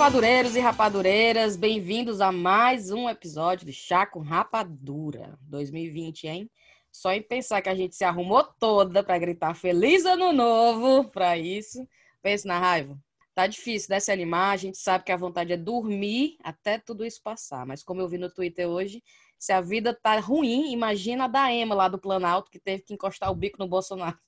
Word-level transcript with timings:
rapadureiros 0.00 0.56
e 0.56 0.60
rapadureiras, 0.60 1.56
bem-vindos 1.56 2.22
a 2.22 2.32
mais 2.32 2.90
um 2.90 3.06
episódio 3.06 3.66
de 3.66 3.72
Chá 3.74 4.06
com 4.06 4.20
Rapadura 4.20 5.38
2020, 5.42 6.26
hein? 6.26 6.50
Só 6.90 7.12
em 7.12 7.20
pensar 7.20 7.60
que 7.60 7.68
a 7.68 7.74
gente 7.74 7.94
se 7.94 8.02
arrumou 8.02 8.42
toda 8.58 9.02
para 9.02 9.18
gritar 9.18 9.52
Feliz 9.52 10.06
Ano 10.06 10.32
Novo 10.32 11.10
para 11.10 11.36
isso. 11.36 11.86
Pense 12.22 12.46
na 12.46 12.58
raiva. 12.58 12.98
Tá 13.34 13.46
difícil, 13.46 13.88
né? 13.90 14.00
Se 14.00 14.10
animar. 14.10 14.54
A 14.54 14.56
gente 14.56 14.78
sabe 14.78 15.04
que 15.04 15.12
a 15.12 15.18
vontade 15.18 15.52
é 15.52 15.56
dormir 15.58 16.38
até 16.42 16.78
tudo 16.78 17.04
isso 17.04 17.20
passar. 17.22 17.66
Mas 17.66 17.82
como 17.82 18.00
eu 18.00 18.08
vi 18.08 18.16
no 18.16 18.32
Twitter 18.32 18.66
hoje, 18.66 19.02
se 19.38 19.52
a 19.52 19.60
vida 19.60 19.92
tá 19.92 20.18
ruim, 20.18 20.72
imagina 20.72 21.24
a 21.24 21.28
da 21.28 21.52
Ema 21.52 21.74
lá 21.74 21.88
do 21.88 22.00
Planalto, 22.00 22.50
que 22.50 22.58
teve 22.58 22.84
que 22.84 22.94
encostar 22.94 23.30
o 23.30 23.36
bico 23.36 23.58
no 23.58 23.68
Bolsonaro. 23.68 24.18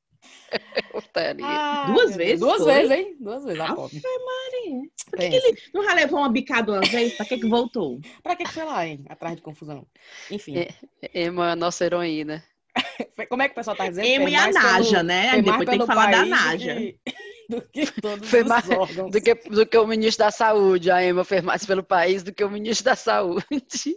Ah, 1.42 1.86
Duas 1.92 2.14
vezes? 2.14 2.40
Duas 2.40 2.62
foi? 2.62 2.72
vezes, 2.74 2.90
hein? 2.90 3.16
Duas 3.18 3.44
vezes. 3.44 3.60
A 3.60 3.74
pobre. 3.74 4.00
Maria. 4.04 4.82
Por 5.10 5.18
que, 5.18 5.28
que 5.30 5.36
ele 5.36 5.58
não 5.72 5.82
já 5.84 5.94
levou 5.94 6.18
uma 6.20 6.28
bicada 6.30 6.72
uma 6.72 6.80
vez? 6.82 7.14
Pra 7.14 7.24
que 7.26 7.38
que 7.38 7.48
voltou? 7.48 8.00
pra 8.22 8.36
que 8.36 8.44
que 8.44 8.52
foi 8.52 8.64
lá, 8.64 8.86
hein? 8.86 9.04
Atrás 9.08 9.34
de 9.36 9.42
confusão. 9.42 9.86
Enfim. 10.30 10.58
É, 10.58 10.68
Ema, 11.14 11.56
nossa 11.56 11.84
heroína. 11.84 12.44
Como 13.28 13.42
é 13.42 13.48
que 13.48 13.52
o 13.52 13.54
pessoal 13.56 13.76
tá 13.76 13.88
dizendo? 13.88 14.06
Ema 14.06 14.24
Foi 14.24 14.32
e 14.32 14.36
a 14.36 14.40
mais 14.42 14.56
pelo- 14.58 14.72
Naja, 14.72 15.02
né? 15.02 15.42
Depois 15.42 15.68
tem 15.68 15.78
que 15.80 15.86
falar 15.86 16.10
da 16.10 16.24
Naja. 16.24 16.74
que- 16.76 16.98
Do 17.48 17.60
que 17.62 18.00
todos 18.00 18.30
Foi 18.30 18.42
os 18.42 18.48
mais 18.48 18.70
órgãos. 18.70 19.10
do 19.10 19.20
que, 19.20 19.34
do 19.34 19.66
que 19.66 19.76
o 19.76 19.86
ministro 19.86 20.24
da 20.24 20.30
Saúde. 20.30 20.90
A 20.90 21.02
Ema 21.02 21.24
fez 21.24 21.42
mais 21.42 21.66
pelo 21.66 21.82
país 21.82 22.22
do 22.22 22.32
que 22.32 22.44
o 22.44 22.50
ministro 22.50 22.84
da 22.84 22.96
Saúde. 22.96 23.96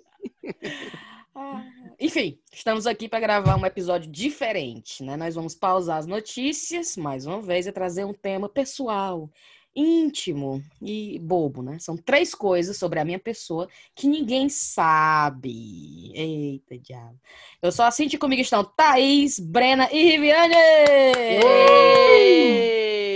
Ah, 1.36 1.64
Enfim, 2.00 2.38
estamos 2.52 2.86
aqui 2.86 3.08
para 3.08 3.20
gravar 3.20 3.56
um 3.56 3.66
episódio 3.66 4.12
diferente, 4.12 5.04
né? 5.04 5.16
Nós 5.16 5.36
vamos 5.36 5.56
pausar 5.56 5.98
as 5.98 6.06
notícias, 6.06 6.98
mais 6.98 7.26
uma 7.26 7.42
vez, 7.42 7.68
e 7.68 7.72
trazer 7.72 8.04
um 8.04 8.14
tema 8.14 8.50
pessoal, 8.50 9.30
íntimo 9.76 10.64
e 10.82 11.18
bobo, 11.20 11.62
né? 11.62 11.80
São 11.80 11.96
três 11.96 12.36
coisas 12.36 12.78
sobre 12.78 13.00
a 13.00 13.06
minha 13.06 13.20
pessoa 13.20 13.70
que 13.96 14.08
ninguém 14.08 14.50
sabe. 14.50 16.12
Eita, 16.14 16.78
diabo. 16.78 17.20
Eu 17.62 17.72
assim 17.86 18.08
que 18.08 18.18
comigo 18.18 18.42
estão 18.42 18.64
Thaís, 18.64 19.40
Brena 19.40 19.90
e 19.92 20.04
Riviane! 20.04 20.56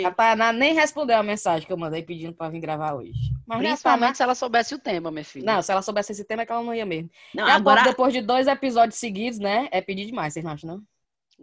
A 0.06 0.12
Tainá 0.12 0.52
nem 0.52 0.74
respondeu 0.74 1.18
a 1.18 1.24
mensagem 1.24 1.66
que 1.66 1.74
eu 1.74 1.78
mandei 1.78 2.04
pedindo 2.04 2.34
para 2.34 2.50
vir 2.50 2.60
gravar 2.60 2.94
hoje. 2.94 3.14
Mas 3.46 3.60
Principalmente 3.60 4.18
se 4.18 4.24
ela 4.24 4.36
soubesse 4.36 4.76
o 4.76 4.80
tema, 4.80 5.12
minha 5.12 5.26
filha. 5.26 5.46
Não, 5.46 5.62
se 5.62 5.72
ela 5.72 5.82
soubesse 5.82 6.12
esse 6.12 6.24
tema, 6.24 6.44
é 6.44 6.46
que 6.46 6.52
ela 6.52 6.64
não 6.64 6.74
ia 6.74 6.86
mesmo. 6.86 7.10
Não, 7.34 7.48
E 7.48 7.52
a 7.52 7.56
agora, 7.56 7.84
depois 7.84 8.14
de 8.14 8.22
dois 8.22 8.48
episódios 8.48 9.00
seguidos, 9.00 9.40
né? 9.40 9.68
É 9.72 9.82
pedir 9.82 10.06
demais, 10.06 10.34
vocês 10.34 10.46
não 10.46 10.52
acham, 10.52 10.70
não? 10.70 10.84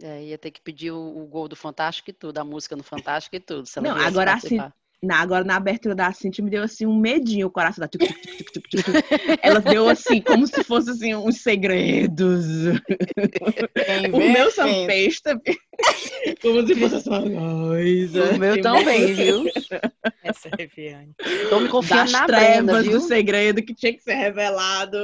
É, 0.01 0.23
ia 0.23 0.37
ter 0.37 0.51
que 0.51 0.61
pedir 0.61 0.91
o, 0.91 0.97
o 0.97 1.25
gol 1.25 1.47
do 1.47 1.55
Fantástico 1.55 2.09
e 2.09 2.13
tudo, 2.13 2.37
a 2.37 2.43
música 2.43 2.75
no 2.75 2.83
Fantástico 2.83 3.35
e 3.35 3.39
tudo. 3.39 3.65
se 3.65 3.79
ela 3.79 3.89
Não, 3.89 3.97
agora 3.97 4.31
participar. 4.31 4.73
Na, 5.03 5.19
agora 5.19 5.43
na 5.43 5.55
abertura 5.55 5.93
da 5.93 6.11
Cintia 6.11 6.43
me 6.43 6.49
deu 6.49 6.63
assim 6.63 6.85
um 6.85 6.97
medinho, 6.99 7.47
o 7.47 7.51
coração 7.51 7.81
da 7.81 7.87
tuc, 7.87 8.01
tuc, 8.53 8.69
tuc. 8.69 8.85
Ela 9.43 9.59
deu 9.59 9.87
assim, 9.87 10.21
como 10.21 10.47
se 10.47 10.63
fosse 10.63 10.89
assim, 10.89 11.13
uns 11.15 11.41
segredos. 11.41 12.45
Quem 13.75 14.11
O 14.11 14.17
meu 14.31 14.45
quem- 14.45 14.51
sampesta, 14.51 15.39
como 16.41 16.65
se 16.65 16.75
fosse 16.75 17.07
uma 17.09 17.21
coisa. 17.21 18.31
O 18.33 18.39
meu 18.39 18.61
também, 18.61 19.13
viu? 19.13 19.45
Essa 20.23 20.49
é. 20.57 21.07
Tô 21.49 21.59
me 21.59 21.69
confiando 21.69 22.03
Das 22.03 22.11
na 22.11 22.25
trevas 22.25 22.55
Brenda, 22.55 22.81
viu? 22.81 22.91
do 22.93 23.01
segredo 23.01 23.63
que 23.63 23.73
tinha 23.75 23.93
que 23.93 24.01
ser 24.01 24.15
revelado. 24.15 24.97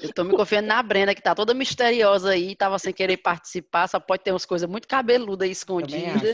Eu 0.00 0.12
tô 0.14 0.24
me 0.24 0.30
confiando 0.36 0.68
na 0.68 0.82
Brenda, 0.82 1.14
que 1.14 1.22
tá 1.22 1.34
toda 1.34 1.52
misteriosa 1.52 2.30
aí, 2.30 2.54
tava 2.54 2.78
sem 2.78 2.92
querer 2.92 3.16
participar, 3.18 3.88
só 3.88 3.98
pode 3.98 4.22
ter 4.22 4.30
umas 4.32 4.46
coisas 4.46 4.68
muito 4.68 4.86
cabeludas 4.88 5.48
aí 5.48 5.54
Também 5.86 6.10
acho, 6.10 6.24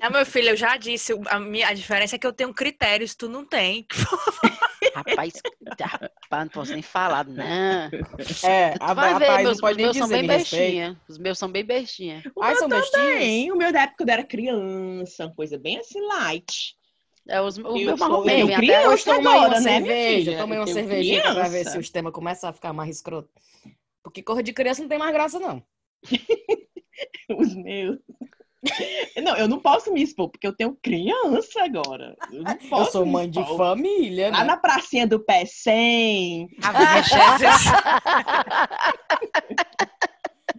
Ah, 0.00 0.10
meu 0.10 0.24
filho, 0.26 0.50
eu 0.50 0.56
já 0.56 0.76
disse, 0.76 1.12
a, 1.28 1.38
minha, 1.38 1.68
a 1.68 1.72
diferença 1.74 2.16
é 2.16 2.18
que 2.18 2.26
eu 2.26 2.32
tenho 2.32 2.52
critérios, 2.54 3.14
tu 3.14 3.28
não 3.28 3.44
tem. 3.44 3.86
Rapaz, 4.94 5.34
rapaz, 5.78 6.44
não 6.44 6.48
posso 6.48 6.72
nem 6.72 6.80
falar, 6.82 7.26
não. 7.26 7.44
É, 7.44 7.90
Tu 8.78 8.82
a, 8.82 8.94
vai 8.94 9.12
a 9.12 9.18
ver, 9.18 9.36
meus, 9.38 9.56
não 9.56 9.60
pode 9.60 9.72
os 9.72 9.76
nem 9.76 9.86
meus 9.86 9.96
são 9.98 10.08
bem 10.08 10.26
bestinha. 10.26 11.00
Os 11.08 11.18
meus 11.18 11.38
são 11.38 11.50
bem 11.50 11.64
bestinha. 11.64 12.22
O 12.34 12.42
meu 12.44 12.56
são 12.56 12.68
bestinhos? 12.68 12.90
também. 13.12 13.52
O 13.52 13.56
meu 13.56 13.72
da 13.72 13.82
época 13.82 14.04
eu 14.04 14.10
era 14.10 14.24
criança, 14.24 15.26
uma 15.26 15.34
coisa 15.34 15.58
bem 15.58 15.78
assim 15.78 16.00
light. 16.00 16.74
É, 17.28 17.40
os, 17.42 17.58
o 17.58 17.60
Eu 17.60 17.74
meu 17.74 17.98
sou- 17.98 18.08
marrom 18.08 18.30
eu 18.30 18.46
criança 18.46 18.88
Hoje 18.88 19.04
tomei 19.04 19.26
uma 19.34 19.48
né, 19.48 19.60
cerveja, 19.60 20.24
filha? 20.24 20.38
tomei 20.38 20.58
uma 20.58 20.66
cervejinha 20.66 21.22
pra 21.34 21.48
ver 21.48 21.66
se 21.66 21.78
os 21.78 21.90
temas 21.90 22.12
começam 22.12 22.48
a 22.48 22.52
ficar 22.52 22.72
mais 22.72 22.88
escroto. 22.96 23.28
Porque 24.02 24.22
cor 24.22 24.42
de 24.42 24.52
criança 24.52 24.80
não 24.80 24.88
tem 24.88 24.98
mais 24.98 25.12
graça, 25.12 25.38
não. 25.38 25.62
Os 27.36 27.54
meus. 27.54 27.98
Não, 29.22 29.34
eu 29.36 29.48
não 29.48 29.58
posso 29.58 29.92
me 29.92 30.02
expor, 30.02 30.28
porque 30.28 30.46
eu 30.46 30.54
tenho 30.54 30.76
criança 30.82 31.62
agora. 31.64 32.14
Eu, 32.30 32.42
não 32.42 32.52
Eu 32.52 32.58
posso 32.68 32.92
sou 32.92 33.06
me 33.06 33.12
mãe 33.12 33.30
de 33.30 33.42
família, 33.56 34.30
Lá 34.30 34.38
né? 34.40 34.44
na 34.44 34.56
pracinha 34.56 35.06
do 35.06 35.18
pé 35.18 35.44
100. 35.46 36.48
Ave 36.62 37.02
Jesus. 37.02 37.72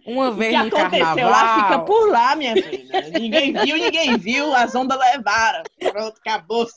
Uma 0.06 0.30
O 0.30 0.34
vez 0.34 0.52
que 0.56 0.62
no 0.62 0.76
aconteceu 0.76 1.04
carnaval. 1.06 1.30
lá 1.30 1.62
fica 1.62 1.78
por 1.80 2.10
lá, 2.10 2.34
minha 2.36 2.54
filha. 2.54 3.08
Ninguém 3.18 3.52
viu, 3.52 3.76
ninguém 3.76 4.16
viu. 4.18 4.54
As 4.54 4.74
ondas 4.74 4.98
levaram. 4.98 5.62
Pronto, 5.78 6.18
acabou-se. 6.18 6.74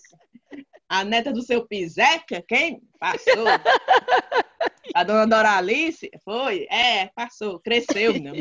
A 0.89 1.03
neta 1.05 1.31
do 1.31 1.41
seu 1.41 1.65
Piseca, 1.65 2.43
quem? 2.47 2.81
Passou. 2.99 3.45
A 4.93 5.03
dona 5.03 5.27
Doralice? 5.27 6.09
Foi? 6.23 6.67
É, 6.69 7.07
passou. 7.15 7.59
Cresceu. 7.59 8.19
Não. 8.21 8.33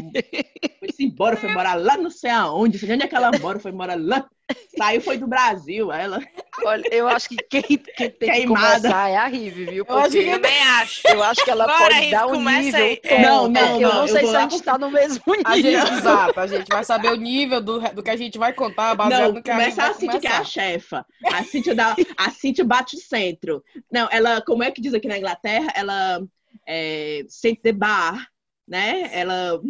Foi-se 0.78 1.04
embora, 1.04 1.36
foi 1.36 1.52
morar 1.52 1.74
lá 1.74 1.96
não 1.96 2.10
sei 2.10 2.30
aonde. 2.30 2.78
Não 2.78 2.86
sei 2.86 2.94
onde 2.94 3.04
é 3.04 3.08
que 3.08 3.14
ela 3.14 3.30
mora, 3.38 3.58
foi 3.58 3.72
morar 3.72 3.98
lá. 3.98 4.28
Saiu, 4.76 5.00
foi 5.00 5.18
do 5.18 5.26
Brasil. 5.26 5.90
Ela... 5.92 6.20
Olha, 6.64 6.88
eu 6.94 7.08
acho 7.08 7.28
que 7.28 7.36
quem, 7.36 7.62
quem 7.62 7.78
tem 7.78 8.10
que 8.10 8.26
Queimada. 8.26 8.76
começar 8.80 9.08
é 9.08 9.16
a 9.16 9.26
Rive, 9.26 9.64
viu? 9.66 9.84
Eu 9.88 9.96
acho 9.98 10.10
Porque 10.10 10.24
que- 10.24 10.30
Também 10.30 10.62
acho. 10.62 11.08
eu 11.08 11.22
acho 11.22 11.44
que 11.44 11.50
ela 11.50 11.66
Bora, 11.66 11.78
pode 11.78 11.94
Rive, 11.94 12.10
dar 12.10 12.26
o 12.26 12.30
começa 12.30 12.62
nível. 12.62 12.84
aí. 12.84 12.96
todo, 12.96 13.20
Não, 13.20 13.48
não, 13.48 13.80
Eu 13.80 13.88
não, 13.88 13.94
não 13.94 14.02
eu 14.02 14.08
sei 14.08 14.26
se 14.26 14.36
a 14.36 14.40
gente 14.42 14.54
está 14.56 14.78
no 14.78 14.90
mesmo 14.90 15.22
A 15.44 15.56
nível. 15.56 15.80
gente, 15.80 15.92
exato, 15.94 16.40
a 16.40 16.46
gente 16.46 16.68
vai 16.68 16.84
saber 16.84 17.08
o 17.12 17.16
nível 17.16 17.60
do, 17.60 17.80
do 17.80 18.02
que 18.02 18.10
a 18.10 18.16
gente 18.16 18.38
vai 18.38 18.52
contar 18.52 18.94
baseado 18.94 19.20
Não, 19.28 19.32
no 19.34 19.42
que 19.42 19.50
a 19.50 19.54
gente 19.60 19.74
começa 19.74 19.82
vai 19.82 19.90
a 19.90 19.94
Cintia, 19.94 20.20
que 20.20 20.26
é 20.26 20.30
a 20.32 20.44
chefa. 20.44 21.06
A 21.32 21.44
Cintia, 21.44 21.74
dá, 21.74 21.96
a 22.16 22.30
Cintia 22.30 22.64
bate 22.64 22.96
o 22.96 22.98
centro. 23.00 23.62
Não, 23.90 24.08
ela, 24.10 24.40
como 24.42 24.62
é 24.62 24.70
que 24.70 24.80
diz 24.80 24.92
aqui 24.94 25.08
na 25.08 25.18
Inglaterra? 25.18 25.68
Ela 25.74 26.20
é, 26.66 27.24
sente 27.28 27.60
the 27.62 27.72
bar, 27.72 28.26
né? 28.68 29.08
Ela 29.12 29.60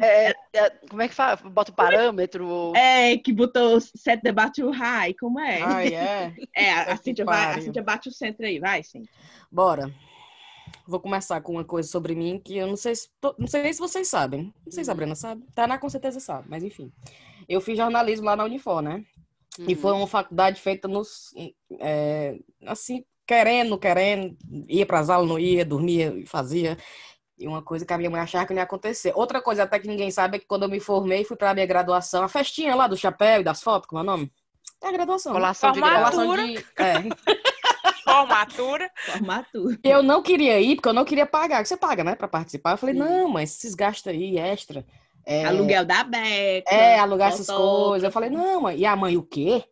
É, 0.00 0.34
é, 0.52 0.70
como 0.88 1.02
é 1.02 1.08
que 1.08 1.14
fala? 1.14 1.36
Bota 1.36 1.70
o 1.70 1.74
parâmetro? 1.74 2.72
é 2.74 3.16
que 3.16 3.32
botou 3.32 3.80
set 3.80 4.20
the 4.22 4.32
bar 4.32 4.50
too 4.52 4.70
high, 4.70 5.14
como 5.14 5.38
é? 5.38 5.62
Ai, 5.62 5.94
é. 5.94 6.32
é, 6.54 6.72
a, 6.72 6.80
a 6.92 7.24
vai, 7.24 7.68
a 7.78 7.82
bate 7.82 8.08
o 8.08 8.12
centro 8.12 8.44
aí, 8.44 8.58
vai, 8.58 8.82
Cintia. 8.82 9.10
Bora. 9.50 9.92
Vou 10.86 11.00
começar 11.00 11.40
com 11.40 11.52
uma 11.52 11.64
coisa 11.64 11.88
sobre 11.88 12.14
mim 12.14 12.40
que 12.42 12.56
eu 12.56 12.66
não 12.66 12.76
sei 12.76 12.94
se, 12.94 13.08
to- 13.20 13.34
não 13.38 13.46
sei 13.46 13.62
nem 13.62 13.72
se 13.72 13.78
vocês 13.78 14.08
sabem. 14.08 14.52
Não 14.66 14.72
sei 14.72 14.84
se 14.84 14.90
a 14.90 14.94
Brena 14.94 15.14
sabe. 15.14 15.42
Tainá 15.54 15.78
com 15.78 15.88
certeza 15.88 16.20
sabe, 16.20 16.46
mas 16.48 16.62
enfim. 16.62 16.92
Eu 17.48 17.60
fiz 17.60 17.76
jornalismo 17.78 18.26
lá 18.26 18.36
na 18.36 18.44
Unifor, 18.44 18.82
né? 18.82 19.04
E 19.58 19.72
Hum. 19.74 19.76
foi 19.76 19.92
uma 19.92 20.06
faculdade 20.06 20.60
feita 20.60 20.88
nos. 20.88 21.32
é, 21.80 22.36
assim, 22.66 23.04
querendo, 23.26 23.78
querendo. 23.78 24.36
Ia 24.68 24.84
para 24.84 24.98
as 24.98 25.08
aulas, 25.08 25.28
não 25.28 25.38
ia, 25.38 25.64
dormia 25.64 26.12
e 26.16 26.26
fazia. 26.26 26.76
E 27.38 27.48
uma 27.48 27.62
coisa 27.62 27.84
que 27.84 27.92
a 27.92 27.98
minha 27.98 28.10
mãe 28.10 28.20
achava 28.20 28.46
que 28.46 28.52
não 28.52 28.60
ia 28.60 28.64
acontecer. 28.64 29.12
Outra 29.14 29.42
coisa 29.42 29.64
até 29.64 29.78
que 29.78 29.88
ninguém 29.88 30.10
sabe 30.10 30.36
é 30.36 30.40
que 30.40 30.46
quando 30.46 30.62
eu 30.62 30.68
me 30.68 30.78
formei, 30.78 31.24
fui 31.24 31.36
para 31.36 31.50
a 31.50 31.54
minha 31.54 31.66
graduação, 31.66 32.22
a 32.22 32.28
festinha 32.28 32.74
lá 32.74 32.86
do 32.86 32.96
chapéu 32.96 33.40
e 33.40 33.44
das 33.44 33.62
fotos, 33.62 33.88
como 33.88 34.00
é 34.00 34.02
o 34.02 34.06
nome? 34.06 34.32
É 34.82 34.88
a 34.88 34.92
graduação. 34.92 35.32
né? 35.32 35.40
Colação 35.40 35.72
de 35.72 35.80
Formatura. 35.80 36.46
de. 36.46 36.66
É. 36.76 36.94
Formatura. 38.04 38.90
Formatura. 39.06 39.78
Eu 39.82 40.02
não 40.02 40.22
queria 40.22 40.60
ir, 40.60 40.76
porque 40.76 40.88
eu 40.88 40.94
não 40.94 41.04
queria 41.04 41.26
pagar. 41.26 41.64
Você 41.64 41.76
paga, 41.76 42.04
né, 42.04 42.14
pra 42.14 42.28
participar. 42.28 42.72
Eu 42.72 42.78
falei, 42.78 42.94
Sim. 42.94 43.00
não, 43.00 43.28
mas 43.28 43.54
esses 43.56 43.74
gastos 43.74 44.12
aí 44.12 44.38
extra. 44.38 44.84
É, 45.26 45.46
Aluguel 45.46 45.84
da 45.84 46.04
Beca. 46.04 46.70
É, 46.72 46.98
alugar 46.98 47.32
essas 47.32 47.46
coisas. 47.46 48.04
Eu 48.04 48.12
falei, 48.12 48.28
não, 48.28 48.60
mãe. 48.60 48.78
E 48.78 48.84
a 48.84 48.94
mãe, 48.94 49.16
o 49.16 49.22
quê? 49.22 49.64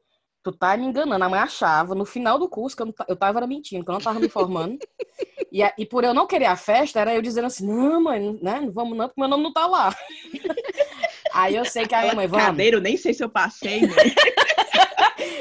Tu 0.43 0.50
tá 0.50 0.76
me 0.76 0.87
enganando. 0.87 1.23
A 1.23 1.29
mãe 1.29 1.41
achava, 1.41 1.94
no 1.94 2.06
final 2.06 2.38
do 2.38 2.49
curso, 2.49 2.75
que 2.75 2.82
eu, 2.82 2.87
não 2.87 2.94
eu 3.06 3.17
tava 3.17 3.38
era 3.38 3.47
mentindo, 3.47 3.85
que 3.85 3.91
eu 3.91 3.94
não 3.94 4.00
tava 4.00 4.19
me 4.19 4.29
formando. 4.29 4.79
e, 5.52 5.62
a- 5.62 5.72
e 5.78 5.84
por 5.87 6.02
eu 6.02 6.14
não 6.14 6.26
querer 6.26 6.46
a 6.46 6.56
festa, 6.56 6.99
era 7.00 7.14
eu 7.14 7.22
dizendo 7.22 7.46
assim, 7.46 7.66
não, 7.66 8.00
mãe, 8.02 8.19
não- 8.20 8.38
né, 8.43 8.60
não 8.60 8.72
vamos 8.72 8.96
não, 8.96 9.06
porque 9.06 9.20
meu 9.20 9.28
nome 9.28 9.43
não 9.44 9.52
tá 9.52 9.66
lá. 9.66 9.94
Aí 11.32 11.54
eu 11.54 11.64
sei 11.64 11.87
que 11.87 11.94
a 11.94 12.00
minha 12.02 12.14
mãe, 12.14 12.26
vamos. 12.26 12.46
Cadeira, 12.46 12.76
eu 12.76 12.81
nem 12.81 12.96
sei 12.96 13.14
se 13.14 13.22
eu 13.22 13.28
passei, 13.28 13.82
né? 13.82 13.94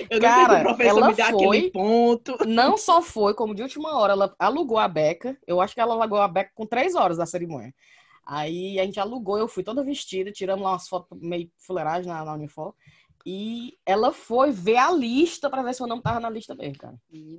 eu 0.09 0.19
Cara, 0.19 0.59
o 0.59 0.63
professor 0.63 0.97
ela 1.03 1.13
foi- 1.13 1.23
aquele 1.23 1.71
ponto. 1.71 2.37
Não 2.45 2.77
só 2.77 3.01
foi, 3.01 3.33
como 3.33 3.55
de 3.55 3.61
última 3.61 3.97
hora, 3.97 4.13
ela 4.13 4.35
alugou 4.39 4.77
a 4.77 4.87
beca. 4.87 5.37
Eu 5.47 5.59
acho 5.61 5.73
que 5.73 5.81
ela 5.81 5.93
alugou 5.93 6.19
a 6.21 6.27
beca 6.27 6.51
com 6.53 6.65
três 6.65 6.95
horas 6.95 7.17
da 7.17 7.25
cerimônia. 7.25 7.73
Aí 8.25 8.79
a 8.79 8.85
gente 8.85 8.99
alugou, 8.99 9.37
eu 9.37 9.47
fui 9.47 9.63
toda 9.63 9.83
vestida, 9.83 10.31
tiramos 10.31 10.63
lá 10.63 10.71
umas 10.71 10.87
fotos 10.87 11.17
meio 11.19 11.49
fuleiragem 11.57 12.07
na, 12.07 12.23
na 12.23 12.33
Unifor. 12.33 12.73
E 13.25 13.77
ela 13.85 14.11
foi 14.11 14.51
ver 14.51 14.77
a 14.77 14.91
lista 14.91 15.49
pra 15.49 15.61
ver 15.61 15.75
se 15.75 15.83
o 15.83 15.87
nome 15.87 16.01
tava 16.01 16.19
na 16.19 16.29
lista 16.29 16.55
mesmo, 16.55 16.77
cara. 16.77 16.95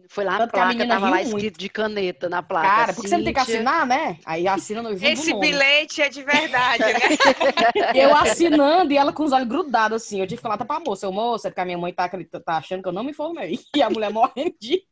Foi 0.09 0.25
lá 0.25 0.33
na 0.33 0.39
Tanto 0.39 0.53
que 0.53 0.57
a 0.57 0.63
placa, 0.63 0.75
menina 0.75 0.95
tava 0.95 1.11
lá 1.11 1.23
escrito 1.23 1.43
muito. 1.43 1.59
de 1.59 1.69
caneta 1.69 2.29
na 2.29 2.43
placa. 2.43 2.69
Cara, 2.69 2.93
porque 2.93 3.09
você 3.09 3.17
não 3.17 3.25
tem 3.25 3.33
que 3.33 3.41
assinar, 3.41 3.87
né? 3.87 4.19
Aí 4.25 4.47
assina 4.47 4.83
no 4.83 4.91
junto 4.95 5.05
Esse 5.05 5.35
bilhete 5.35 6.03
é 6.03 6.09
de 6.09 6.23
verdade, 6.23 6.85
né? 6.85 6.93
Eu 7.95 8.15
assinando 8.15 8.93
e 8.93 8.97
ela 8.97 9.13
com 9.13 9.25
os 9.25 9.33
olhos 9.33 9.49
grudados, 9.49 10.03
assim. 10.03 10.21
Eu 10.21 10.27
tive 10.27 10.37
que 10.37 10.43
falar 10.43 10.55
até 10.55 10.65
pra 10.65 10.81
moça. 10.81 11.07
Eu, 11.07 11.13
moça, 11.13 11.49
é 11.49 11.51
porque 11.51 11.61
a 11.61 11.65
minha 11.65 11.79
mãe 11.79 11.93
tá, 11.93 12.09
tá 12.09 12.57
achando 12.57 12.83
que 12.83 12.89
eu 12.89 12.93
não 12.93 13.05
me 13.05 13.11
informei. 13.11 13.59
E 13.75 13.83
a 13.83 13.89
mulher 13.89 14.13
morrendo 14.13 14.55
de. 14.61 14.85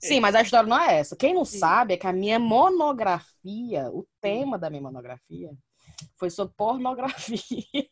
Sim, 0.00 0.20
mas 0.20 0.34
a 0.34 0.42
história 0.42 0.68
não 0.68 0.78
é 0.78 0.98
essa. 0.98 1.16
Quem 1.16 1.34
não 1.34 1.44
sabe 1.44 1.94
é 1.94 1.96
que 1.96 2.06
a 2.06 2.12
minha 2.12 2.38
monografia, 2.38 3.90
o 3.90 4.06
tema 4.20 4.58
da 4.58 4.68
minha 4.68 4.82
monografia, 4.82 5.50
foi 6.16 6.30
sobre 6.30 6.54
pornografia. 6.56 7.88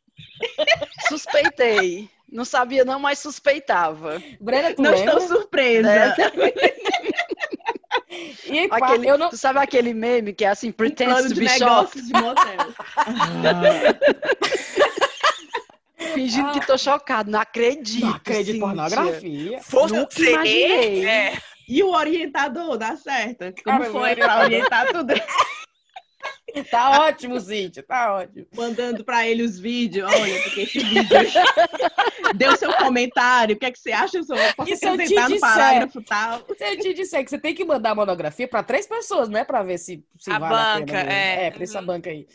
Suspeitei. 1.08 2.08
Não 2.30 2.44
sabia 2.44 2.84
não, 2.84 2.98
mas 2.98 3.18
suspeitava. 3.20 4.20
Brena, 4.40 4.74
tu 4.74 4.82
Não 4.82 4.90
lembra? 4.90 5.14
estou 5.18 5.28
surpresa. 5.28 5.82
Né? 5.82 6.14
E 8.46 8.66
pá, 8.68 8.78
Aquele, 8.78 9.10
eu 9.10 9.18
não... 9.18 9.28
Tu 9.28 9.36
sabe 9.36 9.58
aquele 9.58 9.92
meme 9.92 10.32
que 10.32 10.44
é 10.44 10.48
assim, 10.48 10.72
pretends 10.72 11.12
plano 11.12 11.28
to 11.28 11.34
de 11.34 11.40
be 11.40 11.48
shocked, 11.48 12.02
de 12.02 12.12
motel. 12.12 12.56
fingindo 16.14 16.52
que 16.52 16.66
tô 16.66 16.78
chocado. 16.78 17.30
Não 17.30 17.40
acredito, 17.40 18.06
Não 18.06 18.14
acredito 18.14 18.56
em 18.56 18.60
Cíntia. 18.60 18.66
pornografia. 18.66 19.60
Você 19.62 20.30
imaginei. 20.30 21.06
É. 21.06 21.38
E 21.68 21.82
o 21.82 21.90
orientador, 21.90 22.78
dá 22.78 22.96
certo? 22.96 23.52
Como 23.62 23.80
Cara, 23.80 23.90
foi 23.90 24.12
o 24.12 24.16
pra 24.16 24.40
orientar 24.40 24.86
tudo? 24.92 25.12
Tá 26.70 27.00
ótimo, 27.06 27.38
Cíntia, 27.40 27.82
tá 27.82 28.14
ótimo. 28.14 28.46
Mandando 28.54 29.04
pra 29.04 29.26
ele 29.28 29.42
os 29.42 29.58
vídeos. 29.58 30.10
Olha, 30.10 30.42
porque 30.42 30.60
esse 30.62 30.78
vídeo. 30.78 31.08
Deu 32.34 32.56
seu 32.56 32.72
comentário. 32.74 33.54
O 33.54 33.58
que, 33.58 33.66
é 33.66 33.70
que 33.70 33.78
você 33.78 33.92
acha? 33.92 34.18
Eu 34.18 34.24
posso 34.56 34.70
E 34.72 34.76
se 34.76 34.86
eu 34.86 34.96
te 34.96 35.04
disser? 35.06 35.40
parágrafo 35.40 36.02
tal. 36.02 36.42
Se 36.56 36.64
eu 36.64 36.78
te 36.78 36.94
disser 36.94 37.22
que 37.24 37.30
você 37.30 37.38
tem 37.38 37.54
que 37.54 37.64
mandar 37.64 37.90
a 37.90 37.94
monografia 37.94 38.48
para 38.48 38.62
três 38.62 38.86
pessoas, 38.86 39.28
não 39.28 39.38
é 39.38 39.44
para 39.44 39.62
ver 39.62 39.78
se, 39.78 40.04
se 40.18 40.30
A 40.30 40.38
vale 40.38 40.54
a 40.54 40.58
banca, 40.80 40.86
pena. 40.86 40.98
mesmo. 41.04 41.12
é. 41.12 41.46
É, 41.46 41.50
pra 41.50 41.62
essa 41.62 41.80
Uhum. 41.80 41.86
banca 41.86 42.10
aí. 42.10 42.26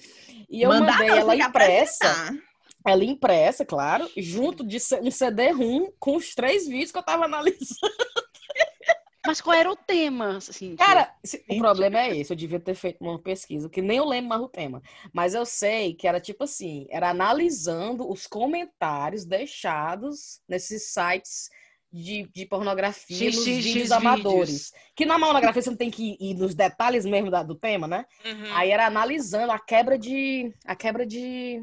E 0.49 0.61
eu 0.61 0.69
Mandar 0.69 0.93
mandei 0.93 1.07
não, 1.09 1.15
ela 1.17 1.35
impressa, 1.35 2.05
apresentar. 2.11 2.43
ela 2.85 3.03
impressa, 3.05 3.65
claro, 3.65 4.09
junto 4.17 4.65
de 4.65 4.77
um 5.01 5.09
CD-ROM 5.11 5.91
com 5.99 6.15
os 6.17 6.35
três 6.35 6.67
vídeos 6.67 6.91
que 6.91 6.97
eu 6.97 7.03
tava 7.03 7.25
analisando. 7.25 7.65
Mas 9.25 9.39
qual 9.39 9.55
era 9.55 9.69
o 9.71 9.75
tema, 9.75 10.37
assim? 10.37 10.75
Cara, 10.75 11.13
se- 11.23 11.43
o 11.47 11.57
problema 11.59 11.99
é 11.99 12.17
esse, 12.17 12.33
eu 12.33 12.37
devia 12.37 12.59
ter 12.59 12.73
feito 12.73 13.01
uma 13.01 13.19
pesquisa, 13.19 13.69
que 13.69 13.81
nem 13.81 13.97
eu 13.97 14.05
lembro 14.05 14.29
mais 14.29 14.41
o 14.41 14.47
tema. 14.49 14.81
Mas 15.13 15.33
eu 15.35 15.45
sei 15.45 15.93
que 15.93 16.07
era 16.07 16.19
tipo 16.19 16.43
assim, 16.43 16.87
era 16.89 17.09
analisando 17.09 18.09
os 18.09 18.25
comentários 18.25 19.23
deixados 19.25 20.41
nesses 20.47 20.87
sites 20.91 21.49
de, 21.93 22.23
de 22.33 22.45
pornografia, 22.45 23.15
X, 23.31 23.35
nos 23.35 23.45
X, 23.45 23.55
vídeos 23.63 23.75
X 23.83 23.91
amadores. 23.91 24.73
Que 24.95 25.05
na 25.05 25.19
monografia 25.19 25.61
você 25.61 25.69
não 25.69 25.77
tem 25.77 25.91
que 25.91 26.17
ir 26.19 26.33
nos 26.35 26.55
detalhes 26.55 27.05
mesmo 27.05 27.29
da- 27.29 27.43
do 27.43 27.53
tema, 27.53 27.87
né? 27.87 28.05
Uhum. 28.25 28.55
Aí 28.55 28.71
era 28.71 28.87
analisando 28.87 29.51
a 29.51 29.59
quebra 29.59 29.99
de. 29.99 30.51
A 30.65 30.75
quebra 30.75 31.05
de. 31.05 31.61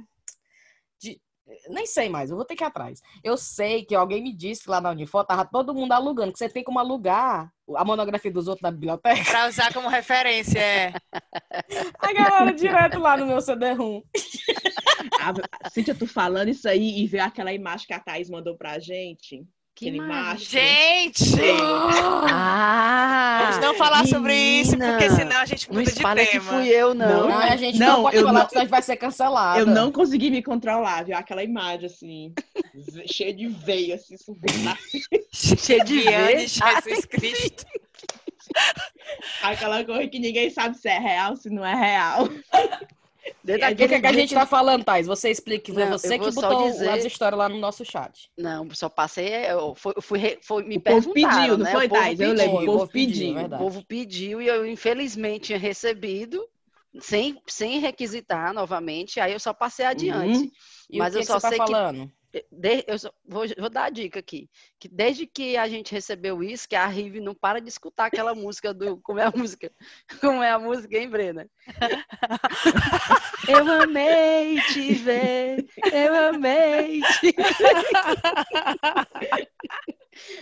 de- 1.01 1.21
nem 1.69 1.87
sei 1.87 2.09
mais, 2.09 2.31
eu 2.31 2.37
vou 2.37 2.45
ter 2.45 2.57
que 2.57 2.63
ir 2.63 2.67
atrás. 2.67 3.03
Eu 3.23 3.37
sei 3.37 3.85
que 3.85 3.95
alguém 3.95 4.23
me 4.23 4.33
disse 4.33 4.65
que 4.65 4.71
lá 4.71 4.81
na 4.81 4.91
Unifor 4.91 5.25
tava 5.25 5.45
todo 5.45 5.75
mundo 5.75 5.93
alugando, 5.93 6.33
que 6.33 6.39
você 6.39 6.49
tem 6.49 6.63
como 6.63 6.79
alugar 6.79 7.53
a 7.75 7.85
monografia 7.85 8.31
dos 8.31 8.49
outros 8.49 8.63
na 8.63 8.71
biblioteca. 8.71 9.31
Pra 9.31 9.49
usar 9.49 9.73
como 9.73 9.89
referência, 9.89 10.59
é. 10.59 10.93
A 11.99 12.13
galera 12.13 12.53
direto 12.53 12.99
lá 12.99 13.17
no 13.17 13.27
meu 13.27 13.41
CD-ROM. 13.41 14.03
A 15.21 15.71
Cíntia, 15.71 15.95
tu 15.95 16.07
falando 16.07 16.49
isso 16.49 16.69
aí 16.69 17.01
e 17.01 17.07
ver 17.07 17.21
aquela 17.21 17.53
imagem 17.53 17.87
que 17.87 17.93
a 17.93 18.01
Thaís 18.01 18.31
mandou 18.31 18.57
pra 18.57 18.79
gente. 18.79 19.47
Que 19.79 19.89
aquele 19.89 19.99
imagem. 19.99 20.45
Gente! 20.49 21.35
Ah! 22.31 23.39
Vamos 23.43 23.65
não 23.65 23.75
falar 23.75 24.05
sobre 24.09 24.35
isso, 24.35 24.73
porque 24.77 24.87
menina. 24.87 25.15
senão 25.17 25.37
a 25.41 25.47
gente 25.47 25.69
Não 25.69 25.79
muda 25.79 25.91
de 25.93 25.97
espalha 25.97 26.27
que 26.27 26.33
tema. 26.33 26.45
fui 26.53 26.69
eu, 26.69 26.95
não. 26.95 27.29
Não, 27.29 27.39
a 27.39 27.57
gente 27.57 27.79
não, 27.79 27.87
Não, 27.87 28.03
pode 28.03 28.17
falar, 28.19 28.33
não- 28.33 28.41
porque 28.41 28.49
senão 28.51 28.61
a 28.61 28.65
gente 28.65 28.71
vai 28.71 28.83
ser 28.83 28.97
cancelada. 28.97 29.61
Eu 29.61 29.67
não 29.67 29.93
consegui 29.93 30.31
me 30.31 30.43
controlar, 30.43 31.05
viu? 31.05 31.17
Aquela 31.17 31.45
imagem 31.45 31.87
assim, 31.87 32.35
cheia 33.07 33.33
de 33.33 33.47
veia, 33.47 33.95
assim, 33.95 34.17
subindo 34.17 34.59
na 34.65 34.77
Cheio 35.33 35.85
de 35.85 36.01
Viane, 36.01 36.27
vez. 36.35 36.51
Jesus 36.51 37.05
Cristo. 37.05 37.65
Aquela 39.43 39.85
coisa 39.85 40.09
que 40.09 40.19
ninguém 40.19 40.51
sabe 40.51 40.77
se 40.77 40.89
é 40.89 40.99
real, 40.99 41.37
se 41.37 41.49
não 41.51 41.65
é 41.65 41.75
real. 41.75 42.29
Desde 43.43 43.65
É, 43.65 43.71
O 43.71 43.77
que, 43.77 43.83
é 43.85 44.01
que 44.01 44.07
a 44.07 44.13
gente 44.13 44.35
tá 44.35 44.47
falando, 44.47 44.85
Thais? 44.85 45.07
Você 45.07 45.31
explica, 45.31 45.65
que 45.65 45.73
foi 45.73 45.85
Não, 45.85 45.93
você 45.99 46.19
que 46.19 46.31
botou 46.31 46.71
dizer- 46.71 46.89
as 46.91 47.05
histórias 47.05 47.39
lá 47.39 47.49
no 47.49 47.59
nosso 47.59 47.85
chat. 47.85 48.31
Não, 48.37 48.69
só 48.73 48.89
passei. 48.89 49.29
Eu 49.47 49.75
fui, 49.75 49.95
fui, 50.01 50.39
foi, 50.43 50.63
me 50.65 50.77
O 50.77 50.81
povo 50.81 51.13
pediu, 51.13 51.59
não 51.59 51.65
né? 51.65 51.73
foi, 51.73 51.87
o 51.87 51.89
povo 51.89 52.01
Thais? 52.03 52.21
Eu 52.21 52.29
pediu. 52.29 52.47
lembro, 52.47 52.57
o 52.57 52.59
Foi, 52.59 52.67
povo 52.67 52.89
pediu, 52.89 53.35
pediu. 53.35 53.39
é 53.39 53.45
O 53.47 53.59
povo 53.59 53.85
pediu 53.87 54.43
e 54.43 54.47
eu, 54.47 54.67
infelizmente, 54.67 55.47
tinha 55.47 55.59
recebido, 55.59 56.45
sem, 57.01 57.41
sem 57.47 57.79
requisitar 57.81 58.53
novamente, 58.55 59.21
aí 59.21 59.33
eu 59.33 59.41
só 59.41 59.53
passei 59.53 59.85
adiante. 59.87 60.39
Uhum. 60.39 60.51
E 60.91 60.99
Mas 60.99 61.09
o 61.09 61.13
que, 61.13 61.17
eu 61.19 61.21
que 61.21 61.27
só 61.27 61.35
você 61.39 61.43
tá 61.43 61.49
sei 61.51 61.59
que- 61.59 61.67
falando? 61.73 62.13
De- 62.53 62.85
eu 62.87 62.97
vou, 63.25 63.45
vou 63.59 63.71
dar 63.71 63.85
a 63.85 63.91
dica 63.91 64.19
aqui. 64.19 64.51
Que 64.79 64.87
desde 64.89 65.27
que 65.27 65.57
a 65.57 65.67
gente 65.67 65.93
recebeu 65.93 66.43
isso, 66.43 66.69
que 66.69 66.77
a 66.77 66.87
Rive 66.87 67.21
não 67.21 67.35
para 67.35 67.61
de 67.61 67.69
escutar 67.69 68.07
aquela 68.07 68.35
música 68.35 68.75
do. 68.75 68.99
Como 69.01 69.19
é 69.19 69.25
a 69.25 69.33
música? 69.35 69.73
Como 70.21 70.43
é 70.43 70.51
a 70.51 70.59
música, 70.59 70.97
hein, 70.97 71.09
Brena? 71.09 71.49
eu 73.49 73.83
amei 73.83 74.61
te 74.73 74.95
ver, 74.95 75.67
eu 75.93 76.15
amei 76.15 77.01
te 77.01 77.33
ver. 77.33 77.33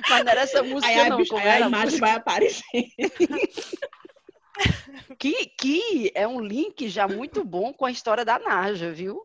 Mas 0.09 0.25
não 0.25 0.33
era 0.33 0.41
essa 0.41 0.63
música, 0.63 0.93
Aí 0.93 1.01
a, 1.01 1.09
não. 1.11 1.25
Como 1.25 1.43
aí 1.43 1.49
a 1.49 1.61
imagem 1.61 2.01
vai 2.01 2.13
aparecer. 2.13 2.63
Que, 5.19 5.47
que 5.47 6.11
é 6.15 6.27
um 6.27 6.41
link 6.41 6.89
já 6.89 7.07
muito 7.07 7.45
bom 7.45 7.75
com 7.75 7.85
a 7.85 7.91
história 7.91 8.25
da 8.25 8.39
Naja, 8.39 8.91
viu? 8.91 9.23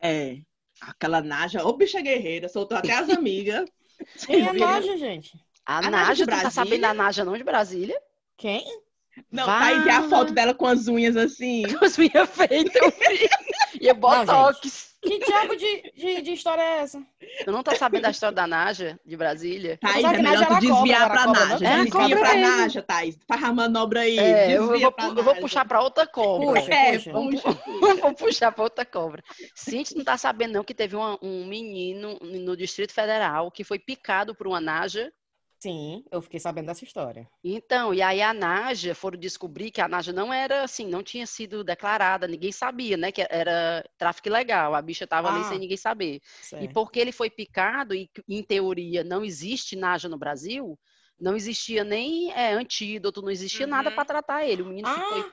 É. 0.00 0.38
Aquela 0.80 1.20
Naja, 1.20 1.64
ô 1.64 1.72
bicha 1.72 2.00
guerreira, 2.00 2.48
soltou 2.48 2.76
até 2.76 2.92
as 2.92 3.08
amigas. 3.10 3.68
Quem 4.26 4.46
é 4.46 4.52
viram? 4.52 4.68
Naja, 4.68 4.96
gente? 4.96 5.32
A, 5.66 5.78
A 5.78 5.90
Naja 5.90 6.26
tu 6.26 6.30
tá 6.30 6.50
sabendo 6.50 6.82
da 6.82 6.94
Naja 6.94 7.24
não 7.24 7.36
de 7.36 7.44
Brasília? 7.44 8.00
Quem? 8.36 8.64
Não, 9.32 9.44
tá 9.46 9.66
aí 9.66 9.82
tem 9.82 9.92
a 9.92 10.08
foto 10.08 10.32
dela 10.32 10.54
com 10.54 10.66
as 10.66 10.86
unhas 10.86 11.16
assim. 11.16 11.62
Com 11.78 11.84
as 11.84 11.98
minhas 11.98 12.30
feitas. 12.30 12.94
E 13.80 13.88
é 13.88 13.94
botox. 13.94 14.88
Que 15.00 15.16
diabo 15.20 15.54
de, 15.54 15.92
de, 15.96 16.22
de 16.22 16.32
história 16.32 16.60
é 16.60 16.78
essa? 16.80 17.00
Tu 17.44 17.52
não 17.52 17.62
tá 17.62 17.72
sabendo 17.76 18.02
da 18.02 18.10
história 18.10 18.34
da 18.34 18.48
Naja, 18.48 18.98
de 19.06 19.16
Brasília? 19.16 19.78
Thaís, 19.80 20.04
é 20.04 20.18
melhor 20.18 20.40
tu 20.42 20.48
cobra, 20.48 20.60
desviar 20.60 21.00
era 21.02 21.10
pra 21.10 21.24
cobra, 21.24 21.40
não? 21.40 21.48
Naja. 21.50 21.64
É, 21.66 21.76
desvia 21.76 21.90
cobra 21.92 22.18
pra 22.18 22.34
mesmo. 22.34 22.56
Naja, 22.56 22.82
Thaís. 22.82 23.18
Faz 23.28 23.44
a 23.44 23.52
manobra 23.52 24.00
aí. 24.00 24.18
É, 24.18 24.56
eu, 24.58 24.66
vou, 24.66 24.92
pra 24.92 25.04
eu 25.06 25.22
vou 25.22 25.34
puxar 25.36 25.64
pra 25.64 25.80
outra 25.82 26.04
cobra. 26.04 26.60
Puxa, 26.60 26.74
É, 26.74 26.92
puxa. 26.98 27.12
Vamos, 27.12 27.40
puxa. 27.40 27.58
vamos 28.02 28.20
puxar 28.20 28.50
pra 28.52 28.64
outra 28.64 28.84
cobra. 28.84 29.22
Cintia 29.54 29.96
não 29.96 30.04
tá 30.04 30.18
sabendo, 30.18 30.54
não, 30.54 30.64
que 30.64 30.74
teve 30.74 30.96
uma- 30.96 31.16
um 31.22 31.46
menino 31.46 32.18
no 32.20 32.56
Distrito 32.56 32.92
Federal 32.92 33.52
que 33.52 33.62
foi 33.62 33.78
picado 33.78 34.34
por 34.34 34.48
uma 34.48 34.60
Naja. 34.60 35.12
Sim, 35.60 36.04
eu 36.12 36.20
fiquei 36.22 36.38
sabendo 36.40 36.66
dessa 36.66 36.84
história. 36.84 37.28
Então, 37.44 37.94
e 37.94 38.02
aí 38.02 38.20
a 38.20 38.34
Naja, 38.34 38.94
foram 38.96 39.16
descobrir 39.18 39.70
que 39.70 39.80
a 39.80 39.86
Naja 39.86 40.12
não 40.12 40.32
era 40.32 40.64
assim, 40.64 40.86
não 40.88 41.04
tinha 41.04 41.24
sido 41.24 41.62
declarada, 41.62 42.26
ninguém 42.26 42.50
sabia, 42.50 42.96
né, 42.96 43.12
que 43.12 43.24
era 43.30 43.84
tráfico 43.96 44.26
ilegal, 44.28 44.74
a 44.74 44.82
bicha 44.82 45.06
tava 45.06 45.28
ali 45.28 45.44
Ah. 45.44 45.44
sem 45.44 45.58
ninguém 45.60 45.76
saber. 45.76 46.20
E 46.58 46.68
Certo. 46.68 46.68
porque 46.68 46.98
ele 46.98 47.12
foi 47.12 47.30
picado 47.30 47.94
e, 47.94 48.10
em 48.28 48.42
teoria, 48.42 49.04
não 49.04 49.24
existe 49.24 49.76
Naja 49.76 50.08
no 50.08 50.18
Brasil, 50.18 50.76
não 51.18 51.36
existia 51.36 51.84
nem 51.84 52.32
é, 52.32 52.52
antídoto, 52.54 53.22
não 53.22 53.30
existia 53.30 53.66
nada 53.68 53.90
Uhum. 53.90 53.92
para 53.92 54.04
tratar 54.04 54.44
ele. 54.44 54.62
O 54.62 54.66
menino 54.66 54.88
Ah, 54.88 55.00
foi, 55.06 55.24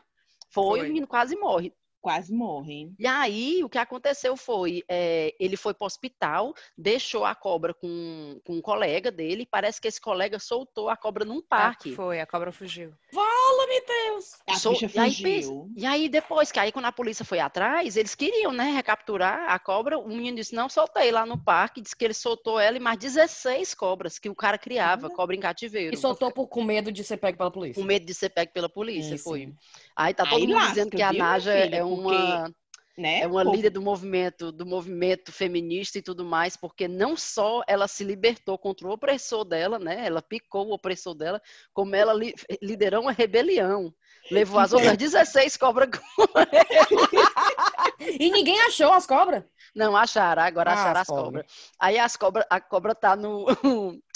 foi, 0.51 0.81
foi. 0.81 0.83
o 0.83 0.87
menino 0.87 1.07
quase 1.07 1.35
morre. 1.37 1.73
Quase 2.05 2.31
morrem. 2.31 2.93
E 2.99 3.07
aí, 3.07 3.63
o 3.63 3.67
que 3.67 3.79
aconteceu 3.79 4.37
foi, 4.37 4.83
é, 4.87 5.33
ele 5.39 5.57
foi 5.57 5.73
para 5.73 5.85
o 5.85 5.87
hospital, 5.87 6.53
deixou 6.77 7.25
a 7.25 7.33
cobra 7.33 7.73
com, 7.73 8.39
com 8.45 8.53
um 8.53 8.61
colega 8.61 9.09
dele, 9.09 9.41
e 9.41 9.47
parece 9.47 9.81
que 9.81 9.87
esse 9.87 9.99
colega 9.99 10.37
soltou 10.37 10.87
a 10.87 10.95
cobra 10.95 11.25
num 11.25 11.41
parque. 11.41 11.95
Foi, 11.95 12.19
a 12.19 12.27
cobra 12.27 12.51
fugiu. 12.51 12.93
Fala-me, 13.11 13.81
Deus! 14.15 14.33
A 14.47 14.59
Sou- 14.59 14.73
bicha 14.73 14.89
e 14.93 14.99
aí 14.99 15.11
fugiu. 15.11 15.71
E 15.77 15.85
aí, 15.85 16.07
depois, 16.07 16.51
que 16.51 16.59
aí 16.59 16.71
quando 16.71 16.85
a 16.85 16.91
polícia 16.91 17.25
foi 17.25 17.39
atrás, 17.39 17.97
eles 17.97 18.15
queriam, 18.15 18.53
né, 18.53 18.71
recapturar 18.71 19.49
a 19.49 19.59
cobra. 19.59 19.97
O 19.97 20.07
menino 20.07 20.37
disse, 20.37 20.55
não, 20.55 20.69
soltei 20.69 21.11
lá 21.11 21.25
no 21.25 21.37
parque. 21.37 21.81
Disse 21.81 21.95
que 21.95 22.05
ele 22.05 22.13
soltou 22.13 22.59
ela 22.59 22.77
e 22.77 22.79
mais 22.79 22.97
16 22.97 23.73
cobras 23.73 24.17
que 24.17 24.29
o 24.29 24.35
cara 24.35 24.57
criava, 24.57 25.09
cobra 25.09 25.35
em 25.35 25.39
cativeiro. 25.39 25.93
E 25.95 25.99
soltou 25.99 26.31
por, 26.31 26.47
com 26.47 26.63
medo 26.63 26.91
de 26.91 27.03
ser 27.03 27.17
pego 27.17 27.37
pela 27.37 27.51
polícia. 27.51 27.81
Com 27.81 27.85
medo 27.87 28.05
de 28.05 28.13
ser 28.13 28.29
pego 28.29 28.53
pela 28.53 28.69
polícia, 28.69 29.17
Sim, 29.17 29.23
foi. 29.23 29.39
sim. 29.39 29.55
Aí 29.95 30.13
tá 30.13 30.25
todo 30.25 30.39
Aí 30.39 30.47
mundo 30.47 30.53
lasca, 30.55 30.69
dizendo 30.69 30.91
que 30.91 31.01
a 31.03 31.11
viu, 31.11 31.21
minha 31.23 31.23
Naja 31.25 31.51
filha? 31.51 31.77
é 31.77 31.83
uma... 31.83 32.51
Né? 32.97 33.21
É 33.21 33.27
uma 33.27 33.43
líder 33.43 33.71
do 33.71 33.81
movimento, 33.81 34.51
do 34.53 34.65
movimento 34.65 35.31
feminista 35.31 35.97
e 35.97 36.01
tudo 36.01 36.23
mais, 36.23 36.55
porque 36.55 36.87
não 36.87 37.17
só 37.17 37.61
ela 37.67 37.87
se 37.89 38.05
libertou 38.05 38.57
contra 38.57 38.87
o 38.87 38.91
opressor 38.91 39.43
dela, 39.43 39.77
né? 39.77 40.05
Ela 40.05 40.21
picou 40.21 40.67
o 40.67 40.73
opressor 40.73 41.13
dela, 41.13 41.41
como 41.73 41.93
ela 41.93 42.13
li- 42.13 42.33
liderou 42.61 43.01
uma 43.01 43.11
rebelião. 43.11 43.93
Levou 44.31 44.59
as 44.59 44.73
outras 44.73 44.97
16 44.97 45.55
cobras. 45.57 45.89
com- 45.89 46.25
E 48.19 48.29
ninguém 48.31 48.59
achou 48.61 48.91
as 48.93 49.05
cobras? 49.05 49.43
Não, 49.75 49.95
acharam, 49.95 50.43
agora 50.43 50.71
Ah, 50.71 50.73
acharam 50.73 50.91
as 51.01 51.01
as 51.01 51.07
cobras. 51.07 51.45
Aí 51.79 51.97
as 51.99 52.15
cobra, 52.15 52.45
a 52.49 52.61
cobra 52.61 52.95
tá 52.95 53.15
no, 53.15 53.45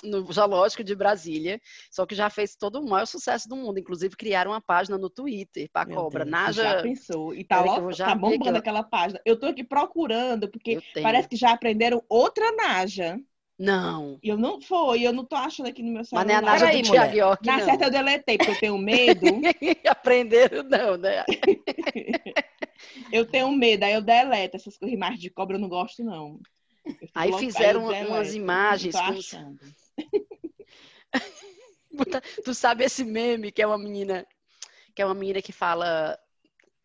no 0.04 0.32
zoológico 0.32 0.84
de 0.84 0.96
Brasília, 0.96 1.60
só 1.92 2.06
que 2.06 2.16
já 2.16 2.30
fez 2.30 2.56
todo 2.56 2.80
o 2.80 2.88
maior 2.90 3.06
sucesso 3.06 3.48
do 3.50 3.56
mundo. 3.56 3.80
Inclusive, 3.80 4.16
criaram 4.16 4.52
uma 4.52 4.62
página 4.62 4.98
no 4.98 5.10
Twitter 5.10 5.70
pra 5.72 5.86
Meu 5.86 5.98
cobra. 5.98 6.24
Deus, 6.26 6.36
Já 6.56 6.64
Naja, 6.64 6.82
pensou? 6.84 7.34
E 7.34 7.44
tá, 7.44 7.64
já 7.92 8.06
tá 8.08 8.16
bombando 8.16 8.56
ó. 8.56 8.60
aquela 8.60 8.84
página. 8.84 9.20
Eu 9.26 9.38
tô 9.40 9.48
aqui 9.48 9.64
procurando, 9.64 10.50
porque 10.50 10.80
parece 11.02 11.28
que 11.28 11.36
já 11.36 11.52
aprenderam 11.52 12.02
outra 12.08 12.52
Naja. 12.54 13.20
Não, 13.60 14.18
eu 14.24 14.38
não 14.38 14.62
foi, 14.62 15.06
eu 15.06 15.12
não 15.12 15.26
tô 15.26 15.36
achando 15.36 15.68
aqui 15.68 15.84
no 15.84 15.90
meu 15.90 15.98
mas 16.00 16.08
celular. 16.08 16.26
não 16.26 16.34
é 16.34 16.38
a 16.38 16.42
Naja 16.42 16.72
do. 16.72 16.82
Thiago 16.92 17.16
York, 17.18 17.46
Na 17.46 17.58
não. 17.58 17.66
certa 17.66 17.86
eu 17.86 17.92
deletei, 17.92 18.38
porque 18.38 18.52
eu 18.52 18.56
tenho 18.56 18.78
medo. 18.78 19.26
Aprenderam, 19.86 20.64
não, 20.64 20.96
né? 20.98 21.26
eu 23.12 23.26
tenho 23.26 23.52
medo, 23.52 23.84
aí 23.84 23.94
eu 23.94 24.02
deleto. 24.02 24.56
Essas 24.56 24.78
coisas 24.78 24.98
mais 24.98 25.20
de 25.20 25.30
cobra 25.30 25.58
eu 25.58 25.62
não 25.62 25.68
gosto, 25.68 26.02
não. 26.06 26.40
Aí 27.14 27.30
louca, 27.30 27.46
fizeram 27.46 27.88
deleto. 27.88 28.10
umas 28.12 28.34
imagens 28.34 28.96
Não 28.96 29.02
tô 29.02 29.08
com- 29.14 29.20
achando. 29.20 29.60
Tu 32.46 32.54
sabe 32.54 32.86
esse 32.86 33.04
meme 33.04 33.52
que 33.52 33.62
é 33.62 33.68
uma 33.68 33.78
menina, 33.78 34.26
que 34.96 35.02
é 35.02 35.06
uma 35.06 35.14
menina 35.14 35.42
que 35.42 35.52
fala, 35.52 36.18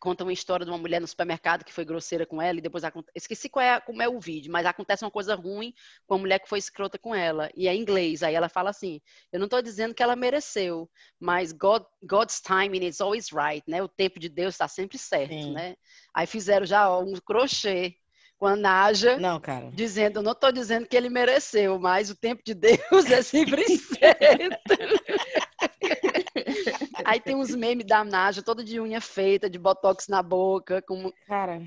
conta 0.05 0.23
uma 0.23 0.35
história 0.35 0.67
de 0.67 0.71
uma 0.71 0.77
mulher 0.77 1.01
no 1.01 1.07
supermercado 1.07 1.65
que 1.65 1.73
foi 1.73 1.83
grosseira 1.83 2.27
com 2.27 2.43
ela 2.43 2.59
e 2.59 2.61
depois 2.61 2.85
esqueci 3.15 3.49
qual 3.49 3.65
é, 3.65 3.81
como 3.81 4.03
é 4.03 4.09
o 4.09 4.21
vídeo, 4.21 4.53
mas 4.53 4.67
acontece 4.67 5.03
uma 5.03 5.11
coisa 5.11 5.35
ruim 5.35 5.73
com 6.07 6.17
a 6.17 6.19
mulher 6.19 6.39
que 6.41 6.49
foi 6.49 6.59
escrota 6.59 6.99
com 6.99 7.15
ela 7.15 7.51
e 7.57 7.67
é 7.67 7.75
inglês. 7.75 8.23
Aí 8.23 8.35
ela 8.35 8.51
fala 8.51 8.69
assim: 8.69 9.01
"Eu 9.33 9.41
não 9.41 9.49
tô 9.49 9.63
dizendo 9.63 9.95
que 9.95 10.03
ela 10.03 10.15
mereceu, 10.15 10.91
mas 11.19 11.53
God, 11.53 11.85
God's 12.03 12.39
timing 12.43 12.85
is 12.85 13.01
always 13.01 13.29
right, 13.33 13.65
né? 13.67 13.83
O 13.83 13.89
tempo 13.89 14.21
de 14.21 14.29
Deus 14.29 14.53
está 14.55 14.69
sempre 14.69 14.99
certo, 14.99 15.31
Sim. 15.31 15.53
né? 15.55 15.75
Aí 16.13 16.27
fizeram 16.27 16.67
já 16.67 16.91
ó, 16.91 17.03
um 17.03 17.15
crochê 17.15 17.97
com 18.37 18.47
a 18.47 18.57
Naja 18.57 19.19
Não, 19.19 19.41
cara. 19.41 19.71
dizendo, 19.73 20.19
eu 20.19 20.23
não 20.23 20.33
estou 20.33 20.53
dizendo 20.53 20.87
que 20.87 20.95
ele 20.95 21.09
mereceu, 21.09 21.79
mas 21.79 22.11
o 22.11 22.15
tempo 22.15 22.43
de 22.45 22.53
Deus 22.53 23.11
é 23.11 23.23
sempre 23.23 23.65
certo. 23.79 24.59
Aí 27.05 27.21
tem 27.21 27.35
uns 27.35 27.55
memes 27.55 27.87
da 27.87 28.05
Naja, 28.05 28.43
toda 28.43 28.63
de 28.65 28.81
unha 28.81 29.01
feita, 29.01 29.49
de 29.51 29.59
botox 29.59 30.09
na 30.09 30.23
boca, 30.23 30.83
com 30.83 31.13
Cara, 31.27 31.63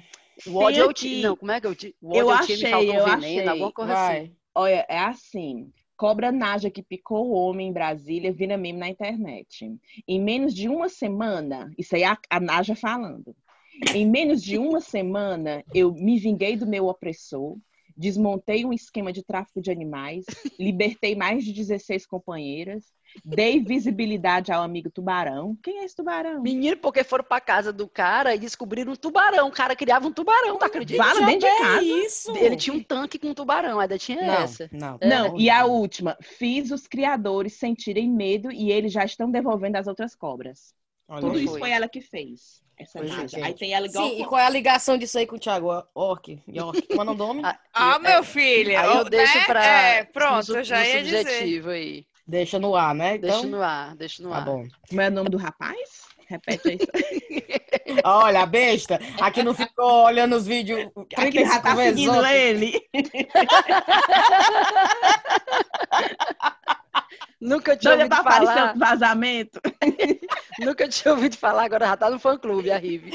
o 0.45 0.55
ódio 0.55 0.83
eu 0.83 0.89
aqui. 0.89 1.17
ti... 1.17 1.21
Não, 1.21 1.35
como 1.35 1.51
é 1.51 1.59
que 1.61 1.67
eu 1.67 1.75
ti... 1.75 1.95
O 2.01 2.15
Eu 2.15 2.27
ódio 2.27 2.55
eu 2.55 2.57
me 2.59 2.65
achei, 2.65 2.71
faltou 2.71 2.95
eu 2.95 3.05
veneno, 3.05 3.17
achei. 3.17 3.47
alguma 3.47 3.71
coisa 3.71 3.93
assim. 3.93 4.03
vai. 4.03 4.31
Olha, 4.55 4.85
é 4.89 4.99
assim. 4.99 5.71
Cobra 5.95 6.31
Naja 6.31 6.69
que 6.69 6.83
picou 6.83 7.27
o 7.29 7.33
homem 7.33 7.69
em 7.69 7.73
Brasília 7.73 8.31
vira 8.31 8.57
meme 8.57 8.79
na 8.79 8.87
internet. 8.89 9.71
Em 10.07 10.21
menos 10.21 10.53
de 10.53 10.69
uma 10.69 10.89
semana, 10.89 11.71
isso 11.77 11.95
aí 11.95 12.03
é 12.03 12.07
a, 12.07 12.17
a 12.29 12.39
Naja 12.39 12.75
falando. 12.75 13.35
Em 13.93 14.05
menos 14.09 14.41
de 14.41 14.57
uma 14.57 14.79
semana, 14.79 15.63
eu 15.73 15.93
me 15.93 16.17
vinguei 16.19 16.55
do 16.55 16.65
meu 16.67 16.87
opressor, 16.87 17.57
desmontei 17.97 18.63
um 18.63 18.71
esquema 18.71 19.11
de 19.11 19.23
tráfico 19.23 19.59
de 19.61 19.71
animais, 19.71 20.25
libertei 20.59 21.15
mais 21.15 21.43
de 21.43 21.51
16 21.51 22.05
companheiras, 22.05 22.85
dei 23.25 23.59
visibilidade 23.59 24.51
ao 24.51 24.61
amigo 24.61 24.89
tubarão. 24.91 25.57
Quem 25.63 25.79
é 25.79 25.85
esse 25.85 25.95
tubarão? 25.95 26.41
Menino, 26.41 26.77
porque 26.77 27.03
foram 27.03 27.23
pra 27.23 27.41
casa 27.41 27.73
do 27.73 27.87
cara 27.87 28.35
e 28.35 28.39
descobriram 28.39 28.93
um 28.93 28.95
tubarão. 28.95 29.47
O 29.47 29.51
cara 29.51 29.75
criava 29.75 30.07
um 30.07 30.13
tubarão, 30.13 30.57
tá 30.57 30.67
acreditando? 30.67 31.09
Vale 31.09 31.25
dentro 31.25 31.49
de 31.49 31.57
casa. 31.57 31.81
isso. 31.83 32.37
Ele 32.37 32.55
tinha 32.55 32.75
um 32.75 32.83
tanque 32.83 33.17
com 33.17 33.29
um 33.29 33.33
tubarão, 33.33 33.79
ainda 33.79 33.97
tinha 33.97 34.21
Não, 34.21 34.33
essa. 34.43 34.69
não. 34.71 34.97
É. 35.01 35.07
Não, 35.07 35.39
e 35.39 35.49
a 35.49 35.65
última, 35.65 36.15
fiz 36.21 36.71
os 36.71 36.85
criadores 36.87 37.53
sentirem 37.53 38.09
medo 38.09 38.51
e 38.51 38.71
eles 38.71 38.91
já 38.93 39.03
estão 39.03 39.31
devolvendo 39.31 39.77
as 39.77 39.87
outras 39.87 40.15
cobras. 40.15 40.73
Olha 41.07 41.21
Tudo 41.21 41.39
isso 41.39 41.51
Foi. 41.51 41.59
foi 41.61 41.71
ela 41.71 41.87
que 41.87 42.01
fez. 42.01 42.61
Essa 42.79 42.99
Pois 42.99 43.33
é. 43.33 43.43
Aí 43.43 43.53
tem 43.55 43.73
ela 43.73 43.87
igual. 43.87 44.07
Sim, 44.07 44.21
e 44.21 44.25
qual 44.25 44.39
é 44.39 44.45
a 44.45 44.49
ligação 44.49 44.97
disso 44.97 45.17
aí 45.17 45.25
com 45.25 45.35
o 45.35 45.39
Thiago 45.39 45.67
York? 45.95 46.39
York. 46.47 46.81
Como 46.87 47.09
é 47.09 47.13
o 47.13 47.17
nome? 47.17 47.41
Ah, 47.43 47.57
Ah, 47.73 47.95
é, 47.95 47.99
meu 47.99 48.23
filho. 48.23 48.79
Aí 48.79 48.85
eu 48.97 49.03
né? 49.03 49.09
deixo 49.09 49.45
pra. 49.45 49.65
É, 49.65 50.03
pronto, 50.03 50.51
no, 50.51 50.57
eu 50.59 50.63
já 50.63 50.79
no 50.79 50.85
ia 50.85 51.03
dizer. 51.03 51.67
aí. 51.69 52.05
Deixa 52.27 52.59
no 52.59 52.75
ar, 52.75 52.93
né? 52.93 53.15
Então, 53.15 53.29
Deixa 53.29 53.47
no 53.47 53.63
ar, 53.63 53.95
deixa 53.95 54.21
no 54.23 54.29
tá 54.29 54.37
ar. 54.37 54.45
bom. 54.45 54.67
Como 54.89 55.01
é 55.01 55.07
o 55.07 55.11
nome 55.11 55.29
do 55.29 55.37
rapaz? 55.37 55.79
Repete 56.27 56.69
aí. 56.69 56.77
Olha, 58.03 58.41
a 58.41 58.45
besta, 58.45 58.99
aqui 59.21 59.41
não 59.43 59.53
ficou 59.53 60.03
olhando 60.05 60.35
os 60.35 60.45
vídeos 60.45 60.89
Aqui 61.15 61.45
já 61.45 61.61
35 61.61 61.61
tá 61.61 61.73
vezes 61.75 61.99
seguindo 62.01 62.25
ele. 62.25 62.81
Nunca 67.39 67.75
tinha 67.77 67.93
ouvido 67.93 68.15
falar. 68.15 68.77
vazamento. 68.77 69.61
Nunca 70.59 70.87
tinha 70.87 71.13
ouvido 71.13 71.37
falar, 71.37 71.65
agora 71.65 71.87
já 71.87 71.97
tá 71.97 72.09
no 72.09 72.19
fã 72.19 72.37
clube, 72.37 72.71
a 72.71 72.77
Rive. 72.77 73.11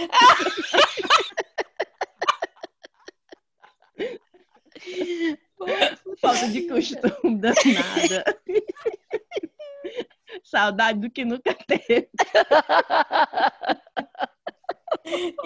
Falta 6.20 6.48
de 6.48 6.62
costume 6.68 7.38
danada. 7.40 8.24
Saudade 10.42 10.98
do 11.00 11.10
que 11.10 11.24
nunca 11.24 11.54
teve. 11.54 12.08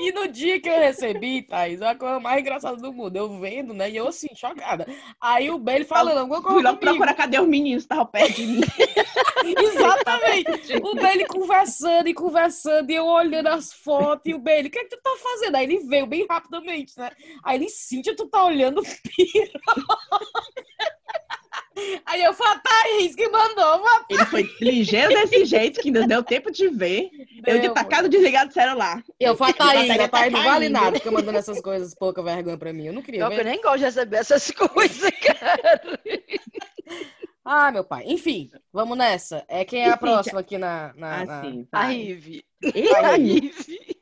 E 0.07 0.13
no 0.13 0.29
dia 0.29 0.61
que 0.61 0.69
eu 0.69 0.79
recebi, 0.79 1.43
Thaís, 1.43 1.81
é 1.81 1.89
a 1.89 1.95
coisa 1.97 2.21
mais 2.21 2.41
engraçada 2.41 2.77
do 2.77 2.93
mundo. 2.93 3.17
Eu 3.17 3.41
vendo, 3.41 3.75
né? 3.75 3.91
E 3.91 3.97
eu 3.97 4.07
assim, 4.07 4.29
chocada. 4.37 4.87
Aí 5.21 5.51
o 5.51 5.59
Bailey 5.59 5.85
falando 5.85 6.19
alguma 6.19 6.41
Fui 6.41 6.53
coisa 6.53 6.69
logo 6.69 6.79
comigo. 6.79 6.97
procurar 6.97 7.15
cadê 7.15 7.41
os 7.41 7.49
meninos 7.49 7.83
que 7.83 7.93
estavam 7.93 8.07
perto 8.07 8.35
de 8.35 8.47
mim. 8.47 8.61
Exatamente. 9.43 10.77
O 10.77 10.95
Bailey 10.95 11.27
conversando 11.27 12.09
e 12.09 12.15
conversando, 12.15 12.89
e 12.89 12.95
eu 12.95 13.05
olhando 13.05 13.49
as 13.49 13.73
fotos, 13.73 14.27
e 14.27 14.35
o 14.35 14.39
Bailey, 14.39 14.69
o 14.69 14.71
que 14.71 14.79
é 14.79 14.85
que 14.85 14.97
tu 14.97 15.03
tá 15.03 15.11
fazendo? 15.21 15.57
Aí 15.57 15.65
ele 15.65 15.81
veio 15.81 16.07
bem 16.07 16.25
rapidamente, 16.31 16.97
né? 16.97 17.11
Aí 17.43 17.59
ele, 17.59 17.69
Cíntia, 17.69 18.15
tu 18.15 18.29
tá 18.29 18.45
olhando 18.45 18.83
o 18.83 18.85
piro. 18.85 19.51
Aí 22.07 22.23
eu 22.23 22.33
falei, 22.33 22.61
Thaís, 22.63 23.15
que 23.15 23.29
mandou. 23.29 23.85
Ele 24.09 24.25
foi 24.27 24.49
ligeiro 24.61 25.09
desse 25.09 25.45
jeito 25.45 25.81
que 25.81 25.89
ainda 25.89 26.07
deu 26.07 26.23
tempo 26.23 26.51
de 26.51 26.69
ver. 26.69 27.11
Eu 27.47 27.61
de 27.61 27.69
tacado 27.71 28.09
desligado 28.09 28.49
do 28.49 28.55
celular. 28.55 29.03
Eu 29.21 29.37
falei, 29.37 29.55
A 29.55 29.57
Thaís, 29.57 29.89
bateria 29.89 30.05
a 30.05 30.09
Thaís 30.09 30.33
não 30.33 30.43
vale 30.45 30.69
nada, 30.69 30.99
fica 30.99 31.11
mandando 31.11 31.39
essas 31.39 31.61
coisas 31.61 31.95
pouca 31.95 32.23
vergonha 32.23 32.59
pra 32.59 32.73
mim. 32.73 32.87
Eu 32.87 32.93
não 32.93 33.03
queria 33.03 33.21
eu 33.23 33.29
ver. 33.31 33.45
nem 33.45 33.61
gosto 33.61 33.79
de 33.79 33.85
receber 33.85 34.17
essas 34.17 34.51
coisas, 34.53 35.11
cara. 35.21 36.01
Ah, 37.45 37.71
meu 37.71 37.85
pai. 37.85 38.05
Enfim, 38.07 38.51
vamos 38.73 38.99
nessa. 38.99 39.45
É 39.49 39.65
quem 39.65 39.83
é 39.83 39.91
a 39.91 39.97
próxima 39.97 40.41
aqui 40.41 40.59
na. 40.59 40.93
na- 40.97 41.25
na- 41.25 41.41
Assim, 41.41 41.67
A. 41.71 41.85
Rive. 41.85 42.45
Eita, 42.63 42.99
A 42.99 43.11
Rive. 43.17 43.97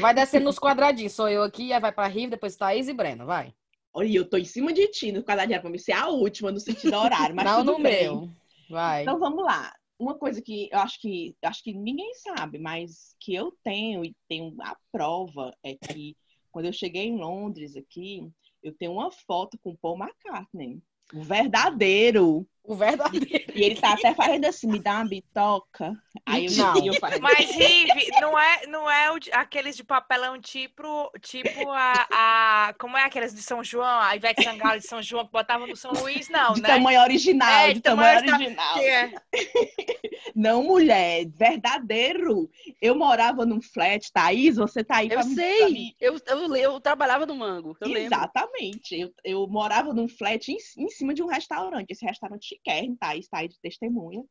Vai 0.00 0.12
descendo 0.14 0.44
nos 0.44 0.58
quadradinhos. 0.58 1.12
Sou 1.14 1.28
eu 1.28 1.42
aqui, 1.42 1.72
aí 1.72 1.80
vai 1.80 1.92
pra 1.92 2.06
Rive, 2.06 2.30
depois 2.32 2.56
Thaís 2.56 2.88
e 2.88 2.92
Breno. 2.92 3.24
Vai. 3.24 3.54
Olha, 3.94 4.08
eu 4.14 4.28
tô 4.28 4.36
em 4.36 4.44
cima 4.44 4.72
de 4.72 4.88
ti, 4.88 5.12
no 5.12 5.22
quadradinho 5.22 5.60
pra 5.60 5.70
mim 5.70 5.78
ser 5.78 5.92
a 5.92 6.08
última 6.08 6.50
no 6.50 6.58
sentido 6.60 6.96
horário, 6.96 7.34
mas 7.34 7.44
não 7.44 7.58
tudo 7.58 7.72
no 7.78 7.82
bem. 7.82 8.02
meu. 8.02 8.28
Vai. 8.70 9.02
Então 9.02 9.18
vamos 9.18 9.44
lá. 9.44 9.72
Uma 10.02 10.18
coisa 10.18 10.42
que 10.42 10.68
eu 10.72 10.80
acho 10.80 11.00
que 11.00 11.36
acho 11.42 11.62
que 11.62 11.72
ninguém 11.72 12.12
sabe, 12.14 12.58
mas 12.58 13.14
que 13.20 13.32
eu 13.32 13.56
tenho 13.62 14.04
e 14.04 14.12
tenho 14.28 14.52
a 14.60 14.76
prova 14.90 15.56
é 15.62 15.76
que 15.76 16.16
quando 16.50 16.66
eu 16.66 16.72
cheguei 16.72 17.04
em 17.04 17.16
Londres 17.16 17.76
aqui, 17.76 18.28
eu 18.64 18.74
tenho 18.74 18.94
uma 18.94 19.12
foto 19.12 19.56
com 19.62 19.76
Paul 19.76 19.96
McCartney, 19.96 20.82
o 21.14 21.22
verdadeiro. 21.22 22.44
O 22.64 22.76
verdadeiro. 22.76 23.26
E 23.54 23.62
ele 23.64 23.74
tá 23.80 23.92
até 23.94 24.14
fazendo 24.14 24.44
assim, 24.44 24.68
me 24.68 24.78
dá 24.78 24.94
uma 24.96 25.08
bitoca. 25.08 25.92
Aí 26.24 26.46
eu, 26.46 26.52
Não. 26.52 26.86
eu 26.86 26.94
Mas, 27.20 27.50
Rive, 27.50 28.08
não 28.20 28.38
é, 28.38 28.66
não 28.68 28.88
é 28.90 29.10
o 29.10 29.18
de- 29.18 29.32
aqueles 29.32 29.76
de 29.76 29.82
papelão 29.82 30.40
tipo, 30.40 31.10
tipo 31.20 31.68
a, 31.70 32.06
a. 32.12 32.74
Como 32.78 32.96
é 32.96 33.02
aqueles 33.04 33.34
de 33.34 33.42
São 33.42 33.64
João, 33.64 33.98
a 34.00 34.14
Ivete 34.14 34.44
Sangalo 34.44 34.78
de 34.78 34.86
São 34.86 35.02
João 35.02 35.26
que 35.26 35.32
botava 35.32 35.66
no 35.66 35.74
São 35.76 35.90
Luís, 35.90 36.28
não, 36.28 36.52
de 36.52 36.62
né? 36.62 36.68
tamanho 36.68 37.00
original, 37.02 37.48
É, 37.50 37.68
de 37.68 37.74
de 37.74 37.80
tamanho 37.80 38.20
tamanho 38.24 38.40
original. 38.44 38.74
Que 38.74 38.84
é- 38.86 39.12
Não, 40.34 40.62
mulher, 40.62 41.26
verdadeiro. 41.26 42.48
Eu 42.80 42.94
morava 42.94 43.44
num 43.44 43.60
flat, 43.60 44.10
Thaís, 44.12 44.56
você 44.56 44.82
tá 44.84 44.96
aí 44.96 45.08
Eu 45.10 45.22
sei. 45.24 45.94
Eu, 46.00 46.16
eu, 46.26 46.56
eu 46.56 46.80
trabalhava 46.80 47.26
no 47.26 47.34
Mango. 47.34 47.76
Eu 47.80 47.88
lembro. 47.88 48.14
Exatamente. 48.14 48.98
Eu, 48.98 49.12
eu 49.24 49.46
morava 49.48 49.92
num 49.92 50.08
flat 50.08 50.48
em, 50.50 50.56
em 50.78 50.88
cima 50.88 51.12
de 51.12 51.22
um 51.22 51.26
restaurante. 51.26 51.90
Esse 51.90 52.04
restaurante 52.04 52.51
chiquérrimo, 52.54 52.96
Thaís 52.96 53.28
tá 53.28 53.38
aí 53.38 53.48
de 53.48 53.58
testemunha. 53.60 54.24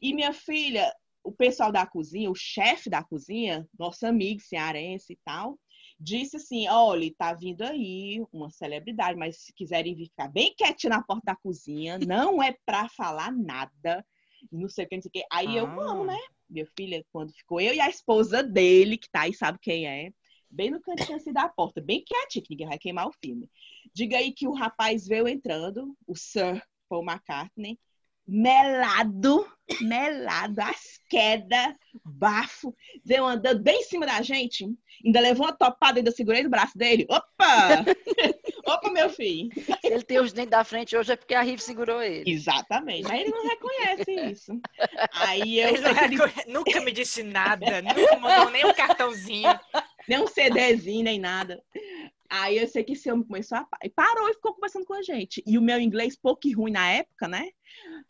E 0.00 0.12
minha 0.14 0.32
filha, 0.32 0.92
o 1.22 1.32
pessoal 1.32 1.70
da 1.72 1.86
cozinha, 1.86 2.30
o 2.30 2.34
chefe 2.34 2.88
da 2.88 3.02
cozinha, 3.02 3.68
nosso 3.78 4.06
amigo 4.06 4.40
cearense 4.40 5.12
e 5.12 5.18
tal, 5.24 5.58
disse 5.98 6.36
assim: 6.36 6.68
olha, 6.68 7.12
tá 7.18 7.34
vindo 7.34 7.62
aí 7.62 8.22
uma 8.32 8.50
celebridade, 8.50 9.18
mas 9.18 9.38
se 9.42 9.52
quiserem 9.52 9.94
vir 9.94 10.06
ficar 10.06 10.28
bem 10.28 10.54
quietinho 10.56 10.92
na 10.92 11.02
porta 11.02 11.22
da 11.26 11.36
cozinha, 11.36 11.98
não 11.98 12.42
é 12.42 12.56
pra 12.64 12.88
falar 12.88 13.30
nada. 13.32 14.04
Não 14.50 14.68
sei 14.68 14.86
o 14.86 14.88
que, 14.88 14.96
não 14.96 15.02
sei 15.02 15.08
o 15.10 15.12
que. 15.12 15.24
Aí 15.30 15.56
eu, 15.56 15.66
Ah. 15.66 15.74
vamos, 15.74 16.06
né? 16.06 16.18
Minha 16.48 16.66
filha, 16.74 17.04
quando 17.12 17.32
ficou 17.32 17.60
eu 17.60 17.74
e 17.74 17.80
a 17.80 17.88
esposa 17.88 18.42
dele, 18.42 18.96
que 18.96 19.08
tá 19.10 19.22
aí, 19.22 19.34
sabe 19.34 19.58
quem 19.60 19.86
é, 19.86 20.12
bem 20.50 20.70
no 20.70 20.80
cantinho 20.80 21.16
assim 21.16 21.32
da 21.32 21.48
porta, 21.48 21.80
bem 21.80 22.02
quietinho, 22.02 22.44
que 22.44 22.50
ninguém 22.50 22.66
vai 22.66 22.78
queimar 22.78 23.06
o 23.06 23.12
filme. 23.12 23.48
Diga 23.94 24.16
aí 24.16 24.32
que 24.32 24.48
o 24.48 24.52
rapaz 24.52 25.06
veio 25.06 25.28
entrando, 25.28 25.96
o 26.06 26.16
Sir 26.16 26.60
Paul 26.90 27.04
McCartney, 27.04 27.78
melado, 28.26 29.46
melado, 29.80 30.60
as 30.60 30.98
quedas, 31.08 31.74
bafo, 32.04 32.74
veio 33.04 33.24
andando 33.24 33.62
bem 33.62 33.80
em 33.80 33.84
cima 33.84 34.06
da 34.06 34.20
gente, 34.22 34.66
ainda 35.04 35.20
levou 35.20 35.46
uma 35.46 35.52
topada, 35.52 35.98
ainda 36.00 36.10
segurei 36.10 36.42
no 36.42 36.50
braço 36.50 36.76
dele. 36.76 37.06
Opa! 37.08 37.84
Opa, 38.66 38.90
meu 38.90 39.08
filho. 39.10 39.50
Se 39.54 39.76
ele 39.86 40.02
tem 40.02 40.20
os 40.20 40.32
dentes 40.32 40.50
da 40.50 40.62
frente 40.64 40.96
hoje 40.96 41.12
é 41.12 41.16
porque 41.16 41.34
a 41.34 41.40
Rive 41.42 41.62
segurou 41.62 42.02
ele. 42.02 42.30
Exatamente. 42.30 43.02
Mas 43.08 43.20
ele 43.20 43.30
não 43.30 43.48
reconhece 43.48 44.10
isso. 44.30 44.60
Aí 45.12 45.58
eu. 45.60 45.68
Ele 45.68 45.88
reconhe- 45.88 46.44
nunca 46.46 46.80
me 46.80 46.92
disse 46.92 47.22
nada, 47.22 47.80
nunca 47.82 48.16
mandou 48.18 48.50
nem 48.50 48.64
um 48.66 48.74
cartãozinho. 48.74 49.48
nem 50.06 50.20
um 50.20 50.26
CDzinho, 50.26 51.04
nem 51.04 51.18
nada. 51.18 51.62
Aí 52.30 52.58
eu 52.58 52.68
sei 52.68 52.84
que 52.84 52.92
esse 52.92 53.10
homem 53.10 53.26
começou 53.26 53.58
a. 53.58 53.66
E 53.82 53.90
parou 53.90 54.28
e 54.28 54.34
ficou 54.34 54.54
conversando 54.54 54.86
com 54.86 54.94
a 54.94 55.02
gente. 55.02 55.42
E 55.44 55.58
o 55.58 55.62
meu 55.62 55.80
inglês, 55.80 56.16
pouco 56.16 56.46
e 56.46 56.52
ruim 56.52 56.70
na 56.70 56.88
época, 56.88 57.26
né? 57.26 57.50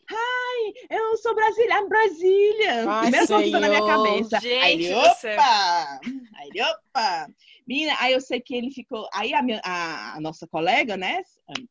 Ai, 0.09 0.73
eu 0.89 1.17
sou 1.17 1.33
Brasília, 1.33 1.79
I'm 1.79 1.89
Brasília. 1.89 2.89
Ai, 2.89 3.11
que 3.11 3.51
tá 3.51 3.59
na 3.59 3.67
minha 3.67 3.81
senhor. 3.81 3.87
cabeça. 3.87 4.37
aí 4.37 4.73
ele, 4.73 4.83
Gente 4.83 5.09
do 5.09 5.15
céu. 5.15 5.33
opa! 5.33 5.99
Aí 6.35 6.49
ele, 6.49 6.61
opa! 6.61 7.27
Menina, 7.67 7.95
aí 7.99 8.13
eu 8.13 8.21
sei 8.21 8.39
que 8.39 8.53
ele 8.53 8.69
ficou. 8.69 9.07
Aí 9.13 9.33
a, 9.33 9.41
minha, 9.41 9.59
a, 9.63 10.17
a 10.17 10.21
nossa 10.21 10.45
colega, 10.47 10.95
né, 10.97 11.23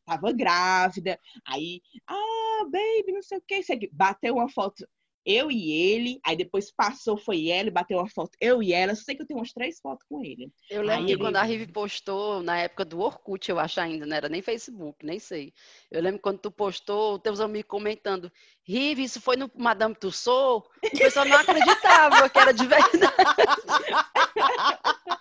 tava 0.05 0.33
grávida. 0.33 1.21
Aí, 1.47 1.81
ah, 2.07 2.65
baby, 2.65 3.13
não 3.13 3.23
sei 3.23 3.39
o 3.39 3.43
que. 3.43 3.63
Bateu 3.93 4.35
uma 4.35 4.49
foto 4.49 4.85
eu 5.31 5.51
e 5.51 5.73
ele. 5.73 6.21
Aí 6.25 6.37
depois 6.37 6.73
passou, 6.73 7.17
foi 7.17 7.49
ela, 7.49 7.71
bateu 7.71 7.99
uma 7.99 8.09
foto 8.09 8.31
eu 8.41 8.63
e 8.63 8.73
ela. 8.73 8.95
Só 8.95 9.05
sei 9.05 9.15
que 9.15 9.23
eu 9.23 9.27
tenho 9.27 9.39
umas 9.39 9.53
três 9.53 9.79
fotos 9.81 10.05
com 10.09 10.25
ele. 10.25 10.51
Eu 10.69 10.83
lembro 10.83 11.01
Aí 11.01 11.07
que 11.07 11.13
ele- 11.13 11.21
quando 11.21 11.37
a 11.37 11.43
Rive 11.43 11.73
postou, 11.73 12.43
na 12.43 12.59
época 12.59 12.85
do 12.85 13.01
Orkut, 13.01 13.49
eu 13.51 13.59
acho 13.59 13.81
ainda, 13.81 14.07
não 14.07 14.17
era 14.17 14.29
nem 14.29 14.43
Facebook, 14.43 15.05
nem 15.05 15.19
sei. 15.19 15.53
Eu 15.91 16.03
lembro 16.03 16.21
quando 16.21 16.39
tu 16.39 16.51
postou, 16.51 17.19
teus 17.19 17.41
amigos 17.41 17.69
comentando, 17.69 18.31
Rive, 18.65 19.05
isso 19.05 19.21
foi 19.21 19.37
no 19.37 19.51
Madame 19.55 19.95
Tussauds? 19.95 20.69
O 20.85 20.99
pessoal 20.99 21.27
não 21.27 21.39
acreditava 21.39 22.29
que 22.29 22.39
era 22.39 22.53
de 22.53 22.67
verdade. 22.67 22.91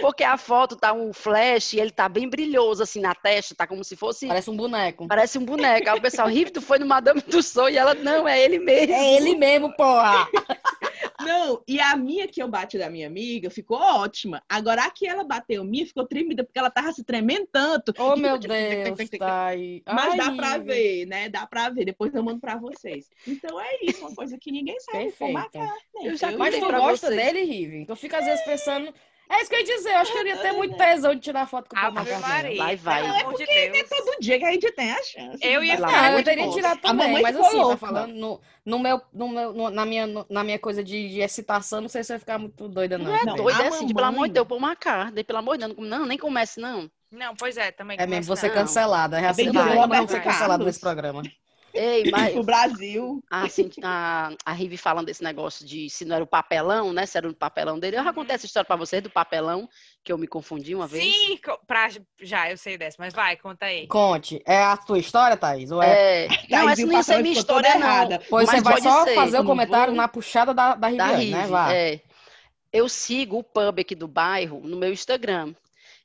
Porque 0.00 0.24
a 0.24 0.36
foto 0.36 0.76
tá 0.76 0.92
um 0.92 1.12
flash 1.12 1.74
e 1.74 1.80
ele 1.80 1.90
tá 1.90 2.08
bem 2.08 2.28
brilhoso, 2.28 2.82
assim, 2.82 3.00
na 3.00 3.14
testa, 3.14 3.54
tá 3.54 3.66
como 3.66 3.84
se 3.84 3.96
fosse... 3.96 4.26
Parece 4.26 4.50
um 4.50 4.56
boneco. 4.56 5.06
Parece 5.06 5.38
um 5.38 5.44
boneco. 5.44 5.88
Aí 5.90 5.98
o 5.98 6.02
pessoal, 6.02 6.28
Rive, 6.28 6.50
tu 6.50 6.60
foi 6.60 6.78
no 6.78 6.86
Madame 6.86 7.20
Tussauds? 7.22 7.74
E 7.74 7.78
ela, 7.78 7.94
não, 7.94 8.26
é 8.26 8.40
ele 8.42 8.58
mesmo. 8.58 8.94
É 8.94 9.16
ele 9.16 9.36
mesmo, 9.36 9.74
porra! 9.76 10.28
Não, 11.20 11.62
e 11.66 11.78
a 11.80 11.96
minha 11.96 12.26
que 12.26 12.42
eu 12.42 12.48
bati 12.48 12.78
da 12.78 12.88
minha 12.88 13.06
amiga 13.06 13.50
ficou 13.50 13.78
ótima. 13.78 14.42
Agora 14.48 14.84
a 14.84 14.90
que 14.90 15.06
ela 15.06 15.22
bateu 15.22 15.62
minha 15.64 15.86
ficou 15.86 16.06
tremida 16.06 16.42
porque 16.42 16.58
ela 16.58 16.70
tava 16.70 16.92
se 16.92 17.04
tremendo 17.04 17.46
tanto. 17.52 17.92
Oh, 17.98 18.16
meu 18.16 18.38
Deus, 18.38 19.08
tá 19.18 19.46
aí. 19.46 19.82
Mas 19.86 20.16
dá 20.16 20.26
Ai, 20.26 20.36
pra 20.36 20.58
ver, 20.58 21.06
né? 21.06 21.28
Dá 21.28 21.46
pra 21.46 21.68
ver. 21.68 21.84
Depois 21.84 22.14
eu 22.14 22.22
mando 22.22 22.40
pra 22.40 22.56
vocês. 22.56 23.10
Então 23.26 23.60
é 23.60 23.78
isso, 23.82 24.00
uma 24.00 24.14
coisa 24.14 24.38
que 24.38 24.50
ninguém 24.50 24.78
sabe. 24.80 25.10
Foi 25.12 25.32
Perfeito. 25.32 25.58
McCartney. 25.58 26.06
Eu 26.08 26.16
já 26.16 26.26
Mas 26.32 26.38
Mandei 26.38 26.60
tu 26.60 26.72
gosta 26.72 27.08
você. 27.08 27.16
dele, 27.16 27.44
Rive? 27.44 27.86
Tu 27.86 27.96
fica 27.96 28.18
às 28.18 28.24
vezes 28.24 28.44
pensando. 28.44 28.92
É 29.32 29.40
isso 29.40 29.48
que 29.48 29.54
eu 29.54 29.60
ia 29.60 29.64
dizer, 29.64 29.90
eu 29.90 29.96
acho 29.98 30.12
que 30.12 30.18
eu 30.18 30.26
ia 30.26 30.36
ter 30.38 30.52
muito 30.52 30.76
tesão 30.76 31.14
de 31.14 31.20
tirar 31.20 31.46
foto 31.46 31.68
com 31.70 31.76
o 31.76 31.80
Paul 31.80 31.92
McCartney. 31.94 32.56
Vai, 32.58 32.76
vai. 32.76 33.02
Pelo 33.02 33.14
É 33.14 33.20
amor 33.20 33.32
de 33.34 33.38
porque 33.38 33.52
é 33.52 33.70
Deus. 33.70 33.88
todo 33.88 34.16
dia 34.20 34.38
que 34.40 34.44
a 34.44 34.50
gente 34.52 34.72
tem 34.72 34.90
a 34.92 35.02
chance. 35.04 35.38
Eu 35.40 35.62
ia 35.62 35.76
ficar 35.76 35.92
Não, 35.92 36.04
eu 36.06 36.12
muito 36.14 36.24
teria 36.24 36.50
tirado 36.50 36.78
A 36.78 36.80
também, 36.80 37.06
mamãe 37.06 37.22
mas 37.22 37.36
assim, 37.36 37.56
tá 37.56 37.62
louca. 37.62 37.76
falando 37.76 38.12
no, 38.12 38.40
no 38.66 38.78
meu, 38.80 39.00
no 39.12 39.28
meu, 39.28 39.52
no- 39.52 39.70
na, 39.70 39.86
minha, 39.86 40.06
no- 40.06 40.26
na 40.28 40.42
minha 40.42 40.58
coisa 40.58 40.82
de, 40.82 41.08
de 41.10 41.20
excitação, 41.20 41.80
não 41.80 41.88
sei 41.88 42.02
se 42.02 42.12
vai 42.12 42.18
ficar 42.18 42.38
muito 42.38 42.68
doida, 42.68 42.98
não. 42.98 43.04
Não 43.06 43.16
é 43.16 43.24
Não, 43.24 43.36
doido, 43.36 43.60
a 43.60 43.64
é 43.64 43.68
assim, 43.68 43.86
de, 43.86 43.94
pelo 43.94 44.06
amor 44.06 44.14
de 44.14 44.16
mamãe- 44.18 44.32
Deus, 44.32 44.48
pôr 44.48 44.56
uma 44.56 44.74
carne, 44.74 45.22
pelo 45.22 45.38
amor 45.38 45.56
de 45.56 45.64
Deus, 45.64 45.76
não, 45.78 45.98
não, 46.00 46.06
nem 46.06 46.18
comece, 46.18 46.58
não. 46.60 46.90
Não, 47.12 47.34
pois 47.36 47.56
é, 47.56 47.70
também. 47.70 47.96
É 48.00 48.06
mesmo, 48.08 48.34
você 48.36 48.48
não. 48.48 48.54
cancelada. 48.54 49.20
Já 49.20 49.32
sei 49.32 49.44
Bem 49.44 49.52
que 49.54 49.58
que 49.60 49.64
eu 49.78 49.86
não 49.88 50.08
ser 50.08 50.22
cancelada 50.22 50.64
nesse 50.64 50.80
programa. 50.80 51.22
Ei, 51.74 52.04
mas 52.10 52.36
O 52.36 52.42
Brasil. 52.42 53.22
a, 53.30 53.42
assim, 53.44 53.70
a, 53.82 54.32
a 54.44 54.52
Rive 54.52 54.76
falando 54.76 55.06
desse 55.06 55.22
negócio 55.22 55.64
de 55.66 55.88
se 55.90 56.04
não 56.04 56.16
era 56.16 56.24
o 56.24 56.26
papelão, 56.26 56.92
né? 56.92 57.06
Se 57.06 57.16
era 57.18 57.28
o 57.28 57.34
papelão 57.34 57.78
dele. 57.78 57.96
Eu 57.96 58.04
já 58.04 58.12
contei 58.12 58.34
essa 58.34 58.46
história 58.46 58.66
pra 58.66 58.76
vocês 58.76 59.02
do 59.02 59.10
papelão, 59.10 59.68
que 60.02 60.12
eu 60.12 60.18
me 60.18 60.26
confundi 60.26 60.74
uma 60.74 60.86
vez. 60.86 61.04
Sim, 61.04 61.38
pra, 61.66 61.88
já, 62.20 62.50
eu 62.50 62.56
sei 62.56 62.76
dessa, 62.78 62.96
mas 62.98 63.12
vai, 63.14 63.36
conta 63.36 63.66
aí. 63.66 63.86
Conte, 63.86 64.42
é 64.46 64.62
a 64.62 64.76
tua 64.76 64.98
história, 64.98 65.36
Thaís? 65.36 65.70
Ou 65.70 65.82
é... 65.82 66.26
É, 66.26 66.28
não, 66.28 66.64
Thaís, 66.64 66.78
essa 66.78 66.86
não 66.86 66.92
ia 66.94 67.02
ser 67.02 67.22
minha 67.22 67.34
história, 67.34 67.70
não. 67.74 67.80
errada. 67.80 68.22
Pois 68.28 68.46
mas 68.46 68.56
você 68.56 68.70
vai 68.70 68.80
só 68.80 69.04
ser, 69.04 69.14
fazer 69.14 69.36
o 69.36 69.38
eu 69.38 69.42
não 69.42 69.50
comentário 69.50 69.92
vou. 69.92 69.96
na 70.02 70.08
puxada 70.08 70.54
da, 70.54 70.74
da 70.74 70.76
Da 70.76 70.88
Riviane, 70.88 71.24
Rive, 71.24 71.36
né? 71.36 71.46
Vá. 71.46 71.74
é. 71.74 72.00
Eu 72.72 72.88
sigo 72.88 73.38
o 73.38 73.42
pub 73.42 73.80
aqui 73.80 73.96
do 73.96 74.06
bairro 74.06 74.60
no 74.62 74.76
meu 74.76 74.92
Instagram. 74.92 75.54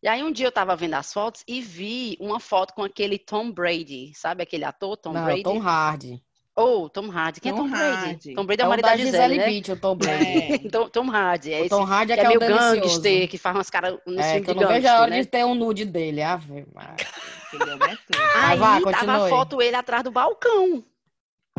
E 0.06 0.08
aí 0.08 0.22
um 0.24 0.32
dia 0.32 0.46
eu 0.46 0.52
tava 0.52 0.76
vendo 0.76 0.94
as 0.94 1.12
fotos 1.12 1.44
e 1.48 1.60
vi 1.60 2.16
uma 2.20 2.40
foto 2.40 2.76
com 2.76 2.84
aquele 2.84 3.18
Tom 3.18 3.52
Brady, 3.52 4.12
sabe 4.14 4.44
aquele 4.44 4.64
ator, 4.64 4.96
Tom 4.98 5.12
não, 5.14 5.24
Brady? 5.24 5.42
Tom 5.42 5.58
Hardy. 5.60 6.22
Oh, 6.56 6.88
Tom 6.88 7.10
Hardy. 7.10 7.42
Quem 7.42 7.52
é 7.52 7.56
Tom 7.56 7.64
Tom 7.64 7.70
Brady? 7.72 8.06
Hardy. 8.06 8.36
Tom 8.36 8.46
Brady 8.46 8.62
é 8.62 8.64
É 8.64 8.68
o 8.68 8.70
marido 8.70 8.86
da 8.86 8.92
da 8.92 8.98
Gisele 8.98 9.12
Gisele, 9.34 9.38
né? 9.40 9.46
Bündchen, 9.48 9.74
o 9.74 9.78
Tom 9.80 9.96
Brady. 9.96 10.24
É. 10.54 10.56
Então, 10.58 10.88
Tom 10.90 11.10
Hardy, 11.10 11.52
é 11.54 11.58
O 11.58 11.60
esse 11.62 11.70
Tom 11.70 11.84
Hardy 11.84 12.12
é 12.12 12.16
que 12.18 12.22
que 12.22 12.28
é 12.28 12.34
é 12.34 12.38
o 12.38 12.40
meio 12.40 12.40
delicioso. 12.40 12.82
gangster, 12.82 13.28
que 13.30 13.38
faz 13.40 13.56
umas 13.56 13.70
caras 13.72 13.98
no 14.06 14.20
É, 14.20 14.24
filme 14.24 14.42
que 14.46 14.52
eu 14.52 14.54
de 14.54 14.62
não 14.62 14.68
vejo 14.68 14.88
a 14.88 15.00
hora 15.02 15.10
gangster, 15.10 15.10
né? 15.10 15.22
de 15.24 15.28
ter 15.28 15.44
um 15.44 15.56
nude 15.56 15.86
dele. 15.86 16.22
Ave? 16.22 16.60
É. 16.60 16.66
Vai, 17.76 17.98
Aí 18.36 18.58
vá, 18.60 18.80
tava 18.92 19.26
a 19.26 19.30
foto 19.30 19.60
ele 19.60 19.76
atrás 19.76 20.04
do 20.04 20.12
balcão. 20.12 20.84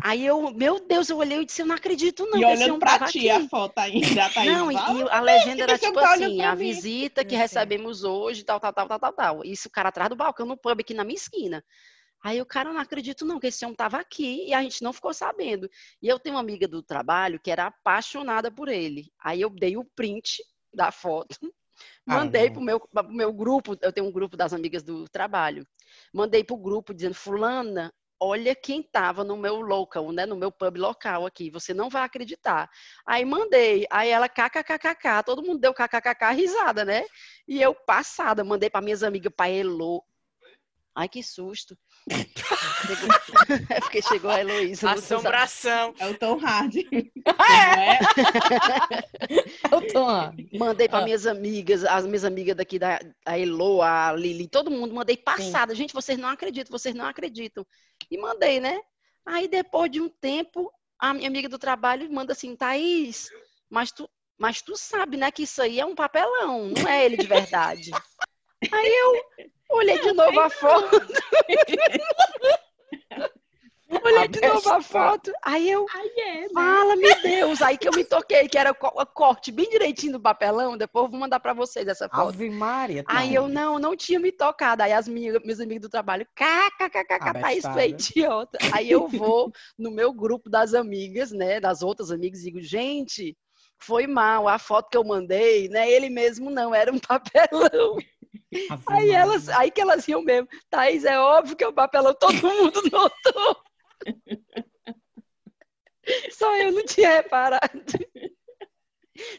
Aí 0.03 0.25
eu, 0.25 0.51
meu 0.51 0.79
Deus, 0.79 1.09
eu 1.09 1.17
olhei 1.17 1.41
e 1.41 1.45
disse, 1.45 1.61
eu 1.61 1.65
não 1.65 1.75
acredito 1.75 2.25
não. 2.27 2.39
E 2.39 2.45
olhando 2.45 2.75
homem 2.75 2.79
pra 2.79 3.07
ti 3.07 3.29
a 3.29 3.47
foto 3.49 3.79
ainda, 3.79 4.29
tá 4.29 4.41
aí. 4.41 4.47
Não, 4.47 4.71
e, 4.71 4.75
a 5.09 5.19
legenda 5.19 5.63
era 5.63 5.77
tipo 5.77 5.99
tá 5.99 6.13
assim, 6.13 6.41
a 6.41 6.53
visita 6.53 7.23
que 7.23 7.31
sei. 7.31 7.39
recebemos 7.39 8.03
hoje, 8.03 8.43
tal, 8.43 8.59
tal, 8.59 8.71
tal, 8.71 8.87
tal, 8.87 8.99
tal, 8.99 9.13
tal. 9.13 9.43
Isso, 9.43 9.67
o 9.67 9.71
cara 9.71 9.89
atrás 9.89 10.09
do 10.09 10.15
balcão, 10.15 10.45
no 10.45 10.55
pub 10.55 10.79
aqui 10.79 10.93
na 10.93 11.03
minha 11.03 11.15
esquina. 11.15 11.63
Aí 12.23 12.41
o 12.41 12.45
cara, 12.45 12.69
eu 12.69 12.73
não 12.73 12.81
acredito 12.81 13.25
não, 13.25 13.39
que 13.39 13.47
esse 13.47 13.63
homem 13.65 13.75
tava 13.75 13.97
aqui 13.97 14.47
e 14.47 14.53
a 14.53 14.61
gente 14.61 14.83
não 14.83 14.93
ficou 14.93 15.13
sabendo. 15.13 15.69
E 16.01 16.07
eu 16.07 16.19
tenho 16.19 16.35
uma 16.35 16.41
amiga 16.41 16.67
do 16.67 16.83
trabalho 16.83 17.39
que 17.39 17.49
era 17.49 17.67
apaixonada 17.67 18.51
por 18.51 18.67
ele. 18.67 19.11
Aí 19.19 19.41
eu 19.41 19.49
dei 19.49 19.77
o 19.77 19.83
print 19.83 20.43
da 20.73 20.91
foto, 20.91 21.37
mandei 22.05 22.47
Ah, 22.47 22.51
pro 22.51 22.61
meu, 22.61 22.79
pro 22.79 23.11
meu 23.11 23.33
grupo, 23.33 23.77
eu 23.81 23.91
tenho 23.91 24.07
um 24.07 24.11
grupo 24.11 24.37
das 24.37 24.53
amigas 24.53 24.83
do 24.83 25.07
trabalho. 25.09 25.65
Mandei 26.13 26.43
pro 26.43 26.57
grupo 26.57 26.93
dizendo, 26.93 27.15
fulana, 27.15 27.93
olha 28.19 28.55
quem 28.55 28.81
tava 28.83 29.23
no 29.23 29.37
meu 29.37 29.61
local, 29.61 30.11
né, 30.11 30.25
no 30.25 30.35
meu 30.35 30.51
pub 30.51 30.77
local 30.77 31.25
aqui, 31.25 31.49
você 31.49 31.73
não 31.73 31.89
vai 31.89 32.03
acreditar. 32.03 32.69
Aí 33.05 33.23
mandei, 33.25 33.85
aí 33.91 34.09
ela 34.09 34.27
kkkk, 34.29 35.23
todo 35.25 35.43
mundo 35.43 35.59
deu 35.59 35.73
kkkk, 35.73 36.33
risada, 36.33 36.83
né? 36.85 37.03
E 37.47 37.61
eu 37.61 37.73
passada, 37.75 38.43
mandei 38.43 38.69
para 38.69 38.81
minhas 38.81 39.03
amigas, 39.03 39.31
pra 39.35 39.49
Elo. 39.49 40.03
Ai, 40.99 41.07
que 41.07 41.21
susto. 41.21 41.77
Chegou... 42.87 43.09
é 43.69 43.79
porque 43.81 44.01
chegou 44.01 44.31
a 44.31 44.39
Heloísa. 44.39 44.91
Assombração. 44.91 45.93
É 45.99 46.07
o 46.07 46.17
Tom 46.17 46.39
Hardy. 46.43 46.87
Ah, 47.39 47.75
Não 47.75 47.83
é? 47.83 47.99
É 49.71 49.75
o 49.75 49.93
Tom 49.93 50.09
Hardy. 50.09 50.49
Mandei 50.57 50.89
para 50.89 50.99
Ah. 50.99 51.03
minhas 51.05 51.27
amigas, 51.27 51.83
as 51.83 52.03
minhas 52.05 52.23
amigas 52.23 52.55
daqui 52.55 52.79
da 52.79 52.99
a 53.25 53.37
Elo, 53.37 53.83
a 53.83 54.11
Lili, 54.13 54.47
todo 54.47 54.71
mundo, 54.71 54.95
mandei 54.95 55.15
passada. 55.17 55.75
Gente, 55.75 55.93
vocês 55.93 56.17
não 56.17 56.29
acreditam, 56.29 56.71
vocês 56.71 56.95
não 56.95 57.05
acreditam. 57.05 57.63
E 58.09 58.17
mandei, 58.17 58.59
né? 58.59 58.79
Aí 59.23 59.47
depois 59.47 59.91
de 59.91 60.01
um 60.01 60.09
tempo, 60.09 60.71
a 60.97 61.13
minha 61.13 61.27
amiga 61.27 61.47
do 61.47 61.59
trabalho 61.59 62.11
manda 62.11 62.33
assim, 62.33 62.55
Thaís, 62.55 63.29
mas 63.69 63.91
tu, 63.91 64.09
mas 64.35 64.61
tu 64.63 64.75
sabe, 64.75 65.15
né, 65.17 65.29
que 65.29 65.43
isso 65.43 65.61
aí 65.61 65.79
é 65.79 65.85
um 65.85 65.93
papelão, 65.95 66.69
não 66.69 66.87
é 66.87 67.05
ele 67.05 67.17
de 67.17 67.27
verdade. 67.27 67.91
Aí 68.71 68.93
eu 68.95 69.23
olhei 69.69 69.99
de 69.99 70.13
novo 70.13 70.39
a 70.39 70.49
foto. 70.49 71.01
olhei 74.03 74.27
de 74.27 74.41
novo 74.41 74.69
a 74.69 74.81
foto. 74.81 75.31
Aí 75.43 75.69
eu 75.69 75.85
Aí 75.93 76.11
é, 76.17 76.41
né? 76.41 76.47
Fala, 76.53 76.95
meu 76.95 77.21
Deus! 77.21 77.61
Aí 77.61 77.77
que 77.77 77.87
eu 77.87 77.93
me 77.93 78.03
toquei, 78.03 78.47
que 78.47 78.57
era 78.57 78.71
o 78.71 79.05
corte 79.05 79.51
bem 79.51 79.69
direitinho 79.69 80.13
do 80.13 80.19
papelão. 80.19 80.77
Depois 80.77 81.05
eu 81.05 81.11
vou 81.11 81.19
mandar 81.19 81.39
pra 81.39 81.53
vocês 81.53 81.87
essa 81.87 82.09
foto. 82.09 82.29
Ave 82.29 82.49
Maria. 82.49 83.03
Aí 83.07 83.33
eu 83.33 83.47
não, 83.47 83.79
não 83.79 83.95
tinha 83.95 84.19
me 84.19 84.31
tocado. 84.31 84.83
Aí 84.83 84.93
as 84.93 85.07
minhas, 85.07 85.41
meus 85.43 85.59
amigos 85.59 85.83
do 85.83 85.89
trabalho, 85.89 86.27
kkkk, 86.35 87.39
Thaís, 87.39 87.63
tu 87.63 87.67
é 87.67 87.71
Abestada. 87.71 87.85
idiota. 87.85 88.57
Aí 88.73 88.89
eu 88.89 89.07
vou 89.07 89.51
no 89.77 89.91
meu 89.91 90.13
grupo 90.13 90.49
das 90.49 90.73
amigas, 90.73 91.31
né, 91.31 91.59
das 91.59 91.81
outras 91.81 92.11
amigas, 92.11 92.41
e 92.41 92.45
digo, 92.45 92.61
gente, 92.61 93.37
foi 93.79 94.07
mal, 94.07 94.47
a 94.47 94.57
foto 94.57 94.89
que 94.89 94.97
eu 94.97 95.03
mandei, 95.03 95.69
né, 95.69 95.89
ele 95.89 96.09
mesmo 96.09 96.49
não, 96.49 96.73
era 96.73 96.91
um 96.91 96.99
papelão. 96.99 97.97
Aí 98.87 99.11
elas, 99.11 99.49
aí 99.49 99.71
que 99.71 99.81
elas 99.81 100.05
riam 100.05 100.21
mesmo, 100.21 100.47
Thaís, 100.69 101.05
é 101.05 101.19
óbvio 101.19 101.55
que 101.55 101.63
é 101.63 101.67
um 101.67 101.73
papelão, 101.73 102.13
todo 102.13 102.33
mundo 102.41 102.81
notou. 102.91 103.57
Só 106.31 106.55
eu 106.57 106.71
não 106.71 106.85
tinha 106.85 107.15
reparado. 107.15 107.69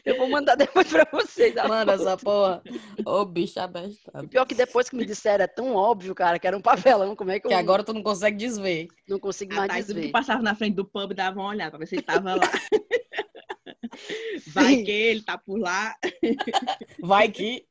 Eu 0.05 0.17
vou 0.17 0.29
mandar 0.29 0.55
depois 0.55 0.87
pra 0.89 1.07
vocês. 1.11 1.55
a 1.57 1.67
Manda 1.67 1.93
essa 1.93 2.17
porra. 2.17 2.61
Ô, 3.05 3.23
bicho 3.25 3.59
abestado. 3.59 4.27
Pior 4.27 4.45
que 4.45 4.53
depois 4.53 4.89
que 4.89 4.95
me 4.95 5.05
disseram, 5.05 5.45
é 5.45 5.47
tão 5.47 5.73
óbvio, 5.73 6.13
cara, 6.13 6.37
que 6.37 6.45
era 6.45 6.57
um 6.57 6.61
papelão, 6.61 7.15
como 7.15 7.31
é 7.31 7.39
que 7.39 7.47
eu 7.47 7.49
Que 7.49 7.55
agora 7.55 7.83
tu 7.83 7.93
não 7.93 8.03
consegue 8.03 8.37
desver. 8.37 8.87
não 9.07 9.19
consigo 9.19 9.55
mais 9.55 9.85
desver? 9.85 10.07
que 10.07 10.11
passava 10.11 10.43
na 10.43 10.53
frente 10.53 10.75
do 10.75 10.85
pub, 10.85 11.13
dava 11.13 11.39
uma 11.39 11.49
olhada 11.49 11.71
pra 11.71 11.79
ver 11.79 11.87
se 11.87 11.95
ele 11.95 12.01
tava 12.01 12.35
lá. 12.35 12.41
Vai 14.53 14.75
Sim. 14.75 14.83
que 14.83 14.91
ele 14.91 15.21
tá 15.23 15.37
por 15.37 15.57
lá. 15.59 15.95
Vai 17.01 17.29
que. 17.29 17.65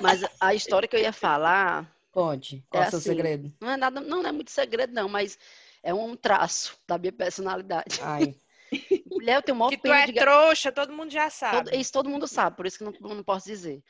Mas 0.00 0.22
a 0.40 0.54
história 0.54 0.88
que 0.88 0.96
eu 0.96 1.00
ia 1.00 1.12
falar 1.12 1.90
Conte. 2.12 2.64
Qual 2.70 2.80
É 2.82 2.86
é 2.86 2.88
o 2.88 2.90
seu 2.90 2.98
assim. 3.00 3.08
segredo? 3.10 3.52
não 3.60 3.70
é 3.70 3.76
nada, 3.76 4.00
não 4.00 4.24
é 4.24 4.30
muito 4.30 4.50
segredo, 4.50 4.92
não, 4.92 5.08
mas 5.08 5.36
é 5.82 5.92
um 5.92 6.14
traço 6.14 6.78
da 6.86 6.96
minha 6.96 7.12
personalidade. 7.12 8.00
Ai. 8.00 8.36
Mulher, 9.10 9.36
eu 9.36 9.42
tenho 9.42 9.58
maior 9.58 9.70
Que 9.70 9.76
tu 9.76 9.82
pena 9.82 10.00
é 10.02 10.06
de 10.06 10.12
trouxa, 10.14 10.70
todo 10.70 10.92
mundo 10.92 11.10
já 11.10 11.28
sabe. 11.28 11.70
todo, 11.70 11.74
Isso 11.74 11.92
todo 11.92 12.08
mundo 12.08 12.28
sabe, 12.28 12.56
por 12.56 12.66
isso 12.66 12.78
que 12.78 12.84
não, 12.84 12.92
não 13.16 13.22
posso 13.24 13.46
dizer. 13.46 13.82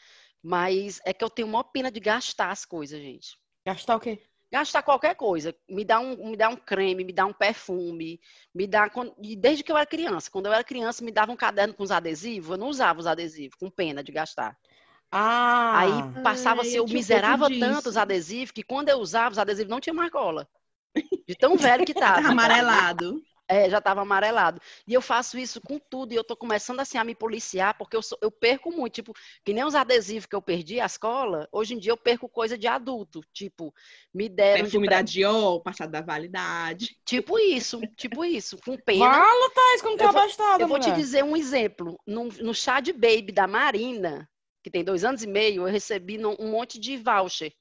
Mas 0.42 1.00
é 1.04 1.12
que 1.12 1.22
eu 1.22 1.30
tenho 1.30 1.48
maior 1.48 1.64
pena 1.64 1.90
de 1.90 2.00
gastar 2.00 2.50
as 2.50 2.64
coisas, 2.64 3.00
gente. 3.00 3.38
Gastar 3.66 3.96
o 3.96 4.00
quê? 4.00 4.20
gastar 4.54 4.82
qualquer 4.84 5.16
coisa. 5.16 5.52
Me 5.68 5.84
dá 5.84 5.98
um, 5.98 6.30
me 6.30 6.36
dá 6.36 6.48
um 6.48 6.54
creme, 6.54 7.02
me 7.04 7.12
dá 7.12 7.26
um 7.26 7.32
perfume, 7.32 8.20
me 8.54 8.68
dá. 8.68 8.88
E 9.20 9.34
desde 9.34 9.64
que 9.64 9.72
eu 9.72 9.76
era 9.76 9.84
criança. 9.84 10.30
Quando 10.30 10.46
eu 10.46 10.52
era 10.52 10.62
criança, 10.62 11.02
me 11.04 11.10
dava 11.10 11.32
um 11.32 11.36
caderno 11.36 11.74
com 11.74 11.82
os 11.82 11.90
adesivos. 11.90 12.50
Eu 12.52 12.56
não 12.56 12.68
usava 12.68 13.00
os 13.00 13.06
adesivos, 13.06 13.56
com 13.56 13.68
pena 13.68 14.00
de 14.04 14.12
gastar. 14.12 14.56
Ah! 15.16 15.72
Aí 15.78 16.04
passava 16.22 16.62
assim, 16.62 16.78
eu 16.78 16.84
eu 16.84 16.84
um 16.84 16.88
miserava 16.88 17.50
tanto 17.50 17.88
os 17.88 17.96
adesivos 17.96 18.50
que 18.52 18.62
quando 18.62 18.88
eu 18.88 18.98
usava, 18.98 19.32
os 19.32 19.38
adesivos 19.38 19.70
não 19.70 19.80
tinha 19.80 19.94
mais 19.94 20.10
cola. 20.10 20.48
De 21.28 21.36
tão 21.36 21.56
velho 21.56 21.84
que 21.84 21.94
Tá 21.94 22.00
tava. 22.16 22.28
amarelado. 22.30 23.22
É, 23.48 23.68
já 23.68 23.80
tava 23.80 24.00
amarelado. 24.02 24.60
E 24.86 24.94
eu 24.94 25.02
faço 25.02 25.38
isso 25.38 25.60
com 25.60 25.78
tudo, 25.78 26.12
e 26.12 26.16
eu 26.16 26.24
tô 26.24 26.34
começando 26.36 26.80
assim 26.80 26.96
a 26.96 27.04
me 27.04 27.14
policiar, 27.14 27.76
porque 27.76 27.94
eu, 27.96 28.02
sou- 28.02 28.18
eu 28.22 28.30
perco 28.30 28.70
muito, 28.72 28.94
tipo, 28.94 29.12
que 29.44 29.52
nem 29.52 29.64
os 29.64 29.74
adesivos 29.74 30.24
que 30.26 30.34
eu 30.34 30.40
perdi 30.40 30.80
à 30.80 30.86
escola, 30.86 31.46
hoje 31.52 31.74
em 31.74 31.78
dia 31.78 31.92
eu 31.92 31.96
perco 31.96 32.26
coisa 32.28 32.56
de 32.56 32.66
adulto, 32.66 33.20
tipo, 33.34 33.74
me 34.14 34.30
deram 34.30 34.64
de 34.64 34.70
Perfume 34.70 34.86
pre- 34.86 34.96
da 34.96 35.02
Dior, 35.02 35.62
passado 35.62 35.90
da 35.90 36.00
validade. 36.00 36.96
Tipo 37.04 37.38
isso, 37.38 37.80
tipo 37.96 38.24
isso, 38.24 38.56
com 38.64 38.76
pena. 38.78 39.10
Fala, 39.10 39.50
Thaís, 39.50 39.82
como 39.82 39.96
tu 39.96 40.00
é 40.02 40.06
Eu 40.06 40.12
vou- 40.12 40.20
Eu 40.58 40.68
vou 40.68 40.78
te 40.78 40.90
dizer 40.90 41.22
um 41.24 41.36
exemplo. 41.36 41.98
No, 42.06 42.24
no 42.24 42.54
chá 42.54 42.80
de 42.80 42.92
baby 42.92 43.32
da 43.32 43.46
Marina, 43.46 44.28
que 44.64 44.70
tem 44.70 44.82
dois 44.82 45.04
anos 45.04 45.22
e 45.22 45.26
meio, 45.26 45.68
eu 45.68 45.70
recebi 45.70 46.18
um 46.24 46.50
monte 46.50 46.80
de 46.80 46.96
voucher 46.96 47.52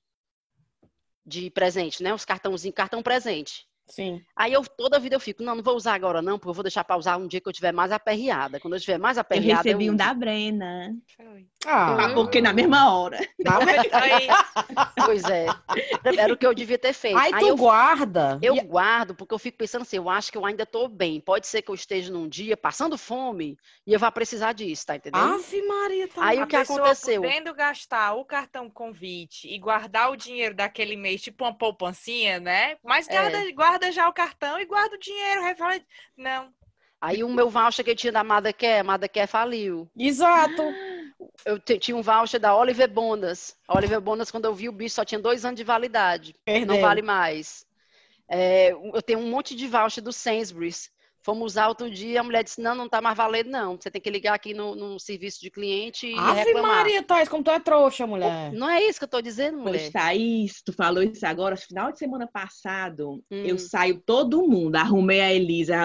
de 1.26 1.52
presente, 1.52 2.02
né? 2.02 2.14
Os 2.14 2.24
cartãozinhos, 2.24 2.76
cartão 2.76 3.04
presente. 3.04 3.68
Sim. 3.88 4.22
Aí 4.36 4.54
eu 4.54 4.64
toda 4.64 5.00
vida 5.00 5.16
eu 5.16 5.20
fico, 5.20 5.44
não, 5.44 5.56
não 5.56 5.64
vou 5.64 5.76
usar 5.76 5.94
agora 5.94 6.22
não, 6.22 6.40
porque 6.40 6.50
eu 6.50 6.54
vou 6.54 6.64
deixar 6.64 6.84
para 6.84 6.98
usar 6.98 7.18
um 7.18 7.28
dia 7.28 7.42
que 7.42 7.48
eu 7.50 7.54
tiver 7.54 7.72
mais 7.72 7.92
aperreada. 7.92 8.60
Quando 8.60 8.74
eu 8.74 8.78
estiver 8.78 8.98
mais 8.98 9.18
Eu 9.18 9.22
aperreada, 9.22 9.64
recebi 9.64 9.86
um 9.90 9.94
uso. 9.94 9.98
da 9.98 10.14
Brena. 10.14 10.96
Foi. 11.18 11.46
Ah, 11.66 12.06
Ah, 12.06 12.14
porque 12.14 12.42
na 12.42 12.54
mesma 12.54 12.94
hora. 12.94 13.20
Aí, 13.92 14.28
Pois 15.06 15.24
é. 15.30 15.48
Era 16.18 16.34
o 16.34 16.38
que 16.38 16.46
eu 16.46 16.54
devia 16.54 16.78
ter 16.78 16.94
feito. 16.94 17.18
Aí 17.18 17.32
tu 17.32 17.48
eu, 17.48 17.56
guarda. 17.58 18.40
eu 18.42 18.56
E- 18.56 18.62
guardo, 18.62 19.14
porque 19.16 19.34
eu 19.34 19.40
fico 19.40 19.58
pensando 19.58 19.82
assim, 19.82 19.98
eu 19.98 20.10
acho 20.10 20.32
que 20.32 20.38
eu 20.38 20.46
ainda 20.46 20.66
tô 20.66 20.88
bem. 20.88 21.20
Pode 21.20 21.48
ser 21.48 21.62
que 21.62 21.70
eu 21.70 21.76
esteja 21.76 22.12
num 22.12 22.28
dia 22.28 22.56
passando 22.56 22.98
fome 22.98 23.58
e 23.86 23.94
eu 23.94 24.00
vá 24.00 24.12
precisar 24.12 24.54
disso, 24.54 24.86
tá 24.86 24.96
entendendo? 24.96 25.34
Ave 25.36 25.62
Maria, 25.68 26.08
tá. 26.08 26.26
Aí 26.26 26.40
a 26.40 26.44
o 26.44 26.48
que 26.48 26.56
aconteceu? 26.56 27.22
podendo 27.22 27.54
gastar 27.54 28.14
o 28.14 28.24
cartão 28.26 28.70
convite 28.70 29.48
e 29.48 29.58
guardar 29.60 30.10
o 30.12 30.16
dinheiro 30.16 30.56
daquele 30.56 30.96
mês, 30.96 31.22
tipo 31.22 31.44
uma 31.44 31.54
poupancinha, 31.54 32.40
né? 32.40 32.76
Mas 32.84 33.08
É. 33.08 33.14
guarda, 33.14 33.52
guarda 33.74 33.92
já 33.92 34.08
o 34.08 34.14
cartão 34.14 34.60
e 34.60 34.66
guarda 34.66 34.96
o 34.96 35.00
dinheiro. 35.00 35.44
Aí 35.44 35.56
fala, 35.56 35.82
não, 36.16 36.54
Aí 37.02 37.22
o 37.22 37.28
meu 37.28 37.50
voucher 37.50 37.84
que 37.84 37.92
eu 37.92 37.96
tinha 37.98 38.14
da 38.14 38.24
Mothercare, 38.24 38.80
a 38.80 38.84
Mothercare 38.84 39.28
faliu. 39.28 39.90
Exato. 39.98 40.64
Eu 41.46 41.60
tinha 41.60 41.96
um 41.96 42.02
voucher 42.02 42.40
da 42.40 42.56
Oliver 42.56 42.90
Bondas. 42.90 43.58
A 43.68 43.78
Oliver 43.78 44.00
Bondas, 44.00 44.30
quando 44.30 44.46
eu 44.46 44.54
vi 44.54 44.68
o 44.68 44.74
bicho, 44.74 44.96
só 44.96 45.06
tinha 45.06 45.20
dois 45.20 45.46
anos 45.46 45.58
de 45.58 45.64
validade. 45.64 46.36
Perdeu. 46.46 46.68
Não 46.68 46.82
vale 46.82 47.02
mais. 47.02 47.66
É, 48.28 48.72
eu 48.72 49.02
tenho 49.02 49.20
um 49.20 49.30
monte 49.30 49.56
de 49.56 49.68
voucher 49.68 50.04
do 50.04 50.12
Sainsbury's. 50.12 50.92
Fomos 51.24 51.54
usar 51.54 51.70
outro 51.70 51.90
dia, 51.90 52.20
a 52.20 52.24
mulher 52.24 52.44
disse, 52.44 52.62
não, 52.62 52.76
não 52.76 52.90
tá 52.90 53.02
mais 53.02 53.16
valendo, 53.16 53.50
não. 53.50 53.78
Você 53.80 53.90
tem 53.90 54.02
que 54.02 54.10
ligar 54.10 54.34
aqui 54.34 54.54
no, 54.54 54.76
no 54.76 55.00
serviço 55.00 55.40
de 55.40 55.50
cliente 55.50 56.06
e 56.08 56.18
Ave 56.18 56.44
reclamar. 56.44 56.76
Maria, 56.78 57.02
Thaís, 57.02 57.30
como 57.30 57.42
tu 57.44 57.50
é 57.50 57.60
trouxa, 57.60 58.06
mulher. 58.06 58.52
Não 58.52 58.70
é 58.70 58.84
isso 58.84 59.00
que 59.00 59.06
eu 59.06 59.10
tô 59.10 59.22
dizendo, 59.22 59.58
mulher. 59.58 59.80
Pois, 59.80 59.90
Thaís, 59.90 60.62
tu 60.62 60.74
falou 60.74 61.02
isso 61.02 61.26
agora. 61.26 61.56
Final 61.56 61.94
de 61.94 62.00
semana 62.00 62.28
passado, 62.28 63.24
Hum. 63.32 63.44
eu 63.46 63.58
saio 63.58 64.02
todo 64.06 64.46
mundo. 64.48 64.76
Arrumei 64.76 65.22
a 65.22 65.34
Elisa, 65.34 65.76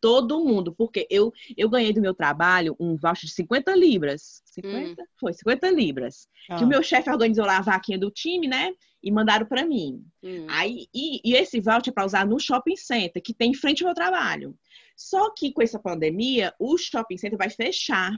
todo 0.00 0.44
mundo. 0.44 0.74
Porque 0.76 1.06
eu, 1.10 1.32
eu 1.56 1.68
ganhei 1.70 1.92
do 1.92 2.00
meu 2.00 2.14
trabalho 2.14 2.76
um 2.78 2.96
voucher 2.96 3.28
de 3.28 3.34
50 3.34 3.74
libras. 3.74 4.42
50? 4.44 5.02
Foi, 5.18 5.32
50 5.32 5.70
libras. 5.70 6.28
Ah. 6.50 6.56
Que 6.56 6.64
o 6.64 6.68
meu 6.68 6.82
chefe 6.82 7.10
organizou 7.10 7.46
lá 7.46 7.58
a 7.58 7.62
vaquinha 7.62 7.98
do 7.98 8.10
time, 8.10 8.46
né? 8.46 8.70
E 9.02 9.10
mandaram 9.10 9.46
pra 9.46 9.64
mim. 9.64 10.04
Hum. 10.22 10.46
Aí, 10.48 10.86
e, 10.94 11.20
e 11.24 11.34
esse 11.34 11.60
voucher 11.60 11.88
é 11.88 11.92
para 11.92 12.04
usar 12.04 12.26
no 12.26 12.38
shopping 12.38 12.76
center, 12.76 13.22
que 13.22 13.32
tem 13.32 13.50
em 13.50 13.54
frente 13.54 13.82
ao 13.82 13.88
meu 13.88 13.94
trabalho. 13.94 14.54
Só 14.96 15.30
que 15.30 15.52
com 15.52 15.62
essa 15.62 15.78
pandemia, 15.78 16.52
o 16.58 16.76
shopping 16.76 17.16
center 17.16 17.38
vai 17.38 17.48
fechar. 17.48 18.12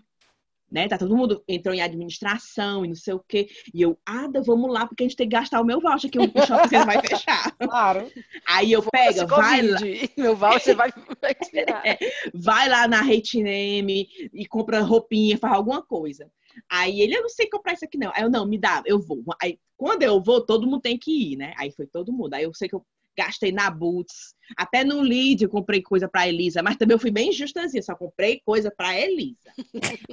Né? 0.69 0.89
Tá 0.89 0.97
todo 0.97 1.15
mundo 1.15 1.45
entrou 1.47 1.75
em 1.75 1.83
administração 1.83 2.83
e 2.83 2.89
não 2.89 2.95
sei 2.95 3.13
o 3.13 3.23
quê. 3.29 3.47
E 3.75 3.83
eu, 3.83 3.99
Ada, 4.07 4.41
vamos 4.43 4.73
lá, 4.73 4.87
porque 4.87 5.05
a 5.05 5.07
gente 5.07 5.17
tem 5.17 5.29
que 5.29 5.37
gastar 5.37 5.61
o 5.61 5.65
meu 5.65 5.81
voucher, 5.81 6.11
que 6.11 6.19
o 6.19 6.23
shopping 6.23 6.69
center 6.69 6.87
vai 6.87 7.01
fechar. 7.01 7.53
Claro. 7.63 8.11
Aí 8.49 8.73
eu 8.73 8.83
pego, 8.83 9.27
vai 9.27 9.63
lá, 9.63 9.79
Meu 10.17 10.35
voucher 10.35 10.75
vai, 10.75 10.91
vai 11.21 11.37
esperar. 11.41 11.83
vai 12.35 12.69
lá 12.69 12.89
na 12.89 13.01
H&M 13.01 14.09
e 14.33 14.47
compra 14.47 14.81
roupinha, 14.81 15.39
faz 15.39 15.55
alguma 15.55 15.83
coisa. 15.83 16.31
Aí 16.71 17.01
ele, 17.01 17.17
eu 17.17 17.23
não 17.23 17.29
sei 17.29 17.49
comprar 17.49 17.75
isso 17.75 17.85
aqui 17.85 17.99
não. 17.99 18.13
Aí 18.15 18.23
eu, 18.23 18.31
não, 18.31 18.47
me 18.47 18.59
dá, 18.59 18.83
eu 18.87 19.01
vou. 19.01 19.23
Aí 19.41 19.59
quando 19.77 20.03
eu 20.03 20.23
vou, 20.23 20.41
todo 20.41 20.67
mundo 20.67 20.81
tem 20.81 20.99
que 20.99 21.33
ir, 21.33 21.37
né? 21.37 21.55
Aí 21.57 21.71
foi 21.73 21.87
todo 21.87 22.13
mundo. 22.13 22.35
Aí 22.35 22.45
eu 22.45 22.55
sei 22.55 22.69
que 22.69 22.75
eu 22.75 22.85
gastei 23.17 23.53
na 23.53 23.71
Boots, 23.71 24.35
até 24.57 24.85
no 24.85 25.01
Lead 25.01 25.43
eu 25.43 25.51
comprei 25.51 25.83
coisa 25.83 26.09
pra 26.09 26.29
Elisa, 26.29 26.63
mas 26.63 26.77
também 26.77 26.95
eu 26.95 26.99
fui 26.99 27.11
bem 27.11 27.33
justazinha, 27.33 27.83
só 27.83 27.95
comprei 27.95 28.41
coisa 28.45 28.73
pra 28.75 28.99
Elisa. 28.99 29.53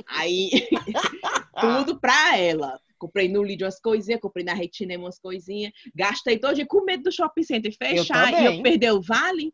Aí 0.08 0.50
tudo 1.60 2.00
pra 2.00 2.38
ela. 2.38 2.80
Comprei 2.98 3.30
no 3.30 3.42
Lead 3.42 3.64
umas 3.64 3.80
coisinhas, 3.80 4.20
comprei 4.20 4.44
na 4.44 4.52
H&M 4.52 4.98
umas 4.98 5.18
coisinhas, 5.18 5.72
gastei 5.96 6.38
todo 6.38 6.56
dia 6.56 6.66
com 6.66 6.84
medo 6.84 7.04
do 7.04 7.12
shopping 7.12 7.44
center 7.44 7.74
fechar 7.78 8.34
e 8.34 8.36
também. 8.36 8.58
eu 8.58 8.64
perder 8.64 8.92
o 8.92 9.02
vale. 9.02 9.54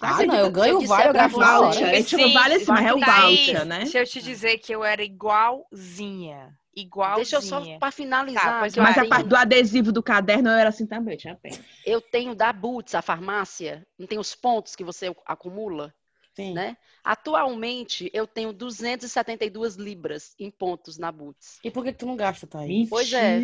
Ah, 0.00 0.24
não, 0.24 0.36
eu 0.36 0.50
ganho 0.50 0.78
disser 0.78 1.12
vale, 1.12 1.18
eu 1.18 1.38
hora. 1.38 1.66
Voucher, 1.66 1.88
a 1.88 1.94
gente 1.94 2.10
chama 2.10 2.26
Sim, 2.26 2.32
vale 2.32 2.54
assim, 2.54 2.66
mas 2.72 2.86
é 2.86 2.94
o 2.94 3.00
voucher, 3.00 3.66
né? 3.66 3.78
Deixa 3.80 3.98
eu 3.98 4.06
te 4.06 4.22
dizer 4.22 4.58
que 4.58 4.72
eu 4.72 4.82
era 4.82 5.02
igualzinha. 5.02 6.56
Igualzinha. 6.74 7.16
Deixa 7.16 7.36
eu 7.36 7.42
só, 7.42 7.78
para 7.78 7.90
finalizar, 7.90 8.60
Tá, 8.60 8.80
eu 8.80 8.82
Mas 8.82 8.96
a 8.98 9.04
parte 9.04 9.28
do 9.28 9.36
adesivo 9.36 9.92
do 9.92 10.02
caderno 10.02 10.48
eu 10.48 10.54
era 10.54 10.68
assim 10.68 10.86
também, 10.86 11.14
eu 11.14 11.18
tinha 11.18 11.34
pena. 11.34 11.58
eu 11.84 12.00
tenho 12.00 12.34
da 12.34 12.52
Boots, 12.52 12.94
a 12.94 13.02
farmácia, 13.02 13.86
não 13.98 14.06
tem 14.06 14.18
os 14.18 14.34
pontos 14.34 14.74
que 14.74 14.84
você 14.84 15.14
acumula, 15.26 15.92
Sim. 16.34 16.54
né? 16.54 16.76
Atualmente, 17.04 18.10
eu 18.14 18.26
tenho 18.26 18.52
272 18.52 19.74
libras 19.74 20.34
em 20.38 20.50
pontos 20.50 20.96
na 20.96 21.10
Boots. 21.10 21.58
E 21.64 21.70
por 21.70 21.84
que, 21.84 21.92
que 21.92 21.98
tu 21.98 22.06
não 22.06 22.16
gasta, 22.16 22.46
Thaís? 22.46 22.68
Mentira! 22.68 22.88
Pois 22.90 23.12
é. 23.12 23.40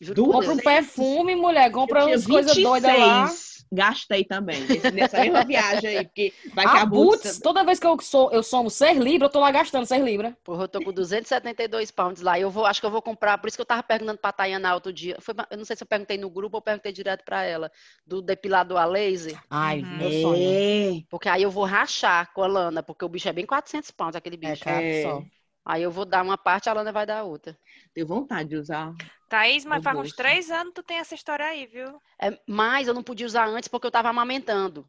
Juro 0.00 0.24
Compra 0.24 0.52
um 0.52 0.56
perfume, 0.58 1.36
mulher. 1.36 1.70
Compra 1.70 2.06
umas 2.06 2.26
coisas 2.26 2.56
doidas 2.56 2.90
lá. 2.96 3.26
26, 3.26 3.66
Gastei 3.72 4.24
também, 4.24 4.66
nessa 4.90 5.20
mesma 5.20 5.44
viagem 5.44 5.90
aí, 5.90 6.04
porque 6.04 6.34
vai 6.52 6.68
que 6.68 6.76
A 6.76 6.82
a 6.82 6.86
Boots, 6.86 7.22
Boots... 7.22 7.38
toda 7.38 7.62
vez 7.64 7.78
que 7.78 7.86
eu, 7.86 7.96
sou, 8.00 8.32
eu 8.32 8.42
somo 8.42 8.68
6 8.68 8.98
libras, 8.98 9.28
eu 9.28 9.32
tô 9.32 9.38
lá 9.40 9.50
gastando 9.52 9.86
6 9.86 10.02
libras. 10.04 10.34
Porra, 10.42 10.64
eu 10.64 10.68
tô 10.68 10.80
com 10.82 10.92
272 10.92 11.90
pounds 11.90 12.20
lá. 12.22 12.38
Eu 12.38 12.50
vou, 12.50 12.66
acho 12.66 12.80
que 12.80 12.86
eu 12.86 12.90
vou 12.90 13.02
comprar, 13.02 13.38
por 13.38 13.46
isso 13.48 13.56
que 13.56 13.60
eu 13.60 13.66
tava 13.66 13.82
perguntando 13.82 14.18
pra 14.18 14.32
Tayana 14.32 14.74
outro 14.74 14.92
dia. 14.92 15.16
Foi, 15.20 15.34
eu 15.50 15.56
não 15.58 15.64
sei 15.64 15.76
se 15.76 15.82
eu 15.82 15.86
perguntei 15.86 16.18
no 16.18 16.30
grupo 16.30 16.56
ou 16.56 16.62
perguntei 16.62 16.92
direto 16.92 17.24
pra 17.24 17.42
ela, 17.44 17.70
do 18.06 18.20
depilador 18.22 18.78
a 18.78 18.84
laser. 18.84 19.38
Ai, 19.50 19.82
Uhum. 19.82 19.98
meu 19.98 20.10
sonho. 20.10 20.50
É, 20.50 21.04
Porque 21.08 21.28
aí 21.28 21.42
eu 21.42 21.50
vou 21.50 21.64
rachar 21.64 22.32
com 22.32 22.42
a 22.42 22.46
Lana, 22.46 22.82
porque 22.82 23.04
o 23.04 23.08
bicho 23.08 23.28
é 23.28 23.32
bem 23.32 23.46
400 23.46 23.90
pounds, 23.90 24.16
aquele 24.16 24.36
É 24.42 24.50
bicho. 24.50 24.64
caro 24.64 24.84
É. 24.84 25.02
só. 25.02 25.22
Aí 25.64 25.82
eu 25.82 25.90
vou 25.90 26.04
dar 26.04 26.22
uma 26.22 26.38
parte, 26.38 26.68
a 26.68 26.72
Lana 26.72 26.92
vai 26.92 27.06
dar 27.06 27.22
outra. 27.22 27.56
tenho 27.94 28.06
vontade 28.06 28.50
de 28.50 28.56
usar. 28.56 28.94
Thaís, 29.28 29.64
mas 29.64 29.82
faz 29.82 29.98
uns 29.98 30.12
três 30.12 30.50
anos 30.50 30.72
tu 30.74 30.82
tem 30.82 30.98
essa 30.98 31.14
história 31.14 31.46
aí, 31.46 31.66
viu? 31.66 32.00
É, 32.20 32.38
mas 32.46 32.88
eu 32.88 32.94
não 32.94 33.02
podia 33.02 33.26
usar 33.26 33.46
antes 33.46 33.68
porque 33.68 33.86
eu 33.86 33.90
tava 33.90 34.08
amamentando. 34.08 34.88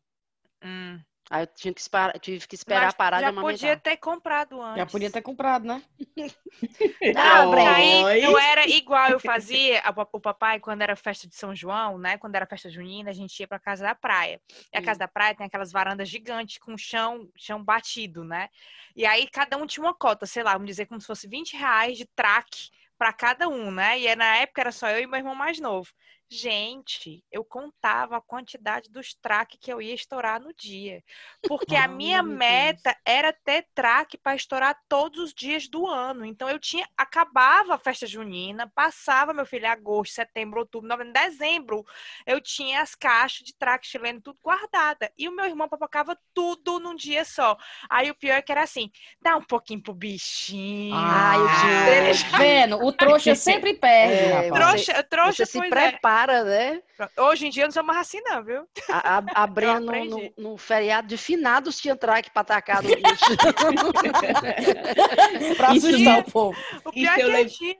Hum. 0.63 0.99
Aí 1.31 1.43
eu 1.43 1.47
tinha 1.47 1.73
que 1.73 1.79
esperar, 1.79 2.19
tive 2.19 2.45
que 2.45 2.55
esperar 2.55 2.87
Mas 2.87 2.93
parar 2.93 3.17
de 3.19 3.23
já 3.23 3.29
amamentar. 3.29 3.53
podia 3.53 3.77
ter 3.77 3.97
comprado 3.97 4.61
antes. 4.61 4.79
Já 4.79 4.85
podia 4.85 5.09
ter 5.09 5.21
comprado, 5.21 5.65
né? 5.65 5.81
Ah. 7.17 7.45
Breno. 7.45 8.05
Aí 8.05 8.23
eu 8.23 8.37
era 8.37 8.67
igual 8.67 9.09
eu 9.09 9.19
fazia, 9.19 9.79
a 9.81 9.91
o 10.11 10.19
papai, 10.19 10.59
quando 10.59 10.81
era 10.81 10.95
festa 10.95 11.27
de 11.27 11.35
São 11.35 11.55
João, 11.55 11.97
né? 11.97 12.17
Quando 12.17 12.35
era 12.35 12.45
festa 12.45 12.69
junina, 12.69 13.09
a 13.09 13.13
gente 13.13 13.39
ia 13.39 13.47
pra 13.47 13.59
casa 13.59 13.83
da 13.83 13.95
praia. 13.95 14.41
E 14.73 14.77
a 14.77 14.81
Hum. 14.81 14.85
casa 14.85 14.99
da 14.99 15.07
praia 15.07 15.33
tem 15.35 15.45
aquelas 15.47 15.71
varandas 15.71 16.09
gigantes 16.09 16.57
com 16.57 16.77
chão, 16.77 17.29
chão 17.37 17.63
batido, 17.63 18.23
né? 18.23 18.49
E 18.95 19.05
aí 19.05 19.27
cada 19.29 19.57
um 19.57 19.65
tinha 19.65 19.83
uma 19.85 19.93
cota, 19.93 20.25
sei 20.25 20.43
lá, 20.43 20.53
vamos 20.53 20.67
dizer 20.67 20.85
como 20.85 20.99
se 20.99 21.07
fosse 21.07 21.27
20 21.27 21.55
reais 21.55 21.97
de 21.97 22.05
traque 22.05 22.69
pra 22.97 23.11
cada 23.13 23.47
um, 23.47 23.71
né? 23.71 23.99
E 23.99 24.15
na 24.15 24.37
época 24.37 24.61
era 24.61 24.71
só 24.71 24.89
eu 24.89 24.99
e 24.99 25.07
meu 25.07 25.17
irmão 25.17 25.33
mais 25.35 25.59
novo. 25.59 25.89
Gente, 26.33 27.21
eu 27.29 27.43
contava 27.43 28.15
a 28.15 28.21
quantidade 28.21 28.89
dos 28.89 29.13
traques 29.13 29.59
que 29.59 29.69
eu 29.71 29.81
ia 29.81 29.93
estourar 29.93 30.39
no 30.39 30.53
dia. 30.53 31.03
Porque 31.45 31.75
a 31.75 31.81
Ai, 31.81 31.87
minha 31.89 32.23
Deus. 32.23 32.37
meta 32.37 32.95
era 33.05 33.33
ter 33.33 33.67
traque 33.75 34.17
para 34.17 34.33
estourar 34.33 34.79
todos 34.87 35.19
os 35.19 35.33
dias 35.33 35.67
do 35.67 35.85
ano. 35.85 36.23
Então 36.25 36.47
eu 36.49 36.57
tinha. 36.57 36.87
Acabava 36.97 37.75
a 37.75 37.77
festa 37.77 38.07
junina, 38.07 38.71
passava, 38.73 39.33
meu 39.33 39.45
filho, 39.45 39.67
agosto, 39.67 40.13
setembro, 40.13 40.61
outubro, 40.61 40.87
novembro, 40.87 41.11
dezembro. 41.11 41.85
Eu 42.25 42.39
tinha 42.39 42.81
as 42.81 42.95
caixas 42.95 43.45
de 43.45 43.53
traque 43.53 43.85
chileno 43.85 44.21
tudo 44.21 44.39
guardada. 44.41 45.11
E 45.17 45.27
o 45.27 45.35
meu 45.35 45.43
irmão 45.45 45.67
papocava 45.67 46.17
tudo 46.33 46.79
num 46.79 46.95
dia 46.95 47.25
só. 47.25 47.57
Aí 47.89 48.09
o 48.09 48.15
pior 48.15 48.35
é 48.35 48.41
que 48.41 48.53
era 48.53 48.63
assim: 48.63 48.89
dá 49.21 49.35
um 49.35 49.43
pouquinho 49.43 49.83
pro 49.83 49.93
bichinho. 49.93 50.95
Ah, 50.95 51.33
eu 51.35 51.47
tinha- 51.59 52.01
Deixa- 52.03 52.37
Vendo, 52.37 52.77
o 52.85 52.93
trouxa 52.93 53.35
sempre 53.35 53.73
perde, 53.73 54.13
É, 54.15 54.49
rapaz. 54.49 54.51
Trouxa, 54.85 55.03
trouxa, 55.03 55.33
Você 55.33 55.45
se 55.45 55.57
pois 55.57 55.69
é. 55.71 55.91
Prepara, 56.25 56.43
né? 56.43 56.81
Hoje 57.17 57.47
em 57.47 57.49
dia 57.49 57.65
não 57.65 57.71
sou 57.71 57.84
mais 57.84 57.99
assim, 57.99 58.19
não, 58.21 58.43
viu? 58.43 58.63
A, 58.89 59.17
a, 59.17 59.23
a 59.43 59.47
Brena 59.47 59.79
no, 59.79 60.05
no- 60.05 60.34
no 60.38 60.57
feriado 60.57 61.07
de 61.07 61.17
finados 61.17 61.79
tinha 61.79 61.95
traque 61.95 62.31
pra 62.31 62.41
atacar 62.41 62.84
no 62.84 62.89
bicho. 62.95 63.01
pra 65.57 65.75
Isso 65.75 65.88
assustar 65.88 66.19
o 66.19 66.31
povo. 66.31 66.57
O 66.86 66.89
Isso 66.93 67.13
pior 67.13 67.13
é 67.13 67.45
que 67.45 67.69
eu 67.69 67.69
eu. 67.69 67.75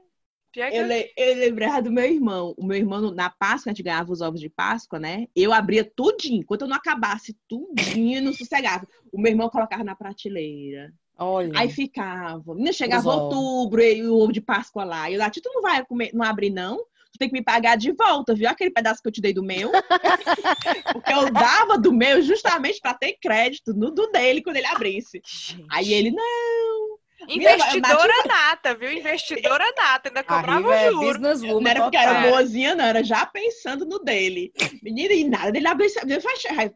Pior 0.52 0.70
le- 0.86 1.14
eu 1.16 1.36
lembrava 1.38 1.82
do 1.82 1.92
meu 1.92 2.04
irmão. 2.04 2.54
O 2.58 2.66
meu 2.66 2.76
irmão, 2.78 3.00
na 3.12 3.30
Páscoa, 3.30 3.70
a 3.70 3.74
gente 3.74 3.84
ganhava 3.84 4.12
os 4.12 4.20
ovos 4.20 4.42
de 4.42 4.50
Páscoa, 4.50 5.00
né? 5.00 5.28
Eu 5.34 5.54
abria 5.54 5.90
tudinho. 5.96 6.42
Enquanto 6.42 6.64
eu 6.64 6.68
não 6.68 6.76
acabasse 6.76 7.38
tudinho, 7.48 8.18
eu 8.18 8.22
não 8.22 8.34
sossegava. 8.34 8.86
O 9.14 9.22
meu 9.22 9.32
irmão 9.32 9.50
colocava 9.50 9.82
na 9.84 9.96
prateleira. 9.96 10.92
Olha. 11.18 11.52
Aí 11.56 11.70
ficava. 11.70 12.54
Menina, 12.54 12.74
chegava 12.74 13.10
outubro 13.10 13.82
e 13.82 14.06
o 14.06 14.18
ovo 14.18 14.34
de 14.34 14.42
Páscoa 14.42 14.84
lá. 14.84 15.10
E 15.10 15.14
eu 15.14 15.20
lá, 15.20 15.30
tu 15.30 15.40
não 15.54 15.62
vai 15.62 15.86
comer, 15.86 16.10
não 16.14 16.26
abrir, 16.26 16.50
não? 16.50 16.84
Tu 17.12 17.20
tem 17.20 17.28
que 17.28 17.34
me 17.34 17.44
pagar 17.44 17.76
de 17.76 17.92
volta, 17.92 18.34
viu? 18.34 18.50
Aquele 18.50 18.72
pedaço 18.72 19.02
que 19.02 19.08
eu 19.08 19.12
te 19.12 19.22
dei 19.22 19.34
do 19.34 19.44
meu. 19.44 19.72
Porque 20.94 21.14
eu 21.14 21.32
dava 21.32 21.78
do 21.78 21.94
meu 21.94 22.22
justamente 22.22 22.80
pra 22.80 22.94
ter 22.94 23.18
crédito 23.22 23.74
no 23.74 23.92
do 23.92 24.08
dele 24.12 24.42
quando 24.42 24.58
ele 24.58 24.68
abrisse. 24.68 25.22
Gente. 25.26 25.66
Aí 25.70 25.94
ele, 25.94 26.12
não. 26.12 26.91
Investidora 27.28 28.14
nata, 28.28 28.76
viu? 28.76 28.92
Investidora 28.92 29.66
nata. 29.78 30.10
Ainda 30.10 30.24
cobrava 30.24 30.76
é 30.76 30.90
o 30.90 30.94
juro. 30.94 31.20
Não 31.62 31.68
era 31.70 31.82
porque 31.82 31.98
era 31.98 32.30
boazinha, 32.30 32.76
não. 32.76 32.86
Era 32.86 33.04
já 33.04 33.26
pensando 33.26 33.86
no 33.86 34.00
dele. 34.00 34.52
Menina, 34.82 35.14
e 35.14 35.24
nada 35.24 35.52
dele 35.52 35.68
abrir. 35.68 35.92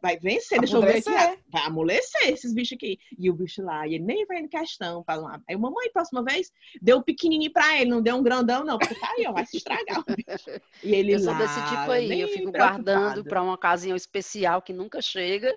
Vai, 0.01 0.17
vencer, 0.17 0.59
deixa 0.59 0.75
eu 0.75 0.81
ver 0.81 0.97
aqui. 0.97 1.09
Apodrecer. 1.09 1.39
Vai 1.51 1.63
amolecer 1.63 2.29
esses 2.29 2.53
bichos 2.53 2.75
aqui. 2.75 2.99
E 3.17 3.29
o 3.29 3.33
bicho 3.33 3.63
lá, 3.63 3.87
e 3.87 3.95
ele 3.95 4.03
nem 4.03 4.25
vai 4.25 4.37
em 4.37 4.47
questão. 4.47 5.03
Pra 5.03 5.15
lá. 5.15 5.39
Aí, 5.49 5.55
mamãe, 5.55 5.91
próxima 5.91 6.23
vez, 6.23 6.51
deu 6.81 6.97
um 6.97 7.01
pequenininho 7.01 7.51
pra 7.51 7.79
ele, 7.79 7.89
não 7.89 8.01
deu 8.01 8.15
um 8.15 8.23
grandão, 8.23 8.63
não. 8.63 8.77
Porque 8.77 8.95
tá 8.95 9.13
aí, 9.17 9.25
ó, 9.27 9.33
vai 9.33 9.45
se 9.45 9.57
estragar 9.57 9.99
o 9.99 10.03
bicho. 10.03 10.61
E 10.83 10.93
ele 10.93 11.13
Eu 11.13 11.19
sou 11.19 11.33
lá, 11.33 11.39
desse 11.39 11.61
tipo 11.69 11.91
aí, 11.91 12.21
eu 12.21 12.27
fico 12.27 12.51
preocupado. 12.51 12.83
guardando 12.83 13.23
para 13.23 13.41
uma 13.41 13.53
ocasião 13.53 13.95
especial 13.95 14.61
que 14.61 14.73
nunca 14.73 15.01
chega. 15.01 15.53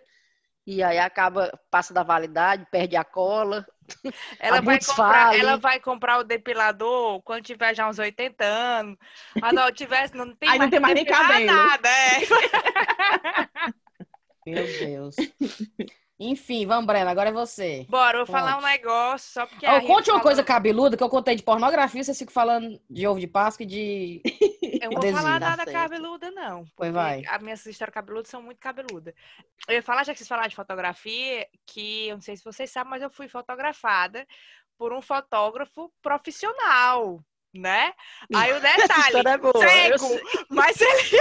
E 0.70 0.82
aí 0.82 0.98
acaba, 0.98 1.50
passa 1.70 1.94
da 1.94 2.02
validade, 2.02 2.66
perde 2.70 2.94
a 2.94 3.02
cola. 3.02 3.66
Ela 4.38 4.58
A 4.58 4.60
vai, 4.60 4.78
comprar, 4.78 5.34
ela 5.34 5.56
vai 5.56 5.80
comprar 5.80 6.18
o 6.18 6.24
depilador 6.24 7.22
quando 7.22 7.42
tiver 7.42 7.74
já 7.74 7.88
uns 7.88 7.98
80 7.98 8.44
anos. 8.44 8.98
Ah, 9.40 9.50
não, 9.50 9.72
tivesse, 9.72 10.14
não 10.14 10.36
tem 10.36 10.46
Aí 10.46 10.58
não 10.58 10.68
mais, 10.68 10.70
tem 10.70 10.78
mais 10.78 10.94
nem 10.94 11.06
cabelo. 11.06 11.46
nada. 11.46 11.88
É. 11.88 12.20
Meu 14.46 14.66
Deus. 14.66 15.16
Enfim, 16.20 16.66
vamos, 16.66 16.84
Brena, 16.86 17.10
agora 17.12 17.28
é 17.28 17.32
você. 17.32 17.86
Bora, 17.88 18.18
eu 18.18 18.26
vou 18.26 18.34
falar 18.34 18.56
um 18.56 18.60
Conte. 18.60 18.70
negócio 18.72 19.32
só 19.32 19.46
porque 19.46 19.64
Rita 19.66 19.80
conte 19.82 20.00
uma 20.10 20.18
falou- 20.18 20.22
coisa 20.22 20.42
cabeluda 20.42 20.96
que 20.96 21.02
eu 21.02 21.08
contei 21.08 21.36
de 21.36 21.44
pornografia, 21.44 22.02
vocês 22.02 22.18
ficam 22.18 22.32
falando 22.34 22.80
de 22.90 23.06
ovo 23.06 23.20
de 23.20 23.26
Páscoa 23.28 23.62
e 23.62 23.66
de. 23.66 24.22
Eu 24.82 24.90
não 24.92 25.00
vou 25.00 25.12
falar 25.12 25.40
Tá 25.40 25.50
nada 25.50 25.64
certo. 25.64 25.72
cabeluda, 25.76 26.30
não. 26.30 26.58
Pois 26.76 26.90
porque 26.90 26.90
vai. 26.92 27.24
As 27.26 27.42
minhas 27.42 27.66
histórias 27.66 27.92
cabeludas 27.94 28.28
são 28.28 28.40
muito 28.42 28.58
cabeludas. 28.58 29.12
Eu 29.68 29.74
ia 29.74 29.82
falar, 29.82 30.04
já 30.04 30.12
que 30.12 30.18
vocês 30.18 30.28
falaram 30.28 30.48
de 30.48 30.54
fotografia, 30.56 31.46
que 31.66 32.08
eu 32.08 32.16
não 32.16 32.20
sei 32.22 32.36
se 32.36 32.44
vocês 32.44 32.70
sabem, 32.70 32.90
mas 32.90 33.02
eu 33.02 33.10
fui 33.10 33.28
fotografada 33.28 34.26
por 34.76 34.92
um 34.92 35.02
fotógrafo 35.02 35.90
profissional, 36.00 37.20
né? 37.54 37.92
Aí 38.34 38.52
o 38.52 38.56
Essa 38.56 38.76
detalhe, 38.76 39.02
história 39.06 39.30
é 39.30 39.38
boa. 39.38 39.52
Eu 39.54 39.60
cego, 39.60 39.98
sei. 39.98 40.22
mas 40.50 40.80
ele 40.80 41.20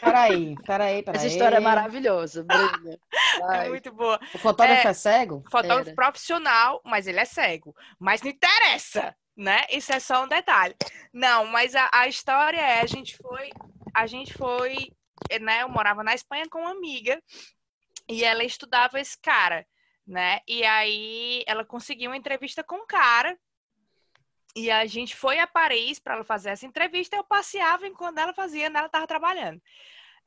Peraí, 0.00 0.54
peraí, 0.64 1.02
peraí. 1.02 1.16
Essa 1.16 1.26
história 1.26 1.56
é 1.56 1.60
maravilhosa, 1.60 2.44
Bruna. 2.44 2.98
é 3.64 3.68
muito 3.68 3.92
boa. 3.92 4.20
O 4.34 4.38
fotógrafo 4.38 4.88
é, 4.88 4.92
cego? 4.92 5.42
Fotógrafo 5.50 5.90
Era. 5.90 5.96
profissional, 5.96 6.80
mas 6.84 7.06
ele 7.06 7.18
é 7.18 7.24
cego. 7.24 7.74
Mas 7.98 8.22
não 8.22 8.30
interessa, 8.30 9.14
né? 9.36 9.62
Isso 9.70 9.92
é 9.92 9.98
só 9.98 10.24
um 10.24 10.28
detalhe. 10.28 10.76
Não, 11.12 11.46
mas 11.46 11.74
a, 11.74 11.90
a 11.92 12.06
história 12.06 12.60
é, 12.60 12.80
a 12.80 12.86
gente 12.86 13.16
foi, 13.16 13.50
a 13.94 14.06
gente 14.06 14.32
foi, 14.34 14.76
né? 15.40 15.62
Eu 15.62 15.68
morava 15.68 16.02
na 16.04 16.14
Espanha 16.14 16.48
com 16.48 16.60
uma 16.60 16.70
amiga 16.70 17.20
e 18.08 18.24
ela 18.24 18.44
estudava 18.44 19.00
esse 19.00 19.18
cara, 19.20 19.66
né? 20.06 20.40
E 20.46 20.64
aí 20.64 21.42
ela 21.46 21.64
conseguiu 21.64 22.10
uma 22.10 22.16
entrevista 22.16 22.62
com 22.62 22.76
o 22.76 22.86
cara. 22.86 23.36
E 24.54 24.70
a 24.70 24.84
gente 24.86 25.16
foi 25.16 25.38
a 25.38 25.46
Paris 25.46 25.98
para 25.98 26.22
fazer 26.24 26.50
essa 26.50 26.66
entrevista. 26.66 27.16
Eu 27.16 27.24
passeava 27.24 27.86
enquanto 27.86 28.18
ela 28.18 28.34
fazia, 28.34 28.68
né? 28.68 28.78
ela 28.78 28.86
estava 28.86 29.06
trabalhando. 29.06 29.60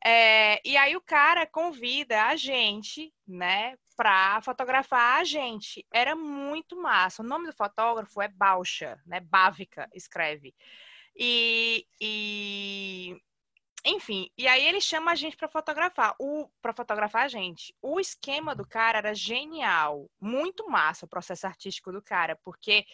É, 0.04 0.62
e 0.68 0.78
aí 0.78 0.96
o 0.96 1.02
cara 1.02 1.48
convida 1.48 2.26
a 2.26 2.36
gente, 2.36 3.12
né, 3.28 3.76
para 3.96 4.42
fotografar 4.42 5.22
a 5.22 5.24
gente. 5.24 5.86
Era 5.92 6.16
muito 6.16 6.80
massa. 6.80 7.24
O 7.24 7.26
nome 7.26 7.48
do 7.48 7.54
fotógrafo 7.54 8.22
é 8.22 8.28
Baucha, 8.28 9.00
né? 9.06 9.20
Bávica, 9.20 9.90
escreve. 9.94 10.54
E, 11.16 11.88
e 12.00 13.18
enfim, 13.86 14.30
e 14.38 14.48
aí 14.48 14.66
ele 14.66 14.82
chama 14.82 15.12
a 15.12 15.16
gente 15.16 15.38
para 15.38 15.48
fotografar, 15.48 16.16
o 16.20 16.50
para 16.62 16.74
fotografar 16.74 17.26
a 17.26 17.28
gente. 17.28 17.76
O 17.82 18.00
esquema 18.00 18.56
do 18.56 18.68
cara 18.68 18.98
era 18.98 19.14
genial, 19.14 20.10
muito 20.20 20.70
massa 20.70 21.06
o 21.06 21.10
processo 21.10 21.48
artístico 21.48 21.92
do 21.92 22.02
cara, 22.02 22.36
porque 22.44 22.86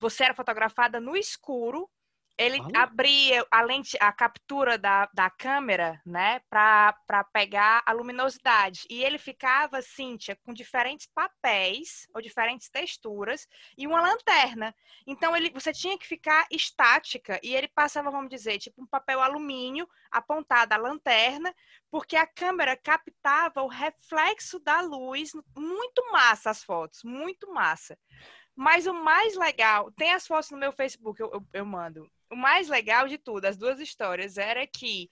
você 0.00 0.24
era 0.24 0.34
fotografada 0.34 1.00
no 1.00 1.16
escuro, 1.16 1.90
ele 2.36 2.60
Olha. 2.60 2.82
abria 2.82 3.46
a 3.50 3.62
lente, 3.62 3.96
a 4.00 4.12
captura 4.12 4.76
da, 4.76 5.08
da 5.14 5.30
câmera, 5.30 6.00
né, 6.04 6.40
para 6.50 7.24
pegar 7.32 7.82
a 7.86 7.92
luminosidade. 7.92 8.84
E 8.90 9.04
ele 9.04 9.18
ficava, 9.18 9.80
Cíntia, 9.80 10.36
com 10.42 10.52
diferentes 10.52 11.06
papéis 11.14 12.08
ou 12.12 12.20
diferentes 12.20 12.68
texturas 12.68 13.46
e 13.78 13.86
uma 13.86 14.00
lanterna. 14.00 14.74
Então 15.06 15.36
ele, 15.36 15.50
você 15.50 15.72
tinha 15.72 15.96
que 15.96 16.06
ficar 16.06 16.46
estática 16.50 17.38
e 17.42 17.54
ele 17.54 17.68
passava, 17.68 18.10
vamos 18.10 18.30
dizer, 18.30 18.58
tipo 18.58 18.82
um 18.82 18.86
papel 18.86 19.20
alumínio 19.20 19.88
apontado 20.10 20.72
à 20.72 20.76
lanterna, 20.76 21.54
porque 21.90 22.16
a 22.16 22.26
câmera 22.26 22.76
captava 22.76 23.62
o 23.62 23.68
reflexo 23.68 24.58
da 24.58 24.80
luz. 24.80 25.30
Muito 25.56 26.10
massa 26.10 26.50
as 26.50 26.64
fotos, 26.64 27.04
muito 27.04 27.52
massa. 27.52 27.96
Mas 28.56 28.86
o 28.86 28.94
mais 28.94 29.36
legal, 29.36 29.90
tem 29.92 30.12
as 30.12 30.26
fotos 30.26 30.50
no 30.50 30.58
meu 30.58 30.72
Facebook, 30.72 31.20
eu, 31.20 31.30
eu, 31.32 31.46
eu 31.52 31.66
mando. 31.66 32.08
O 32.30 32.36
mais 32.36 32.68
legal 32.68 33.08
de 33.08 33.18
tudo, 33.18 33.44
as 33.44 33.56
duas 33.56 33.80
histórias, 33.80 34.38
era 34.38 34.66
que 34.66 35.10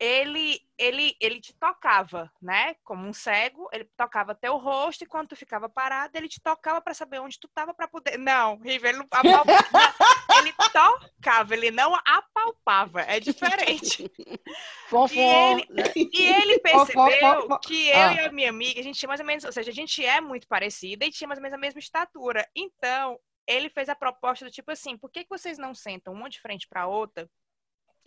ele, 0.00 0.58
ele, 0.78 1.14
ele 1.20 1.40
te 1.42 1.52
tocava, 1.52 2.32
né? 2.40 2.74
Como 2.82 3.06
um 3.06 3.12
cego, 3.12 3.68
ele 3.70 3.84
tocava 3.94 4.34
teu 4.34 4.56
rosto 4.56 5.02
e 5.04 5.06
quando 5.06 5.28
tu 5.28 5.36
ficava 5.36 5.68
parado, 5.68 6.16
ele 6.16 6.26
te 6.26 6.40
tocava 6.40 6.80
para 6.80 6.94
saber 6.94 7.18
onde 7.20 7.38
tu 7.38 7.46
tava 7.48 7.74
para 7.74 7.86
poder. 7.86 8.16
Não, 8.18 8.56
Riva, 8.58 8.88
ele 8.88 8.96
não 8.98 9.06
apalpava. 9.10 9.44
ele 10.38 10.54
tocava, 10.72 11.54
ele 11.54 11.70
não 11.70 11.94
apalpava. 12.06 13.02
É 13.02 13.20
diferente. 13.20 14.10
Fofo, 14.88 15.14
E 15.14 15.20
ele- 15.20 15.66
né? 15.68 15.82
E 15.94 16.26
ele 16.26 16.58
percebeu 16.64 17.58
que 17.58 17.88
eu 17.88 17.96
Ah. 17.98 18.14
e 18.14 18.20
a 18.20 18.32
minha 18.32 18.48
amiga, 18.48 18.80
a 18.80 18.82
gente 18.82 18.98
tinha 18.98 19.08
mais 19.08 19.20
ou 19.20 19.26
menos, 19.26 19.44
ou 19.44 19.52
seja, 19.52 19.70
a 19.70 19.74
gente 19.74 20.02
é 20.04 20.18
muito 20.18 20.48
parecida 20.48 21.04
e 21.04 21.10
tinha 21.10 21.28
mais 21.28 21.38
ou 21.38 21.42
menos 21.42 21.54
a 21.54 21.60
mesma 21.60 21.78
estatura. 21.78 22.48
Então, 22.56 23.18
ele 23.46 23.68
fez 23.68 23.90
a 23.90 23.94
proposta 23.94 24.46
do 24.46 24.50
tipo 24.50 24.70
assim, 24.70 24.96
por 24.96 25.10
que, 25.10 25.24
que 25.24 25.28
vocês 25.30 25.58
não 25.58 25.74
sentam 25.74 26.14
uma 26.14 26.30
de 26.30 26.40
frente 26.40 26.66
para 26.66 26.86
outra? 26.86 27.28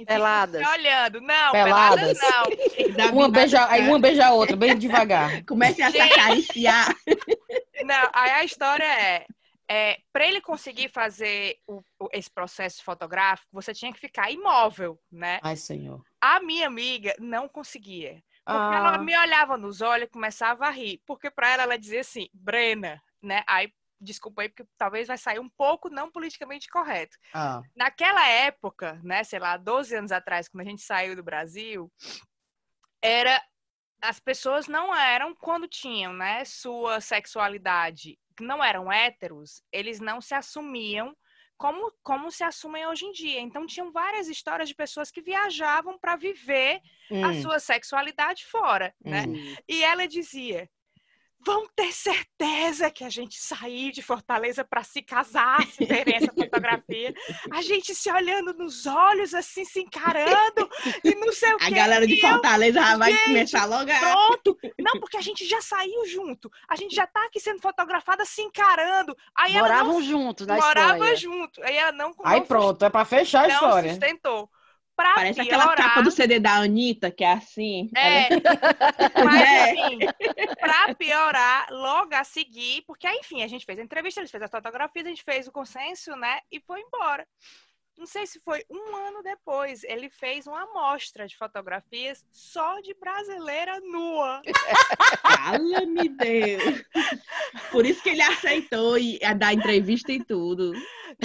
Peladas. 0.06 0.66
se 0.66 0.72
olhando. 0.72 1.22
Não, 1.22 1.52
Peladas. 1.52 2.18
peladas, 2.20 2.20
não. 2.98 3.14
Uma 3.14 3.30
beija, 3.30 3.68
aí 3.70 3.82
uma 3.88 4.00
beija 4.00 4.28
a 4.28 4.34
outra, 4.34 4.56
bem 4.56 4.78
devagar. 4.78 5.44
Comece 5.46 5.82
a 5.82 5.92
se 5.92 5.98
Gente. 5.98 6.12
acariciar. 6.14 6.96
Não, 7.84 8.10
aí 8.14 8.32
a 8.32 8.44
história 8.44 8.86
é, 8.86 9.26
é 9.70 9.98
para 10.12 10.26
ele 10.26 10.40
conseguir 10.40 10.90
fazer 10.90 11.58
o- 11.68 11.82
o- 12.00 12.08
esse 12.14 12.30
processo 12.32 12.84
fotográfico, 12.84 13.50
você 13.52 13.74
tinha 13.74 13.92
que 13.92 14.00
ficar 14.00 14.32
imóvel, 14.32 14.98
né? 15.12 15.40
Ai, 15.44 15.56
senhor. 15.58 16.02
A 16.22 16.40
minha 16.40 16.68
amiga 16.68 17.14
não 17.20 17.48
conseguia. 17.50 18.24
Porque 18.46 18.76
ela 18.76 18.96
Ah, 18.96 18.98
me 19.00 19.18
olhava 19.18 19.58
nos 19.58 19.82
olhos 19.82 20.06
e 20.08 20.12
começava 20.12 20.68
a 20.68 20.70
rir. 20.70 21.02
Porque 21.06 21.30
para 21.32 21.50
ela, 21.52 21.64
ela 21.64 21.78
dizia 21.78 22.02
assim, 22.02 22.28
Brena, 22.34 23.02
né? 23.22 23.44
Aí, 23.48 23.70
desculpa 24.04 24.42
aí, 24.44 24.50
porque 24.50 24.66
talvez 24.78 25.08
vai 25.08 25.18
sair 25.18 25.40
um 25.40 25.50
pouco 25.50 25.90
não 25.90 26.12
politicamente 26.12 26.68
correto. 26.70 27.18
ah. 27.34 27.64
Naquela 27.76 28.28
época, 28.30 29.00
né, 29.04 29.24
sei 29.24 29.40
lá, 29.40 29.58
12 29.58 29.96
anos 29.96 30.12
atrás, 30.12 30.48
quando 30.50 30.68
a 30.68 30.70
gente 30.70 30.82
saiu 30.84 31.16
do 31.16 31.24
Brasil, 31.24 31.92
era 33.02 33.42
as 34.02 34.20
pessoas 34.20 34.68
não 34.68 34.96
eram 34.96 35.36
quando 35.36 35.68
tinham, 35.68 36.14
né, 36.14 36.46
sua 36.46 37.02
sexualidade, 37.02 38.20
não 38.40 38.64
eram 38.64 38.92
héteros, 38.92 39.64
eles 39.72 40.00
não 40.00 40.22
se 40.22 40.36
assumiam 40.36 41.18
como, 41.58 41.94
como 42.04 42.32
se 42.32 42.44
assumem 42.44 42.88
hoje 42.88 43.06
em 43.06 43.12
dia. 43.14 43.42
Então 43.42 43.66
tinham 43.68 43.92
várias 43.92 44.28
histórias 44.30 44.70
de 44.70 44.76
pessoas 44.76 45.12
que 45.12 45.22
viajavam 45.22 46.00
para 46.00 46.16
viver 46.18 46.82
a 47.22 47.34
Hum, 47.34 47.34
sua 47.34 47.60
sexualidade 47.60 48.46
fora, 48.46 48.96
né? 49.04 49.26
hum. 49.26 49.58
E 49.68 49.84
ela 49.84 50.08
dizia: 50.08 50.70
vão 51.46 51.68
ter 51.76 51.92
certeza 51.92 52.90
que 52.92 53.04
a 53.04 53.10
gente 53.10 53.40
saiu 53.40 53.92
de 53.92 54.02
Fortaleza 54.02 54.64
para 54.64 54.84
se 54.84 55.02
casar, 55.02 55.66
se 55.68 55.86
verem 55.86 56.16
essa 56.16 56.32
fotografia. 56.34 57.14
A 57.52 57.62
gente 57.62 57.94
se 57.96 58.12
olhando 58.12 58.54
nos 58.54 58.86
olhos, 58.86 59.34
assim, 59.34 59.66
se 59.66 59.82
encarando, 59.82 60.70
e 61.04 61.16
não 61.16 61.32
sei 61.34 61.52
o 61.54 61.56
A 61.56 61.60
quê. 61.60 61.72
galera 61.72 62.08
de 62.08 62.16
eu, 62.20 62.30
Fortaleza 62.30 62.98
vai 62.98 63.12
gente, 63.12 63.24
começar 63.26 63.66
logo 63.66 63.92
a... 63.92 64.00
Pronto! 64.00 64.58
Não, 64.80 65.00
porque 65.00 65.18
a 65.18 65.22
gente 65.22 65.46
já 65.46 65.62
saiu 65.62 66.06
junto. 66.08 66.52
A 66.70 66.76
gente 66.76 66.96
já 66.96 67.06
tá 67.08 67.26
aqui 67.26 67.40
sendo 67.40 67.62
fotografada, 67.62 68.26
se 68.26 68.42
encarando. 68.42 69.16
Aí 69.36 69.56
ela 69.56 69.68
Moravam 69.68 69.94
não 69.94 70.02
juntos 70.04 70.48
na 70.48 70.56
morava 70.56 70.94
Espanha. 70.94 71.16
junto. 71.16 71.64
Aí 71.64 71.76
ela 71.76 71.92
não, 71.92 72.14
Aí 72.24 72.40
não 72.40 72.48
pronto, 72.48 72.84
é 72.86 72.90
pra 72.90 73.06
fechar 73.06 73.46
a 73.46 73.48
não 73.48 73.54
história. 73.56 73.90
sustentou. 73.92 74.50
Pra 74.96 75.14
Parece 75.16 75.42
piorar, 75.44 75.60
aquela 75.62 75.76
capa 75.76 76.02
do 76.04 76.12
CD 76.12 76.40
da 76.40 76.58
Anitta, 76.58 77.10
que 77.10 77.24
é 77.24 77.32
assim. 77.34 77.90
É, 77.96 78.32
Ela- 78.32 78.42
mas 79.26 79.42
É. 79.42 79.74
enfim, 79.74 80.00
pra 80.60 80.94
piorar, 80.96 81.68
logo 81.72 82.14
a 82.14 82.24
seguir, 82.24 82.84
porque 82.86 83.08
aí, 83.08 83.18
enfim, 83.18 83.42
a 83.44 83.48
gente 83.48 83.66
fez 83.66 83.80
a 83.80 83.84
entrevista, 83.84 84.20
eles 84.20 84.30
fez 84.32 84.44
as 84.44 84.52
fotografias, 84.52 85.06
a 85.06 85.10
gente 85.10 85.24
fez 85.24 85.48
o 85.48 85.52
consenso, 85.52 86.16
né? 86.16 86.40
E 86.52 86.60
foi 86.60 86.80
embora. 86.82 87.28
não 87.98 88.06
sei 88.08 88.26
se 88.28 88.40
foi 88.44 88.64
um 88.70 88.96
ano 88.96 89.22
depois, 89.24 89.84
ele 89.84 90.10
fez 90.10 90.46
uma 90.48 90.64
amostra 90.64 91.28
de 91.28 91.38
fotografias 91.38 92.24
só 92.32 92.80
de 92.80 92.94
brasileira 92.96 93.80
nua. 93.82 94.42
Fala-me 95.22 96.10
Deus. 96.10 96.84
Por 97.72 97.86
isso 97.86 98.02
que 98.02 98.10
ele 98.10 98.22
aceitou 98.22 98.98
e 98.98 99.20
a 99.24 99.34
dar 99.34 99.54
entrevista 99.54 100.12
e 100.12 100.24
tudo. 100.24 100.74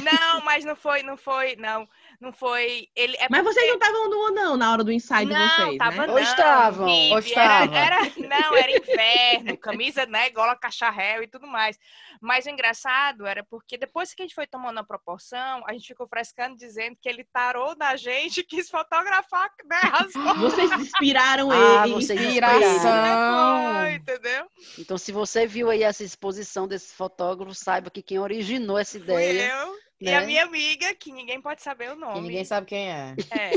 Não, 0.02 0.42
mas 0.44 0.64
não 0.64 0.76
foi, 0.76 1.02
não 1.02 1.16
foi, 1.16 1.56
não. 1.56 1.88
Não 2.20 2.32
foi. 2.32 2.88
Ele, 2.96 3.16
é 3.18 3.28
Mas 3.30 3.44
vocês 3.44 3.64
não 3.68 3.78
porque- 3.78 3.86
estavam 3.92 4.10
nua, 4.10 4.30
não, 4.32 4.56
na 4.56 4.72
hora 4.72 4.82
do 4.82 4.90
ensaio 4.90 5.28
de 5.28 5.32
não, 5.32 5.48
vocês, 5.48 5.78
tava 5.78 5.96
né? 5.98 6.06
não. 6.08 6.14
Ou 6.14 6.18
estavam, 6.18 6.86
Vivi, 6.86 7.12
ou 7.12 7.18
estavam. 7.20 7.76
Era, 7.76 7.96
era- 7.96 8.12
não, 8.16 8.56
era 8.56 8.76
inverno, 8.76 9.56
camisa, 9.56 10.04
né, 10.04 10.28
gola 10.30 10.56
cacharréu 10.56 11.22
e 11.22 11.28
tudo 11.28 11.46
mais. 11.46 11.78
Mas 12.20 12.44
o 12.46 12.50
engraçado 12.50 13.24
era 13.24 13.44
porque 13.44 13.78
depois 13.78 14.12
que 14.14 14.22
a 14.22 14.24
gente 14.24 14.34
foi 14.34 14.48
tomando 14.48 14.78
a 14.78 14.84
proporção, 14.84 15.62
a 15.66 15.72
gente 15.72 15.86
ficou 15.86 16.08
frescando 16.08 16.56
dizendo 16.56 16.96
que 17.00 17.08
ele 17.08 17.22
tarou 17.32 17.76
na 17.76 17.94
gente 17.94 18.40
e 18.40 18.44
quis 18.44 18.68
fotografar 18.68 19.48
né, 19.64 19.78
as 19.92 20.12
coisas. 20.12 20.36
Vocês 20.38 20.72
inspiraram 20.72 21.50
Ah, 21.52 21.84
ele. 21.86 21.94
vocês 21.94 22.20
Inspiração. 22.20 23.74
Foi, 23.80 23.92
entendeu? 23.94 24.46
Então, 24.78 24.98
se 24.98 25.12
você 25.12 25.46
viu 25.46 25.70
aí 25.70 25.82
essa 25.82 26.02
exposição 26.02 26.66
desse 26.66 26.94
fotógrafo, 26.94 27.54
saiba 27.54 27.90
que 27.90 28.02
quem 28.02 28.18
originou 28.18 28.76
essa 28.78 28.96
ideia. 28.96 29.52
eu 29.52 29.87
e 30.00 30.04
né? 30.06 30.16
a 30.16 30.20
minha 30.22 30.44
amiga, 30.44 30.94
que 30.94 31.12
ninguém 31.12 31.40
pode 31.40 31.62
saber 31.62 31.90
o 31.90 31.94
Que 31.94 32.00
nome. 32.00 32.20
ninguém 32.20 32.44
sabe 32.44 32.66
quem 32.66 32.90
é. 32.90 33.14
É. 33.30 33.50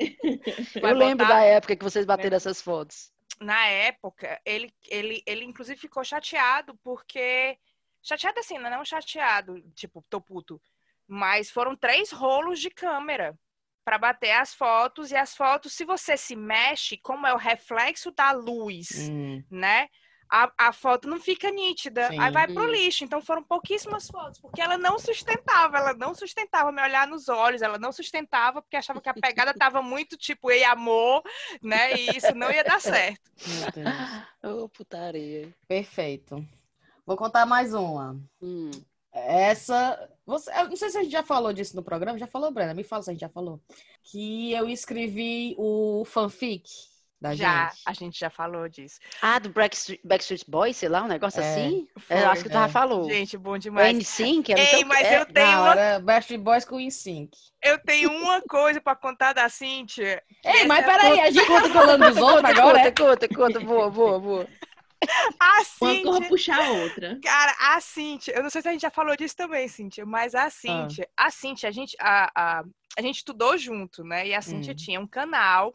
Eu 0.80 0.94
lembro 0.94 1.26
botar- 1.26 1.38
da 1.40 1.44
época 1.44 1.76
que 1.76 1.84
vocês 1.84 2.04
bateram 2.06 2.36
essas 2.36 2.60
fotos. 2.60 3.12
na 3.40 3.66
época, 3.66 4.40
ele, 4.44 4.72
ele, 4.88 5.22
ele 5.26 5.44
inclusive 5.44 5.78
ficou 5.80 6.04
chateado 6.04 6.74
porque. 6.82 7.56
Chateado 8.02 8.40
assim, 8.40 8.56
não 8.58 8.84
chateado, 8.84 9.60
tipo, 9.74 10.02
tô 10.08 10.20
puto. 10.22 10.60
Mas 11.06 11.50
foram 11.50 11.76
três 11.76 12.10
rolos 12.10 12.58
de 12.58 12.70
câmera 12.70 13.38
para 13.84 13.98
bater 13.98 14.30
as 14.30 14.54
fotos. 14.54 15.10
E 15.10 15.16
as 15.16 15.36
fotos, 15.36 15.74
se 15.74 15.84
você 15.84 16.16
se 16.16 16.34
mexe, 16.34 16.96
como 16.96 17.26
é 17.26 17.34
o 17.34 17.38
reflexo 17.38 18.10
da 18.10 18.30
luz, 18.32 19.08
Hum, 19.10 19.42
né? 19.50 19.88
A, 20.30 20.52
a 20.56 20.72
foto 20.72 21.08
não 21.08 21.18
fica 21.18 21.50
nítida. 21.50 22.08
Sim. 22.08 22.18
Aí 22.18 22.30
vai 22.30 22.46
pro 22.46 22.70
lixo. 22.70 23.04
Então 23.04 23.20
foram 23.20 23.42
pouquíssimas 23.42 24.06
fotos, 24.06 24.40
porque 24.40 24.60
ela 24.60 24.78
não 24.78 24.98
sustentava, 24.98 25.78
ela 25.78 25.94
não 25.94 26.14
sustentava 26.14 26.70
me 26.70 26.80
olhar 26.80 27.06
nos 27.08 27.28
olhos, 27.28 27.62
ela 27.62 27.78
não 27.78 27.90
sustentava, 27.90 28.62
porque 28.62 28.76
achava 28.76 29.00
que 29.00 29.08
a 29.08 29.14
pegada 29.14 29.52
tava 29.52 29.82
muito 29.82 30.16
tipo, 30.16 30.50
ei, 30.50 30.62
amor, 30.62 31.22
né? 31.62 31.94
E 31.94 32.16
isso 32.16 32.34
não 32.34 32.50
ia 32.50 32.62
dar 32.62 32.80
certo. 32.80 33.30
meu 33.44 33.72
Deus. 33.72 34.62
Ô, 34.62 34.68
putaria. 34.68 35.52
Perfeito. 35.66 36.46
Vou 37.04 37.16
contar 37.16 37.44
mais 37.44 37.74
uma. 37.74 38.16
Hum. 38.40 38.70
Essa. 39.12 40.08
Você, 40.24 40.50
eu 40.52 40.68
não 40.68 40.76
sei 40.76 40.90
se 40.90 40.98
a 40.98 41.02
gente 41.02 41.10
já 41.10 41.24
falou 41.24 41.52
disso 41.52 41.74
no 41.74 41.82
programa. 41.82 42.18
Já 42.18 42.28
falou, 42.28 42.52
Brenda? 42.52 42.72
Me 42.72 42.84
fala 42.84 43.02
se 43.02 43.10
a 43.10 43.12
gente 43.12 43.20
já 43.20 43.28
falou. 43.28 43.60
Que 44.04 44.52
eu 44.52 44.68
escrevi 44.68 45.56
o 45.58 46.04
fanfic 46.04 46.89
da 47.20 47.34
Já, 47.34 47.68
gente. 47.68 47.80
a 47.86 47.92
gente 47.92 48.18
já 48.18 48.30
falou 48.30 48.68
disso. 48.68 48.98
Ah, 49.20 49.38
do 49.38 49.50
Backstreet, 49.50 50.00
Backstreet 50.04 50.44
Boys, 50.48 50.76
sei 50.76 50.88
lá, 50.88 51.02
um 51.02 51.08
negócio 51.08 51.40
É. 51.40 51.50
assim? 51.50 51.86
Foi. 51.98 52.16
Eu 52.16 52.28
acho 52.30 52.42
que 52.44 52.48
tu 52.48 52.54
já 52.54 52.64
É. 52.64 52.68
falou. 52.68 53.04
Gente, 53.08 53.36
bom 53.36 53.52
O 53.52 53.58
demais. 53.58 53.96
N5, 53.96 54.50
era 54.50 54.60
não 54.62 54.68
sei 54.68 54.78
Ei, 54.78 54.84
o 54.84 54.86
mas 54.88 55.08
quê. 55.08 55.14
eu 55.16 55.26
tenho 55.26 55.46
Não, 55.52 55.62
uma, 55.64 55.98
Backstreet 56.00 56.40
Boys 56.40 56.64
com 56.64 56.76
o 56.76 56.80
InSync. 56.80 57.30
eu 57.62 57.78
tenho 57.80 58.10
uma 58.10 58.40
coisa 58.42 58.80
pra 58.80 58.96
contar 58.96 59.32
da 59.34 59.48
Cíntia. 59.48 60.22
Ei, 60.44 60.66
mas 60.66 60.84
peraí, 60.84 61.20
a 61.20 61.30
gente 61.30 61.46
conta 61.46 61.68
falando 61.68 62.06
dos 62.08 62.16
outros 62.16 62.44
agora, 62.50 62.78
conta, 62.78 62.88
é? 62.88 62.92
conta, 62.92 63.28
conta, 63.28 63.60
boa, 63.60 63.90
boa, 63.90 64.18
boa. 64.20 64.48
A 65.38 65.62
Uma 65.80 66.02
corra 66.02 66.20
puxar 66.28 66.58
a 66.62 66.72
outra. 66.72 67.18
cara, 67.22 67.54
a 67.58 67.80
Cíntia, 67.80 68.32
eu 68.36 68.42
não 68.42 68.50
sei 68.50 68.60
se 68.60 68.68
a 68.68 68.72
gente 68.72 68.82
já 68.82 68.90
falou 68.90 69.16
disso 69.16 69.34
também, 69.36 69.66
Cíntia, 69.66 70.04
mas 70.04 70.34
a 70.34 70.50
Cíntia, 70.50 71.08
a 71.16 71.30
Cíntia, 71.30 71.68
a 71.68 71.72
gente, 71.72 71.96
a, 71.98 72.30
a, 72.34 72.64
a 72.98 73.02
gente 73.02 73.16
estudou 73.16 73.56
junto, 73.56 74.04
né? 74.04 74.26
E 74.28 74.34
a 74.34 74.42
Cíntia 74.42 74.72
Hum. 74.72 74.76
tinha 74.76 75.00
um 75.00 75.06
canal. 75.06 75.74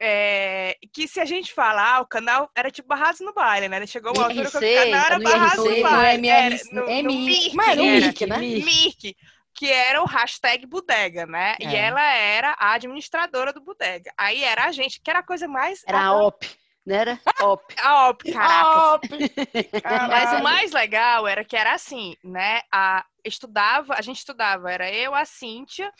É, 0.00 0.76
que 0.92 1.08
se 1.08 1.20
a 1.20 1.24
gente 1.24 1.52
falar, 1.52 2.00
o 2.00 2.06
canal 2.06 2.50
era 2.54 2.70
tipo 2.70 2.88
Barrados 2.88 3.20
no 3.20 3.32
Baile, 3.32 3.68
né? 3.68 3.84
Chegou 3.86 4.12
uma 4.12 4.24
altura 4.24 4.50
que 4.50 4.56
o 4.56 4.60
canal 4.60 5.06
era 5.06 5.18
Barrados 5.18 5.64
no 5.64 5.76
no 5.76 5.82
Baile. 5.82 6.28
MR, 6.28 6.54
era, 6.54 6.64
no, 6.72 6.80
no 6.82 6.90
M- 6.90 7.16
Mirk, 7.26 7.54
mas 7.56 7.68
era 7.68 7.80
o 7.82 7.84
era. 7.84 8.06
Mirk, 8.06 8.26
né? 8.26 8.38
Mirk. 8.38 9.16
Que 9.54 9.72
era 9.72 10.00
o 10.00 10.06
hashtag 10.06 10.66
bodega, 10.66 11.26
né? 11.26 11.56
E 11.58 11.66
É. 11.66 11.76
ela 11.86 12.00
era 12.12 12.54
a 12.60 12.74
administradora 12.74 13.52
do 13.52 13.60
bodega. 13.60 14.12
Aí 14.16 14.44
era 14.44 14.66
a 14.66 14.72
gente, 14.72 15.00
que 15.00 15.10
era 15.10 15.18
a 15.18 15.22
coisa 15.24 15.48
mais. 15.48 15.82
Era 15.84 16.00
a 16.00 16.12
OP, 16.16 16.46
não 16.86 16.94
era? 16.94 17.20
OP. 17.42 17.74
A 17.82 18.08
OP, 18.10 18.32
caraca. 18.32 18.94
Op! 18.94 19.08
Mas 20.08 20.32
o 20.38 20.42
mais 20.44 20.70
legal 20.70 21.26
era 21.26 21.44
que 21.44 21.56
era 21.56 21.72
assim, 21.72 22.14
né? 22.22 22.60
A, 22.70 23.04
estudava, 23.24 23.94
a 23.94 24.00
gente 24.00 24.18
estudava, 24.18 24.70
era 24.70 24.88
eu, 24.92 25.12
a 25.12 25.24
Cíntia, 25.24 25.92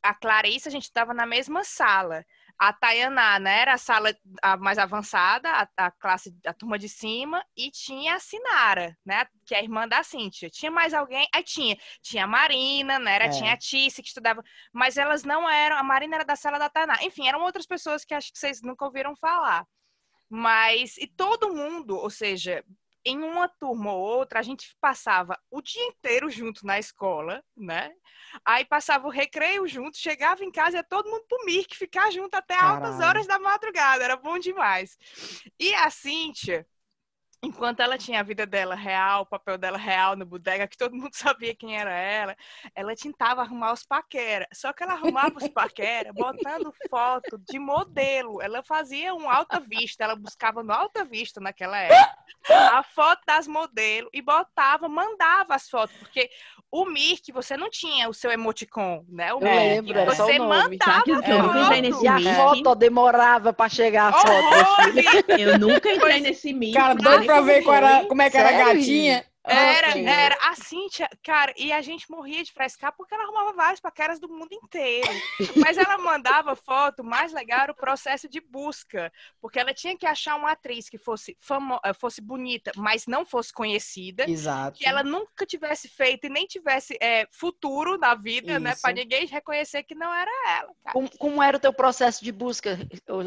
a 0.00 0.14
Clarice, 0.14 0.68
a 0.68 0.70
gente 0.70 0.84
estudava 0.84 1.12
na 1.12 1.26
mesma 1.26 1.64
sala. 1.64 2.24
A 2.64 2.72
Tayaná, 2.72 3.40
né, 3.40 3.58
era 3.62 3.74
a 3.74 3.78
sala 3.78 4.14
mais 4.60 4.78
avançada, 4.78 5.50
a, 5.50 5.86
a 5.86 5.90
classe, 5.90 6.32
a 6.46 6.54
turma 6.54 6.78
de 6.78 6.88
cima, 6.88 7.44
e 7.56 7.72
tinha 7.72 8.14
a 8.14 8.20
Sinara, 8.20 8.96
né, 9.04 9.26
que 9.44 9.52
é 9.52 9.58
a 9.58 9.62
irmã 9.64 9.88
da 9.88 10.04
Cíntia. 10.04 10.48
Tinha 10.48 10.70
mais 10.70 10.94
alguém? 10.94 11.26
Aí 11.34 11.42
tinha, 11.42 11.76
tinha 12.00 12.22
a 12.22 12.26
Marina, 12.28 13.00
né, 13.00 13.16
era, 13.16 13.24
É. 13.24 13.30
tinha 13.30 13.52
a 13.52 13.56
Tícia 13.56 14.00
que 14.00 14.08
estudava, 14.08 14.40
mas 14.72 14.96
elas 14.96 15.24
não 15.24 15.50
eram, 15.50 15.76
a 15.76 15.82
Marina 15.82 16.14
era 16.14 16.24
da 16.24 16.36
sala 16.36 16.56
da 16.56 16.70
Tayaná. 16.70 17.02
Enfim, 17.02 17.26
eram 17.26 17.40
outras 17.42 17.66
pessoas 17.66 18.04
que 18.04 18.14
acho 18.14 18.32
que 18.32 18.38
vocês 18.38 18.62
nunca 18.62 18.84
ouviram 18.84 19.16
falar. 19.16 19.66
Mas, 20.30 20.96
e 20.98 21.08
todo 21.08 21.52
mundo, 21.52 21.96
ou 21.96 22.10
seja, 22.10 22.64
em 23.04 23.18
uma 23.22 23.48
turma 23.48 23.92
ou 23.92 24.00
outra, 24.00 24.40
a 24.40 24.42
gente 24.42 24.76
passava 24.80 25.38
o 25.50 25.60
dia 25.60 25.84
inteiro 25.86 26.30
junto 26.30 26.64
na 26.64 26.78
escola, 26.78 27.42
né? 27.56 27.92
Aí 28.44 28.64
passava 28.64 29.06
o 29.06 29.10
recreio 29.10 29.66
junto, 29.66 29.96
chegava 29.98 30.44
em 30.44 30.50
casa 30.50 30.76
e 30.76 30.78
ia 30.78 30.84
todo 30.84 31.10
mundo 31.10 31.24
pro 31.28 31.44
Mirk 31.44 31.76
ficar 31.76 32.10
junto 32.10 32.34
até 32.34 32.54
altas 32.54 32.98
Caralho. 32.98 33.04
horas 33.08 33.26
da 33.26 33.38
madrugada, 33.38 34.04
era 34.04 34.16
bom 34.16 34.38
demais. 34.38 34.96
E 35.58 35.74
a 35.74 35.90
Cíntia, 35.90 36.66
enquanto 37.42 37.80
ela 37.80 37.98
tinha 37.98 38.20
a 38.20 38.22
vida 38.22 38.46
dela 38.46 38.74
real, 38.74 39.22
o 39.22 39.26
papel 39.26 39.58
dela 39.58 39.76
real 39.76 40.14
no 40.16 40.24
bodega, 40.24 40.68
que 40.68 40.76
todo 40.76 40.94
mundo 40.94 41.10
sabia 41.14 41.54
quem 41.54 41.76
era 41.76 41.92
ela, 41.92 42.36
ela 42.74 42.94
tentava 42.94 43.40
arrumar 43.42 43.72
os 43.72 43.84
paquera. 43.84 44.46
Só 44.52 44.72
que 44.72 44.82
ela 44.82 44.92
arrumava 44.92 45.36
os 45.36 45.48
paquera 45.48 46.12
botando 46.12 46.72
foto 46.88 47.38
de 47.50 47.58
modelo. 47.58 48.40
Ela 48.40 48.62
fazia 48.62 49.14
um 49.14 49.28
alta 49.28 49.58
vista, 49.58 50.04
ela 50.04 50.14
buscava 50.14 50.62
no 50.62 50.72
alta 50.72 51.04
vista 51.04 51.40
naquela 51.40 51.78
época 51.78 52.12
a 52.48 52.82
foto 52.82 53.20
das 53.26 53.46
modelos 53.46 54.10
e 54.12 54.20
botava, 54.22 54.88
mandava 54.88 55.54
as 55.54 55.68
fotos, 55.68 55.94
porque 55.96 56.28
o 56.70 56.86
Mirk, 56.86 57.30
você 57.32 57.56
não 57.56 57.68
tinha 57.68 58.08
o 58.08 58.14
seu 58.14 58.30
emoticon, 58.32 59.04
né? 59.08 59.32
O 59.34 59.38
Eu 59.38 59.40
Mirk, 59.42 59.56
lembro, 59.56 59.98
era 59.98 60.14
só 60.14 60.24
você 60.26 60.38
o 60.40 60.48
nome. 60.48 60.78
Sabe 60.82 61.10
mandava 61.12 61.22
que 61.22 61.30
eu 61.30 61.42
nunca 61.42 61.58
É. 61.58 61.62
entrei 61.62 61.82
nesse 61.82 62.04
E 62.04 62.08
a 62.08 62.14
Mirk? 62.14 62.36
foto 62.36 62.74
demorava 62.74 63.52
pra 63.52 63.68
chegar 63.68 64.08
a 64.08 64.12
foto. 64.12 65.28
Eu 65.38 65.58
nunca 65.58 65.92
entrei 65.92 66.20
nesse 66.20 66.52
Mirk. 66.52 66.74
Cara, 66.74 66.94
pra 67.32 67.40
ver 67.42 67.62
era, 67.74 68.04
como 68.06 68.22
é 68.22 68.30
que 68.30 68.36
era 68.36 68.48
a 68.48 68.52
Sério? 68.52 68.80
gatinha. 68.80 69.24
Era, 69.44 69.88
Nossa, 69.88 69.98
era. 69.98 70.36
A 70.42 70.54
Cíntia, 70.54 71.08
cara, 71.22 71.52
e 71.56 71.72
a 71.72 71.80
gente 71.82 72.08
morria 72.08 72.44
de 72.44 72.52
frescar 72.52 72.94
porque 72.96 73.12
ela 73.12 73.24
arrumava 73.24 73.52
vários 73.52 73.80
paqueras 73.80 74.20
do 74.20 74.28
mundo 74.28 74.52
inteiro. 74.52 75.10
Mas 75.56 75.76
ela 75.76 75.98
mandava 75.98 76.54
foto, 76.54 77.00
o 77.00 77.04
mais 77.04 77.32
legal 77.32 77.62
era 77.62 77.72
o 77.72 77.76
processo 77.76 78.28
de 78.28 78.40
busca. 78.40 79.12
Porque 79.40 79.58
ela 79.58 79.74
tinha 79.74 79.96
que 79.96 80.06
achar 80.06 80.36
uma 80.36 80.52
atriz 80.52 80.88
que 80.88 80.96
fosse, 80.96 81.36
famo 81.40 81.80
eh, 81.84 81.92
fosse 81.92 82.20
bonita, 82.20 82.70
mas 82.76 83.06
não 83.06 83.26
fosse 83.26 83.52
conhecida. 83.52 84.30
Exato. 84.30 84.78
Que 84.78 84.86
ela 84.86 85.02
nunca 85.02 85.44
tivesse 85.44 85.88
feito 85.88 86.26
e 86.26 86.30
nem 86.30 86.46
tivesse 86.46 86.96
eh, 87.00 87.26
futuro 87.32 87.98
na 87.98 88.14
vida, 88.14 88.60
né? 88.60 88.72
Isso. 88.72 88.82
Pra 88.82 88.92
ninguém 88.92 89.26
reconhecer 89.26 89.82
que 89.82 89.94
não 89.94 90.14
era 90.14 90.30
ela, 90.58 90.72
cara. 90.84 90.92
Como, 90.92 91.10
como 91.18 91.42
era 91.42 91.56
o 91.56 91.60
teu 91.60 91.72
processo 91.72 92.22
de 92.22 92.30
busca, 92.30 92.78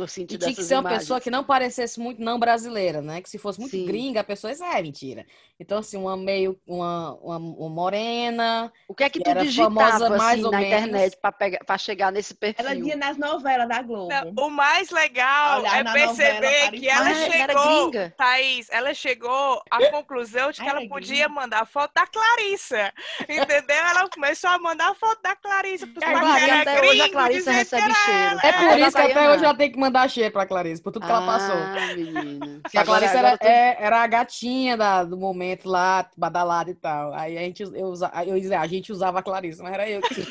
Cintia, 0.08 0.38
tinha 0.38 0.56
que 0.56 0.64
ser 0.64 0.76
uma 0.76 0.82
imagens? 0.82 1.02
pessoa 1.02 1.20
que 1.20 1.30
não 1.30 1.44
parecesse 1.44 2.00
muito 2.00 2.22
não 2.22 2.40
brasileira, 2.40 3.02
né? 3.02 3.22
Que 3.22 3.30
se 3.30 3.38
fosse 3.38 3.60
muito 3.60 3.72
Sim. 3.72 3.86
gringa, 3.86 4.22
a 4.22 4.24
pessoa 4.24 4.54
é 4.54 4.82
mentira. 4.82 5.26
Então, 5.60 5.80
assim, 5.80 6.05
uma 6.08 6.18
meio, 6.18 6.60
uma, 6.68 7.14
uma, 7.16 7.38
uma 7.38 7.70
morena. 7.70 8.72
O 8.88 8.94
que 8.94 9.04
é 9.04 9.10
que 9.10 9.20
que 9.20 9.34
tu 9.34 9.40
digitava 9.40 9.72
famosa 10.00 10.10
mais 10.10 10.40
assim, 10.40 10.52
na 10.52 10.58
menos. 10.60 10.66
internet 10.68 11.18
pra 11.66 11.78
chegar 11.78 12.12
nesse 12.12 12.34
perfil? 12.36 12.66
Ela 12.66 12.76
via 12.76 12.96
nas 12.96 13.18
novelas 13.18 13.68
da 13.68 13.82
Globo. 13.82 14.10
Não, 14.10 14.46
o 14.46 14.50
mais 14.50 14.90
legal 14.90 15.60
Olhar 15.62 15.80
é 15.86 15.92
perceber 15.94 16.42
novela, 16.42 16.72
que 16.72 16.90
ela 16.90 17.10
Ah, 17.10 17.14
chegou? 17.32 17.92
Thaís, 18.18 18.68
ela 18.70 18.94
chegou 18.94 19.62
à 19.72 19.90
conclusão 19.90 20.52
de 20.52 20.62
que 20.62 20.68
Ela 20.68 20.76
ela 20.80 20.86
é 20.86 20.90
podia 20.90 21.30
mandar 21.30 21.66
foto 21.66 21.92
da 21.96 22.06
Clarissa, 22.06 22.94
entendeu? 23.30 23.76
Ela 23.76 24.10
começou 24.10 24.50
a 24.50 24.60
mandar 24.60 24.92
a 24.92 24.96
foto 24.96 25.22
da 25.22 25.36
Clarissa 25.36 25.88
pros 25.88 26.04
É, 26.04 26.12
Clarice, 26.12 26.32
paquera 26.34 26.62
até 26.62 26.82
hoje 26.82 27.02
a 27.02 27.10
Clarissa 27.10 27.52
recebe 27.52 27.94
cheiro. 27.94 28.40
É 28.44 28.50
Ah, 28.50 28.54
por 28.70 28.80
isso 28.80 28.86
que 28.88 28.92
tá 28.92 29.06
até 29.06 29.30
hoje 29.32 29.44
ela 29.46 29.56
tem 29.56 29.72
que 29.72 29.80
mandar 29.80 30.10
cheiro 30.10 30.32
pra 30.32 30.46
Clarice, 30.46 30.82
por 30.82 30.92
tudo 30.92 31.06
que 31.06 31.12
ela 31.12 31.26
passou. 31.26 31.56
Ah, 31.56 31.96
menina. 31.96 32.60
Porque 32.62 32.78
a 32.78 32.82
agora 32.82 33.06
era, 33.06 33.38
é- 33.42 33.78
era 33.80 34.02
a 34.04 34.08
gatinha 34.08 34.76
da- 34.78 35.04
do 35.04 35.18
momento 35.18 35.70
lá, 35.70 35.95
badalada 36.18 36.70
e 36.72 36.76
tal. 36.76 37.14
Aí 37.14 37.38
a 37.38 37.42
gente, 37.42 37.64
eu, 37.64 37.88
usa- 37.88 38.12
eu 38.26 38.36
ia 38.36 38.42
dizer, 38.42 38.56
a 38.56 38.68
gente 38.68 38.92
usava 38.92 39.20
a 39.20 39.24
Clarice, 39.24 39.62
mas 39.62 39.74
era 39.74 39.90
eu 39.90 40.02
que. 40.02 40.16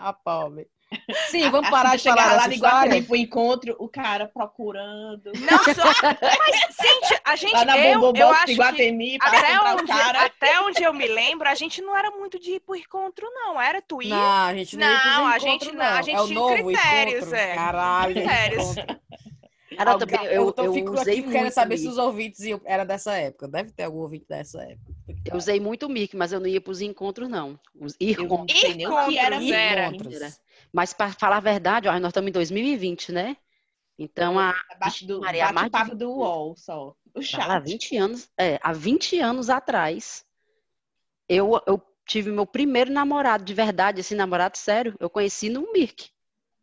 A 0.00 0.12
pobre. 0.14 0.66
Sim, 1.28 1.48
vamos 1.50 1.70
parar 1.70 1.94
de 1.94 2.02
chegar 2.02 2.16
falar 2.16 2.30
lá 2.30 2.36
dessa 2.38 2.48
de 2.48 2.54
história. 2.56 2.76
Guatemi 2.88 3.02
pro 3.06 3.16
encontro, 3.16 3.76
o 3.78 3.88
cara 3.88 4.26
procurando. 4.26 5.30
Não 5.38 5.58
só. 5.74 5.84
Mas, 5.84 6.56
gente, 6.80 7.20
a 7.24 7.36
gente. 7.36 7.52
Lá 7.52 7.64
na 7.64 7.78
eu, 7.78 8.12
eu 8.16 8.28
acho 8.30 8.46
que 8.46 8.54
Guatemi, 8.56 9.18
pra 9.18 9.28
até 9.28 9.60
onde, 9.60 9.86
cara. 9.86 10.24
até 10.24 10.60
onde 10.62 10.82
eu 10.82 10.92
me 10.92 11.06
lembro, 11.06 11.48
a 11.48 11.54
gente 11.54 11.80
não 11.80 11.96
era 11.96 12.10
muito 12.10 12.40
de 12.40 12.52
ir 12.54 12.60
pro 12.60 12.74
encontro, 12.74 13.24
não. 13.32 13.60
Era 13.60 13.80
tu 13.80 14.02
ia. 14.02 14.08
Não, 14.16 14.46
a 14.46 14.54
gente 14.54 14.76
não, 14.76 14.86
Não, 14.88 15.26
a 15.28 15.38
gente 15.38 15.70
não, 15.72 15.84
a 15.84 16.02
gente 16.02 16.16
é 16.16 16.20
o 16.22 16.26
tinha 16.26 16.40
novo 16.40 16.54
critérios, 16.64 17.18
encontro. 17.26 17.36
é. 17.38 17.54
Caralho, 17.54 18.14
Critérios. 18.14 18.74
Alguém- 19.88 20.18
também, 20.18 20.32
eu, 20.34 20.52
tô- 20.52 20.64
eu 20.64 20.72
fico 20.72 20.92
usei 20.92 21.14
aqui 21.14 21.22
querendo 21.22 21.42
muito 21.42 21.54
saber 21.54 21.76
se 21.76 21.84
Mirk. 21.84 21.92
os 21.98 22.04
ouvintes 22.04 22.40
iam- 22.40 22.60
era 22.64 22.84
dessa 22.84 23.16
época. 23.16 23.48
Deve 23.48 23.72
ter 23.72 23.84
algum 23.84 23.98
ouvinte 24.00 24.26
dessa 24.28 24.62
época. 24.62 24.92
Eu 25.24 25.36
usei 25.36 25.58
muito 25.60 25.88
Mirk, 25.88 26.16
mas 26.16 26.32
eu 26.32 26.40
não 26.40 26.46
ia 26.46 26.60
pros 26.60 26.80
encontros, 26.80 27.28
não. 27.28 27.58
Os 27.78 27.94
ir 28.00 28.16
Eu 28.18 28.24
não 28.28 28.46
com- 28.46 28.48
sei 28.48 28.74
nem 28.74 28.86
o 28.86 29.08
que 29.08 29.18
era 29.18 29.36
Encontros, 29.36 29.50
era. 29.52 29.86
Encontros. 29.88 30.40
Mas 30.72 30.92
para 30.92 31.12
falar 31.12 31.36
a 31.38 31.40
verdade, 31.40 31.88
ó, 31.88 31.92
nós 31.98 32.10
estamos 32.10 32.28
em 32.28 32.32
2020, 32.32 33.12
né? 33.12 33.36
Então, 33.98 34.38
há, 34.38 34.54
Abaixo 34.70 35.06
do 35.06 35.20
Maria, 35.20 35.46
há 35.48 35.52
mais 35.52 35.66
de 35.66 35.70
bate-papo 35.72 35.90
20 35.92 35.98
do 35.98 36.10
UOL 36.12 36.56
só. 36.56 36.94
O 37.14 37.18
há 37.18 37.22
chat. 37.22 37.62
20 37.64 37.96
anos, 37.96 38.30
é, 38.38 38.58
há 38.62 38.72
20 38.72 39.18
anos 39.20 39.50
atrás, 39.50 40.24
eu, 41.28 41.60
eu 41.66 41.80
tive 42.06 42.30
meu 42.30 42.46
primeiro 42.46 42.90
namorado 42.90 43.44
de 43.44 43.52
verdade, 43.54 44.00
assim, 44.00 44.14
namorado 44.14 44.56
sério, 44.56 44.94
eu 44.98 45.10
conheci 45.10 45.48
no 45.48 45.70
Mirk. 45.72 46.08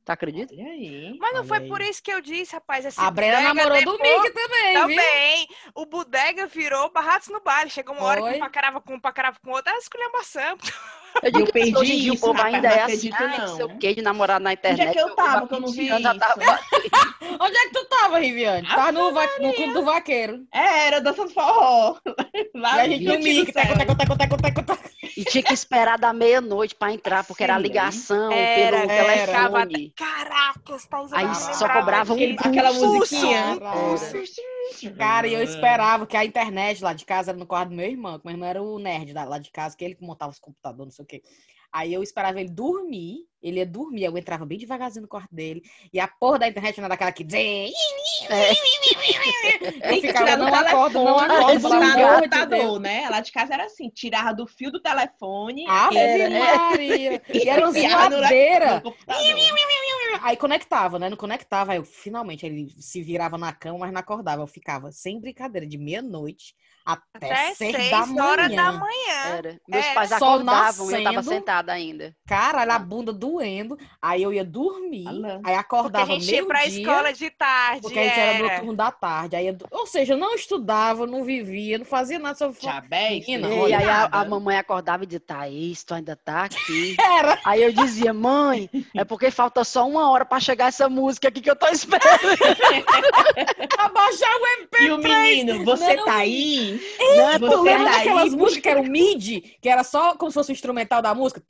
Tá 0.08 0.14
acredita? 0.14 0.54
Olha 0.56 0.64
aí. 0.64 1.18
Mas 1.20 1.34
não 1.34 1.44
foi 1.44 1.58
aí. 1.58 1.68
por 1.68 1.82
isso 1.82 2.02
que 2.02 2.10
eu 2.10 2.22
disse, 2.22 2.54
rapaz. 2.54 2.86
Esse 2.86 2.98
A 2.98 3.12
Brena 3.12 3.42
namorou 3.42 3.84
do 3.84 3.92
depois- 3.98 4.22
Mickey 4.22 4.32
também, 4.32 4.72
viu? 4.72 4.82
Também. 4.82 5.48
O 5.76 5.86
bodega 5.86 6.48
virou 6.48 6.90
barratos 6.94 7.28
no 7.28 7.42
baile. 7.42 7.70
Chegou 7.70 7.94
uma 7.94 8.06
hora 8.06 8.22
que 8.22 8.38
um 8.38 8.40
pacarava 8.40 8.80
com 8.80 8.94
um, 8.94 9.00
pacarava 9.02 9.38
com 9.44 9.52
outro. 9.52 9.70
Ah, 9.74 9.78
esculhambação. 9.78 10.58
Eu 11.24 11.32
digo 11.32 11.40
Eu 11.40 11.46
que 11.48 11.52
perdi 11.52 11.78
hoje 11.78 11.94
em 11.94 12.00
dia 12.00 12.14
isso, 12.14 12.24
o 12.24 12.28
povo 12.28 12.42
ainda 12.42 12.68
é 12.68 12.84
assim, 12.84 13.10
acredito, 13.10 13.16
ai, 13.20 13.38
não 13.40 13.56
sei 13.56 13.66
o 13.66 13.78
que, 13.78 13.96
de 13.96 14.02
namorar 14.02 14.40
na 14.40 14.50
Onde 14.52 14.60
internet. 14.60 14.88
é 14.90 14.92
que 14.94 15.00
eu 15.00 15.16
tava 15.16 15.48
que 15.48 15.54
eu 15.54 15.60
não 15.60 15.68
20 15.72 15.76
vi 15.78 15.88
isso? 15.90 16.20
tava- 16.20 16.60
Onde 17.40 17.58
é 17.58 17.62
que 17.62 17.72
tu 17.72 17.86
tava, 17.86 18.20
Riviane? 18.20 18.68
Tava 18.68 18.92
no, 18.92 19.12
va- 19.14 19.26
no 19.40 19.54
clube 19.54 19.74
do 19.74 19.84
vaqueiro. 19.84 20.46
É, 20.54 20.88
era 20.88 21.02
dançando 21.02 21.30
forró. 21.32 21.98
E 22.38 22.50
Lá 22.60 22.74
a 22.76 22.88
gente 22.88 23.04
no 23.04 23.14
Curtindo 23.14 23.36
Mickey. 23.40 23.50
o 23.50 23.54
céu. 23.54 23.64
Teco, 23.78 23.78
teco, 23.78 23.96
teco, 23.98 24.18
teco, 24.18 24.38
teco, 24.42 24.64
teco. 24.64 24.90
E 25.18 25.24
tinha 25.26 25.44
que 25.44 25.54
esperar 25.54 25.98
da 25.98 26.14
meia-noite 26.14 26.76
pra 26.76 26.92
entrar, 26.94 27.24
porque 27.24 27.44
era 27.44 27.56
Sim. 27.56 27.62
ligação 27.64 28.32
Era, 28.32 28.82
pelo 28.82 28.92
era. 28.92 29.26
telefone. 29.32 29.94
Caracas, 29.96 30.86
Thaís. 30.86 31.12
eu 31.12 31.18
Aí 31.18 31.36
só 31.56 31.68
cobrava 31.70 32.14
um. 32.14 32.36
Aquela 32.40 32.74
musiquinha. 32.74 33.58
Cara, 34.98 35.28
e 35.28 35.34
eu 35.34 35.42
esperava 35.44 36.06
que 36.06 36.16
a 36.18 36.26
internet 36.26 36.84
lá 36.84 36.94
de 36.94 37.06
casa 37.06 37.32
era 37.32 37.38
no 37.40 37.46
quarto 37.46 37.70
do 37.70 37.76
meu 37.76 37.90
irmão, 37.90 38.20
que 38.20 38.26
meu 38.26 38.34
irmão 38.36 38.48
era 38.50 38.62
o 38.62 38.78
nerd 38.80 39.14
lá 39.14 39.40
de 39.40 39.50
casa, 39.52 39.76
que 39.76 39.84
ele 39.84 39.96
que 39.96 40.04
montava 40.06 40.32
os 40.32 40.40
computadores, 40.40 40.94
não 40.94 40.96
sei 40.96 41.06
quê. 41.08 41.24
Aí 41.72 41.94
eu 41.94 42.02
esperava 42.02 42.40
ele 42.40 42.50
dormir, 42.50 43.28
ele 43.42 43.60
ia 43.60 43.66
dormir, 43.66 44.06
eu 44.06 44.18
entrava 44.18 44.46
bem 44.46 44.58
devagarzinho 44.58 45.04
no 45.04 45.08
quarto 45.08 45.34
dele, 45.34 45.62
e 45.94 46.00
a 46.00 46.08
porra 46.08 46.40
da 46.40 46.48
internet 46.48 46.78
não 46.78 46.86
era 46.86 46.94
daquela 46.94 47.12
que 47.12 47.24
dizia. 47.24 47.40
Eu 47.40 47.72
Tem 49.82 50.02
que 50.02 50.08
ficava, 50.08 50.38
não 50.38 50.48
acordo, 50.48 51.04
não 51.04 51.20
acordo, 51.20 51.68
amor 51.68 52.22
de 52.22 52.30
computador, 52.30 52.80
né? 52.80 53.10
Lá 53.10 53.22
de 53.22 53.32
casa 53.32 53.54
era 53.54 53.66
assim, 53.66 53.90
tirava 53.90 54.34
do 54.34 54.48
fio 54.48 54.72
do 54.72 54.82
telefone, 54.82 55.66
Ave 55.68 55.98
Era, 55.98 56.30
né? 56.30 56.56
Maria! 56.56 57.22
E 57.34 57.50
era 57.50 57.70
uma 57.70 57.72
zoadeira. 57.72 58.84
Aí 60.24 60.36
conectava, 60.36 60.98
né? 60.98 61.10
Não 61.10 61.18
conectava. 61.18 61.74
Aí 61.74 61.78
eu 61.78 61.84
finalmente 61.84 62.46
ele 62.46 62.74
se 62.80 63.02
virava 63.04 63.38
na 63.38 63.54
cama, 63.54 63.80
mas 63.80 63.92
não 63.92 64.00
acordava. 64.00 64.42
Eu 64.42 64.48
ficava 64.48 64.92
sem 64.92 65.20
brincadeira, 65.20 65.68
de 65.68 65.78
meia-noite 65.78 66.56
até, 66.88 67.26
Até 67.32 67.54
seis, 67.56 67.76
seis 67.76 67.92
da 67.92 68.06
manhã. 68.06 68.24
horas 68.24 68.56
da 68.56 68.72
manhã. 68.72 69.26
Era. 69.38 69.60
Meus 69.68 69.86
É, 69.86 69.94
pais 69.94 70.12
acordavam 70.14 70.90
e 70.90 70.94
eu 70.94 71.04
tava 71.04 71.22
sentada 71.24 71.72
ainda. 71.74 72.16
Caralho, 72.26 72.72
a 72.72 72.80
bunda 72.80 73.12
doendo. 73.12 73.78
Aí 74.02 74.24
eu 74.24 74.32
ia 74.32 74.46
dormir. 74.46 75.06
Alô. 75.08 75.26
Aí 75.28 75.34
Porque 75.42 75.52
a 75.52 75.60
acordava 75.60 76.06
gente 76.14 76.34
ia 76.34 76.46
pra 76.46 76.60
meio-dia. 76.60 76.80
escola 76.82 77.12
de 77.14 77.30
tarde. 77.32 77.82
Porque 77.82 78.00
a 78.00 78.04
gente 78.04 78.20
era 78.20 78.40
no 78.40 78.46
era. 78.46 78.60
turno 78.60 78.74
da 78.76 78.90
tarde. 78.92 79.36
Aí, 79.36 79.48
eu- 79.48 79.58
ou 79.72 79.86
seja, 79.86 80.14
eu 80.14 80.18
não 80.18 80.34
estudava, 80.34 81.06
não 81.06 81.24
vivia, 81.24 81.78
não 81.78 81.86
fazia 81.86 82.18
nada 82.20 82.38
sobre 82.38 82.60
Diabetes. 82.60 83.28
Menina, 83.28 83.50
não 83.50 83.68
E 83.68 83.74
aí 83.74 83.90
a, 83.90 84.06
a 84.12 84.24
mamãe 84.26 84.58
acordava 84.58 85.04
e 85.04 85.08
dizia, 85.08 85.20
Thaís, 85.20 85.84
tu 85.84 85.94
ainda 85.94 86.16
tá 86.16 86.44
aqui. 86.46 86.96
Era. 87.02 87.38
Aí 87.44 87.62
eu 87.64 87.74
dizia, 87.74 88.14
mãe, 88.14 88.70
é 88.96 89.04
porque 89.04 89.30
falta 89.30 89.64
só 89.66 89.86
uma 89.88 90.10
hora 90.10 90.24
pra 90.26 90.40
chegar 90.40 90.68
essa 90.68 90.88
música 90.88 91.28
aqui 91.28 91.42
que 91.42 91.50
eu 91.52 91.56
tô 91.56 91.68
esperando. 91.68 92.08
Abaixar 93.78 94.32
o 94.36 94.64
MP3. 94.64 94.86
E 94.88 94.92
o 94.92 94.98
menino, 94.98 95.66
você 95.66 95.96
Não. 95.96 96.06
tá 96.06 96.16
aí? 96.16 96.77
Não, 96.78 97.40
Tu 97.40 97.48
Você 97.48 97.70
lembra 97.70 97.86
tá 97.92 97.98
daquelas 97.98 98.34
aí? 98.34 98.40
músicas 98.40 98.62
que 98.64 98.70
eram 98.70 98.84
MIDI? 98.84 99.58
Que 99.62 99.70
era 99.70 99.84
só 99.84 100.16
como 100.16 100.32
se 100.32 100.36
fosse 100.36 100.52
o 100.52 100.54
instrumental 100.54 101.02
da 101.02 101.14
música? 101.14 101.42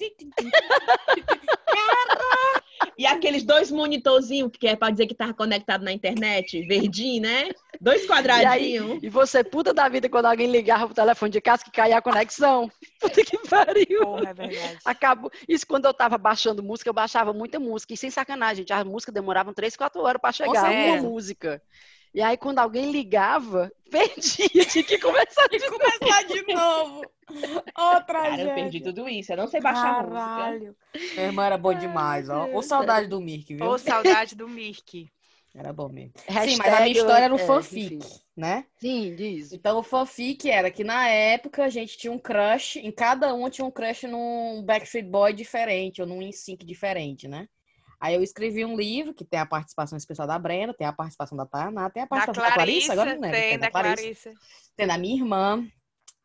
E 2.97 3.05
aqueles 3.05 3.43
dois 3.43 3.69
monitorzinhos, 3.71 4.51
que 4.57 4.67
é 4.67 4.75
pra 4.75 4.89
dizer 4.89 5.05
que 5.05 5.13
tava 5.13 5.33
conectado 5.33 5.83
na 5.83 5.91
internet, 5.91 6.61
verdinho, 6.67 7.21
né? 7.21 7.49
Dois 7.79 8.07
quadradinhos. 8.07 8.99
E 9.03 9.09
você, 9.09 9.43
puta 9.43 9.71
da 9.73 9.87
vida, 9.87 10.09
quando 10.09 10.25
alguém 10.25 10.49
ligava 10.49 10.87
pro 10.87 10.95
telefone 10.95 11.31
de 11.31 11.39
casa 11.39 11.63
que 11.63 11.69
caía 11.71 11.97
a 11.97 12.01
conexão. 12.01 12.71
Puta 12.99 13.23
que 13.23 13.37
pariu. 13.47 14.01
Porra, 14.01 14.29
é 14.29 14.33
verdade. 14.33 14.77
Acabou. 14.83 15.31
Isso 15.47 15.67
quando 15.67 15.85
eu 15.85 15.93
tava 15.93 16.17
baixando 16.17 16.63
música, 16.63 16.89
eu 16.89 16.93
baixava 16.93 17.31
muita 17.31 17.59
música. 17.59 17.93
E 17.93 17.97
sem 17.97 18.09
sacanagem, 18.09 18.57
gente, 18.63 18.73
as 18.73 18.83
músicas 18.83 19.13
demoravam 19.13 19.53
3, 19.53 19.75
4 19.77 20.01
horas 20.01 20.19
pra 20.19 20.31
chegar 20.31 20.49
uma 20.51 20.61
certeza. 20.61 21.03
música. 21.07 21.61
E 22.17 22.21
aí, 22.23 22.35
quando 22.35 22.57
alguém 22.57 22.91
ligava, 22.91 23.71
perdia, 23.91 24.65
tinha 24.65 24.83
que 24.83 24.97
começar 24.97 25.47
de 25.49 25.59
começar 25.59 26.23
de 26.23 26.51
novo. 26.51 27.03
Outra 27.77 28.01
Cara, 28.25 28.41
eu 28.41 28.55
perdi 28.55 28.81
tudo 28.81 29.07
isso. 29.07 29.33
Eu 29.33 29.37
não 29.37 29.47
sei 29.47 29.61
baixar 29.61 30.01
música. 30.01 30.15
Caralho. 30.15 30.75
Minha 31.13 31.27
irmã 31.27 31.45
era 31.45 31.59
boa 31.59 31.75
demais, 31.75 32.27
ó. 32.27 32.47
Ô, 32.47 32.63
saudade 32.63 33.05
do 33.05 33.21
Mirk, 33.21 33.53
viu? 33.53 33.67
Ô, 33.67 33.77
saudade 33.77 34.35
do 34.35 34.49
Mirk. 34.49 35.07
Era 35.53 35.71
bom 35.71 35.89
mesmo. 35.89 36.13
Sim, 36.15 36.33
Hashtag, 36.33 36.57
mas 36.57 36.73
a 36.73 36.79
minha 36.79 36.91
história 36.91 37.25
era 37.25 37.33
um 37.35 37.37
é, 37.37 37.45
fanfic, 37.45 37.95
enfim. 37.97 38.19
né? 38.35 38.65
Sim, 38.79 39.15
diz. 39.15 39.53
Então, 39.53 39.77
o 39.77 39.83
fanfic 39.83 40.49
era 40.49 40.71
que 40.71 40.83
na 40.83 41.07
época 41.07 41.65
a 41.65 41.69
gente 41.69 41.99
tinha 41.99 42.11
um 42.11 42.17
crush, 42.17 42.77
em 42.77 42.91
cada 42.91 43.31
um 43.35 43.47
tinha 43.47 43.65
um 43.65 43.71
crush 43.71 44.07
num 44.07 44.63
Backstreet 44.65 45.07
Boy 45.07 45.33
diferente, 45.33 46.01
ou 46.01 46.07
num 46.07 46.19
NSYNC 46.19 46.65
diferente, 46.65 47.27
né? 47.27 47.47
Aí 47.99 48.13
eu 48.15 48.21
escrevi 48.21 48.63
um 48.63 48.75
livro 48.75 49.13
que 49.13 49.25
tem 49.25 49.39
a 49.39 49.45
participação 49.45 49.97
especial 49.97 50.27
da 50.27 50.37
Brenda, 50.37 50.73
tem 50.73 50.85
a 50.85 50.93
participação 50.93 51.37
da 51.37 51.45
Tainá, 51.45 51.89
tem 51.89 52.03
a 52.03 52.05
Da 52.05 52.09
participação 52.09 52.43
da 52.43 52.51
Clarissa, 52.53 52.93
Clarissa, 52.93 52.93
agora 52.93 53.13
não 53.15 53.21
lembro. 53.21 53.37
tem, 53.39 53.59
da 53.59 53.71
Clarissa. 53.71 54.33
tem 54.75 54.87
da 54.87 54.97
minha 54.97 55.15
irmã 55.15 55.67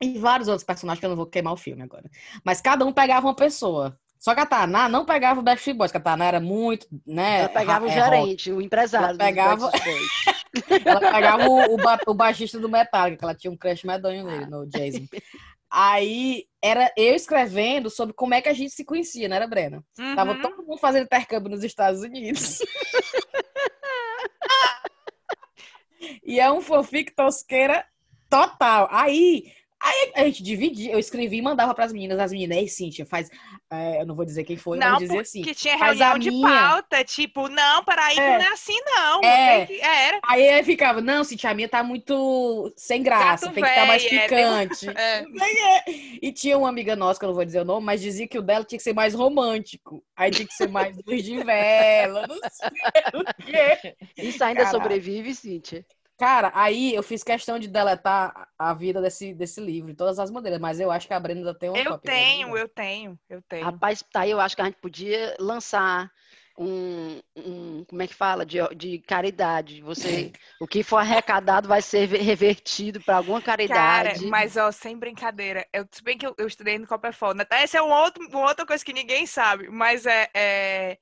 e 0.00 0.18
vários 0.18 0.48
outros 0.48 0.64
personagens 0.64 1.00
que 1.00 1.06
eu 1.06 1.10
não 1.10 1.16
vou 1.16 1.26
queimar 1.26 1.52
o 1.52 1.56
filme 1.56 1.82
agora. 1.82 2.10
Mas 2.44 2.60
cada 2.60 2.84
um 2.84 2.92
pegava 2.92 3.26
uma 3.26 3.34
pessoa. 3.36 3.98
Só 4.18 4.34
que 4.34 4.40
a 4.40 4.46
Tainá 4.46 4.88
não 4.88 5.04
pegava 5.04 5.40
o 5.40 5.42
Backstreet 5.42 5.76
Boys, 5.76 5.90
que 5.90 5.96
a 5.96 6.00
Tainá 6.00 6.26
era 6.26 6.40
muito, 6.40 6.86
né? 7.04 7.40
Ela 7.40 7.48
pegava 7.48 7.86
o 7.86 7.88
é, 7.88 7.98
rock. 7.98 8.10
gerente, 8.10 8.52
o 8.52 8.60
empresário. 8.60 9.08
Ela 9.08 9.18
pegava-. 9.18 9.70
Ela 10.84 11.00
pegava 11.00 11.48
o, 11.48 11.74
o, 11.74 11.76
ba- 11.78 11.98
o 12.06 12.14
baixista 12.14 12.58
do 12.58 12.68
Metallica, 12.68 13.18
que 13.18 13.24
ela 13.24 13.34
tinha 13.34 13.50
um 13.50 13.56
crush 13.56 13.84
medonho 13.84 14.24
nele, 14.26 14.46
no 14.46 14.66
Jason. 14.66 15.06
Aí 15.74 16.44
era 16.60 16.92
eu 16.98 17.14
escrevendo 17.14 17.88
sobre 17.88 18.12
como 18.14 18.34
é 18.34 18.42
que 18.42 18.48
a 18.50 18.52
gente 18.52 18.74
se 18.74 18.84
conhecia, 18.84 19.26
não 19.26 19.36
era, 19.36 19.46
Brena? 19.46 19.82
Tava 20.14 20.32
Uhum. 20.32 20.42
todo 20.42 20.62
mundo 20.66 20.76
fazendo 20.78 21.04
intercâmbio 21.04 21.50
nos 21.50 21.64
Estados 21.64 22.02
Unidos. 22.02 22.58
e 26.22 26.38
é 26.38 26.52
um 26.52 26.60
fanfic 26.60 27.14
tosqueira 27.14 27.86
total. 28.28 28.86
Aí, 28.90 29.50
aí 29.83 30.12
a 30.14 30.24
gente 30.24 30.43
dividia, 30.43 30.93
eu 30.93 30.99
escrevi 30.99 31.39
e 31.39 31.43
mandava 31.43 31.74
pras 31.74 31.93
meninas. 31.93 32.18
As 32.18 32.30
meninas, 32.33 32.57
ei, 32.59 32.68
Cíntia, 32.68 33.05
faz. 33.05 33.28
é, 33.70 34.01
eu 34.03 34.07
não 34.07 34.14
vou 34.14 34.24
dizer 34.24 34.45
quem 34.45 34.57
foi, 34.57 34.78
Não, 34.78 34.91
mas 34.93 34.99
dizer 35.01 35.18
assim. 35.20 35.41
porque 35.41 35.55
tinha 35.55 35.78
faz 35.78 36.01
a 36.01 36.11
reunião 36.11 36.18
de 36.18 36.30
minha. 36.30 36.49
pauta, 36.49 37.05
tipo, 37.05 37.49
não, 37.49 37.83
peraí, 37.85 38.14
que 38.14 38.20
É. 38.20 38.39
não 38.39 38.45
é 38.45 38.49
assim, 38.49 38.78
não. 38.87 39.20
É. 39.22 39.66
Que- 39.66 39.80
Era. 39.80 40.20
Aí 40.26 40.59
eu 40.59 40.64
ficava, 40.64 41.01
não, 41.01 41.24
Cintia, 41.24 41.51
a 41.51 41.55
minha 41.55 41.68
tá 41.68 41.83
muito 41.83 42.72
sem 42.76 43.03
graça, 43.03 43.47
Gato 43.47 43.55
tem 43.55 43.62
que 43.64 43.68
estar 43.70 43.87
mais 43.87 44.03
véia, 44.05 44.28
tem 44.28 44.47
um- 44.47 44.68
picante. 44.68 44.87
É. 45.03 45.85
E 46.22 46.33
tinha 46.33 46.57
uma 46.57 46.68
amiga 46.68 46.95
nossa, 46.97 47.18
que 47.18 47.24
eu 47.24 47.28
não 47.28 47.35
vou 47.35 47.45
dizer 47.45 47.61
o 47.61 47.64
nome, 47.64 47.85
mas 47.85 48.01
dizia 48.01 48.26
que 48.28 48.39
o 48.39 48.43
dela 48.43 48.64
tinha 48.64 48.78
que 48.78 48.83
ser 48.85 48.93
mais 48.95 49.14
romântico. 49.14 50.03
Aí 50.16 50.30
tinha 50.30 50.47
que 50.47 50.55
ser 50.55 50.68
mais 50.68 50.97
luz 51.07 51.22
de 51.24 51.43
vela, 51.43 52.26
não 52.28 52.37
sei 52.51 52.70
o 53.14 53.45
quê. 53.45 53.97
Isso 54.16 54.43
ainda 54.45 54.62
Caralho. 54.64 54.83
sobrevive, 54.83 55.35
Cíntia? 55.35 55.85
Cara, 56.22 56.52
aí 56.54 56.94
eu 56.94 57.02
fiz 57.02 57.24
questão 57.24 57.58
de 57.58 57.66
deletar 57.66 58.48
a 58.56 58.72
vida 58.72 59.02
desse, 59.02 59.34
desse 59.34 59.60
livro, 59.60 59.90
de 59.90 59.96
todas 59.96 60.20
as 60.20 60.30
maneiras, 60.30 60.60
mas 60.60 60.78
eu 60.78 60.88
acho 60.88 61.08
que 61.08 61.12
a 61.14 61.18
Brenda 61.18 61.40
ainda 61.40 61.52
tem 61.58 61.68
uma 61.68 61.78
Eu 61.80 61.84
cópia. 61.84 62.10
tenho, 62.10 62.56
eu 62.56 62.68
tenho, 62.68 63.18
eu 63.28 63.42
tenho. 63.42 63.64
Rapaz, 63.64 64.02
tá 64.12 64.20
aí, 64.20 64.30
eu 64.30 64.38
acho 64.40 64.54
que 64.54 64.62
a 64.62 64.66
gente 64.66 64.78
podia 64.78 65.36
lançar 65.40 66.12
um, 66.56 67.20
um- 67.36 67.84
como 67.84 68.02
é 68.02 68.06
que 68.06 68.14
fala? 68.14 68.46
De, 68.46 68.58
de 68.76 68.98
caridade. 69.00 69.80
Você, 69.82 70.30
o 70.60 70.66
que 70.68 70.84
for 70.84 70.98
arrecadado 70.98 71.66
vai 71.68 71.82
ser 71.82 72.06
revertido 72.08 73.00
para 73.00 73.16
alguma 73.16 73.42
Cara, 73.66 74.18
caridade. 74.20 74.26
mas 74.28 74.56
ó, 74.56 74.72
sem 74.72 74.98
brincadeira, 74.98 75.66
eu, 75.72 75.86
se 75.90 76.02
bem 76.02 76.18
que 76.18 76.26
eu, 76.26 76.34
eu 76.36 76.46
estudei 76.48 76.78
no 76.78 76.86
Copperfone, 76.86 77.42
até 77.42 77.62
essa 77.62 77.78
é 77.78 77.82
um 77.82 77.90
outro, 77.90 78.26
uma 78.28 78.48
outra 78.48 78.66
coisa 78.66 78.84
que 78.84 78.92
ninguém 78.92 79.24
sabe, 79.24 79.68
mas 79.70 80.04
é, 80.04 80.28
é 80.34 80.98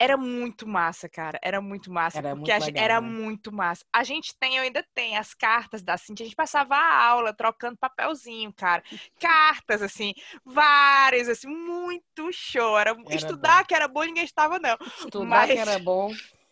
Era 0.00 0.16
muito 0.16 0.66
massa, 0.66 1.10
cara. 1.10 1.38
Era 1.42 1.60
muito 1.60 1.92
massa. 1.92 2.16
Era 2.16 2.34
porque 2.34 2.50
muito 2.50 2.64
legal, 2.64 2.82
era 2.84 3.00
né? 3.02 3.06
muito 3.06 3.52
massa. 3.52 3.84
A 3.92 4.02
gente 4.02 4.34
tem, 4.40 4.56
eu 4.56 4.62
ainda 4.62 4.82
tem 4.94 5.18
as 5.18 5.34
cartas 5.34 5.82
da 5.82 5.98
Cintia. 5.98 6.24
A 6.24 6.26
gente 6.26 6.36
passava 6.36 6.74
a 6.74 7.04
aula 7.06 7.34
trocando 7.34 7.76
papelzinho, 7.76 8.50
cara. 8.50 8.82
Cartas, 9.20 9.82
assim, 9.82 10.14
várias, 10.42 11.28
assim, 11.28 11.48
muito 11.48 12.32
show. 12.32 12.78
Era, 12.78 12.92
Era 12.92 13.14
estudar 13.14 13.66
que 13.66 13.74
era 13.74 13.86
bom, 13.86 14.02
ninguém 14.02 14.24
estava, 14.24 14.58
não. 14.58 14.78
Estudar 15.00 15.26
Mas- 15.26 15.50
que 15.52 15.58
era 15.58 15.78
bom. 15.78 16.10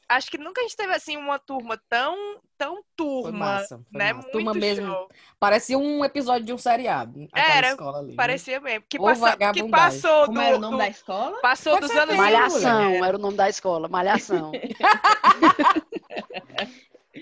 Acho 0.09 0.31
que 0.31 0.39
nunca 0.39 0.61
a 0.61 0.65
gente 0.65 0.75
teve, 0.77 0.93
assim, 0.95 1.19
uma 1.19 1.39
turma 1.39 1.79
tão, 1.89 2.41
tão 2.57 2.77
Foi 2.77 2.83
turma. 2.97 3.39
massa. 3.39 3.77
Foi 3.93 3.99
né? 3.99 4.13
massa. 4.13 4.23
Muito 4.23 4.33
Turma 4.33 4.55
mesmo. 4.55 4.87
show. 4.87 5.09
Parecia 5.39 5.77
um 5.79 6.03
episódio 6.05 6.47
de 6.47 6.53
um 6.55 6.57
seriado. 6.59 7.29
Era, 7.35 7.69
escola 7.71 7.99
ali, 7.99 8.09
né? 8.09 8.15
Parecia 8.17 8.59
mesmo. 8.59 8.85
Que, 8.89 8.99
Ou 8.99 9.05
passou, 9.05 9.29
que 9.53 9.69
passou 9.69 10.25
Como 10.27 10.39
do, 10.39 10.41
era 10.41 10.57
o 10.57 10.59
nome 10.61 10.73
do- 10.73 10.79
da 10.79 10.89
escola? 10.89 11.39
passou 11.43 11.75
Com 11.75 11.81
dos 11.81 11.91
anos 11.91 12.17
Malhação, 12.17 12.85
50. 12.93 13.07
era 13.07 13.17
o 13.17 13.21
nome 13.21 13.37
da 13.37 13.49
escola, 13.51 13.87
Malhação. 13.89 14.51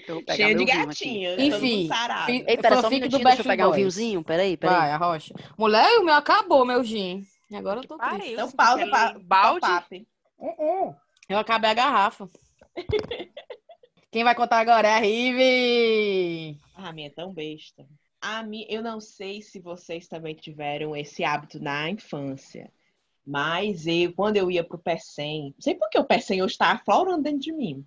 Pegar 0.06 0.36
Cheio 0.36 0.48
de 0.58 0.64
meu 0.64 0.66
vinho 0.66 0.78
aqui. 0.78 0.86
gatinho. 0.86 1.40
Enfim, 1.40 1.88
Ei, 2.46 2.56
pera, 2.58 2.80
só 2.80 2.86
um 2.88 2.90
do 3.00 3.08
deixa 3.18 3.40
eu 3.40 3.44
pegar 3.44 3.64
um 3.64 3.70
Boys. 3.70 3.76
vinhozinho. 3.78 4.22
Peraí, 4.22 4.56
peraí. 4.56 4.76
Vai, 4.76 4.90
arrocha. 4.92 5.34
Mulher, 5.58 5.98
o 5.98 6.04
meu 6.04 6.14
acabou, 6.14 6.64
meu 6.64 6.84
gin. 6.84 7.26
E 7.50 7.56
agora 7.56 7.80
eu 7.80 7.86
tô 7.86 7.96
triste. 7.98 8.32
Então 8.32 8.50
pausa 8.52 8.86
para 8.86 9.18
balde. 9.18 9.60
balde. 9.60 10.06
Eu 11.28 11.38
acabei 11.38 11.70
a 11.70 11.74
garrafa. 11.74 12.28
Quem 14.10 14.24
vai 14.24 14.34
contar 14.34 14.60
agora 14.60 14.88
é 14.88 14.94
a 14.94 14.98
Rive. 14.98 16.58
Ah, 16.74 16.92
minha 16.92 17.08
é 17.08 17.10
tão 17.10 17.32
besta. 17.32 17.86
A 18.20 18.42
minha, 18.42 18.66
eu 18.68 18.82
não 18.82 19.00
sei 19.00 19.42
se 19.42 19.60
vocês 19.60 20.08
também 20.08 20.34
tiveram 20.34 20.96
esse 20.96 21.22
hábito 21.24 21.62
na 21.62 21.90
infância. 21.90 22.70
Mas 23.26 23.86
eu, 23.86 24.12
quando 24.12 24.36
eu 24.36 24.50
ia 24.50 24.62
pro 24.62 24.78
Pecém, 24.78 25.54
não 25.56 25.60
sei 25.60 25.74
por 25.74 25.90
que 25.90 25.98
o 25.98 26.04
Pecém 26.04 26.42
hoje 26.42 26.56
tá 26.56 26.72
aflorando 26.72 27.24
dentro 27.24 27.40
de 27.40 27.52
mim. 27.52 27.84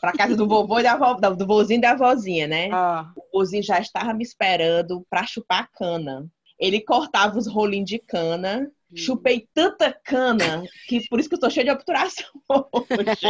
Pra 0.00 0.12
casa 0.12 0.36
do 0.36 0.46
vovô 0.46 0.78
e 0.78 0.82
da 0.82 0.92
avó, 0.92 1.14
do 1.14 1.46
vozinho 1.46 1.78
e 1.78 1.80
da 1.80 1.96
vozinha, 1.96 2.46
né? 2.46 2.68
Ah, 2.70 3.10
O 3.16 3.38
vozinho 3.38 3.62
já 3.62 3.80
estava 3.80 4.12
me 4.12 4.22
esperando 4.22 5.04
pra 5.08 5.26
chupar 5.26 5.70
cana. 5.72 6.28
Ele 6.58 6.80
cortava 6.80 7.38
os 7.38 7.46
rolinhos 7.46 7.88
de 7.88 7.98
cana. 7.98 8.70
Chupei 8.96 9.46
tanta 9.52 9.92
cana 9.92 10.62
que 10.88 11.06
por 11.08 11.20
isso 11.20 11.28
que 11.28 11.34
eu 11.34 11.40
tô 11.40 11.50
cheia 11.50 11.64
de 11.66 11.70
obturação 11.70 12.26
hoje. 12.48 13.26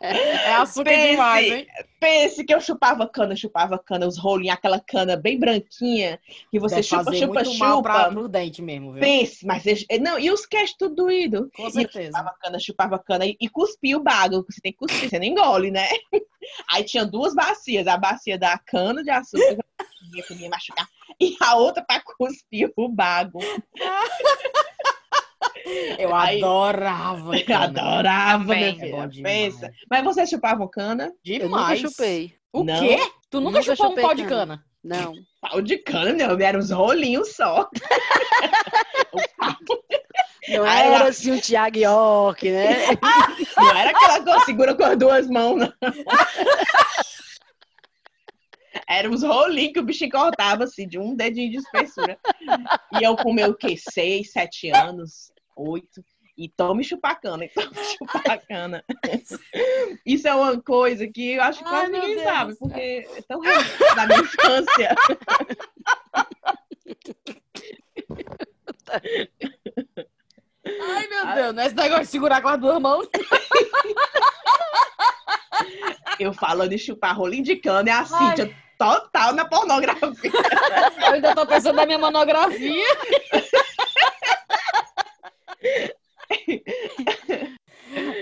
é 0.00 0.52
açúcar 0.54 0.90
Pense. 0.90 1.10
demais, 1.10 1.50
hein? 1.52 1.66
Pense 1.98 2.44
que 2.44 2.54
eu 2.54 2.60
chupava 2.60 3.06
cana, 3.08 3.36
chupava 3.36 3.78
cana, 3.78 4.06
os 4.06 4.18
rolinhos, 4.18 4.54
aquela 4.56 4.80
cana 4.80 5.16
bem 5.16 5.38
branquinha, 5.38 6.18
que 6.50 6.58
você 6.58 6.76
Deve 6.76 6.86
chupa, 6.86 7.04
fazer 7.04 7.18
chupa, 7.18 7.34
muito 7.44 7.58
mal 7.58 7.82
pra, 7.82 7.94
chupa. 8.04 8.10
pro 8.12 8.28
dente 8.28 8.62
mesmo, 8.62 8.92
viu? 8.92 9.00
Pense, 9.00 9.46
mas 9.46 9.66
eles- 9.66 9.86
não, 10.00 10.18
e 10.18 10.30
os 10.30 10.46
queixos 10.46 10.76
tudo 10.78 10.94
doído. 10.94 11.50
Com 11.54 11.70
certeza. 11.70 12.06
chupava 12.08 12.34
cana, 12.40 12.58
chupava 12.58 12.98
cana 12.98 13.26
e, 13.26 13.36
e 13.40 13.48
cuspia 13.48 13.96
o 13.96 14.02
bago, 14.02 14.42
que 14.44 14.52
você 14.52 14.60
tem 14.60 14.72
que 14.72 14.78
cuspir, 14.78 15.08
você 15.10 15.18
não 15.18 15.26
engole, 15.26 15.70
né? 15.70 15.86
Aí 16.72 16.82
tinha 16.84 17.04
duas 17.04 17.34
bacias, 17.34 17.86
a 17.86 17.96
bacia 17.98 18.38
da 18.38 18.58
cana 18.58 19.04
de 19.04 19.10
açúcar, 19.10 19.58
que 20.10 20.22
comia 20.22 20.48
machucar, 20.48 20.86
e 21.20 21.36
a 21.40 21.56
outra 21.56 21.84
pra 21.84 22.00
cuspir 22.00 22.72
o 22.76 22.88
bago. 22.88 23.38
Eu 25.98 26.14
Aí- 26.14 26.38
adorava. 26.42 27.32
Eu 27.36 27.56
adorava, 27.56 28.44
Bem, 28.44 28.60
minha 28.60 28.74
filha. 28.74 29.06
demais. 29.08 29.22
Pensa. 29.54 29.72
Mas 29.90 30.04
vocês 30.04 30.28
chupavam 30.28 30.68
cana? 30.68 31.12
Eu 31.24 31.34
nunca 31.34 31.44
Demais. 31.46 31.80
chupei. 31.80 32.34
O 32.52 32.64
Não. 32.64 32.78
quê? 32.80 32.98
Tu 33.30 33.40
nunca, 33.40 33.60
Nunca 33.60 33.76
chupou 33.76 33.92
um 33.92 34.02
pau 34.02 34.14
de 34.14 34.24
cana. 34.24 34.58
cana? 34.58 34.64
Não. 34.82 35.14
Pau 35.40 35.60
de 35.62 35.78
cana, 35.78 36.12
meu, 36.12 36.38
eram 36.40 36.58
uns 36.60 36.70
rolinhos 36.70 37.34
só. 37.36 37.68
Não 40.48 40.64
Aí 40.64 40.88
era 40.92 41.08
assim 41.08 41.32
um 41.32 41.38
Thiago 41.40 41.78
York, 41.78 42.50
né? 42.50 42.86
Não 43.56 43.76
era 43.76 43.90
aquela 43.90 44.24
coisa 44.24 44.44
segura 44.46 44.74
com 44.74 44.82
as 44.84 44.98
duas 44.98 45.28
mãos, 45.28 45.58
não. 45.60 45.72
Era 48.90 49.08
uns 49.08 49.22
rolinhos 49.22 49.72
que 49.72 49.78
o 49.78 49.84
bichinho 49.84 50.10
cortava, 50.10 50.64
assim, 50.64 50.84
de 50.84 50.98
um 50.98 51.14
dedinho 51.14 51.48
de 51.48 51.58
espessura. 51.58 52.18
E 53.00 53.04
eu 53.04 53.14
com 53.16 53.32
meu, 53.32 53.54
quê? 53.54 53.76
Seis, 53.76 54.32
sete 54.32 54.68
anos, 54.70 55.32
oito. 55.54 56.04
E 56.36 56.48
tome 56.48 56.82
chupacana, 56.82 57.44
e 57.46 57.48
tome 57.50 57.76
chupacana. 57.96 58.84
Isso 60.04 60.26
é 60.26 60.34
uma 60.34 60.60
coisa 60.60 61.06
que 61.06 61.34
eu 61.34 61.42
acho 61.42 61.60
que 61.60 61.66
Ai, 61.66 61.70
quase 61.70 61.92
ninguém 61.92 62.16
Deus 62.16 62.24
sabe, 62.24 62.56
porque 62.56 63.08
é 63.14 63.22
tão 63.28 63.40
da 63.40 64.06
minha 64.08 64.20
infância. 64.20 64.96
Ai, 70.66 71.06
meu 71.06 71.34
Deus, 71.34 71.54
não 71.54 71.62
é 71.62 71.66
esse 71.66 71.76
negócio 71.76 72.04
de 72.06 72.10
segurar 72.10 72.42
com 72.42 72.48
as 72.48 72.58
duas 72.58 72.80
mãos. 72.80 73.08
Eu 76.18 76.32
falando 76.32 76.70
de 76.70 76.78
chupar 76.78 77.16
rolinho 77.16 77.44
de 77.44 77.54
cana, 77.54 77.88
é 77.88 77.92
a 77.92 77.98
Ai. 77.98 78.06
Cíntia 78.06 78.69
total 78.80 79.34
na 79.34 79.44
pornografia. 79.44 80.30
Eu 81.06 81.12
ainda 81.12 81.34
tô 81.34 81.46
pensando 81.46 81.76
na 81.76 81.84
minha 81.84 81.98
monografia. 81.98 82.86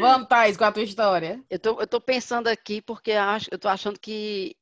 Vamos, 0.00 0.26
Thaís, 0.28 0.56
com 0.56 0.64
a 0.64 0.72
tua 0.72 0.82
história. 0.82 1.40
Eu 1.48 1.58
tô, 1.60 1.80
eu 1.80 1.86
tô 1.86 2.00
pensando 2.00 2.48
aqui 2.48 2.82
porque 2.82 3.12
acho, 3.12 3.48
eu 3.52 3.58
tô 3.58 3.68
achando 3.68 4.00
que 4.00 4.56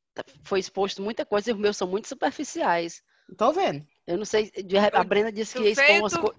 foi 0.44 0.61
exposto 0.61 1.01
muita 1.01 1.24
coisa 1.24 1.51
e 1.51 1.55
os 1.55 1.59
meus 1.59 1.78
são 1.78 1.88
muito 1.88 2.09
superficiais. 2.09 3.03
Tô 3.38 3.53
vendo. 3.53 3.86
Eu 4.07 4.18
não 4.18 4.24
sei, 4.24 4.53
a 4.92 5.05
Brenda 5.05 5.32
disse 5.32 5.57
que 5.57 5.62
ia 5.64 5.70
expor 5.70 5.86
veio, 5.86 6.03
umas 6.03 6.16
coisas. 6.16 6.36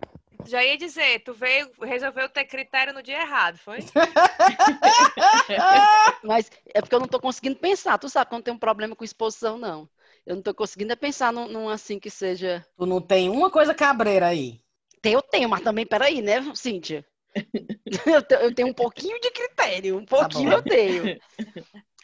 Já 0.47 0.63
ia 0.63 0.77
dizer, 0.77 1.19
tu 1.23 1.33
veio, 1.33 1.69
resolveu 1.81 2.29
ter 2.29 2.45
critério 2.45 2.93
no 2.93 3.03
dia 3.03 3.21
errado, 3.21 3.57
foi? 3.57 3.79
Mas 6.23 6.49
é 6.73 6.81
porque 6.81 6.95
eu 6.95 6.99
não 6.99 7.07
tô 7.07 7.19
conseguindo 7.19 7.57
pensar. 7.59 7.97
Tu 7.97 8.09
sabe 8.09 8.29
quando 8.29 8.43
tem 8.43 8.53
um 8.53 8.57
problema 8.59 8.95
com 8.95 9.03
exposição, 9.03 9.57
não. 9.57 9.89
Eu 10.25 10.35
não 10.35 10.43
tô 10.43 10.53
conseguindo 10.53 10.93
é 10.93 10.95
pensar 10.95 11.31
num, 11.31 11.47
num 11.47 11.69
assim 11.69 11.99
que 11.99 12.09
seja. 12.09 12.65
Tu 12.75 12.85
não 12.87 12.99
tem 12.99 13.29
uma 13.29 13.51
coisa 13.51 13.75
cabreira 13.75 14.27
aí. 14.29 14.59
Tem, 15.01 15.13
eu 15.13 15.21
tenho, 15.23 15.49
mas 15.49 15.61
também, 15.61 15.85
peraí, 15.87 16.21
né, 16.21 16.35
Cíntia? 16.55 17.03
eu, 18.05 18.21
te- 18.21 18.35
eu 18.35 18.53
tenho 18.53 18.69
um 18.69 18.73
pouquinho 18.73 19.19
de 19.19 19.31
critério, 19.31 19.97
um 19.97 20.05
pouquinho 20.05 20.49
bom. 20.49 20.51
eu 20.51 20.63
tenho. 20.63 21.11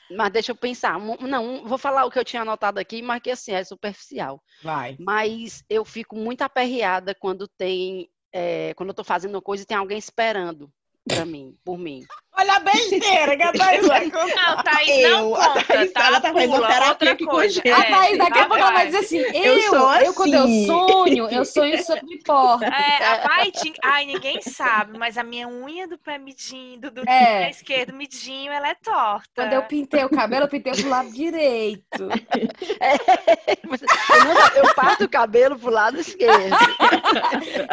Mas 0.09 0.31
deixa 0.31 0.51
eu 0.51 0.55
pensar. 0.55 0.99
Não, 0.99 1.65
vou 1.67 1.77
falar 1.77 2.05
o 2.05 2.11
que 2.11 2.19
eu 2.19 2.25
tinha 2.25 2.41
anotado 2.41 2.79
aqui, 2.79 3.01
mas 3.01 3.21
que 3.21 3.31
assim, 3.31 3.53
é 3.53 3.63
superficial. 3.63 4.41
Vai. 4.61 4.97
Mas 4.97 5.63
eu 5.69 5.83
fico 5.85 6.15
muito 6.15 6.41
aperreada 6.43 7.15
quando 7.15 7.47
tem. 7.47 8.09
É, 8.33 8.73
quando 8.73 8.89
eu 8.89 8.95
tô 8.95 9.03
fazendo 9.03 9.35
uma 9.35 9.41
coisa 9.41 9.65
tem 9.65 9.77
alguém 9.77 9.97
esperando 9.97 10.69
pra 11.07 11.25
mim, 11.25 11.55
por 11.63 11.77
mim. 11.77 12.03
Olha 12.35 12.53
a 12.55 12.59
besteira 12.61 13.37
que 13.37 13.43
a 13.43 13.51
Thaís 13.53 13.87
vai 13.87 14.09
contar. 14.09 14.55
Não, 14.55 14.63
Thaís, 14.63 15.03
não 15.03 15.09
Eu, 15.09 15.35
a 15.35 15.47
conta, 15.49 15.63
Thaís, 15.65 15.91
tá? 15.93 16.05
ela 16.07 16.19
tá 16.19 16.33
fazendo 16.33 16.53
Pula, 16.55 16.67
terapia 16.67 16.89
outra 16.89 17.11
aqui 17.11 17.25
com 17.25 17.31
coisa. 17.31 17.61
a 17.63 17.67
gente. 17.69 17.71
A 17.71 17.83
Thaís, 17.95 18.17
daqui 18.17 18.39
a 18.39 18.45
pouco 18.45 18.55
ela 18.61 18.71
vai 18.71 18.85
dizer 18.87 18.97
assim, 18.97 19.17
Eu 19.19 19.53
eu, 19.57 19.69
sou 19.69 19.93
eu 19.95 20.13
quando 20.15 20.33
eu 20.33 20.43
assim. 20.43 20.65
sonho, 20.65 21.29
eu 21.29 21.45
sonho 21.45 21.83
sobre 21.83 22.17
porta. 22.25 22.65
É, 22.65 23.05
a 23.05 23.29
pai 23.29 23.51
tinha... 23.51 23.73
Ai, 23.83 24.05
ninguém 24.05 24.41
sabe, 24.41 24.97
mas 24.97 25.17
a 25.17 25.23
minha 25.23 25.47
unha 25.47 25.87
do 25.87 25.97
pé 25.97 26.17
midinho, 26.17 26.79
do, 26.81 26.89
do 26.91 27.01
É. 27.01 27.43
pé 27.43 27.49
esquerdo 27.51 27.93
midinho, 27.93 28.51
ela 28.51 28.69
é 28.69 28.75
torta. 28.75 29.29
Quando 29.35 29.53
eu 29.53 29.61
pintei 29.63 30.03
o 30.03 30.09
cabelo, 30.09 30.45
eu 30.45 30.49
pintei 30.49 30.73
pro 30.73 30.89
lado 30.89 31.11
direito. 31.11 32.07
Mas 33.69 33.81
eu, 33.81 34.25
não- 34.25 34.47
eu 34.67 34.73
parto 34.75 35.03
o 35.05 35.09
cabelo 35.09 35.57
pro 35.57 35.69
lado 35.69 35.99
esquerdo. 35.99 36.55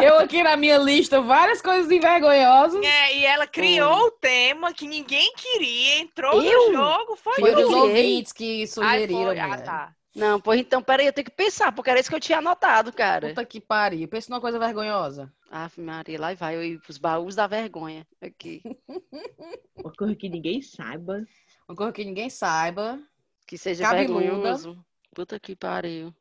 Eu 0.02 0.18
aqui 0.18 0.42
na 0.42 0.56
minha 0.56 0.78
lista, 0.78 1.20
várias 1.20 1.60
coisas 1.62 1.90
envergonhosas. 1.90 2.82
É, 2.84 3.16
e 3.16 3.24
ela 3.24 3.46
criou 3.46 4.06
o 4.06 4.10
tema 4.50 4.74
que 4.74 4.86
ninguém 4.86 5.32
queria, 5.34 6.00
entrou 6.00 6.42
Eu? 6.42 6.72
no 6.72 6.76
jogo, 6.76 7.16
foi 7.16 7.34
Foi 7.34 7.54
os 7.54 7.72
ouvintes 7.72 8.32
que 8.32 8.62
Ai, 8.62 8.66
sugeriram, 8.66 9.24
foi. 9.26 9.38
Ah, 9.38 9.58
tá. 9.62 9.96
Não, 10.14 10.40
pois 10.40 10.60
então, 10.60 10.82
peraí, 10.82 11.06
eu 11.06 11.12
tenho 11.12 11.26
que 11.26 11.30
pensar, 11.30 11.70
porque 11.72 11.88
era 11.88 12.00
isso 12.00 12.08
que 12.08 12.16
eu 12.16 12.20
tinha 12.20 12.38
anotado, 12.38 12.92
cara. 12.92 13.28
Puta 13.28 13.44
que 13.44 13.60
pariu. 13.60 14.08
Pensa 14.08 14.28
numa 14.28 14.40
coisa 14.40 14.58
vergonhosa. 14.58 15.32
Ave 15.48 15.80
Maria, 15.80 16.20
lá 16.20 16.34
vai 16.34 16.56
eu 16.56 16.64
ir 16.64 16.80
pros 16.80 16.98
baús 16.98 17.36
da 17.36 17.46
vergonha. 17.46 18.04
Aqui. 18.20 18.60
Uma 19.76 19.92
coisa 19.92 20.16
que 20.16 20.28
ninguém 20.28 20.60
saiba. 20.62 21.24
Uma 21.68 21.76
coisa 21.76 21.92
que 21.92 22.04
ninguém 22.04 22.28
saiba. 22.28 23.00
Que 23.46 23.56
seja 23.56 23.84
Cabeluda. 23.84 24.20
vergonhoso. 24.20 24.84
Puta 25.14 25.38
que 25.38 25.54
pariu. 25.54 26.12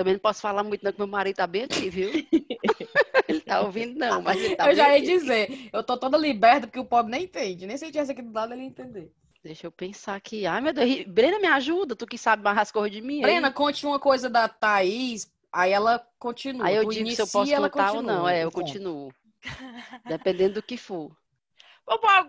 Eu 0.00 0.04
também 0.04 0.14
não 0.14 0.20
posso 0.20 0.40
falar 0.40 0.62
muito, 0.62 0.82
não, 0.82 0.92
que 0.92 0.98
meu 0.98 1.06
marido 1.06 1.36
tá 1.36 1.46
bem 1.46 1.64
aqui, 1.64 1.90
viu? 1.90 2.08
ele 3.28 3.40
tá 3.40 3.60
ouvindo, 3.60 3.98
não, 3.98 4.22
mas 4.22 4.42
ele 4.42 4.56
tá 4.56 4.70
eu 4.70 4.74
já 4.74 4.88
ia 4.88 4.96
aqui. 4.96 5.06
dizer, 5.06 5.68
eu 5.70 5.82
tô 5.82 5.94
toda 5.98 6.16
liberta 6.16 6.66
porque 6.66 6.78
o 6.78 6.86
pobre 6.86 7.12
nem 7.12 7.24
entende. 7.24 7.66
Nem 7.66 7.76
se 7.76 7.84
ele 7.84 7.92
tivesse 7.92 8.12
aqui 8.12 8.22
do 8.22 8.32
lado, 8.32 8.54
ele 8.54 8.62
ia 8.62 8.68
entender. 8.68 9.12
Deixa 9.44 9.66
eu 9.66 9.70
pensar 9.70 10.14
aqui. 10.14 10.46
Ai, 10.46 10.58
meu 10.62 10.72
Deus. 10.72 11.04
Brena, 11.04 11.38
me 11.38 11.48
ajuda. 11.48 11.94
Tu 11.94 12.06
que 12.06 12.16
sabe 12.16 12.42
mais 12.42 12.56
as 12.56 12.72
coisas 12.72 12.90
de 12.90 13.02
mim. 13.02 13.16
aí. 13.16 13.22
Brena, 13.22 13.52
conte 13.52 13.84
uma 13.84 13.98
coisa 13.98 14.30
da 14.30 14.48
Thaís, 14.48 15.30
aí 15.52 15.70
ela 15.70 16.02
continua. 16.18 16.66
Aí 16.66 16.76
eu 16.76 16.84
Tu 16.84 16.92
digo 16.92 17.10
se 17.10 17.20
eu 17.20 17.26
posso 17.26 17.54
contar 17.54 17.92
ou 17.92 18.02
não. 18.02 18.26
É, 18.26 18.44
eu 18.44 18.50
continuo. 18.50 19.12
Dependendo 20.08 20.54
do 20.54 20.62
que 20.62 20.78
for. 20.78 21.14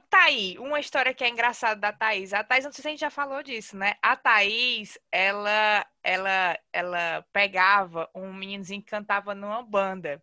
Tá 0.10 0.24
aí, 0.24 0.58
uma 0.60 0.80
história 0.80 1.14
que 1.14 1.24
é 1.24 1.30
engraçada 1.30 1.80
da 1.80 1.92
Thaís. 1.92 2.34
A 2.34 2.44
Thaís, 2.44 2.66
não 2.66 2.72
sei 2.72 2.82
se 2.82 2.88
a 2.88 2.92
gente 2.92 3.00
já 3.00 3.10
falou 3.10 3.44
disso, 3.44 3.78
né? 3.78 3.96
A 4.02 4.16
Thaís, 4.16 4.98
ela, 5.12 5.86
ela, 6.04 6.60
ela 6.74 7.26
pegava 7.32 8.10
um 8.14 8.34
meninozinho 8.34 8.82
que 8.82 8.90
cantava 8.90 9.36
numa 9.36 9.62
banda. 9.62 10.22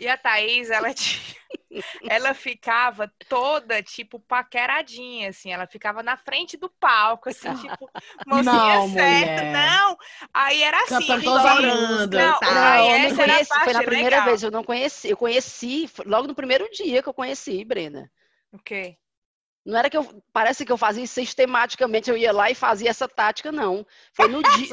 E 0.00 0.08
a 0.08 0.16
Thaís, 0.16 0.70
ela 0.70 0.92
tinha, 0.94 1.36
ela 2.08 2.32
ficava 2.34 3.12
toda, 3.28 3.82
tipo, 3.82 4.18
paqueradinha, 4.20 5.28
assim. 5.28 5.52
Ela 5.52 5.66
ficava 5.66 6.02
na 6.02 6.16
frente 6.16 6.56
do 6.56 6.68
palco, 6.68 7.28
assim, 7.28 7.52
tipo, 7.56 7.90
mocinha 8.26 8.52
Não, 8.52 8.88
certa. 8.88 9.42
mulher. 9.42 9.52
Não, 9.52 9.98
aí 10.32 10.62
era 10.62 10.82
assim. 10.82 11.06
Cantando 11.06 11.38
as 11.38 11.60
músicas, 11.60 12.10
não, 12.10 12.40
tá? 12.40 12.72
Aí 12.72 12.86
eu 12.86 12.98
não 12.98 13.06
essa 13.06 13.22
era 13.22 13.32
a 13.32 13.34
conheci, 13.34 13.60
foi 13.64 13.72
na 13.72 13.82
primeira 13.82 14.10
legal. 14.10 14.24
vez, 14.24 14.42
eu 14.42 14.50
não 14.50 14.64
conheci. 14.64 15.10
Eu 15.10 15.16
conheci 15.16 15.90
logo 16.06 16.26
no 16.26 16.34
primeiro 16.34 16.68
dia 16.70 17.02
que 17.02 17.08
eu 17.08 17.14
conheci, 17.14 17.64
Brena. 17.64 18.10
O 18.52 18.58
quê? 18.58 18.96
Não 19.66 19.76
era 19.78 19.90
que 19.90 19.96
eu. 19.98 20.22
Parece 20.32 20.64
que 20.64 20.72
eu 20.72 20.78
fazia 20.78 21.06
sistematicamente, 21.06 22.08
eu 22.08 22.16
ia 22.16 22.32
lá 22.32 22.50
e 22.50 22.54
fazia 22.54 22.88
essa 22.88 23.06
tática, 23.06 23.52
não. 23.52 23.84
Foi 24.14 24.26
no 24.26 24.40
dia. 24.56 24.66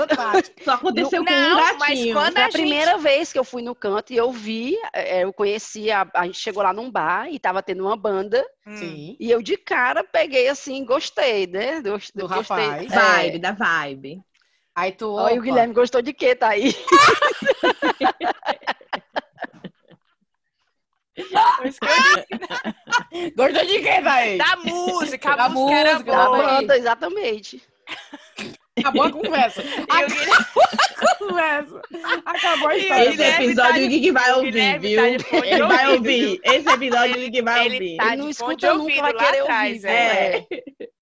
Só 0.64 0.72
aconteceu 0.72 1.26
com 1.26 1.30
Não, 1.32 1.54
um 1.54 1.56
mas 1.78 1.90
gatinho. 1.90 2.14
quando 2.14 2.34
Foi 2.36 2.44
a 2.44 2.46
a 2.46 2.50
primeira 2.52 2.98
vez 2.98 3.34
que 3.34 3.40
eu 3.40 3.44
fui 3.44 3.62
no 3.62 3.76
canto 3.76 4.14
e 4.14 4.16
eu 4.16 4.32
vi, 4.32 4.78
eh, 4.94 5.24
eu 5.24 5.34
conheci, 5.34 5.92
a, 5.92 6.10
a 6.16 6.26
gente 6.26 6.40
chegou 6.40 6.64
lá 6.64 6.72
num 6.72 6.90
bar 6.90 7.28
e 7.30 7.38
tava 7.38 7.62
tendo 7.62 7.84
uma 7.84 7.98
banda, 7.98 8.42
Hum. 8.66 8.78
Sim. 8.78 9.18
e 9.20 9.30
eu 9.30 9.42
de 9.42 9.58
cara 9.58 10.02
peguei 10.04 10.48
assim, 10.48 10.86
gostei, 10.86 11.46
né? 11.46 11.82
Gost- 11.82 12.16
Do 12.16 12.28
gostei. 12.28 12.56
rapaz. 12.56 12.92
É. 12.92 12.96
Vibe, 12.96 13.40
da 13.40 13.52
vibe. 13.52 14.22
Aí 14.74 14.92
tu. 14.94 15.20
E 15.30 15.38
o 15.38 15.42
Guilherme 15.42 15.74
gostou 15.74 16.02
de 16.02 16.14
quê, 16.14 16.34
tá 16.36 16.50
aí? 16.50 16.74
Pois 21.58 21.80
que 21.80 21.86
eu 21.86 23.32
Gostou 23.36 23.66
de 23.66 23.80
quem, 23.80 24.02
daí? 24.04 24.38
Da 24.38 24.56
música, 24.58 25.32
a 25.34 25.36
Da 25.36 25.50
música 25.50 25.78
era 25.80 25.92
música, 25.94 26.12
da 26.12 26.26
boa. 26.26 26.38
banda, 26.44 26.78
exatamente. 26.78 27.62
Acabou 28.78 29.04
a 29.04 29.12
conversa. 29.12 29.64
O 29.66 29.94
Acabou 29.94 31.08
a 31.08 31.16
conversa. 31.16 31.82
Acabou 32.26 32.68
a 32.70 32.78
história. 32.78 33.04
Esse 33.04 33.12
Guilherme 33.12 33.46
episódio 33.46 33.72
tá 33.74 33.78
de- 33.80 33.86
o 33.86 33.90
Gui 33.90 34.12
vai 34.12 34.32
ouvir, 34.34 34.80
viu? 34.80 35.02
tá 35.02 35.08
Ele 35.48 35.64
vai 35.66 35.94
ouvir. 35.94 36.40
Esse 36.44 36.70
episódio 36.70 37.16
o 37.26 37.30
Gui 37.30 37.42
vai 37.42 37.66
Ele 37.66 37.74
ouvir. 37.76 37.98
tá 37.98 38.08
Ele 38.08 38.16
não 38.18 38.30
de 38.30 38.34
fone 38.38 38.56
de 38.56 38.66
escuta 38.66 38.84
nunca, 38.84 39.02
vai 39.02 39.14
lá 39.14 39.24
querer 39.26 39.40
atrás, 39.42 39.74
ouvir. 39.76 39.88
é. 39.88 40.38
É. 40.38 40.46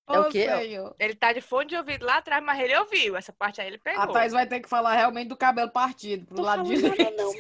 É 0.09 0.19
o 0.19 0.25
quê? 0.29 0.47
Ele 0.99 1.15
tá 1.15 1.33
de 1.33 1.41
fone 1.41 1.65
de 1.69 1.75
ouvido 1.77 2.05
lá 2.05 2.17
atrás, 2.17 2.43
mas 2.43 2.59
ele 2.59 2.75
ouviu. 2.77 3.15
Essa 3.15 3.31
parte 3.33 3.61
aí 3.61 3.67
ele 3.67 3.77
pegou. 3.79 4.01
A 4.03 4.07
Thais 4.07 4.33
vai 4.33 4.45
ter 4.45 4.59
que 4.59 4.69
falar 4.69 4.93
realmente 4.95 5.29
do 5.29 5.37
cabelo 5.37 5.71
partido 5.71 6.25
pro 6.27 6.35
Tô 6.35 6.41
lado 6.41 6.63
direito. 6.63 7.15
não. 7.15 7.31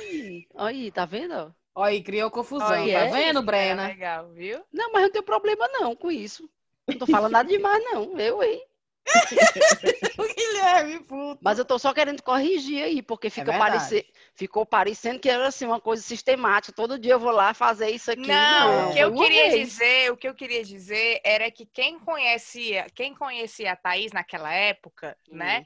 Olha 0.63 0.69
aí, 0.75 0.91
tá 0.91 1.05
vendo? 1.05 1.53
Olha 1.75 1.91
aí, 1.91 2.03
criou 2.03 2.29
confusão. 2.29 2.67
Olha, 2.67 2.99
tá 2.99 3.05
é 3.05 3.11
vendo, 3.11 3.37
isso, 3.37 3.45
Brena? 3.45 3.85
é 3.85 3.87
Legal, 3.87 4.29
viu? 4.29 4.63
Não, 4.71 4.91
mas 4.91 5.01
eu 5.01 5.07
não 5.07 5.11
tenho 5.11 5.23
problema 5.23 5.67
não 5.69 5.95
com 5.95 6.11
isso. 6.11 6.47
Não 6.87 6.97
tô 6.97 7.07
falando 7.07 7.31
nada 7.31 7.49
demais, 7.49 7.83
não. 7.83 8.17
Eu, 8.19 8.43
hein? 8.43 8.63
O 10.17 10.33
Guilherme, 10.33 10.99
puto. 11.01 11.39
Mas 11.41 11.59
eu 11.59 11.65
tô 11.65 11.77
só 11.77 11.93
querendo 11.93 12.21
corrigir 12.21 12.83
aí, 12.83 13.01
porque 13.01 13.29
fica 13.29 13.51
verdade. 13.51 13.71
parece... 13.71 14.05
ficou 14.33 14.65
parecendo 14.65 15.19
que 15.19 15.29
era 15.29 15.47
assim, 15.47 15.65
uma 15.65 15.81
coisa 15.81 16.01
sistemática. 16.01 16.73
Todo 16.75 16.99
dia 16.99 17.13
eu 17.13 17.19
vou 17.19 17.31
lá 17.31 17.53
fazer 17.53 17.89
isso 17.89 18.11
aqui. 18.11 18.27
Não, 18.27 18.89
o 18.89 18.93
que 18.93 18.99
eu 18.99 19.13
queria 19.13 19.49
vez. 19.49 19.69
dizer, 19.69 20.11
o 20.11 20.17
que 20.17 20.27
eu 20.27 20.35
queria 20.35 20.63
dizer 20.63 21.19
era 21.23 21.49
que 21.51 21.65
quem 21.65 21.99
conhecia, 21.99 22.87
quem 22.93 23.13
conhecia 23.13 23.73
a 23.73 23.75
Thaís 23.75 24.11
naquela 24.11 24.53
época, 24.53 25.17
né? 25.29 25.65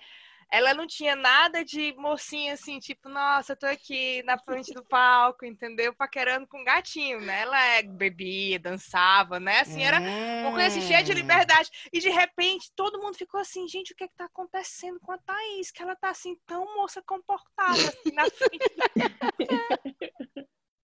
Ela 0.50 0.74
não 0.74 0.88
tinha 0.88 1.16
nada 1.16 1.64
de 1.64 1.94
mocinha 1.98 2.54
assim, 2.54 2.80
tipo, 2.80 3.10
nossa, 3.10 3.52
eu 3.52 3.58
tô 3.58 3.66
aqui 3.66 4.24
na 4.24 4.38
frente 4.38 4.74
do 4.74 4.84
palco, 4.84 5.46
entendeu? 5.46 5.94
Paquerando 5.94 6.48
com 6.48 6.62
um 6.62 6.64
gatinho, 6.64 7.20
né? 7.20 7.42
Ela 7.42 7.66
é, 7.66 7.84
bebia, 7.84 8.58
dançava, 8.58 9.40
né? 9.40 9.60
Assim, 9.60 9.84
era 9.84 10.00
uma 10.42 10.52
coisa 10.52 10.68
assim, 10.68 10.82
cheia 10.82 11.04
de 11.04 11.12
Hum. 11.12 11.16
liberdade. 11.16 11.70
E 11.92 12.00
de 12.00 12.10
repente, 12.10 12.72
todo 12.76 13.00
mundo 13.00 13.18
ficou 13.18 13.40
assim, 13.40 13.68
gente, 13.68 13.92
o 13.94 13.96
que 13.96 14.06
é 14.06 14.08
que 14.08 14.16
tá 14.16 14.26
acontecendo 14.26 15.00
com 15.02 15.12
a 15.12 15.18
Thaís? 15.18 15.70
Que 15.72 15.82
ela 15.84 15.96
tá 15.96 16.10
assim, 16.10 16.36
tão 16.46 16.66
moça 16.76 17.02
comportada, 17.02 17.90
assim, 17.90 18.14
na 18.14 18.26
frente 18.26 18.74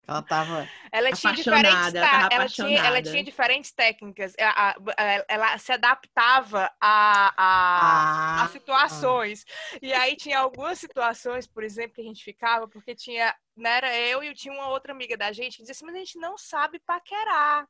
Ela 0.08 0.22
tava. 0.22 0.70
Ela 0.92 1.12
tinha 1.12 1.34
Apaixonada, 1.34 1.34
diferentes, 1.34 1.94
ela 1.96 2.26
ela 2.30 2.50
tinha, 2.50 2.80
ela 2.80 3.02
tinha 3.02 3.24
diferentes 3.24 3.72
técnicas. 3.72 4.34
A- 4.40 4.72
a- 4.72 4.76
a- 4.98 5.26
Ela 5.28 5.58
se 5.58 5.72
adaptava 5.72 6.72
a, 6.80 7.34
a, 7.38 8.10
Ah, 8.36 8.44
a 8.44 8.48
situações. 8.48 9.44
E 9.82 9.94
aí 9.94 10.16
tinha 10.16 10.40
algumas 10.40 10.80
situações, 10.80 11.48
por 11.48 11.64
exemplo, 11.64 11.94
que 11.96 12.02
a 12.02 12.04
gente 12.06 12.24
ficava, 12.24 12.68
porque 12.68 12.96
tinha, 12.96 13.34
né, 13.56 13.78
era 13.78 13.98
eu 13.98 14.24
e 14.24 14.34
tinha 14.34 14.54
uma 14.54 14.70
outra 14.70 14.92
amiga 14.94 15.18
da 15.18 15.32
gente 15.32 15.58
que 15.58 15.64
dizia 15.64 15.72
assim, 15.74 15.86
mas 15.86 15.96
a 15.96 16.00
gente 16.00 16.20
não 16.20 16.38
sabe 16.38 16.80
paquerar. 16.80 17.68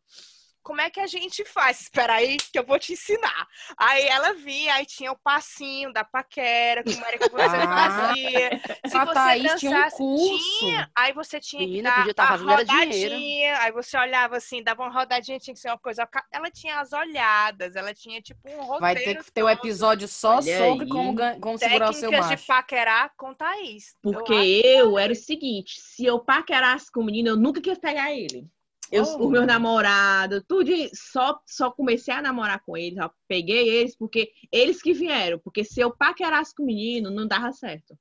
Como 0.63 0.79
é 0.79 0.89
que 0.89 0.99
a 0.99 1.07
gente 1.07 1.43
faz? 1.43 1.81
Espera 1.81 2.13
aí, 2.15 2.37
que 2.37 2.57
eu 2.57 2.63
vou 2.65 2.79
te 2.79 2.93
ensinar. 2.93 3.47
Aí 3.77 4.03
ela 4.07 4.33
vinha, 4.33 4.75
aí 4.75 4.85
tinha 4.85 5.11
o 5.11 5.17
passinho 5.17 5.91
da 5.91 6.03
paquera, 6.05 6.83
como 6.83 7.05
era 7.05 7.17
que 7.17 7.29
você 7.29 7.43
Ah. 7.43 7.89
fazia. 7.89 8.61
Se 8.87 8.97
A 8.97 9.05
você 9.05 9.13
Thaís 9.13 9.59
tinha 9.59 9.71
um 9.71 9.73
dançasse- 9.75 9.97
curso. 9.97 10.59
tinha, 10.59 10.91
aí 10.95 11.13
você 11.13 11.39
tinha 11.39 11.61
que 11.61 11.67
Menina, 11.67 11.89
dar 11.89 11.95
podia 11.97 12.13
tá 12.13 12.23
a 12.23 12.27
fazendo 12.29 12.51
era 12.51 12.63
dinheiro. 12.63 13.13
rodadinha, 13.15 13.59
aí 13.59 13.71
você 13.73 13.97
olhava 13.97 14.37
assim, 14.37 14.63
dava 14.63 14.83
uma 14.83 14.91
rodadinha, 14.91 15.37
tinha 15.37 15.53
que 15.53 15.59
ser 15.59 15.67
uma 15.69 15.77
coisa. 15.77 16.07
Ela 16.31 16.49
tinha 16.49 16.79
as 16.79 16.93
olhadas, 16.93 17.75
ela 17.75 17.93
tinha 17.93 18.21
tipo 18.21 18.39
um 18.49 18.57
roteiro. 18.61 18.79
Vai 18.79 18.95
ter 18.95 19.21
que 19.23 19.31
ter 19.31 19.43
um 19.43 19.49
episódio 19.49 20.07
só 20.07 20.37
Olha 20.37 20.57
sobre 20.57 20.85
aí. 20.85 20.89
como, 20.89 21.15
como 21.41 21.57
segurar 21.57 21.89
o 21.89 21.93
seu 21.93 22.09
Técnicas 22.09 22.29
de 22.29 22.35
macho. 22.35 22.47
paquerar 22.47 23.11
com 23.17 23.33
Thaís. 23.33 23.95
Eu 24.03 24.11
Porque 24.13 24.33
acho- 24.33 24.43
eu 24.45 24.97
era 24.97 25.11
o 25.11 25.15
seguinte, 25.15 25.79
se 25.81 26.05
eu 26.05 26.19
paquerasse 26.19 26.91
com 26.91 27.01
o 27.01 27.03
menino, 27.03 27.29
eu 27.29 27.35
nunca 27.37 27.59
quis 27.59 27.77
pegar 27.77 28.11
ele. 28.13 28.47
Eu, 28.93 29.03
Oh. 29.03 29.25
o 29.27 29.29
meu 29.29 29.45
namorado, 29.45 30.43
tudo, 30.47 30.71
só, 30.93 31.39
só 31.47 31.71
comecei 31.71 32.13
a 32.13 32.21
namorar 32.21 32.61
com 32.65 32.77
eles, 32.77 32.99
ó, 32.99 33.09
peguei 33.27 33.67
eles, 33.67 33.97
porque 33.97 34.29
eles 34.51 34.81
que 34.81 34.93
vieram. 34.93 35.39
Porque 35.39 35.63
se 35.63 35.79
eu 35.81 35.89
paquerasse 35.95 36.53
com 36.55 36.63
o 36.63 36.65
menino, 36.65 37.09
não 37.09 37.27
dava 37.27 37.51
certo. 37.51 37.97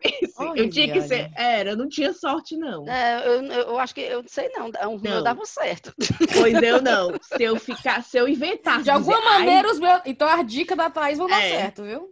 Olha, 0.38 0.60
eu 0.60 0.70
tinha 0.70 0.92
que 0.92 1.00
ser. 1.00 1.30
Era, 1.34 1.70
eu 1.70 1.76
não 1.76 1.88
tinha 1.88 2.12
sorte, 2.12 2.56
não. 2.56 2.86
É, 2.88 3.26
eu, 3.26 3.42
eu 3.44 3.78
acho 3.78 3.94
que 3.94 4.02
eu 4.02 4.20
não 4.22 4.28
sei 4.28 4.48
não. 4.50 4.66
O 4.94 5.00
meu 5.00 5.16
Não. 5.16 5.22
dava 5.22 5.44
certo. 5.46 5.94
Pois 6.38 6.62
eu 6.62 6.80
não. 6.82 7.12
Se 7.22 7.42
eu 7.42 7.56
ficar, 7.58 8.02
se 8.04 8.18
eu 8.18 8.28
inventasse. 8.28 8.84
De 8.84 8.90
alguma 8.90 9.16
dizer, 9.16 9.28
"Ai, 9.28 9.38
maneira, 9.38 9.70
os 9.72 9.80
meus. 9.80 10.00
Então 10.04 10.28
as 10.28 10.46
dicas 10.46 10.76
da 10.76 10.90
Thaís 10.90 11.16
vão 11.18 11.26
dar 11.26 11.42
É. 11.42 11.48
certo, 11.58 11.82
viu? 11.84 12.10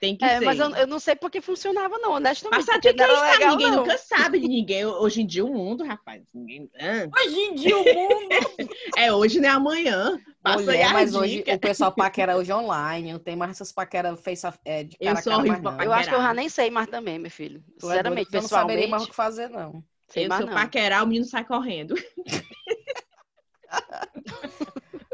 Tem 0.00 0.16
que 0.16 0.24
É, 0.24 0.38
ser. 0.38 0.44
mas 0.44 0.58
eu, 0.58 0.70
eu 0.76 0.86
não 0.86 0.98
sei 0.98 1.14
porque 1.16 1.40
funcionava 1.40 1.98
não, 1.98 2.12
honestamente. 2.12 2.64
Passar 2.64 2.78
de 2.78 2.92
não 2.92 3.04
era 3.04 3.12
acreditar, 3.12 3.32
legal, 3.38 3.50
ninguém 3.56 3.70
não. 3.70 3.76
nunca 3.78 3.98
sabe 3.98 4.38
de 4.40 4.48
ninguém. 4.48 4.86
Hoje 4.86 5.22
em 5.22 5.26
dia 5.26 5.44
o 5.44 5.52
mundo, 5.52 5.84
rapaz. 5.84 6.22
Ninguém... 6.34 6.70
Ah, 6.78 7.08
Hoje 7.20 7.36
em 7.36 7.54
dia 7.54 7.76
o 7.76 7.84
mundo. 7.84 8.28
É 8.96 9.12
hoje, 9.12 9.40
não 9.40 9.48
é 9.48 9.52
amanhã. 9.52 10.20
Passa 10.42 10.58
aí 10.60 10.66
Mulher, 10.66 10.86
a 10.86 10.92
mas 10.92 11.14
hoje 11.14 11.36
dica. 11.38 11.54
o 11.54 11.58
pessoal 11.58 11.92
paquera 11.92 12.36
hoje 12.36 12.52
online, 12.52 13.12
não 13.12 13.18
tem 13.18 13.36
mais 13.36 13.52
essas 13.52 13.70
paqueras 13.70 14.20
face 14.20 14.46
a- 14.46 14.54
é, 14.64 14.82
de 14.84 14.96
cara 14.98 15.10
Eu 15.10 15.18
a 15.18 15.22
sou 15.22 15.32
cara 15.32 15.48
mais 15.48 15.62
não. 15.62 15.82
Eu 15.82 15.92
acho 15.92 16.08
que 16.08 16.14
eu 16.14 16.22
já 16.22 16.34
nem 16.34 16.48
sei 16.48 16.70
mais 16.70 16.88
também, 16.88 17.18
meu 17.18 17.30
filho. 17.30 17.62
É 17.76 17.80
Sinceramente, 17.80 18.30
tu 18.30 18.34
não 18.34 18.42
saberia 18.48 18.88
mais 18.88 19.04
o 19.04 19.08
que 19.08 19.14
fazer, 19.14 19.48
não. 19.50 19.84
sei 20.08 20.24
Eu 20.24 20.28
mais 20.28 20.40
sou 20.40 20.48
não. 20.48 20.54
paquerar, 20.54 21.04
o 21.04 21.06
menino 21.06 21.26
sai 21.26 21.44
correndo. 21.44 21.94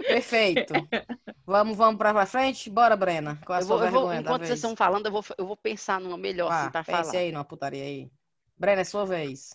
Perfeito. 0.06 0.90
vamos, 1.46 1.76
vamos 1.76 1.98
pra 1.98 2.12
pra 2.12 2.26
frente? 2.26 2.70
Bora, 2.70 2.96
Brena. 2.96 3.40
Qual 3.46 3.56
é 3.56 3.58
a 3.58 3.62
Eu 3.62 3.66
sua 3.66 3.76
vou, 3.78 3.82
eu 3.84 3.88
vou- 3.90 4.12
enquanto 4.14 4.46
vocês 4.46 4.58
estão 4.58 4.76
falando, 4.76 5.06
eu 5.06 5.12
vou, 5.12 5.24
eu 5.38 5.46
vou 5.46 5.56
pensar 5.56 6.00
numa 6.00 6.16
melhor, 6.18 6.48
assim, 6.48 6.66
Ah, 6.66 6.70
pra 6.70 6.84
pense 6.84 7.10
falar. 7.10 7.12
aí 7.16 7.32
numa 7.32 7.44
putaria 7.44 7.82
aí. 7.84 8.10
Brena, 8.56 8.82
é 8.82 8.84
sua 8.84 9.04
vez. 9.06 9.50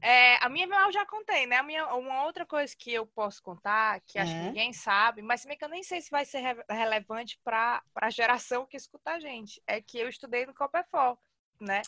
É, 0.00 0.36
a 0.44 0.48
minha 0.48 0.66
eu 0.66 0.92
já 0.92 1.04
contei, 1.06 1.46
né? 1.46 1.56
A 1.56 1.62
minha, 1.62 1.86
uma 1.94 2.24
outra 2.24 2.46
coisa 2.46 2.74
que 2.76 2.92
eu 2.92 3.04
posso 3.06 3.42
contar, 3.42 4.00
que 4.02 4.18
acho 4.18 4.36
que 4.36 4.42
Uhum. 4.42 4.44
ninguém 4.44 4.72
sabe, 4.72 5.22
mas 5.22 5.40
se 5.40 5.48
bem 5.48 5.58
que 5.58 5.64
eu 5.64 5.68
nem 5.68 5.82
sei 5.82 6.00
se 6.00 6.10
vai 6.10 6.24
ser 6.24 6.38
re- 6.38 6.64
relevante 6.70 7.38
para 7.42 7.82
a 7.96 8.10
geração 8.10 8.64
que 8.64 8.76
escuta 8.76 9.12
a 9.12 9.20
gente, 9.20 9.60
é 9.66 9.80
que 9.82 9.98
eu 9.98 10.08
estudei 10.08 10.46
no 10.46 10.54
Copperfol, 10.54 11.18
né? 11.60 11.82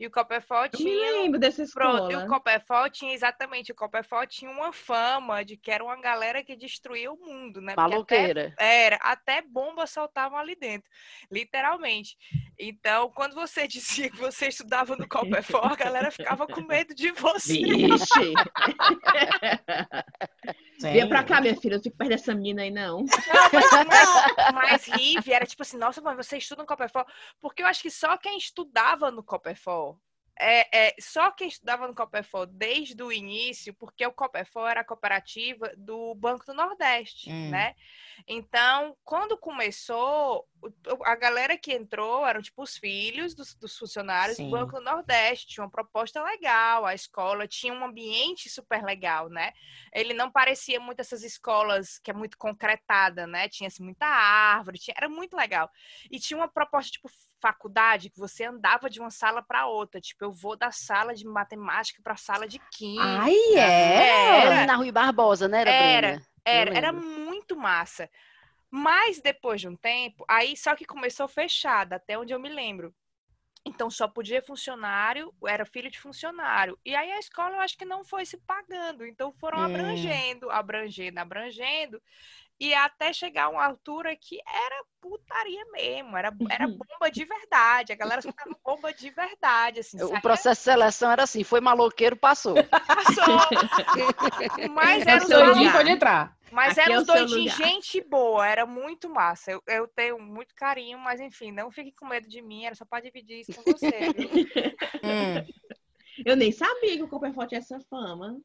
E 0.00 0.06
o 0.06 0.10
Copperfol 0.10 0.56
Eu 0.58 0.62
me 0.64 0.70
tinha 0.78 1.10
lembro 1.12 1.38
dessa 1.38 1.64
Pronto, 1.72 2.10
e 2.10 2.14
escola. 2.14 2.24
o 2.24 2.28
Copperfol 2.28 2.90
tinha 2.90 3.14
exatamente, 3.14 3.70
o 3.70 3.74
Copperfol 3.74 4.26
tinha 4.26 4.50
uma 4.50 4.72
fama 4.72 5.44
de 5.44 5.56
que 5.56 5.70
era 5.70 5.84
uma 5.84 6.00
galera 6.00 6.42
que 6.42 6.56
destruía 6.56 7.12
o 7.12 7.16
mundo, 7.16 7.60
né? 7.60 7.74
Porque 7.74 7.80
até- 7.84 7.94
Maloqueira. 7.94 8.54
era, 8.58 8.96
até 8.96 9.42
bombas 9.42 9.90
saltavam 9.90 10.38
ali 10.38 10.56
dentro, 10.56 10.88
literalmente. 11.30 12.16
Então, 12.58 13.10
quando 13.10 13.34
você 13.34 13.66
dizia 13.68 14.10
que 14.10 14.16
você 14.16 14.48
estudava 14.48 14.96
no 14.96 15.08
Copperfol, 15.08 15.64
a 15.64 15.76
galera 15.76 16.10
ficava 16.10 16.46
com 16.46 16.60
medo 16.62 16.94
de 16.94 17.10
você. 17.12 17.52
Vixe. 17.54 18.34
Vem 20.80 21.08
pra 21.08 21.24
cá, 21.24 21.40
minha 21.40 21.56
filha. 21.56 21.76
Não 21.76 21.82
fico 21.82 21.96
perto 21.96 22.10
dessa 22.10 22.34
menina 22.34 22.62
aí, 22.62 22.70
não. 22.70 23.00
Não, 23.04 24.52
mas 24.52 24.84
rive 24.86 25.32
era 25.32 25.46
tipo 25.46 25.62
assim, 25.62 25.78
nossa, 25.78 26.00
mãe, 26.02 26.14
você 26.14 26.36
estuda 26.36 26.62
no 26.62 26.68
Copperfol? 26.68 27.04
Porque 27.40 27.62
eu 27.62 27.66
acho 27.66 27.80
que 27.82 27.90
só 27.90 28.16
quem 28.18 28.36
estudava 28.36 29.05
no 29.10 29.22
Copperfol, 29.22 30.00
é, 30.38 30.88
é, 30.88 30.94
só 31.00 31.30
quem 31.30 31.48
estudava 31.48 31.88
no 31.88 31.94
Copperfol 31.94 32.44
desde 32.44 33.02
o 33.02 33.10
início, 33.10 33.72
porque 33.74 34.06
o 34.06 34.12
Copperfol 34.12 34.66
era 34.66 34.82
a 34.82 34.84
cooperativa 34.84 35.72
do 35.76 36.14
Banco 36.14 36.44
do 36.44 36.52
Nordeste, 36.52 37.30
Hum. 37.30 37.50
né? 37.50 37.74
Então, 38.28 38.96
quando 39.02 39.38
começou, 39.38 40.46
a 41.04 41.14
galera 41.16 41.56
que 41.56 41.72
entrou 41.72 42.26
eram 42.26 42.42
tipo 42.42 42.62
os 42.62 42.76
filhos 42.76 43.34
dos, 43.34 43.54
dos 43.54 43.76
funcionários 43.78 44.36
Sim. 44.36 44.44
do 44.46 44.50
Banco 44.50 44.76
do 44.76 44.82
Nordeste, 44.82 45.46
tinha 45.46 45.64
uma 45.64 45.70
proposta 45.70 46.22
legal, 46.22 46.84
a 46.84 46.94
escola 46.94 47.46
tinha 47.46 47.72
um 47.72 47.84
ambiente 47.84 48.48
super 48.48 48.82
legal, 48.84 49.28
né? 49.28 49.52
ele 49.92 50.12
não 50.12 50.30
parecia 50.30 50.78
muito 50.78 51.00
essas 51.00 51.22
escolas 51.22 51.98
que 51.98 52.10
é 52.10 52.14
muito 52.14 52.36
concretada, 52.36 53.26
né? 53.26 53.48
Tinha 53.48 53.68
assim, 53.68 53.82
muita 53.82 54.06
árvore, 54.06 54.78
tinha- 54.78 54.94
era 54.96 55.08
muito 55.08 55.34
legal. 55.36 55.70
E 56.10 56.18
tinha 56.18 56.36
uma 56.36 56.48
proposta, 56.48 56.92
tipo, 56.92 57.08
faculdade 57.40 58.10
que 58.10 58.18
você 58.18 58.44
andava 58.44 58.90
de 58.90 59.00
uma 59.00 59.10
sala 59.10 59.42
para 59.42 59.66
outra. 59.66 60.00
Tipo, 60.00 60.24
eu 60.24 60.32
vou 60.32 60.56
da 60.56 60.70
sala 60.70 61.14
de 61.14 61.24
matemática 61.26 62.00
para 62.02 62.14
a 62.14 62.18
sala 62.18 62.46
de 62.46 62.58
química. 62.70 63.02
Ai, 63.02 63.34
é? 63.56 64.38
Era 64.38 64.50
Era. 64.50 64.66
na 64.66 64.76
Rui 64.76 64.92
Barbosa, 64.92 65.48
né? 65.48 65.60
Era, 65.62 65.70
Era? 65.70 66.22
Era, 66.44 66.76
era 66.76 66.92
muito 66.92 67.56
massa. 67.56 68.08
Mas 68.70 69.20
depois 69.20 69.60
de 69.60 69.68
um 69.68 69.76
tempo, 69.76 70.24
aí 70.28 70.56
só 70.56 70.74
que 70.76 70.84
começou 70.84 71.28
fechada, 71.28 71.96
até 71.96 72.18
onde 72.18 72.32
eu 72.34 72.40
me 72.40 72.48
lembro. 72.48 72.94
Então 73.64 73.90
só 73.90 74.06
podia 74.08 74.40
funcionário, 74.42 75.34
era 75.46 75.66
filho 75.66 75.90
de 75.90 75.98
funcionário. 76.00 76.78
E 76.84 76.94
aí 76.94 77.10
a 77.12 77.18
escola 77.18 77.56
eu 77.56 77.60
acho 77.60 77.76
que 77.76 77.84
não 77.84 78.04
foi 78.04 78.24
se 78.24 78.38
pagando. 78.38 79.04
Então 79.06 79.32
foram 79.32 79.58
Hum. 79.58 79.60
abrangendo, 79.60 80.50
abrangendo, 80.50 81.18
abrangendo. 81.18 82.02
E 82.58 82.72
até 82.74 83.12
chegar 83.12 83.44
a 83.44 83.48
uma 83.50 83.64
altura 83.66 84.16
que 84.16 84.38
era 84.46 84.82
putaria 85.00 85.62
mesmo, 85.72 86.16
era, 86.16 86.32
era 86.50 86.66
bomba 86.66 87.10
de 87.12 87.24
verdade. 87.24 87.92
A 87.92 87.96
galera 87.96 88.22
soltava 88.22 88.56
bomba 88.64 88.92
de 88.94 89.10
verdade, 89.10 89.80
assim. 89.80 90.02
O 90.02 90.08
saía- 90.08 90.20
processo 90.22 90.60
de 90.60 90.64
seleção 90.64 91.10
era 91.10 91.22
assim, 91.24 91.44
foi 91.44 91.60
maloqueiro, 91.60 92.16
passou. 92.16 92.54
passou. 92.64 93.38
Mas 94.70 95.06
É 95.06 95.10
era 95.10 95.20
o 95.20 95.22
os 95.22 95.26
seu 95.28 95.38
Doidinho 95.38 95.58
lugar. 95.66 95.72
pode 95.76 95.90
entrar. 95.90 96.36
Mas 96.52 96.78
Aqui 96.78 96.80
eram 96.88 96.94
é 96.94 96.96
os 96.98 97.02
o 97.02 97.06
seu 97.06 97.14
doidinhos, 97.26 97.52
lugar. 97.54 97.68
gente 97.68 98.00
boa, 98.02 98.46
era 98.46 98.64
muito 98.64 99.10
massa. 99.10 99.50
Eu, 99.50 99.62
eu 99.66 99.88
tenho 99.88 100.18
muito 100.18 100.54
carinho, 100.54 100.98
mas 100.98 101.20
enfim, 101.20 101.50
não 101.52 101.70
fique 101.70 101.92
com 101.92 102.06
medo 102.06 102.28
de 102.28 102.40
mim, 102.40 102.64
era 102.64 102.74
só 102.74 102.84
pra 102.86 103.00
dividir 103.00 103.40
isso 103.40 103.52
com 103.52 103.70
você, 103.72 103.90
viu? 104.16 104.30
Hum. 105.02 105.44
Eu 106.24 106.36
nem 106.36 106.50
sabia 106.52 106.96
que 106.96 107.02
o 107.02 107.08
Copperfort 107.08 107.48
tinha 107.48 107.58
essa 107.58 107.78
fama. 107.90 108.38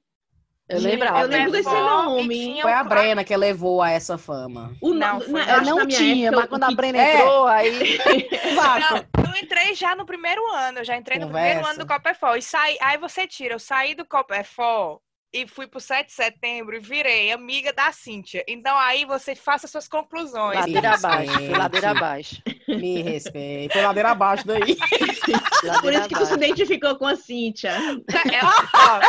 Eu 0.71 0.79
lembrava. 0.79 1.21
eu 1.21 1.27
lembro 1.27 1.51
desse 1.51 1.69
nome. 1.69 2.61
Foi 2.61 2.71
a 2.73 2.83
Brena 2.83 3.23
que 3.23 3.35
levou 3.35 3.81
a 3.81 3.89
essa 3.91 4.17
fama. 4.17 4.73
O 4.81 4.93
Não, 4.93 5.19
na 5.19 5.61
não 5.61 5.85
minha 5.85 5.87
tinha, 5.97 6.27
época, 6.27 6.41
mas 6.41 6.49
quando 6.49 6.63
a 6.63 6.67
que- 6.69 6.75
Brena 6.75 6.97
É. 6.97 7.15
entrou, 7.15 7.47
aí 7.47 7.97
Exato. 8.51 9.05
Não, 9.17 9.25
eu 9.33 9.41
entrei 9.43 9.75
já 9.75 9.95
no 9.95 10.05
primeiro 10.05 10.41
ano, 10.53 10.79
eu 10.79 10.83
já 10.85 10.95
entrei 10.97 11.19
no 11.19 11.27
primeiro 11.27 11.59
Conversa. 11.59 11.69
ano 11.71 11.79
do 11.79 11.87
Copperfort. 11.87 12.37
E 12.37 12.41
saí, 12.41 12.77
aí 12.81 12.97
você 12.97 13.27
tira, 13.27 13.53
eu 13.55 13.59
saí 13.59 13.95
do 13.95 14.05
Copperfort 14.05 14.99
e 15.33 15.47
fui 15.47 15.65
pro 15.65 15.79
7 15.79 16.07
de 16.07 16.13
setembro 16.13 16.75
e 16.75 16.79
virei 16.79 17.31
amiga 17.31 17.71
da 17.71 17.91
Cíntia. 17.91 18.43
Então 18.47 18.77
aí 18.77 19.05
você 19.05 19.33
faça 19.35 19.65
suas 19.67 19.87
conclusões. 19.87 20.59
ladeira 20.59 20.93
abaixo, 20.95 21.51
ladeira 21.57 21.91
abaixo. 21.91 22.41
Me 22.67 23.01
respeita. 23.01 23.73
Foi 23.73 23.81
ladeira 23.81 24.11
abaixo 24.11 24.45
daí. 24.47 24.75
Por 24.75 25.67
Ladeira 25.67 25.99
isso 25.99 26.07
que 26.09 26.15
tu 26.15 26.25
se 26.25 26.33
identificou 26.33 26.95
com 26.95 27.05
a 27.05 27.15
Cíntia. 27.15 27.71
É, 27.71 28.39
ó, 28.45 28.99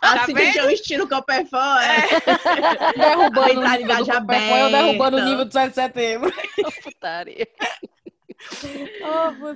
A 0.00 0.18
Tá 0.18 0.26
Cíntia 0.26 0.44
vendo? 0.44 0.52
tinha 0.52 0.66
o 0.66 0.70
estilo 0.70 1.08
Copperfort. 1.08 1.82
é. 1.82 2.98
Derrubando 2.98 3.60
o 3.60 3.62
Mentalidade 3.62 4.02
nível 4.02 4.20
do 4.20 4.26
eu 4.66 4.70
derrubando 4.70 5.16
o 5.16 5.24
nível 5.24 5.44
do 5.44 5.52
7 5.52 5.68
de 5.68 5.74
setembro. 5.74 6.32
Putaria. 6.82 7.46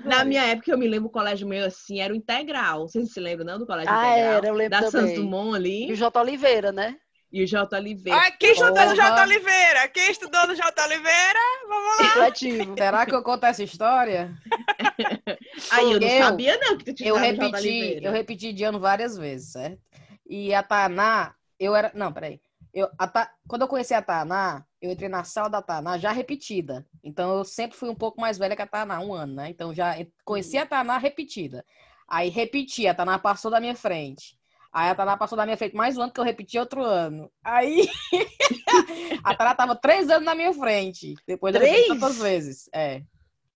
Na 0.04 0.24
minha 0.24 0.42
época, 0.44 0.70
eu 0.70 0.78
me 0.78 0.86
lembro 0.86 1.08
o 1.08 1.12
colégio 1.12 1.46
meu 1.46 1.64
assim, 1.66 2.00
era 2.00 2.12
o 2.12 2.16
integral. 2.16 2.88
Vocês 2.88 3.12
se 3.12 3.20
lembram, 3.20 3.46
não, 3.46 3.58
do 3.58 3.66
colégio 3.66 3.90
Ah, 3.92 4.10
integral? 4.12 4.34
era, 4.36 4.46
eu 4.48 4.54
lembro 4.54 4.70
Da 4.70 4.78
Santos 4.90 5.10
também. 5.10 5.14
Dumont 5.16 5.52
E 5.52 5.56
ali. 5.56 5.92
o 5.92 5.96
J. 5.96 6.20
Oliveira, 6.20 6.72
né? 6.72 6.96
E 7.36 7.42
o 7.42 7.46
J. 7.46 7.76
Oliveira. 7.76 8.18
Ai, 8.18 8.32
quem 8.32 8.52
estudou 8.52 8.86
no. 8.86 8.96
J. 8.96 9.22
Oliveira? 9.22 9.88
Quem 9.88 10.10
estudou 10.10 10.46
no 10.46 10.54
J. 10.54 10.82
Oliveira? 10.84 11.38
Vamos 11.68 11.98
lá. 11.98 12.04
Supletivo. 12.08 12.74
Será 12.78 13.04
que 13.04 13.14
eu 13.14 13.22
conto 13.22 13.44
essa 13.44 13.62
história? 13.62 14.34
Aí 15.70 15.92
eu 15.92 16.00
não 16.00 16.08
eu- 16.08 16.24
sabia, 16.24 16.58
não, 16.58 16.78
que 16.78 16.84
tu 16.86 16.94
tinha 16.94 17.10
Eu 17.10 17.16
repeti, 17.16 17.54
Oliveira. 17.54 18.06
eu 18.06 18.12
repeti 18.12 18.52
de 18.54 18.64
ano 18.64 18.80
várias 18.80 19.18
vezes, 19.18 19.52
certo? 19.52 19.78
E 20.26 20.54
a 20.54 20.62
Taná, 20.62 21.34
eu 21.60 21.76
era. 21.76 21.90
Não, 21.94 22.10
peraí. 22.10 22.40
Eu, 22.72 22.88
a 22.98 23.06
Ta- 23.06 23.30
Quando 23.46 23.62
eu 23.62 23.68
conheci 23.68 23.92
a 23.92 24.00
Taná, 24.00 24.64
eu 24.80 24.90
entrei 24.90 25.08
na 25.10 25.22
sala 25.22 25.50
da 25.50 25.60
Taná 25.60 25.98
já 25.98 26.12
repetida. 26.12 26.86
Então 27.04 27.36
eu 27.36 27.44
sempre 27.44 27.76
fui 27.76 27.90
um 27.90 27.94
pouco 27.94 28.18
mais 28.18 28.38
velha 28.38 28.56
que 28.56 28.62
a 28.62 28.66
Taná, 28.66 28.98
um 29.00 29.12
ano, 29.12 29.34
né? 29.34 29.50
Então 29.50 29.74
já 29.74 29.94
conheci 30.24 30.56
a 30.56 30.64
Taná 30.64 30.96
repetida. 30.96 31.62
Aí 32.08 32.30
repeti, 32.30 32.86
a 32.86 32.94
Taná 32.94 33.18
passou 33.18 33.50
da 33.50 33.60
minha 33.60 33.74
frente. 33.74 34.38
Aí 34.72 34.90
a 34.90 34.94
Taná 34.94 35.16
passou 35.16 35.36
da 35.36 35.44
minha 35.44 35.56
frente 35.56 35.74
mais 35.74 35.96
um 35.96 36.02
ano 36.02 36.12
que 36.12 36.20
eu 36.20 36.24
repeti 36.24 36.58
outro 36.58 36.82
ano. 36.82 37.30
Aí 37.44 37.88
a 39.24 39.34
Taná 39.34 39.54
tava 39.54 39.76
três 39.76 40.10
anos 40.10 40.24
na 40.24 40.34
minha 40.34 40.52
frente. 40.52 41.14
Depois 41.26 41.54
eu 41.54 41.60
repeti 41.60 41.84
Três? 41.84 42.00
tantas 42.00 42.18
vezes. 42.18 42.68
É. 42.72 43.02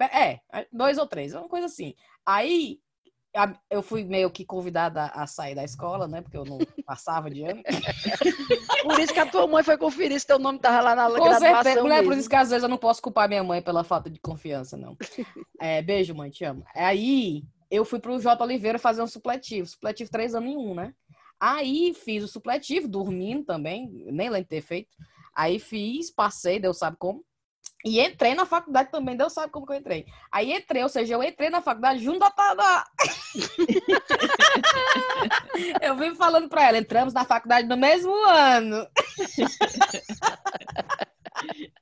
É, 0.01 0.41
dois 0.73 0.97
ou 0.97 1.07
três, 1.07 1.35
uma 1.35 1.49
coisa 1.49 1.67
assim. 1.67 1.95
Aí 2.25 2.79
eu 3.71 3.83
fui 3.83 4.03
meio 4.03 4.31
que 4.31 4.45
convidada 4.45 5.07
a 5.07 5.27
sair 5.27 5.55
da 5.55 5.63
escola, 5.63 6.09
né? 6.09 6.21
Porque 6.21 6.37
eu 6.37 6.45
não 6.45 6.59
passava 6.85 7.31
de 7.31 7.45
ano. 7.45 7.63
Por 8.83 8.99
isso 8.99 9.13
que 9.13 9.21
a 9.21 9.27
tua 9.27 9.47
mãe 9.47 9.63
foi 9.63 9.79
conferir 9.79 10.19
se 10.19 10.27
teu 10.27 10.39
nome 10.39 10.59
tava 10.59 10.81
lá 10.81 10.97
na 10.97 11.07
Com 11.07 11.15
graduação 11.15 11.41
certeza. 11.41 11.83
Não 11.83 11.93
é 11.93 12.03
por 12.03 12.17
isso 12.17 12.29
que 12.29 12.37
às 12.37 12.51
vezes 12.51 12.63
eu 12.63 12.69
não 12.69 12.79
posso 12.79 13.03
culpar 13.03 13.29
minha 13.29 13.45
mãe 13.45 13.61
pela 13.63 13.85
falta 13.85 14.11
de 14.11 14.19
confiança, 14.19 14.77
não. 14.77 14.97
É, 15.61 15.83
beijo, 15.83 16.15
mãe, 16.15 16.31
te 16.31 16.45
amo. 16.45 16.65
Aí 16.75 17.45
eu 17.71 17.85
fui 17.85 18.01
pro 18.01 18.19
J. 18.19 18.43
Oliveira 18.43 18.79
fazer 18.79 19.03
um 19.03 19.07
supletivo. 19.07 19.69
Supletivo 19.69 20.11
três 20.11 20.35
anos 20.35 20.51
em 20.51 20.57
um, 20.57 20.75
né? 20.75 20.93
Aí 21.39 21.95
fiz 21.95 22.25
o 22.25 22.29
supletivo, 22.29 22.89
dormindo 22.89 23.45
também, 23.45 23.89
nem 24.07 24.29
lembro 24.29 24.43
de 24.43 24.49
ter 24.49 24.61
feito. 24.61 24.91
Aí 25.35 25.59
fiz, 25.59 26.11
passei, 26.11 26.59
Deus 26.59 26.79
sabe 26.79 26.97
como. 26.99 27.25
E 27.83 27.99
entrei 27.99 28.35
na 28.35 28.45
faculdade 28.45 28.91
também, 28.91 29.17
Deus 29.17 29.33
sabe 29.33 29.51
como 29.51 29.65
que 29.65 29.73
eu 29.73 29.77
entrei. 29.77 30.05
Aí 30.31 30.53
entrei, 30.53 30.83
ou 30.83 30.89
seja, 30.89 31.15
eu 31.15 31.23
entrei 31.23 31.49
na 31.49 31.63
faculdade 31.63 32.05
junto 32.05 32.19
da 32.19 32.31
Taná. 32.31 32.85
eu 35.81 35.97
vim 35.97 36.15
falando 36.15 36.47
pra 36.49 36.69
ela, 36.69 36.77
entramos 36.77 37.15
na 37.15 37.25
faculdade 37.25 37.67
no 37.67 37.79
mesmo 37.79 38.13
ano. 38.27 38.87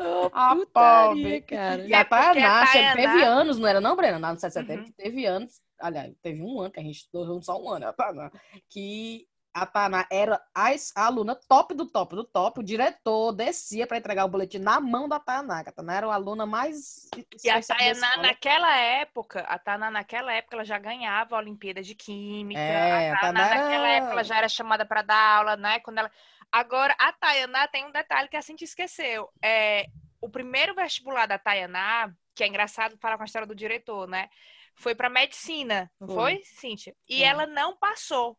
Ô, 0.00 0.30
A 0.32 0.54
putaria, 0.54 0.66
pobre. 1.14 1.40
cara. 1.42 1.82
E 1.86 1.94
a 1.94 1.98
É 1.98 2.00
a 2.00 2.04
Tayaná 2.04 2.66
che- 2.66 2.72
Tayaná- 2.72 2.96
teve 2.96 3.22
anos, 3.24 3.58
não 3.58 3.68
era 3.68 3.80
não, 3.80 3.96
Brena? 3.96 4.18
Lá 4.18 4.32
no 4.32 4.38
7 4.40 4.50
de 4.52 4.60
setembro, 4.60 4.84
Uhum. 4.84 4.90
que 4.90 4.96
teve 5.02 5.26
anos. 5.26 5.60
Aliás, 5.80 6.12
teve 6.22 6.40
um 6.42 6.60
ano 6.60 6.70
que 6.70 6.80
a 6.80 6.82
gente 6.82 6.96
estudou 6.96 7.26
junto 7.26 7.44
só 7.44 7.60
um 7.60 7.68
ano, 7.70 7.88
a 7.88 7.92
Tayaná. 7.92 8.30
Que 8.70 9.26
a 9.54 9.66
Tayaná 9.66 10.06
era 10.10 10.40
a, 10.54 10.68
a 10.96 11.06
aluna 11.06 11.34
top 11.48 11.74
do 11.74 11.84
top 11.86 12.14
do 12.16 12.24
top. 12.24 12.60
O 12.60 12.62
diretor 12.62 13.32
descia 13.32 13.86
para 13.86 13.98
entregar 13.98 14.24
o 14.24 14.28
boletim 14.28 14.58
na 14.58 14.80
mão 14.80 15.08
da 15.08 15.18
que 15.18 15.68
A 15.68 15.72
Tayaná 15.72 15.94
era 15.94 16.06
a 16.06 16.14
aluna 16.14 16.46
mais... 16.46 17.10
E 17.44 17.50
a 17.50 17.58
escola. 17.58 18.22
naquela 18.22 18.76
época, 18.76 19.40
a 19.40 19.58
Tayaná, 19.58 19.90
naquela 19.90 20.32
época, 20.32 20.56
ela 20.56 20.64
já 20.64 20.78
ganhava 20.78 21.34
a 21.36 21.38
Olimpíada 21.38 21.82
de 21.82 21.94
Química. 21.94 22.60
É, 22.60 23.10
a 23.10 23.14
a 23.14 23.20
Tayaná, 23.20 23.40
Tayaná 23.40 23.62
naquela 23.64 23.88
era- 23.88 23.96
época, 23.96 24.12
ela 24.12 24.24
já 24.24 24.36
era 24.38 24.48
chamada 24.48 24.86
para 24.86 25.02
dar 25.02 25.36
aula, 25.38 25.56
né? 25.56 25.80
Quando 25.80 25.98
ela... 25.98 26.10
Agora, 26.52 26.94
a 26.98 27.10
Tayaná 27.12 27.66
tem 27.66 27.86
um 27.86 27.90
detalhe 27.90 28.28
que 28.28 28.36
a 28.36 28.42
Cintia 28.42 28.66
esqueceu. 28.66 29.32
É, 29.42 29.86
o 30.20 30.28
primeiro 30.28 30.74
vestibular 30.74 31.26
da 31.26 31.38
Tayaná, 31.38 32.12
que 32.34 32.44
é 32.44 32.46
engraçado 32.46 32.98
falar 32.98 33.16
com 33.16 33.22
a 33.22 33.26
história 33.26 33.48
do 33.48 33.54
diretor, 33.54 34.06
né? 34.06 34.28
Foi 34.74 34.94
para 34.94 35.08
medicina, 35.08 35.90
não 35.98 36.06
Foi. 36.08 36.36
foi, 36.36 36.44
Cintia? 36.44 36.94
E 37.08 37.18
Foi. 37.18 37.24
ela 37.24 37.46
não 37.46 37.74
passou. 37.76 38.38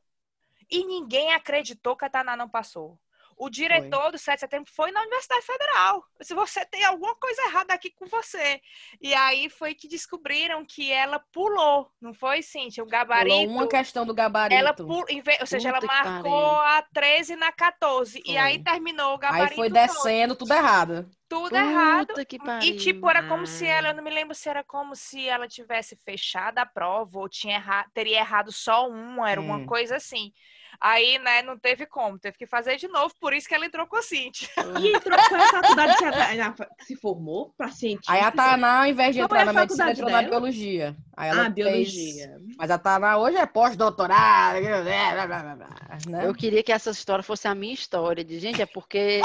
E 0.70 0.86
ninguém 0.86 1.34
acreditou 1.34 1.96
que 1.98 2.06
a 2.06 2.10
Tayaná 2.10 2.38
não 2.38 2.50
passou. 2.50 3.00
O 3.44 3.50
diretor 3.50 4.10
do 4.10 4.18
7 4.18 4.36
de 4.36 4.40
setembro 4.40 4.72
foi 4.74 4.90
na 4.92 5.02
Universidade 5.02 5.46
Federal. 5.46 6.06
Se 6.22 6.34
você 6.34 6.66
tem 6.66 6.86
alguma 6.86 7.14
coisa 7.16 7.42
errada 7.44 7.74
aqui 7.74 7.92
com 7.92 8.06
você. 8.06 8.62
E 9.02 9.14
aí 9.14 9.50
foi 9.50 9.76
que 9.76 9.86
descobriram 9.86 10.66
que 10.66 10.90
ela 10.94 11.20
pulou, 11.32 11.92
não 12.00 12.14
foi, 12.14 12.42
Cíntia? 12.42 12.82
O 12.82 12.88
gabarito. 12.88 13.36
Pulou 13.36 13.50
uma 13.50 13.68
questão 13.68 14.06
do 14.06 14.14
gabarito. 14.14 14.58
Ela 14.58 14.74
pulou, 14.74 15.04
ou 15.42 15.46
seja, 15.46 15.68
ela 15.68 15.82
Puta 15.82 15.94
que 15.94 16.04
marcou 16.04 16.56
a 16.62 16.82
13 16.94 17.36
na 17.36 17.52
14. 17.52 18.20
E 18.20 18.24
Foi. 18.28 18.38
aí 18.38 18.64
terminou 18.64 19.14
o 19.14 19.18
gabarito. 19.18 19.50
Aí 19.52 19.56
foi 19.58 19.68
todo. 19.70 19.74
descendo 19.74 20.36
tudo 20.38 20.54
errado. 20.54 21.10
Tudo 21.28 21.56
errado. 21.56 22.08
Puta 22.08 22.24
que 22.26 22.40
pariu. 22.40 22.74
E, 22.74 22.78
tipo, 22.78 23.10
era 23.10 23.28
como 23.28 23.46
se 23.46 23.66
ela, 23.66 23.90
eu 23.90 23.94
não 23.94 24.04
me 24.04 24.10
lembro 24.12 24.34
se 24.34 24.48
era 24.48 24.64
como 24.64 24.96
se 24.96 25.28
ela 25.28 25.48
tivesse 25.50 25.98
fechado 25.98 26.60
a 26.60 26.66
prova 26.66 27.20
ou 27.20 27.28
tinha 27.28 27.56
erra, 27.56 27.86
teria 27.94 28.20
errado 28.20 28.52
só 28.54 28.88
uma, 28.88 29.30
era 29.30 29.42
uma 29.42 29.58
Hum. 29.58 29.66
coisa 29.66 29.98
assim. 29.98 30.32
Aí, 30.80 31.18
né, 31.20 31.42
não 31.42 31.58
teve 31.58 31.86
como, 31.86 32.18
teve 32.20 32.38
que 32.38 32.46
fazer 32.48 32.78
de 32.78 32.88
novo, 32.88 33.14
por 33.20 33.34
isso 33.34 33.48
que 33.48 33.54
ela 33.56 33.66
entrou 33.66 33.86
com 33.88 33.96
a 33.98 34.02
Cintia. 34.02 34.50
E 34.82 34.96
entrou 34.96 35.18
foi 35.24 35.40
a 35.40 35.50
faculdade 35.50 35.94
que, 36.78 36.86
se 36.86 36.96
formou 36.96 37.54
para 37.58 37.70
cientista. 37.70 38.12
Aí 38.12 38.20
a 38.22 38.32
Tayaná, 38.32 38.80
ao 38.82 38.86
invés 38.88 39.16
de 39.16 39.22
Qual 39.22 39.26
entrar 39.26 39.42
é 39.42 39.46
na 39.46 39.54
medicina, 39.54 39.86
faculdade 39.86 39.92
entrou 40.00 40.12
na 40.12 40.18
dela? 40.22 40.30
biologia. 40.30 40.96
Aí 41.16 41.30
ela 41.30 41.42
Ah, 41.42 41.44
fez- 41.44 41.54
biologia. 41.56 42.38
Mas 42.58 42.72
a 42.72 42.78
Tayaná 42.78 43.18
hoje 43.18 43.38
é 43.38 43.46
pós-doutorado. 43.46 44.60
Né? 46.08 46.28
Eu 46.28 46.34
queria 46.34 46.64
que 46.64 46.72
essa 46.72 46.90
história 46.92 47.24
fosse 47.24 47.48
a 47.48 47.56
minha 47.56 47.74
história. 47.74 48.24
De 48.24 48.40
gente, 48.40 48.62
é 48.62 48.66
porque 48.66 49.22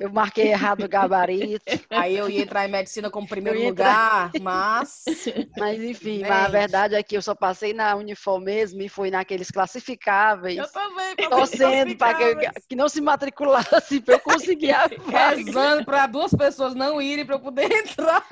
eu 0.00 0.10
marquei 0.10 0.48
errado 0.48 0.82
o 0.84 0.88
gabarito. 0.88 1.64
Aí 1.90 2.16
eu 2.16 2.28
ia 2.28 2.42
entrar 2.42 2.66
em 2.66 2.70
medicina 2.72 3.10
como 3.10 3.28
primeiro 3.28 3.58
Eu 3.58 3.68
lugar, 3.68 4.30
mas. 4.40 5.04
Mas 5.58 5.80
enfim, 5.82 6.20
mas 6.22 6.30
a 6.30 6.48
verdade 6.48 6.94
é 6.94 7.02
que 7.02 7.16
eu 7.16 7.20
só 7.22 7.34
passei 7.34 7.74
na 7.74 7.94
Unifor 7.96 8.40
mesmo 8.40 8.80
e 8.80 8.88
fui 8.88 9.10
naqueles 9.10 9.50
classificáveis. 9.50 10.70
também, 10.70 11.14
Torcendo 11.28 11.96
para 11.96 12.14
que, 12.14 12.60
que 12.68 12.76
não 12.76 12.88
se 12.88 13.00
matriculasse 13.00 14.00
para 14.00 14.14
eu 14.14 14.20
conseguir 14.20 14.72
a 14.72 14.88
vaga. 15.06 15.84
Para 15.84 16.06
duas 16.06 16.32
pessoas 16.32 16.74
não 16.74 17.00
irem 17.02 17.26
para 17.26 17.34
eu 17.34 17.40
poder 17.40 17.70
entrar. 17.70 18.24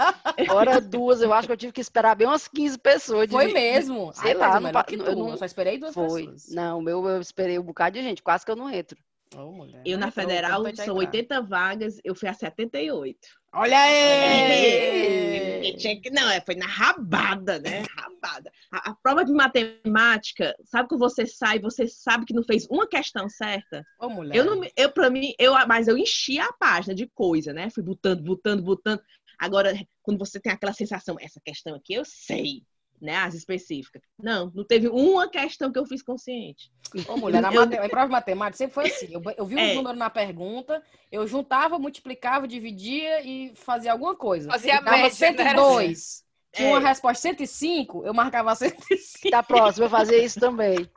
Hora 0.49 0.81
duas, 0.81 1.21
eu 1.21 1.33
acho 1.33 1.47
que 1.49 1.53
eu 1.53 1.57
tive 1.57 1.73
que 1.73 1.81
esperar 1.81 2.15
bem 2.15 2.27
umas 2.27 2.49
15 2.49 2.79
pessoas. 2.79 3.31
Foi 3.31 3.53
mesmo. 3.53 4.13
Sei 4.15 4.31
Ai, 4.33 4.37
lá, 4.37 4.61
não 4.61 4.83
que 4.85 4.95
eu 4.95 5.17
não- 5.17 5.31
Eu 5.31 5.37
só 5.37 5.45
esperei 5.45 5.79
duas 5.79 5.95
Foi. 5.95 6.23
pessoas. 6.27 6.49
Não, 6.51 6.81
meu 6.81 7.07
eu 7.09 7.21
esperei 7.21 7.59
um 7.59 7.63
bocado 7.65 7.99
de 7.99 8.03
gente, 8.03 8.23
quase 8.23 8.45
que 8.45 8.51
eu 8.51 8.57
não 8.57 8.71
entro. 8.71 8.97
Mulher. 9.35 9.83
Eu 9.85 9.99
na 9.99 10.09
Entrou, 10.09 10.25
federal 10.25 10.61
importante 10.61 10.81
é 10.81 10.85
são 10.85 10.97
entrar. 11.03 11.09
80 11.19 11.43
vagas, 11.43 12.01
eu 12.05 12.15
fui 12.15 12.29
a 12.29 12.35
78. 12.35 13.19
Olha 13.53 13.75
É. 13.75 15.61
aí! 15.61 15.69
E 15.71 15.77
tinha 15.77 16.01
que, 16.01 16.11
não, 16.11 16.31
é, 16.31 16.41
foi 16.41 16.55
na 16.55 16.67
rabada, 16.67 17.59
né? 17.59 17.83
Rabada. 17.97 18.51
A, 18.73 18.91
a 18.91 18.95
prova 18.95 19.25
de 19.25 19.33
matemática, 19.33 20.55
sabe 20.65 20.89
quando 20.89 21.01
você 21.01 21.27
sai, 21.27 21.59
você 21.59 21.87
sabe 21.87 22.25
que 22.25 22.35
não 22.35 22.43
fez 22.43 22.67
uma 22.71 22.87
questão 22.87 23.29
certa? 23.29 23.85
Ô, 23.99 24.09
mulher. 24.09 24.37
Eu 24.37 24.45
não, 24.45 24.61
eu 24.77 24.93
para 24.93 25.11
mim, 25.11 25.33
eu, 25.39 25.55
mas 25.67 25.89
eu 25.89 25.97
enchi 25.97 26.39
a 26.39 26.53
página 26.53 26.95
de 26.95 27.07
coisa, 27.07 27.53
né? 27.53 27.71
Fui 27.71 27.83
botando, 27.83 28.23
botando, 28.23 28.63
botando. 28.63 29.03
Agora, 29.39 29.73
quando 30.03 30.19
você 30.19 30.41
tem 30.41 30.53
aquela 30.53 30.73
sensação, 30.73 31.17
essa 31.21 31.41
questão 31.45 31.75
aqui 31.75 31.95
eu 31.95 32.05
sei, 32.05 32.63
né? 33.01 33.17
As 33.17 33.35
específicas. 33.35 34.03
Não, 34.23 34.51
não 34.55 34.65
teve 34.65 34.89
uma 34.89 35.29
questão 35.29 35.73
que 35.73 35.79
eu 35.79 35.87
fiz 35.87 36.03
consciente. 36.03 36.71
Ô, 37.09 37.17
mulher, 37.17 37.43
na 37.43 37.51
mate... 37.51 37.77
em 37.77 37.89
prova 37.89 38.07
de 38.07 38.13
matemática 38.13 38.57
sempre 38.57 38.75
foi 38.75 38.87
assim. 38.87 39.09
Eu, 39.13 39.23
eu 39.37 39.45
vi 39.45 39.55
os 39.57 39.61
É. 39.61 39.75
números 39.75 39.99
na 39.99 40.09
pergunta, 40.11 40.83
eu 41.13 41.27
juntava, 41.27 41.79
multiplicava, 41.79 42.49
dividia 42.49 43.23
e 43.23 43.53
fazia 43.55 43.93
alguma 43.93 44.17
coisa. 44.17 44.51
Fazia 44.51 44.79
a 44.79 44.81
Dava 44.81 44.97
média, 44.97 45.09
né? 45.09 45.11
102. 45.11 46.25
Tinha 46.59 46.69
uma 46.69 46.79
É. 46.81 46.89
resposta 46.89 47.23
105, 47.23 48.05
eu 48.05 48.13
marcava 48.13 48.55
105. 48.55 49.31
Da 49.31 49.43
próxima, 49.43 49.87
eu 49.87 49.91
fazia 49.91 50.23
isso 50.23 50.39
também. 50.39 50.89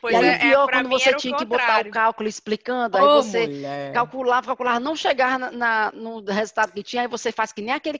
Pois 0.00 0.14
e 0.14 0.16
aí, 0.18 0.26
é, 0.28 0.36
o 0.36 0.38
pior, 0.40 0.68
é, 0.68 0.72
quando 0.72 0.88
você 0.90 1.14
tinha 1.14 1.36
que 1.36 1.44
botar 1.44 1.84
o 1.86 1.90
cálculo 1.90 2.28
explicando, 2.28 2.96
aí 2.96 3.02
Ô, 3.02 3.22
você 3.22 3.46
mulher. 3.46 3.92
calculava, 3.92 4.46
calculava, 4.46 4.78
não 4.78 4.94
chegava 4.94 5.38
na, 5.38 5.50
na- 5.50 5.92
no 5.92 6.22
resultado 6.24 6.72
que 6.72 6.82
tinha, 6.84 7.02
aí 7.02 7.08
você 7.08 7.32
faz 7.32 7.52
que 7.52 7.60
nem 7.60 7.74
aquele, 7.74 7.98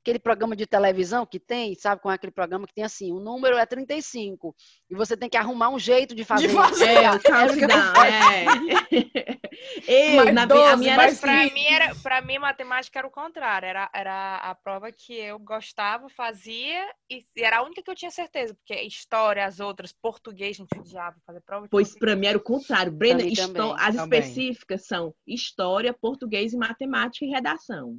aquele 0.00 0.18
programa 0.20 0.54
de 0.54 0.66
televisão 0.66 1.26
que 1.26 1.40
tem, 1.40 1.74
sabe, 1.74 2.00
com 2.00 2.08
aquele 2.08 2.30
programa 2.32 2.66
que 2.66 2.72
tem 2.74 2.84
assim, 2.84 3.10
o 3.12 3.18
número 3.18 3.56
é 3.56 3.66
35, 3.66 4.54
e 4.88 4.94
você 4.94 5.16
tem 5.16 5.28
que 5.28 5.36
arrumar 5.36 5.70
um 5.70 5.78
jeito 5.80 6.14
de 6.14 6.24
fazer. 6.24 6.48
fazer. 6.50 6.84
É, 6.88 7.10
o 7.10 7.18
countdown, 7.20 8.04
é. 8.04 9.42
Eu, 9.86 10.16
Mais 10.16 10.34
na, 10.34 10.46
12, 10.46 10.72
a 10.72 10.76
minha 10.76 10.92
era 10.94 11.04
assim, 11.06 11.20
Pra 11.20 11.44
mim, 11.44 11.66
era, 11.66 11.94
pra 11.96 12.20
mim, 12.22 12.38
matemática 12.38 12.98
era 12.98 13.06
o 13.06 13.10
contrário. 13.10 13.66
Era, 13.66 13.90
era 13.94 14.36
a 14.36 14.54
prova 14.54 14.90
que 14.90 15.14
eu 15.14 15.38
gostava, 15.38 16.01
fazia, 16.08 16.88
e 17.10 17.24
era 17.36 17.58
a 17.58 17.62
única 17.62 17.82
que 17.82 17.90
eu 17.90 17.94
tinha 17.94 18.10
certeza. 18.10 18.54
Porque 18.54 18.74
história, 18.82 19.44
as 19.44 19.60
outras, 19.60 19.92
português, 19.92 20.56
a 20.56 20.62
gente 20.62 20.78
odiava 20.78 21.16
fazer 21.26 21.40
prova. 21.40 21.66
de 21.66 21.70
Pois 21.70 21.98
para 21.98 22.16
mim 22.16 22.26
era 22.26 22.38
o 22.38 22.42
contrário. 22.42 22.92
Brenda, 22.92 23.24
também, 23.34 23.74
as 23.78 23.96
também. 23.96 24.20
específicas 24.20 24.86
são 24.86 25.14
história, 25.26 25.92
português 25.92 26.52
e 26.52 26.56
matemática 26.56 27.24
e 27.24 27.28
redação. 27.28 27.98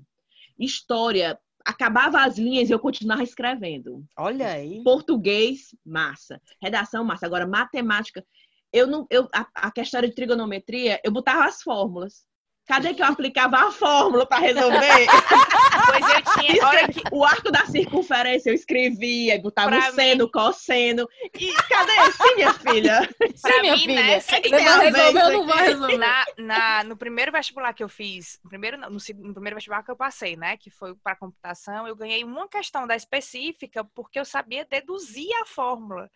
História, 0.59 1.39
acabava 1.65 2.23
as 2.23 2.37
linhas 2.37 2.69
e 2.69 2.73
eu 2.73 2.79
continuava 2.79 3.23
escrevendo. 3.23 4.03
Olha 4.17 4.49
aí. 4.49 4.83
Português, 4.83 5.75
massa. 5.85 6.41
Redação, 6.61 7.03
massa. 7.03 7.25
Agora, 7.25 7.47
matemática, 7.47 8.25
eu 8.71 8.87
não, 8.87 9.07
eu, 9.09 9.29
a, 9.33 9.47
a 9.55 9.71
questão 9.71 10.01
de 10.01 10.13
trigonometria, 10.13 10.99
eu 11.03 11.11
botava 11.11 11.45
as 11.45 11.61
fórmulas. 11.61 12.25
Cadê 12.65 12.93
que 12.93 13.01
eu 13.01 13.05
aplicava 13.07 13.57
a 13.57 13.71
fórmula 13.71 14.25
para 14.25 14.39
resolver? 14.41 15.07
Pois 15.85 16.05
eu 16.13 16.41
tinha. 16.41 16.65
Olha 16.65 16.87
que, 16.87 17.01
o 17.11 17.25
arco 17.25 17.51
da 17.51 17.65
circunferência 17.65 18.49
eu 18.49 18.53
escrevia, 18.53 19.39
botava 19.41 19.69
Pra 19.69 19.89
o 19.89 19.93
seno, 19.93 20.31
cosseno. 20.31 21.07
E 21.37 21.51
cadê? 21.67 22.11
Sim, 22.13 22.35
minha 22.35 22.53
filha. 22.53 23.09
Sim, 23.35 23.41
pra 23.41 23.61
minha 23.61 23.73
mim, 23.73 23.79
filha. 23.81 24.01
né, 24.03 24.19
Você 24.19 24.39
tem 24.41 24.51
vai 24.51 24.63
a 24.65 24.77
ver 24.79 24.91
resolver 24.93 25.19
ou 25.23 25.29
isso 25.29 25.37
não 25.39 25.45
vai 25.47 25.67
resolver? 25.67 25.97
na, 25.97 26.25
na- 26.37 26.83
no 26.85 26.95
primeiro 26.95 27.31
vestibular 27.33 27.73
que 27.73 27.83
eu 27.83 27.89
fiz, 27.89 28.39
no 28.43 28.49
primeiro, 28.49 28.77
no, 28.77 28.89
no 28.91 29.33
primeiro 29.33 29.55
vestibular 29.55 29.83
que 29.83 29.91
eu 29.91 29.95
passei, 29.95 30.37
né? 30.37 30.55
Que 30.57 30.69
foi 30.69 30.95
para 30.95 31.15
computação, 31.17 31.85
eu 31.87 31.95
ganhei 31.95 32.23
uma 32.23 32.47
questão 32.47 32.87
da 32.87 32.95
específica 32.95 33.83
porque 33.93 34.17
eu 34.19 34.25
sabia 34.25 34.65
deduzir 34.65 35.29
a 35.41 35.45
fórmula. 35.45 36.09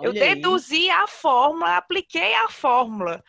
eu 0.00 0.10
Olha 0.10 0.22
aí. 0.24 0.34
deduzi 0.34 0.90
a 0.90 1.06
fórmula, 1.06 1.76
apliquei 1.76 2.34
a 2.34 2.48
fórmula. 2.48 3.22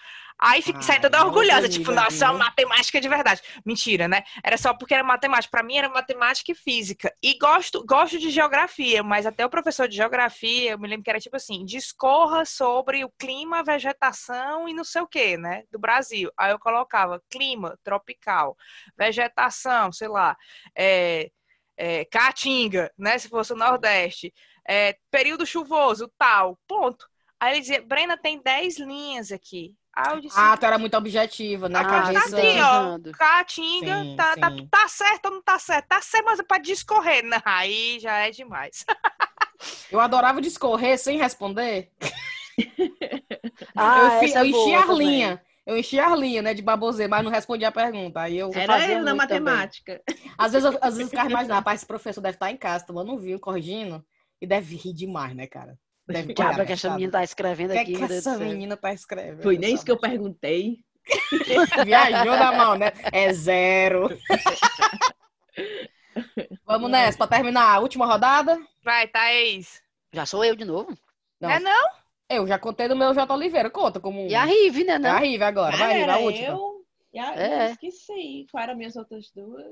Aí 0.43 0.61
fiquei 0.61 0.81
Ai, 0.81 0.83
saí 0.83 0.99
toda 0.99 1.23
orgulhosa, 1.23 1.69
tipo, 1.69 1.93
nossa, 1.93 2.27
viu? 2.27 2.37
matemática 2.37 2.99
de 2.99 3.07
verdade. 3.07 3.41
Mentira, 3.65 4.09
né? 4.09 4.23
Era 4.43 4.57
só 4.57 4.73
porque 4.73 4.93
era 4.93 5.01
matemática. 5.01 5.49
Pra 5.49 5.63
mim 5.63 5.77
era 5.77 5.87
matemática 5.87 6.51
e 6.51 6.55
física. 6.55 7.13
E 7.23 7.37
gosto, 7.37 7.85
gosto 7.85 8.19
de 8.19 8.29
geografia, 8.29 9.01
mas 9.01 9.25
até 9.25 9.45
o 9.45 9.49
professor 9.49 9.87
de 9.87 9.95
geografia, 9.95 10.71
eu 10.71 10.79
me 10.79 10.89
lembro 10.89 11.05
que 11.05 11.09
era 11.09 11.19
tipo 11.19 11.37
assim, 11.37 11.63
discorra 11.63 12.43
sobre 12.43 13.05
o 13.05 13.11
clima, 13.17 13.63
vegetação 13.63 14.67
e 14.67 14.73
não 14.73 14.83
sei 14.83 15.01
o 15.01 15.07
que, 15.07 15.37
né? 15.37 15.63
Do 15.71 15.79
Brasil. 15.79 16.29
Aí 16.37 16.51
eu 16.51 16.59
colocava 16.59 17.23
clima 17.29 17.79
tropical, 17.81 18.57
vegetação, 18.97 19.93
sei 19.93 20.09
lá, 20.09 20.35
é, 20.75 21.31
é, 21.77 22.03
caatinga, 22.03 22.91
né? 22.97 23.17
Se 23.17 23.29
fosse 23.29 23.53
o 23.53 23.55
Nordeste, 23.55 24.33
é, 24.67 24.97
período 25.09 25.45
chuvoso, 25.45 26.11
tal, 26.17 26.59
ponto. 26.67 27.12
Aí 27.43 27.53
ele 27.55 27.59
dizia, 27.59 27.81
Brena, 27.81 28.17
tem 28.17 28.41
10 28.41 28.77
linhas 28.79 29.29
aqui. 29.29 29.75
Aí 29.93 30.15
eu 30.15 30.21
disse, 30.21 30.37
Ah, 30.37 30.55
tu 30.55 30.65
era 30.65 30.77
muito 30.77 30.95
objetiva 30.95 31.67
na 31.67 31.81
Ah, 31.81 32.03
tá 32.03 32.09
aqui, 32.09 32.61
ó. 32.61 32.93
Usando. 32.93 33.11
Caatinga, 33.11 33.95
Sim, 33.95 34.15
tá, 34.15 34.37
tá, 34.37 34.49
sim. 34.49 34.67
tá 34.71 34.87
certo 34.87 35.25
ou 35.25 35.31
não 35.33 35.41
tá 35.43 35.59
certo? 35.59 35.87
Tá 35.87 36.01
certo, 36.01 36.25
mas 36.25 36.39
é 36.39 36.43
pra 36.43 36.57
discorrer. 36.57 37.21
Não, 37.23 37.41
aí 37.43 37.99
já 37.99 38.13
é 38.25 38.31
demais. 38.31 38.85
Eu 39.91 39.99
adorava 39.99 40.41
discorrer 40.41 40.97
sem 40.97 41.17
responder. 41.17 41.91
Ah, 43.75 43.99
eu 43.99 44.09
fi- 44.11 44.25
essa 44.25 44.39
eu 44.39 44.41
é 44.41 44.45
enchi 44.45 44.69
boa 44.69 44.81
as 44.81 44.85
também. 44.85 45.07
linhas. 45.07 45.39
Eu 45.65 45.77
enchi 45.77 45.99
as 45.99 46.19
linhas, 46.19 46.43
né, 46.43 46.53
de 46.53 46.61
baboseiro, 46.61 47.09
mas 47.09 47.23
não 47.23 47.31
respondi 47.31 47.63
a 47.63 47.71
pergunta. 47.71 48.19
Aí 48.21 48.37
eu, 48.37 48.51
Era 48.53 48.75
fazia 48.75 48.99
eu 48.99 49.03
na 49.03 49.15
também. 49.15 49.17
matemática. 49.17 50.01
às 50.37 50.51
vezes, 50.51 50.65
eu, 50.65 50.77
às 50.81 50.95
vezes 50.95 50.99
eu 51.01 51.07
ficava 51.09 51.29
imaginando, 51.29 51.59
rapaz, 51.59 51.79
esse 51.79 51.85
professor 51.87 52.21
deve 52.21 52.35
estar 52.35 52.51
em 52.51 52.57
casa 52.57 52.85
tomando 52.85 53.13
um 53.13 53.17
vinho, 53.17 53.39
corrigindo, 53.39 54.03
e 54.41 54.47
deve 54.47 54.75
rir 54.75 54.93
demais, 54.93 55.33
né, 55.35 55.47
cara? 55.47 55.77
Deve 56.07 56.33
Diabo, 56.33 56.51
parar, 56.51 56.65
que 56.65 56.73
essa 56.73 56.89
menina 56.91 57.11
tá 57.13 57.23
escrevendo 57.23 57.71
que 57.71 57.77
é 57.77 57.81
aqui, 57.81 57.95
que 57.95 58.03
essa 58.03 58.37
menina 58.37 58.75
tá 58.75 58.93
escrevendo? 58.93 59.41
Foi 59.43 59.57
nem 59.57 59.73
isso 59.73 59.85
que 59.85 59.91
eu 59.91 59.99
perguntei. 59.99 60.79
Viajou 61.85 62.35
na 62.35 62.51
mão, 62.51 62.75
né? 62.75 62.91
É 63.11 63.31
zero. 63.33 64.09
Vamos 66.65 66.89
nessa, 66.91 67.17
pra 67.17 67.27
terminar. 67.27 67.81
Última 67.81 68.05
rodada? 68.05 68.59
Vai, 68.83 69.07
Thaís. 69.07 69.81
Já 70.11 70.25
sou 70.25 70.43
eu 70.43 70.55
de 70.55 70.65
novo. 70.65 70.89
Não. 71.39 71.49
Não 71.49 71.55
é 71.55 71.59
não? 71.59 71.89
Eu 72.29 72.47
já 72.47 72.57
contei 72.57 72.87
do 72.87 72.95
meu 72.95 73.13
J. 73.13 73.31
Oliveira. 73.33 73.69
Conta 73.69 73.99
como. 73.99 74.27
E 74.27 74.35
a 74.35 74.45
Rive, 74.45 74.83
né? 74.83 74.93
É 74.93 74.99
Não? 74.99 75.09
a 75.11 75.19
Rive 75.19 75.43
agora. 75.43 75.75
Vai, 75.77 75.99
Rive, 75.99 76.09
a 76.09 76.17
última. 76.17 76.47
eu. 76.47 76.85
e 77.13 77.19
a- 77.19 77.35
É. 77.35 77.67
eu 77.67 77.71
esqueci. 77.71 78.47
Quais 78.51 78.67
eram 78.67 78.77
minhas 78.77 78.95
outras 78.95 79.29
duas? 79.35 79.65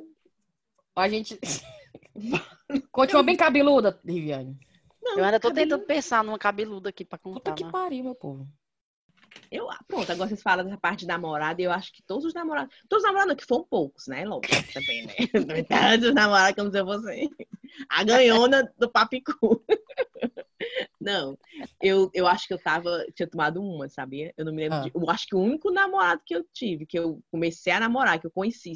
A 0.95 1.07
gente. 1.07 1.39
Continua 2.91 3.23
bem 3.23 3.35
cabeluda, 3.37 3.99
Riviane. 4.05 4.57
Não, 5.01 5.17
Eu 5.17 5.23
ainda 5.25 5.39
tô 5.39 5.51
tentando 5.51 5.83
pensar 5.85 6.23
numa 6.23 6.37
cabeluda 6.37 6.89
aqui 6.89 7.03
pra 7.03 7.17
Puta 7.17 7.39
contar. 7.39 7.53
que 7.55 7.63
né? 7.63 7.71
pariu, 7.71 8.03
meu 8.03 8.15
povo. 8.15 8.47
Eu, 9.49 9.69
ah, 9.71 9.79
pronto, 9.87 10.11
agora 10.11 10.27
vocês 10.29 10.41
falam 10.41 10.65
dessa 10.65 10.77
parte 10.77 11.01
de 11.01 11.07
namorada, 11.07 11.61
e 11.61 11.65
eu 11.65 11.71
acho 11.71 11.91
que 11.93 12.03
todos 12.03 12.25
os 12.25 12.33
namorados. 12.33 12.75
Todos 12.89 13.03
os 13.03 13.07
namorados 13.07 13.29
não, 13.29 13.35
que 13.37 13.45
foram 13.45 13.63
poucos, 13.63 14.07
né? 14.07 14.25
Logo, 14.25 14.41
também, 14.73 15.05
né? 15.05 15.13
Não 15.47 15.55
é 15.55 15.63
tantos 15.63 16.13
namorados 16.13 16.55
como 16.55 16.71
se 16.71 16.83
você. 16.83 17.29
A 17.89 18.03
ganhona 18.03 18.69
do 18.77 18.89
papicu. 18.89 19.63
Não, 20.99 21.37
eu, 21.81 22.11
eu 22.13 22.27
acho 22.27 22.47
que 22.47 22.53
eu 22.53 22.61
tava. 22.61 23.03
Tinha 23.15 23.27
tomado 23.27 23.61
uma, 23.61 23.89
sabia? 23.89 24.31
Eu 24.37 24.45
não 24.45 24.53
me 24.53 24.61
lembro 24.61 24.77
Ah. 24.77 24.81
de. 24.81 24.91
Eu 24.93 25.09
acho 25.09 25.25
que 25.25 25.35
o 25.35 25.39
único 25.39 25.71
namorado 25.71 26.21
que 26.23 26.35
eu 26.35 26.45
tive, 26.53 26.85
que 26.85 26.99
eu 26.99 27.19
comecei 27.31 27.73
a 27.73 27.79
namorar, 27.79 28.19
que 28.19 28.27
eu 28.27 28.31
conheci 28.31 28.73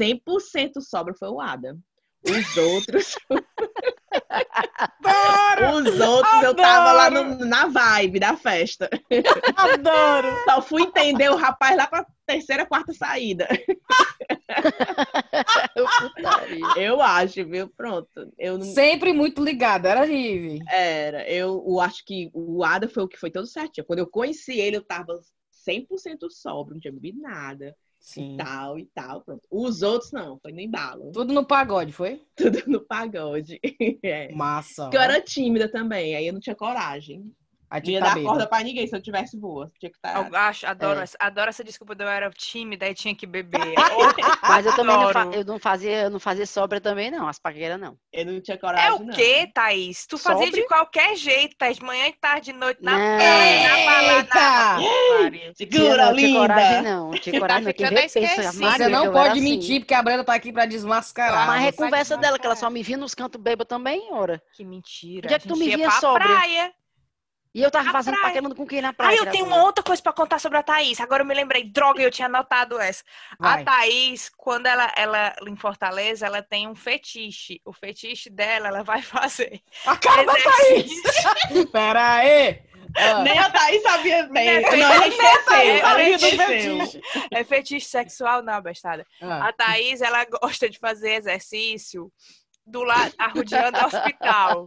100% 0.00 0.80
sobra 0.80 1.14
foi 1.14 1.28
o 1.28 1.40
Adam. 1.40 1.78
Os 2.28 2.56
outros. 2.56 3.14
Os 5.74 6.00
outros 6.00 6.42
eu 6.42 6.54
tava 6.54 6.92
lá 6.92 7.10
no- 7.10 7.44
na 7.44 7.66
vibe 7.66 8.20
da 8.20 8.36
festa. 8.36 8.88
Adoro! 9.56 10.28
Só 10.48 10.62
fui 10.62 10.82
entender 10.82 11.30
o 11.30 11.36
rapaz 11.36 11.76
lá 11.76 11.86
pra 11.86 12.06
terceira, 12.26 12.66
quarta 12.66 12.92
saída. 12.92 13.48
Eu 16.76 17.00
acho, 17.00 17.44
viu? 17.46 17.68
Pronto. 17.68 18.08
Eu 18.38 18.58
não. 18.58 18.66
Sempre 18.66 19.12
muito 19.12 19.42
ligada, 19.42 19.88
era 19.88 20.04
Rive. 20.04 20.60
Era. 20.68 21.28
Eu, 21.28 21.64
eu 21.66 21.80
acho 21.80 22.04
que 22.04 22.30
o 22.34 22.64
Ada 22.64 22.88
foi 22.88 23.02
o 23.02 23.08
que 23.08 23.18
foi 23.18 23.30
todo 23.30 23.46
certinho. 23.46 23.86
Quando 23.86 24.00
eu 24.00 24.06
conheci 24.06 24.58
ele, 24.58 24.76
eu 24.76 24.82
tava 24.82 25.18
100% 25.66 26.28
sóbrio, 26.30 26.74
não 26.74 26.80
tinha 26.80 26.92
bebido 26.92 27.20
nada. 27.20 27.74
Sim. 28.02 28.36
Tal 28.36 28.78
e 28.78 28.86
tal. 28.86 29.22
Pronto. 29.22 29.46
Os 29.48 29.80
outros 29.80 30.10
não, 30.10 30.36
foi 30.40 30.52
no 30.52 30.60
embalo. 30.60 31.12
Tudo 31.12 31.32
no 31.32 31.46
pagode, 31.46 31.92
foi? 31.92 32.20
Tudo 32.36 32.60
no 32.66 32.80
pagode. 32.80 33.60
É. 34.02 34.32
Massa. 34.34 34.84
Porque 34.84 34.96
eu 34.96 35.00
era 35.00 35.20
tímida 35.20 35.70
também, 35.70 36.16
aí 36.16 36.26
eu 36.26 36.32
não 36.32 36.40
tinha 36.40 36.56
coragem. 36.56 37.32
A 37.72 37.76
Não 37.76 37.86
ia 37.86 37.98
Tita 38.00 38.00
dar 38.00 38.14
Beba. 38.16 38.28
corda 38.28 38.46
pra 38.46 38.60
ninguém 38.62 38.86
se 38.86 38.94
eu 38.94 39.00
tivesse 39.00 39.34
boa. 39.34 39.72
Tinha 39.80 39.90
que 39.90 39.96
estar. 39.96 40.28
Eu 40.30 40.36
acho, 40.36 40.66
adoro, 40.66 41.00
É. 41.00 41.04
essa, 41.04 41.16
adoro 41.18 41.48
essa 41.48 41.64
desculpa 41.64 41.94
de 41.94 42.04
eu 42.04 42.08
era 42.08 42.28
tímida 42.28 42.86
e 42.86 42.92
tinha 42.92 43.14
que 43.14 43.26
beber. 43.26 43.72
Mas 44.42 44.66
eu 44.66 44.76
também 44.76 44.94
não, 44.94 45.10
fa- 45.10 45.30
eu 45.32 45.42
não 45.42 45.58
fazia, 45.58 46.02
eu 46.02 46.10
não 46.10 46.20
fazia 46.20 46.44
sobra 46.46 46.82
também, 46.82 47.10
não. 47.10 47.26
As 47.26 47.38
pagueiras 47.38 47.80
não. 47.80 47.96
Eu 48.12 48.26
não 48.26 48.40
tinha 48.42 48.58
coragem. 48.58 48.88
É 48.88 48.92
o 48.92 48.98
não. 49.02 49.14
quê, 49.14 49.50
Thaís? 49.54 50.06
Tu 50.06 50.18
fazia 50.18 50.44
de 50.50 50.50
Sobre? 50.50 50.66
qualquer 50.66 51.16
jeito, 51.16 51.56
Thaís. 51.56 51.78
Manhã, 51.78 52.12
tarde, 52.20 52.52
noite, 52.52 52.82
na 52.82 52.92
praia, 52.92 53.68
na 53.68 53.84
balada. 53.86 55.30
Tinha, 55.30 55.54
Segura, 55.54 55.96
não, 56.06 56.14
tinha 56.14 56.26
linda! 56.26 56.38
coragem, 56.40 56.82
não. 56.82 57.10
Tinha 57.12 57.40
coragem, 57.40 57.64
não. 57.64 57.72
Vê 57.88 57.94
pensa, 58.02 58.20
Você 58.20 58.88
não 58.90 59.12
pode 59.12 59.30
assim. 59.30 59.40
mentir, 59.40 59.80
porque 59.80 59.94
a 59.94 60.02
Brenda 60.02 60.24
tá 60.24 60.34
aqui 60.34 60.52
pra 60.52 60.66
desmascarar. 60.66 61.46
Mas 61.46 61.64
é 61.68 61.72
conversa 61.72 62.18
dela, 62.18 62.38
que 62.38 62.44
ela 62.44 62.54
só 62.54 62.68
me 62.68 62.82
via 62.82 62.98
nos 62.98 63.14
cantos 63.14 63.40
beba 63.40 63.64
também, 63.64 64.08
ora. 64.12 64.42
Que 64.52 64.62
mentira. 64.62 65.26
Onde 65.26 65.34
é 65.34 65.38
que 65.38 65.48
tu 65.48 65.56
me 65.56 65.68
ia 65.68 65.76
via 65.78 65.90
sóbria? 65.92 66.28
praia. 66.28 66.72
E 67.54 67.62
eu 67.62 67.70
tava 67.70 67.90
A 67.90 67.92
fazendo 67.92 68.14
praia. 68.14 68.28
paquerando 68.28 68.54
com 68.54 68.66
quem 68.66 68.80
na 68.80 68.92
praia? 68.94 69.10
Aí 69.12 69.16
eu 69.18 69.30
tenho 69.30 69.44
uma 69.44 69.62
outra 69.62 69.84
coisa 69.84 70.02
pra 70.02 70.12
contar 70.12 70.38
sobre 70.38 70.56
a 70.56 70.62
Thaís. 70.62 70.98
Agora 71.00 71.22
eu 71.22 71.26
me 71.26 71.34
lembrei. 71.34 71.64
Droga, 71.64 72.00
eu 72.02 72.10
tinha 72.10 72.26
anotado 72.26 72.78
essa. 72.80 73.04
Vai. 73.38 73.60
A 73.60 73.64
Thaís, 73.64 74.30
quando 74.36 74.66
ela, 74.66 74.90
ela 74.96 75.34
em 75.46 75.54
Fortaleza, 75.56 76.24
ela 76.26 76.42
tem 76.42 76.66
um 76.66 76.74
fetiche. 76.74 77.60
O 77.64 77.72
fetiche 77.72 78.30
dela, 78.30 78.68
ela 78.68 78.82
vai 78.82 79.02
fazer. 79.02 79.60
A 79.84 79.96
cara 79.98 80.24
da 80.24 80.32
exercício. 80.38 81.02
Thaís! 81.12 81.64
Pera 81.70 82.14
aí! 82.14 82.62
Ah, 82.96 83.22
Nem 83.22 83.38
a 83.38 83.50
Thaís 83.50 83.82
sabia 83.82 84.22
bem. 84.28 84.60
Não, 84.62 84.70
Não, 84.70 84.92
ela 84.92 85.08
esqueceu. 85.08 85.56
é 85.56 85.78
Ela 85.78 85.96
fetiche. 86.46 87.00
É 87.32 87.44
fetiche 87.44 87.86
sexual, 87.86 88.42
não, 88.42 88.60
bestada. 88.60 89.06
ah. 89.22 89.48
A 89.48 89.52
Thaís, 89.52 90.00
ela 90.02 90.24
gosta 90.26 90.68
de 90.68 90.78
fazer 90.78 91.14
exercício 91.14 92.10
do 92.64 92.82
lado, 92.84 93.12
arrodeando 93.18 93.78
o 93.78 93.86
hospital. 93.86 94.66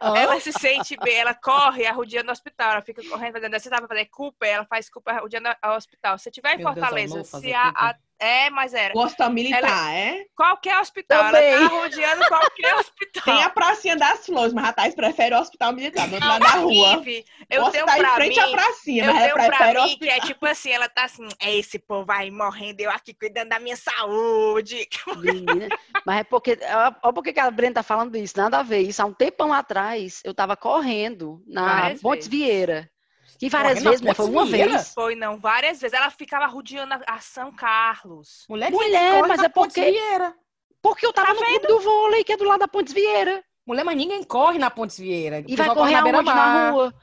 Ah. 0.00 0.18
Ela 0.18 0.40
se 0.40 0.52
sente 0.52 0.96
bem, 0.96 1.16
ela 1.16 1.34
corre 1.34 1.86
arrodeando 1.86 2.28
o 2.28 2.32
hospital. 2.32 2.72
Ela 2.72 2.82
fica 2.82 3.02
correndo, 3.08 3.34
fazendo. 3.34 3.58
Você 3.58 3.70
tava 3.70 3.86
fazendo 3.86 4.08
Cooper, 4.10 4.48
ela 4.48 4.66
faz 4.66 4.88
Cooper 4.90 5.16
arrodeando 5.16 5.48
o 5.48 5.68
hospital. 5.76 6.18
Se 6.18 6.30
tiver 6.30 6.54
em 6.54 6.58
Meu 6.58 6.66
Deus, 6.66 6.78
Fortaleza, 6.78 7.24
fazer 7.24 7.48
se 7.48 7.54
a, 7.54 7.64
Cooper. 7.66 7.84
a- 7.84 7.96
É, 8.18 8.48
mas 8.50 8.72
era. 8.72 8.94
O 8.96 9.00
hospital 9.00 9.30
militar, 9.30 9.92
é? 9.94 10.24
Qualquer 10.34 10.80
hospital. 10.80 11.24
Também. 11.26 11.52
Ela 11.52 11.68
tá 11.68 11.74
arrodeando 11.76 12.24
qualquer 12.28 12.74
hospital. 12.80 13.22
Tem 13.24 13.42
a 13.42 13.50
pracinha 13.50 13.96
das 13.96 14.24
flores, 14.24 14.52
mas 14.54 14.64
a 14.66 14.72
Thaís 14.72 14.94
prefere 14.94 15.34
o 15.34 15.38
hospital 15.38 15.72
militar, 15.72 16.08
do 16.08 16.14
outro 16.14 16.28
lado 16.28 16.40
da 16.42 16.50
rua. 16.52 16.98
Vive. 17.00 17.24
O 17.40 17.44
Eu 17.50 17.70
tenho 17.70 17.84
hospital 17.84 17.98
pra 17.98 18.12
em 18.12 18.14
frente 18.14 18.40
à 18.40 18.46
mim. 18.46 18.52
pracinha, 18.52 19.04
Eu 19.04 19.12
mas 19.12 19.22
ela 19.22 19.34
prefere 19.34 19.78
o 19.78 19.84
mim 19.84 19.98
que 19.98 20.04
é 20.08 20.12
hospital. 20.12 20.26
tipo 20.28 20.46
assim, 20.46 20.70
ela 20.70 20.88
tá 20.88 21.04
assim, 21.04 21.28
é 21.40 21.54
esse 21.56 21.78
povo 21.78 22.10
aí 22.10 22.30
morrendo, 22.30 22.80
eu 22.80 22.90
aqui 22.90 23.12
cuidando 23.12 23.50
da 23.50 23.58
minha 23.58 23.76
saúde. 23.76 24.88
Menina, 25.18 25.68
mas 26.06 26.20
é 26.20 26.24
porque. 26.24 26.58
Olha 27.02 27.12
por 27.12 27.22
que 27.22 27.38
a 27.38 27.50
Brenda 27.50 27.74
tá 27.74 27.82
falando 27.82 28.16
isso. 28.16 28.34
Nada 28.36 28.58
a 28.58 28.62
ver. 28.62 28.80
Isso 28.80 29.02
há 29.02 29.04
um 29.04 29.12
tempão 29.12 29.52
atrás, 29.52 30.20
eu 30.24 30.32
tava 30.34 30.56
correndo 30.56 31.42
na 31.46 31.80
Várias 31.80 32.00
Pontes 32.00 32.26
vezes. 32.28 32.46
Vieira. 32.46 32.90
E 33.40 33.48
várias 33.48 33.82
vezes, 33.82 34.00
mulher, 34.00 34.14
foi 34.14 34.26
uma 34.26 34.46
vez. 34.46 34.92
Foi, 34.94 35.14
não, 35.14 35.38
várias 35.38 35.80
vezes. 35.80 35.96
Ela 35.96 36.10
ficava 36.10 36.46
rodeando 36.46 36.94
a 37.06 37.18
São 37.20 37.52
Carlos. 37.52 38.44
Mulher, 38.48 38.70
Mulher, 38.70 39.26
mas 39.26 39.42
é 39.42 39.48
Pontes 39.48 39.74
porque- 39.74 39.90
Vieira. 39.90 40.34
Porque 40.82 41.04
eu 41.06 41.12
tava 41.12 41.28
Tá 41.28 41.34
no 41.34 41.40
clube 41.44 41.66
do 41.66 41.80
vôlei, 41.80 42.22
que 42.22 42.32
é 42.32 42.36
do 42.36 42.44
lado 42.44 42.60
da 42.60 42.68
Pontes 42.68 42.92
Vieira. 42.92 43.42
Mulher, 43.66 43.84
mas 43.84 43.96
ninguém 43.96 44.22
corre 44.22 44.58
na 44.58 44.70
Pontes 44.70 44.98
Vieira. 44.98 45.42
E 45.46 45.56
vai 45.56 45.74
correr 45.74 46.00
na? 46.00 46.22
Na 46.22 46.70
rua. 46.70 46.94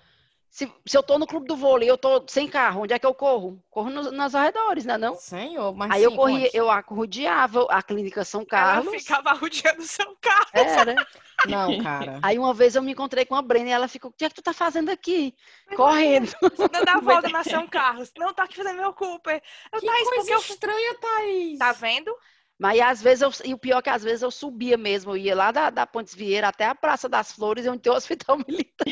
Se, 0.50 0.72
se 0.86 0.96
eu 0.96 1.02
tô 1.02 1.18
no 1.18 1.26
clube 1.26 1.48
do 1.48 1.56
vôlei, 1.56 1.90
eu 1.90 1.98
tô 1.98 2.24
sem 2.28 2.48
carro, 2.48 2.84
onde 2.84 2.94
é 2.94 3.00
que 3.00 3.06
eu 3.08 3.14
corro? 3.16 3.60
Corro 3.72 3.90
nos, 3.90 4.12
nos 4.12 4.36
arredores, 4.36 4.86
né 4.86 5.00
não? 5.00 5.16
Senhor, 5.16 5.74
mas 5.76 5.90
Aí 5.90 6.04
eu 6.04 6.12
sim, 6.12 6.16
corria, 6.16 6.46
conte. 6.46 6.56
eu 6.58 6.68
rodeava 6.96 7.66
a 7.72 7.82
clínica 7.82 8.24
São 8.24 8.46
Carlos. 8.46 8.86
Ela 8.94 9.00
ficava 9.00 9.34
rodeando 9.34 9.82
São 9.82 10.16
Carlos. 10.22 10.50
Era. 10.54 11.08
Não, 11.48 11.78
cara. 11.84 12.20
Aí 12.22 12.38
uma 12.38 12.54
vez 12.54 12.76
eu 12.76 12.82
me 12.82 12.92
encontrei 12.92 13.26
com 13.26 13.36
a 13.36 13.42
Brenda 13.42 13.70
e 13.70 13.72
ela 13.72 13.88
ficou, 13.88 14.12
o 14.12 14.14
que 14.14 14.26
é 14.26 14.30
que 14.30 14.36
tu 14.36 14.42
tá 14.42 14.54
fazendo 14.54 14.90
aqui? 14.90 15.36
Correndo. 15.76 16.32
Dando 16.72 16.90
a 16.90 17.00
volta 17.02 17.30
na 17.30 17.44
São 17.44 17.68
Carlos. 17.68 18.12
Não, 18.18 18.34
tá 18.34 18.44
aqui 18.44 18.56
fazendo 18.56 18.78
meu 18.78 18.94
Cooper. 18.94 19.42
Eu 19.72 19.80
Que 19.80 19.86
tá 19.86 19.94
isso 19.96 20.06
coisa 20.06 20.20
porque 20.20 20.34
eu... 20.34 20.40
estranha, 20.40 20.96
Thaís. 21.00 21.60
Tá 21.60 21.72
vendo? 21.72 22.16
Mas 22.60 22.80
às 22.80 23.02
vezes, 23.02 23.22
eu, 23.22 23.32
e 23.50 23.54
o 23.54 23.58
pior 23.58 23.80
é 23.80 23.82
que 23.82 23.90
às 23.90 24.04
vezes 24.04 24.22
eu 24.22 24.30
subia 24.30 24.78
mesmo, 24.78 25.12
eu 25.12 25.18
ia 25.18 25.36
lá 25.36 25.52
da, 25.52 25.70
da 25.70 25.88
Pontes 25.88 26.14
Vieira 26.14 26.48
até 26.48 26.66
a 26.66 26.76
Praça 26.76 27.10
das 27.10 27.32
Flores, 27.32 27.66
onde 27.68 27.80
tem 27.80 27.92
o 27.92 27.96
Hospital 27.96 28.38
Militar. 28.48 28.86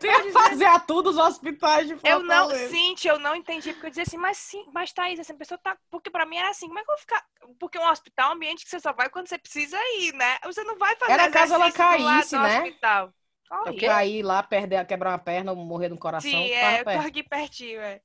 Tu 0.00 0.06
ia 0.06 0.32
fazer 0.32 0.64
a 0.64 0.80
tudo 0.80 1.10
os 1.10 1.16
hospitais 1.16 1.86
de 1.86 1.96
Eu 2.04 2.22
não, 2.22 2.48
Fortaleza. 2.48 2.68
Cintia, 2.70 3.12
eu 3.12 3.18
não 3.18 3.36
entendi, 3.36 3.72
porque 3.72 3.86
eu 3.86 3.90
dizia 3.90 4.02
assim, 4.02 4.18
mas 4.18 4.36
sim, 4.36 4.64
mas 4.72 4.92
Thaís, 4.92 5.18
essa 5.18 5.34
pessoa 5.34 5.58
tá. 5.58 5.76
Porque 5.90 6.10
pra 6.10 6.26
mim 6.26 6.36
era 6.36 6.50
assim, 6.50 6.66
como 6.66 6.78
é 6.78 6.84
que 6.84 6.90
eu 6.90 6.94
vou 6.94 7.00
ficar. 7.00 7.24
Porque 7.58 7.78
um 7.78 7.88
hospital 7.88 8.30
é 8.30 8.32
um 8.32 8.36
ambiente 8.36 8.64
que 8.64 8.70
você 8.70 8.80
só 8.80 8.92
vai 8.92 9.08
quando 9.08 9.28
você 9.28 9.38
precisa 9.38 9.78
ir, 10.00 10.12
né? 10.14 10.38
Você 10.44 10.64
não 10.64 10.76
vai 10.76 10.96
fazer 10.96 11.12
Era 11.12 11.30
caso 11.30 11.54
ela 11.54 11.70
caísse, 11.70 12.36
né? 12.36 12.58
hospital. 12.62 13.12
Eu 13.50 13.58
Horrível. 13.60 13.88
cair 13.88 14.22
lá, 14.22 14.42
perder, 14.42 14.86
quebrar 14.86 15.12
uma 15.12 15.18
perna, 15.18 15.54
morrer 15.54 15.88
no 15.88 15.96
coração. 15.96 16.30
Sim, 16.30 16.50
é, 16.50 16.80
eu 16.80 16.84
perto. 16.84 17.02
tô 17.02 17.08
aqui 17.08 17.22
pertinho, 17.22 17.80
é. 17.80 18.00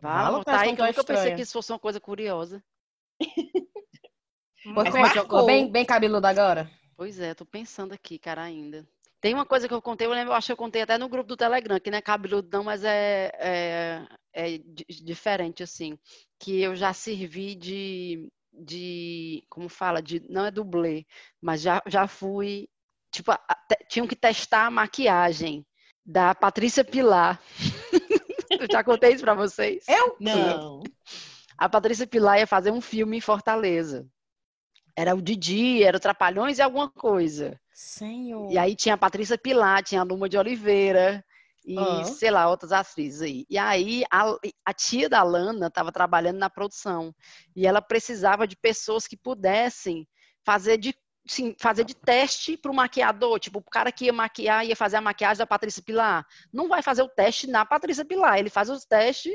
Fala, 0.00 0.24
Fala, 0.24 0.44
Thaís, 0.44 0.76
tá 0.76 0.84
aí 0.84 0.92
que 0.92 1.00
eu 1.00 1.02
é 1.02 1.06
pensei 1.06 1.34
que 1.34 1.42
isso 1.42 1.52
fosse 1.52 1.72
uma 1.72 1.78
coisa 1.78 2.00
curiosa. 2.00 2.62
Marcou. 4.64 5.46
bem, 5.46 5.70
bem 5.70 5.84
cabeludo 5.84 6.26
agora. 6.26 6.70
Pois 6.96 7.18
é, 7.18 7.34
tô 7.34 7.46
pensando 7.46 7.92
aqui, 7.92 8.18
cara, 8.18 8.42
ainda. 8.42 8.86
Tem 9.20 9.34
uma 9.34 9.44
coisa 9.46 9.68
que 9.68 9.74
eu 9.74 9.82
contei, 9.82 10.06
eu 10.06 10.12
lembro, 10.12 10.30
eu 10.32 10.36
acho 10.36 10.46
que 10.46 10.52
eu 10.52 10.56
contei 10.56 10.82
até 10.82 10.96
no 10.96 11.08
grupo 11.08 11.28
do 11.28 11.36
Telegram, 11.36 11.78
que 11.80 11.90
não 11.90 11.98
é 11.98 12.02
cabeludo 12.02 12.48
não, 12.52 12.64
mas 12.64 12.84
é, 12.84 13.30
é, 13.38 14.06
é 14.32 14.58
di- 14.58 14.86
diferente, 15.04 15.62
assim. 15.62 15.98
Que 16.38 16.60
eu 16.60 16.74
já 16.74 16.92
servi 16.92 17.54
de, 17.54 18.28
de 18.52 19.42
como 19.48 19.68
fala, 19.68 20.00
de, 20.02 20.22
não 20.30 20.46
é 20.46 20.50
dublê, 20.50 21.04
mas 21.40 21.60
já, 21.60 21.82
já 21.86 22.06
fui, 22.06 22.68
tipo, 23.12 23.30
a- 23.32 23.38
te- 23.68 23.86
tinham 23.90 24.06
que 24.06 24.16
testar 24.16 24.66
a 24.66 24.70
maquiagem 24.70 25.66
da 26.04 26.34
Patrícia 26.34 26.84
Pilar. 26.84 27.40
Eu 28.50 28.66
já 28.70 28.82
contei 28.82 29.12
isso 29.12 29.22
pra 29.22 29.34
vocês? 29.34 29.86
Eu? 29.88 30.16
Não. 30.18 30.82
A 31.60 31.68
Patrícia 31.68 32.06
Pilar 32.06 32.38
ia 32.38 32.46
fazer 32.46 32.70
um 32.70 32.80
filme 32.80 33.18
em 33.18 33.20
Fortaleza. 33.20 34.08
Era 34.96 35.14
o 35.14 35.20
Didi, 35.20 35.82
era 35.82 35.98
o 35.98 36.00
Trapalhões 36.00 36.58
e 36.58 36.62
alguma 36.62 36.90
coisa. 36.90 37.60
Senhor. 37.72 38.50
E 38.50 38.56
aí 38.56 38.74
tinha 38.74 38.94
a 38.94 38.98
Patrícia 38.98 39.36
Pilar, 39.36 39.82
tinha 39.82 40.00
a 40.00 40.04
Luma 40.04 40.26
de 40.26 40.38
Oliveira 40.38 41.22
e, 41.62 41.78
Ah. 41.78 42.04
sei 42.04 42.30
lá, 42.30 42.48
outras 42.48 42.72
atrizes 42.72 43.20
aí. 43.20 43.46
E 43.48 43.58
aí 43.58 44.04
a, 44.10 44.34
a 44.64 44.72
tia 44.72 45.06
da 45.06 45.22
Lana 45.22 45.66
estava 45.66 45.92
trabalhando 45.92 46.38
na 46.38 46.48
produção 46.48 47.14
e 47.54 47.66
ela 47.66 47.82
precisava 47.82 48.46
de 48.48 48.56
pessoas 48.56 49.06
que 49.06 49.16
pudessem 49.16 50.08
fazer 50.42 50.78
de 50.78 50.94
sim, 51.26 51.54
fazer 51.60 51.84
de 51.84 51.94
teste 51.94 52.56
para 52.56 52.72
o 52.72 52.74
maquiador, 52.74 53.38
tipo, 53.38 53.58
o 53.58 53.62
cara 53.70 53.92
que 53.92 54.06
ia 54.06 54.12
maquiar 54.14 54.64
ia 54.64 54.74
fazer 54.74 54.96
a 54.96 55.00
maquiagem 55.02 55.38
da 55.38 55.46
Patrícia 55.46 55.82
Pilar, 55.82 56.26
não 56.50 56.68
vai 56.68 56.80
fazer 56.82 57.02
o 57.02 57.08
teste 57.08 57.46
na 57.46 57.66
Patrícia 57.66 58.04
Pilar, 58.04 58.38
ele 58.38 58.48
faz 58.48 58.70
os 58.70 58.86
testes 58.86 59.34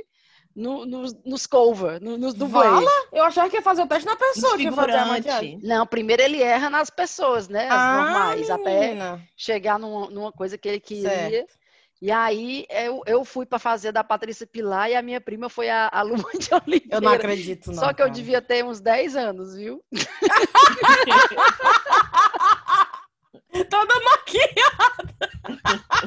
no, 0.55 0.85
nos, 0.85 1.13
nos 1.25 1.45
cover, 1.45 2.01
no- 2.01 2.17
nos 2.17 2.33
dublês. 2.33 2.65
Fala? 2.65 2.89
Eu 3.11 3.23
achava 3.25 3.49
que 3.49 3.57
ia 3.57 3.61
fazer 3.61 3.81
o 3.81 3.87
teste 3.87 4.05
na 4.05 4.15
pessoa, 4.15 4.55
que 4.55 4.63
ia 4.63 4.71
fazer 4.71 4.93
a 4.95 5.05
maquiagem. 5.05 5.59
Não, 5.61 5.85
primeiro 5.85 6.21
ele 6.21 6.41
erra 6.41 6.69
nas 6.69 6.89
pessoas, 6.89 7.49
né? 7.49 7.67
As 7.67 7.73
Ah, 7.73 8.01
normais, 8.01 8.49
até 8.49 8.79
menina. 8.87 9.21
chegar 9.35 9.77
numa, 9.77 10.09
numa 10.09 10.31
coisa 10.31 10.57
que 10.57 10.65
ele 10.67 10.79
queria. 10.79 11.09
Certo. 11.09 11.53
E 12.01 12.11
aí 12.11 12.65
eu, 12.69 13.01
eu 13.05 13.23
fui 13.25 13.45
para 13.45 13.57
fazer 13.57 13.91
da 13.93 14.03
Patrícia 14.03 14.45
Pilar 14.45 14.89
e 14.91 14.95
a 14.95 15.01
minha 15.01 15.19
prima 15.21 15.47
foi 15.49 15.69
a, 15.69 15.89
a 15.91 16.01
Luma 16.01 16.29
de 16.37 16.49
Oliveira. 16.53 16.97
Eu 16.97 17.01
não 17.01 17.13
acredito, 17.13 17.67
não. 17.71 17.79
Só 17.79 17.87
que 17.93 18.01
eu 18.01 18.07
cara. 18.07 18.11
devia 18.11 18.41
ter 18.41 18.65
uns 18.65 18.81
10 18.81 19.15
anos, 19.15 19.55
viu? 19.55 19.81
Toda 23.69 23.93
maquiagem. 24.01 24.55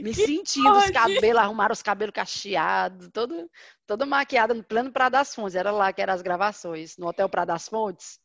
Me 0.01 0.13
sentindo 0.13 0.69
os 0.71 0.75
nojo. 0.81 0.93
cabelos, 0.93 1.37
arrumaram 1.41 1.73
os 1.73 1.81
cabelos 1.81 2.13
cacheados, 2.13 3.09
todo, 3.13 3.49
toda 3.85 4.05
maquiada 4.05 4.53
no 4.53 4.63
plano 4.63 4.91
Praia 4.91 5.09
das 5.11 5.33
Fontes. 5.35 5.55
Era 5.55 5.71
lá 5.71 5.91
que 5.93 6.01
eram 6.01 6.13
as 6.13 6.21
gravações, 6.21 6.97
no 6.97 7.07
Hotel 7.07 7.29
Praia 7.29 7.45
das 7.45 7.67
Fontes. 7.67 8.19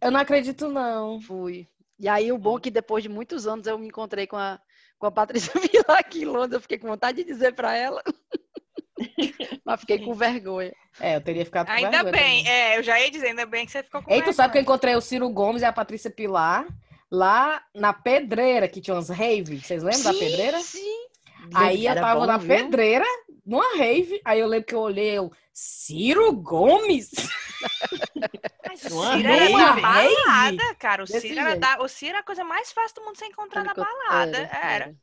Eu 0.00 0.10
não 0.10 0.20
acredito, 0.20 0.68
não. 0.68 1.20
Fui. 1.20 1.68
E 1.98 2.08
aí 2.08 2.30
o 2.30 2.38
bom 2.38 2.58
é 2.58 2.60
que 2.60 2.70
depois 2.70 3.02
de 3.02 3.08
muitos 3.08 3.46
anos 3.46 3.66
eu 3.66 3.78
me 3.78 3.86
encontrei 3.88 4.26
com 4.26 4.36
a, 4.36 4.60
com 4.98 5.06
a 5.06 5.10
Patrícia 5.10 5.52
Pilar 5.60 5.98
aqui 5.98 6.22
em 6.22 6.26
Londres. 6.26 6.52
Eu 6.54 6.60
fiquei 6.60 6.78
com 6.78 6.88
vontade 6.88 7.18
de 7.18 7.24
dizer 7.24 7.54
para 7.54 7.74
ela. 7.76 8.02
Mas 9.64 9.80
fiquei 9.80 9.98
com 10.04 10.14
vergonha. 10.14 10.72
É, 11.00 11.16
eu 11.16 11.20
teria 11.20 11.44
ficado 11.44 11.66
com 11.66 11.72
Ainda 11.72 11.90
vergonha 12.02 12.12
bem, 12.12 12.44
também. 12.44 12.48
é, 12.48 12.78
eu 12.78 12.82
já 12.82 12.98
ia 13.00 13.10
dizer, 13.10 13.28
ainda 13.28 13.44
bem 13.46 13.66
que 13.66 13.72
você 13.72 13.82
ficou 13.82 14.02
com 14.02 14.10
Ei, 14.10 14.22
tu 14.22 14.32
sabe 14.32 14.52
que 14.52 14.58
eu 14.58 14.60
vergonha. 14.60 14.62
encontrei 14.62 14.94
o 14.96 15.00
Ciro 15.00 15.28
Gomes 15.30 15.62
e 15.62 15.64
a 15.64 15.72
Patrícia 15.72 16.10
Pilar 16.10 16.66
lá 17.10 17.62
na 17.74 17.92
Pedreira, 17.92 18.68
que 18.68 18.80
tinha 18.80 18.94
umas 18.94 19.08
rave. 19.08 19.60
Vocês 19.60 19.82
lembram 19.82 20.02
da 20.04 20.12
Sim, 20.12 20.18
Pedreira? 20.18 20.60
Sim. 20.60 21.06
Aí 21.54 21.84
eu 21.84 21.90
Era 21.92 22.00
tava 22.00 22.20
bom, 22.20 22.26
na 22.26 22.36
viu? 22.38 22.48
Pedreira, 22.48 23.04
numa 23.44 23.76
rave. 23.76 24.20
Aí 24.24 24.40
eu 24.40 24.46
lembro 24.48 24.66
que 24.66 24.74
eu 24.74 24.80
olhei, 24.80 25.10
eu, 25.18 25.30
Ciro 25.52 26.32
Gomes? 26.32 27.10
Mas 28.68 28.84
o 28.90 28.94
Uma 28.96 29.16
Ciro 29.16 29.28
era 29.28 29.50
da 29.50 29.70
rave. 29.72 29.80
balada, 29.80 30.74
cara. 30.78 31.02
O 31.04 31.06
Ciro, 31.06 31.38
era 31.40 31.56
da, 31.56 31.82
o 31.82 31.88
Ciro 31.88 32.10
era 32.10 32.20
a 32.20 32.24
coisa 32.24 32.44
mais 32.44 32.72
fácil 32.72 32.96
do 32.96 33.04
mundo 33.04 33.16
você 33.16 33.26
encontrar 33.26 33.64
na 33.64 33.72
eu- 33.76 33.84
balada. 33.84 34.38
Era. 34.38 34.94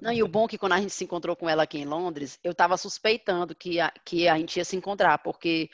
Não, 0.00 0.12
e 0.12 0.22
o 0.22 0.28
bom 0.28 0.44
é 0.44 0.48
que 0.48 0.58
quando 0.58 0.72
a 0.72 0.80
gente 0.80 0.92
se 0.92 1.04
encontrou 1.04 1.36
com 1.36 1.48
ela 1.48 1.62
aqui 1.62 1.78
em 1.78 1.84
Londres, 1.84 2.38
eu 2.42 2.52
tava 2.52 2.76
suspeitando 2.76 3.54
que 3.54 3.78
a, 3.78 3.92
que 4.04 4.26
a 4.28 4.36
gente 4.36 4.56
ia 4.56 4.64
se 4.64 4.74
encontrar, 4.76 5.18
porque 5.18 5.70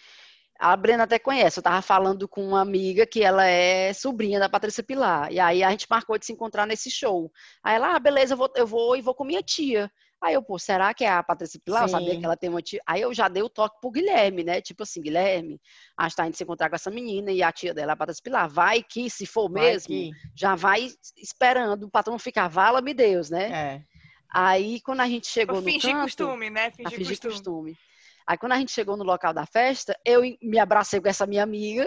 a 0.59 0.76
Brena 0.76 1.05
até 1.05 1.18
conhece, 1.18 1.59
eu 1.59 1.62
tava 1.62 1.82
falando 1.82 2.28
com 2.28 2.46
uma 2.46 2.61
amiga 2.61 3.07
que 3.07 3.22
ela 3.22 3.46
é 3.46 3.92
sobrinha 3.92 4.38
da 4.38 4.48
Patrícia 4.48 4.82
Pilar, 4.82 5.32
e 5.32 5.38
aí 5.40 5.62
a 5.62 5.70
gente 5.70 5.86
marcou 5.90 6.16
de 6.18 6.24
se 6.26 6.32
encontrar 6.32 6.66
nesse 6.66 6.90
show. 6.90 7.30
Aí 7.62 7.76
ela, 7.76 7.94
ah, 7.96 7.98
beleza, 7.98 8.34
eu 8.34 8.38
vou, 8.38 8.52
eu 8.57 8.66
vou 8.66 8.96
e 8.96 9.02
vou 9.02 9.14
com 9.14 9.24
minha 9.24 9.42
tia. 9.42 9.90
Aí 10.22 10.32
eu, 10.32 10.42
pô, 10.42 10.59
será 10.59 10.94
que 10.94 11.05
é 11.05 11.11
a 11.11 11.22
Patrícia 11.22 11.61
Pilar? 11.62 11.82
Eu 11.82 11.88
sabia 11.88 12.12
Sim. 12.14 12.18
que 12.20 12.24
ela 12.24 12.36
tem 12.36 12.48
uma 12.48 12.62
tia. 12.62 12.80
Aí 12.86 13.02
eu 13.02 13.12
já 13.12 13.28
dei 13.28 13.42
o 13.42 13.48
toque 13.48 13.78
pro 13.78 13.90
Guilherme, 13.90 14.42
né? 14.42 14.59
Tipo 14.62 14.82
assim, 14.84 15.02
Guilherme, 15.02 15.61
a 15.98 16.05
gente 16.05 16.16
tá 16.16 16.26
indo 16.26 16.34
se 16.34 16.42
encontrar 16.42 16.70
com 16.70 16.76
essa 16.76 16.90
menina 16.90 17.30
e 17.30 17.42
a 17.42 17.52
tia 17.52 17.74
dela 17.74 17.92
é 17.92 17.94
a 17.94 17.96
Patrícia 17.96 18.22
Pilar. 18.22 18.48
Vai 18.48 18.82
que, 18.82 19.11
se 19.11 19.26
for 19.26 19.50
Vai 19.50 19.62
mesmo, 19.64 19.88
que- 19.88 20.12
já 20.34 20.55
vai 20.55 20.88
esperando 21.18 21.84
o 21.84 21.90
patrão 21.90 22.18
ficar, 22.18 22.48
vala-me 22.48 22.94
Deus, 22.94 23.28
né? 23.28 23.50
É. 23.52 23.82
Aí, 24.30 24.80
quando 24.80 25.00
a 25.00 25.07
gente 25.07 25.26
chegou 25.26 25.57
Pra 25.57 25.61
no 25.62 25.70
fingir 25.70 25.92
canto, 25.92 26.05
costume, 26.05 26.48
né? 26.48 26.70
fingir 26.70 27.07
costume. 27.07 27.32
costume. 27.34 27.78
Aí, 28.26 28.38
quando 28.38 28.52
a 28.52 28.56
gente 28.58 28.72
chegou 28.72 28.96
no 28.96 29.04
local 29.04 29.32
da 29.34 29.44
festa, 29.46 29.96
eu 30.04 30.22
me 30.42 30.58
abracei 30.58 31.00
com 31.00 31.08
essa 31.08 31.26
minha 31.26 31.42
amiga 31.42 31.86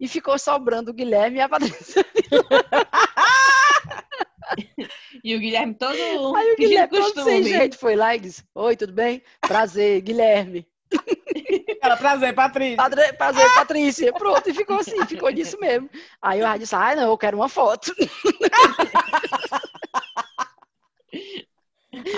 e 0.00 0.08
ficou 0.08 0.38
sobrando 0.38 0.90
o 0.90 0.94
Guilherme 0.94 1.38
e 1.38 1.40
a 1.40 1.48
Patrícia. 1.48 2.04
E 5.24 5.34
o 5.34 5.40
Guilherme 5.40 5.74
todo 5.74 5.96
Aí 6.36 6.52
o 6.52 6.56
Guilherme 6.56 6.88
todo 6.88 7.04
sem 7.24 7.24
costume. 7.24 7.44
jeito 7.44 7.78
foi 7.78 7.96
lá 7.96 8.14
e 8.14 8.20
disse, 8.20 8.44
oi, 8.54 8.76
tudo 8.76 8.92
bem? 8.92 9.22
Prazer, 9.40 10.00
Guilherme. 10.02 10.66
Era 11.82 11.96
prazer, 11.96 12.32
Patrícia. 12.34 12.76
Padre- 12.76 13.12
Prazer, 13.14 13.54
Patrícia. 13.54 14.12
Pronto, 14.12 14.48
e 14.48 14.54
ficou 14.54 14.76
assim, 14.78 15.04
ficou 15.06 15.30
nisso 15.30 15.58
mesmo. 15.58 15.90
Aí 16.22 16.40
eu 16.40 16.58
disse, 16.58 16.74
ah, 16.76 16.94
não, 16.94 17.10
eu 17.10 17.18
quero 17.18 17.36
uma 17.36 17.48
foto. 17.48 17.92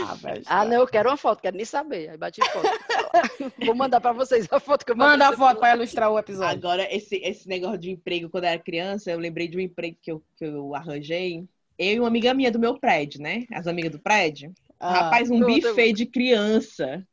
Ah, 0.07 0.15
velho. 0.15 0.43
Ah, 0.47 0.65
não, 0.65 0.81
eu 0.81 0.87
quero 0.87 1.09
uma 1.09 1.17
foto, 1.17 1.41
quero 1.41 1.57
nem 1.57 1.65
saber. 1.65 2.11
Aí 2.11 2.17
bati 2.17 2.41
foto. 2.51 2.69
Vou 3.65 3.75
mandar 3.75 4.01
pra 4.01 4.13
vocês 4.13 4.47
a 4.51 4.61
foto 4.61 4.85
que 4.85 4.93
eu 4.93 4.97
Manda 4.97 5.29
a 5.29 5.33
foto 5.37 5.59
pra 5.59 5.75
ilustrar 5.75 6.11
o 6.11 6.19
episódio. 6.19 6.57
Agora, 6.59 6.95
esse, 6.95 7.17
esse 7.17 7.49
negócio 7.49 7.79
de 7.79 7.91
emprego, 7.91 8.29
quando 8.29 8.45
eu 8.45 8.51
era 8.51 8.59
criança, 8.59 9.11
eu 9.11 9.19
lembrei 9.19 9.49
de 9.49 9.57
um 9.57 9.61
emprego 9.61 9.97
que 10.03 10.13
eu, 10.13 10.23
que 10.37 10.45
eu 10.45 10.75
arranjei. 10.75 11.45
Eu 11.79 11.93
e 11.95 12.01
uma 12.01 12.09
amiga 12.09 12.35
minha 12.35 12.51
do 12.51 12.59
meu 12.59 12.79
prédio, 12.79 13.23
né? 13.23 13.45
As 13.53 13.67
amigas 13.67 13.93
do 13.93 14.01
prédio. 14.01 14.53
Ah, 14.81 14.93
Rapaz, 15.05 15.31
um 15.31 15.41
buffet 15.41 15.93
de 15.93 16.07
criança. 16.07 17.05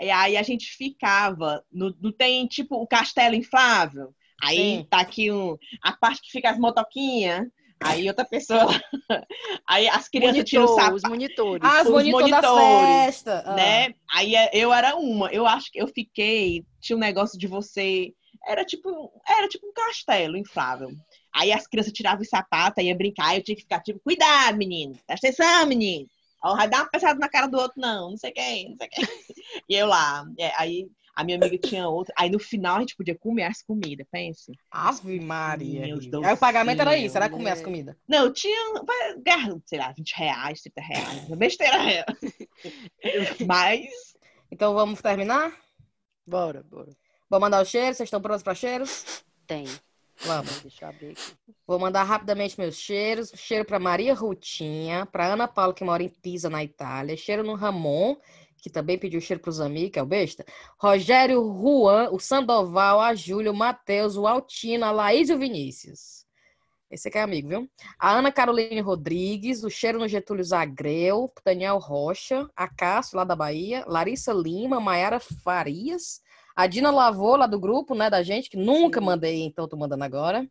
E 0.00 0.10
aí 0.10 0.36
a 0.36 0.42
gente 0.42 0.66
ficava. 0.76 1.62
No, 1.70 1.94
no- 2.00 2.12
tem 2.12 2.46
tipo 2.46 2.76
o 2.76 2.86
castelo 2.86 3.34
inflável. 3.34 4.14
Aí 4.42 4.56
Sim. 4.56 4.86
tá 4.88 5.00
aqui 5.00 5.30
um, 5.32 5.56
a 5.82 5.92
parte 5.92 6.22
que 6.22 6.30
fica 6.30 6.50
as 6.50 6.58
motoquinhas. 6.58 7.46
Aí 7.80 8.08
outra 8.08 8.24
pessoa. 8.24 8.66
Aí 9.68 9.88
as 9.88 10.08
crianças 10.08 10.44
tiram 10.44 10.64
o 10.64 10.66
Monitor, 10.66 10.84
sapato. 10.84 10.96
os 10.96 11.02
monitores. 11.02 11.62
Ah, 11.64 11.80
os 11.82 11.86
os 11.86 11.92
monitores 11.92 12.30
das 12.30 12.50
monitores, 12.50 13.04
festas. 13.04 13.42
Ah. 13.46 13.54
né? 13.54 13.94
Aí 14.12 14.34
é- 14.34 14.50
eu 14.52 14.72
era 14.72 14.96
uma. 14.96 15.30
Eu 15.30 15.46
acho 15.46 15.70
que 15.70 15.80
eu 15.80 15.88
fiquei. 15.88 16.64
Tinha 16.80 16.96
um 16.96 17.00
negócio 17.00 17.38
de 17.38 17.46
você. 17.46 18.12
Era 18.46 18.64
tipo, 18.64 19.12
era 19.28 19.48
tipo 19.48 19.66
um 19.66 19.72
castelo 19.72 20.36
inflável. 20.36 20.90
Aí 21.34 21.52
as 21.52 21.66
crianças 21.66 21.92
tiravam 21.92 22.22
o 22.22 22.24
sapato, 22.24 22.80
ia 22.80 22.94
brincar, 22.96 23.36
eu 23.36 23.42
tinha 23.42 23.54
que 23.54 23.62
ficar 23.62 23.80
tipo, 23.80 24.00
cuidado, 24.00 24.56
menino, 24.56 24.96
presta 25.06 25.28
atenção, 25.28 25.66
menino. 25.66 26.06
Ó, 26.42 26.56
vai 26.56 26.68
dar 26.68 26.78
uma 26.78 26.90
pesada 26.90 27.18
na 27.18 27.28
cara 27.28 27.46
do 27.46 27.58
outro, 27.58 27.80
não, 27.80 28.10
não 28.10 28.16
sei 28.16 28.30
quem, 28.30 28.70
não 28.70 28.76
sei 28.76 28.88
quem. 28.88 29.04
E 29.68 29.74
eu 29.74 29.86
lá, 29.86 30.24
é, 30.38 30.52
aí 30.56 30.88
a 31.20 31.24
minha 31.24 31.36
amiga 31.36 31.58
tinha 31.58 31.88
outra. 31.88 32.14
Aí 32.16 32.30
no 32.30 32.38
final 32.38 32.76
a 32.76 32.80
gente 32.80 32.94
podia 32.94 33.18
comer 33.18 33.42
as 33.42 33.60
comidas, 33.60 34.06
pense. 34.10 34.52
Ave 34.70 35.18
Maria. 35.18 35.80
Meu 35.96 36.24
Aí 36.24 36.32
o 36.32 36.36
pagamento 36.36 36.80
era 36.80 36.96
isso, 36.96 37.16
era 37.16 37.28
comer 37.28 37.50
as 37.50 37.58
né? 37.58 37.64
comidas. 37.64 37.96
Não, 38.08 38.32
tinha, 38.32 38.72
vai, 38.84 39.18
gar- 39.20 39.56
sei 39.66 39.78
lá, 39.80 39.92
20 39.92 40.12
reais, 40.12 40.60
30 40.62 40.80
reais, 40.80 41.28
besteira. 41.36 42.06
Mas 43.46 43.84
Então 44.50 44.74
vamos 44.74 45.00
terminar? 45.02 45.52
Bora, 46.26 46.62
bora. 46.62 46.90
Vou 47.28 47.40
mandar 47.40 47.60
o 47.62 47.64
cheiro, 47.64 47.94
vocês 47.94 48.06
estão 48.06 48.20
prontos 48.20 48.42
para 48.44 48.54
cheiros? 48.54 49.24
Tem. 49.46 49.64
Vamos. 50.24 50.60
Deixa 50.62 50.84
eu 50.84 50.88
abrir 50.88 51.10
aqui. 51.10 51.32
Vou 51.66 51.78
mandar 51.78 52.02
rapidamente 52.04 52.58
meus 52.58 52.76
cheiros. 52.76 53.32
Cheiro 53.34 53.64
para 53.64 53.78
Maria 53.78 54.14
Rutinha, 54.14 55.04
para 55.06 55.32
Ana 55.32 55.46
Paula, 55.48 55.74
que 55.74 55.84
mora 55.84 56.02
em 56.02 56.08
Pisa, 56.08 56.48
na 56.48 56.62
Itália. 56.64 57.16
Cheiro 57.16 57.42
no 57.44 57.54
Ramon, 57.54 58.16
que 58.60 58.70
também 58.70 58.98
pediu 58.98 59.20
cheiro 59.20 59.40
para 59.40 59.50
os 59.50 59.60
amigos, 59.60 59.92
que 59.92 59.98
é 59.98 60.02
o 60.02 60.06
besta. 60.06 60.44
Rogério 60.78 61.40
Juan, 61.42 62.10
o 62.10 62.18
Sandoval, 62.18 63.00
a 63.00 63.14
Júlia, 63.14 63.52
o 63.52 63.56
Matheus, 63.56 64.16
o 64.16 64.26
Altino, 64.26 64.84
a 64.84 64.90
Laís 64.90 65.28
e 65.28 65.34
o 65.34 65.38
Vinícius. 65.38 66.26
Esse 66.90 67.08
aqui 67.08 67.18
é 67.18 67.22
amigo, 67.22 67.48
viu? 67.48 67.70
A 67.98 68.14
Ana 68.14 68.32
Caroline 68.32 68.80
Rodrigues, 68.80 69.62
o 69.62 69.68
cheiro 69.68 69.98
no 69.98 70.08
Getúlio 70.08 70.42
Zagreu, 70.42 71.30
Daniel 71.44 71.78
Rocha, 71.78 72.48
a 72.56 72.66
Cássio, 72.66 73.18
lá 73.18 73.24
da 73.24 73.36
Bahia, 73.36 73.84
Larissa 73.86 74.32
Lima, 74.32 74.80
Maiara 74.80 75.20
Farias, 75.20 76.22
a 76.56 76.66
Dina 76.66 76.90
Lavô, 76.90 77.36
lá 77.36 77.46
do 77.46 77.60
grupo, 77.60 77.94
né, 77.94 78.08
da 78.08 78.22
gente, 78.22 78.48
que 78.48 78.56
nunca 78.56 79.00
mandei, 79.00 79.42
então 79.42 79.68
tô 79.68 79.76
mandando 79.76 80.02
agora. 80.02 80.48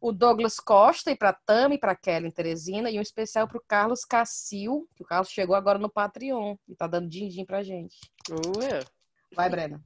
O 0.00 0.12
Douglas 0.12 0.60
Costa, 0.60 1.10
e 1.10 1.16
para 1.16 1.32
Tami, 1.32 1.78
para 1.78 1.96
Kelly 1.96 2.30
Teresina, 2.30 2.90
e 2.90 2.98
um 2.98 3.02
especial 3.02 3.48
para 3.48 3.58
o 3.58 3.64
Carlos 3.66 4.04
Cassil, 4.04 4.88
que 4.94 5.02
o 5.02 5.06
Carlos 5.06 5.30
chegou 5.30 5.56
agora 5.56 5.78
no 5.78 5.90
Patreon 5.90 6.56
e 6.68 6.74
tá 6.74 6.86
dando 6.86 7.08
din-din 7.08 7.44
pra 7.44 7.62
gente. 7.62 7.96
Ué. 8.56 8.84
Vai, 9.34 9.48
Brena. 9.50 9.82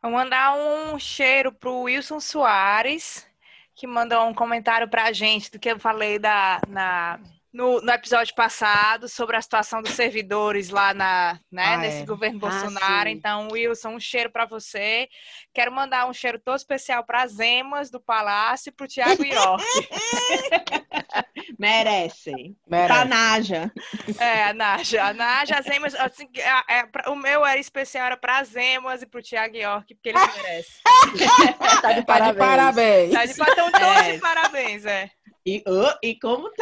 Vou 0.00 0.12
mandar 0.12 0.54
um 0.56 0.98
cheiro 0.98 1.52
pro 1.52 1.82
Wilson 1.82 2.20
Soares, 2.20 3.26
que 3.74 3.86
mandou 3.86 4.24
um 4.26 4.34
comentário 4.34 4.88
pra 4.88 5.12
gente 5.12 5.50
do 5.50 5.58
que 5.58 5.70
eu 5.70 5.78
falei 5.78 6.18
da, 6.18 6.60
na, 6.68 7.20
no, 7.58 7.80
no 7.80 7.90
episódio 7.92 8.32
passado 8.36 9.08
sobre 9.08 9.36
a 9.36 9.42
situação 9.42 9.82
dos 9.82 9.92
servidores 9.94 10.68
lá 10.70 10.94
na, 10.94 11.40
né, 11.50 11.64
Ah, 11.74 11.76
nesse 11.78 12.02
é. 12.02 12.06
governo 12.06 12.38
Ah, 12.40 12.48
Bolsonaro. 12.48 13.08
sim. 13.10 13.14
então, 13.16 13.48
Wilson, 13.50 13.88
um 13.96 14.00
cheiro 14.00 14.30
pra 14.30 14.46
você. 14.46 15.08
Quero 15.52 15.72
mandar 15.72 16.06
um 16.08 16.12
cheiro 16.12 16.38
todo 16.38 16.56
especial 16.56 17.02
para 17.04 17.22
as 17.22 17.40
Emas 17.40 17.90
do 17.90 18.00
Palácio 18.00 18.70
e 18.70 18.72
pro 18.72 18.86
Tiago 18.86 19.24
York. 19.24 19.64
merecem. 21.58 22.56
Merece. 22.66 22.86
Pra 22.94 23.04
Naja. 23.04 23.72
É, 24.18 24.44
a 24.44 24.52
Naja. 24.54 25.04
A 25.04 25.12
Naja, 25.12 25.58
as 25.58 25.66
Emas, 25.66 25.94
assim, 25.96 26.28
é, 26.68 26.86
pra- 26.86 27.10
o 27.10 27.16
meu 27.16 27.44
era 27.44 27.58
especial 27.58 28.06
era 28.06 28.16
para 28.16 28.38
as 28.38 28.54
Emas 28.54 29.02
e 29.02 29.06
pro 29.06 29.22
Tiago 29.22 29.56
York, 29.56 29.94
porque 29.94 30.10
eles 30.10 30.36
merecem. 30.36 30.80
Tá 31.82 31.92
de 31.92 32.02
Tá 32.04 32.20
de 32.30 32.36
parabéns. 32.36 32.36
parabéns. 32.38 33.12
Tá 33.12 33.24
de 33.26 33.34
patão 33.36 33.70
todos 33.72 33.88
É. 34.06 34.12
de 34.12 34.18
parabéns, 34.18 34.84
é. 34.84 35.10
E, 35.48 35.64
oh, 35.66 35.98
e 36.02 36.14
como 36.14 36.50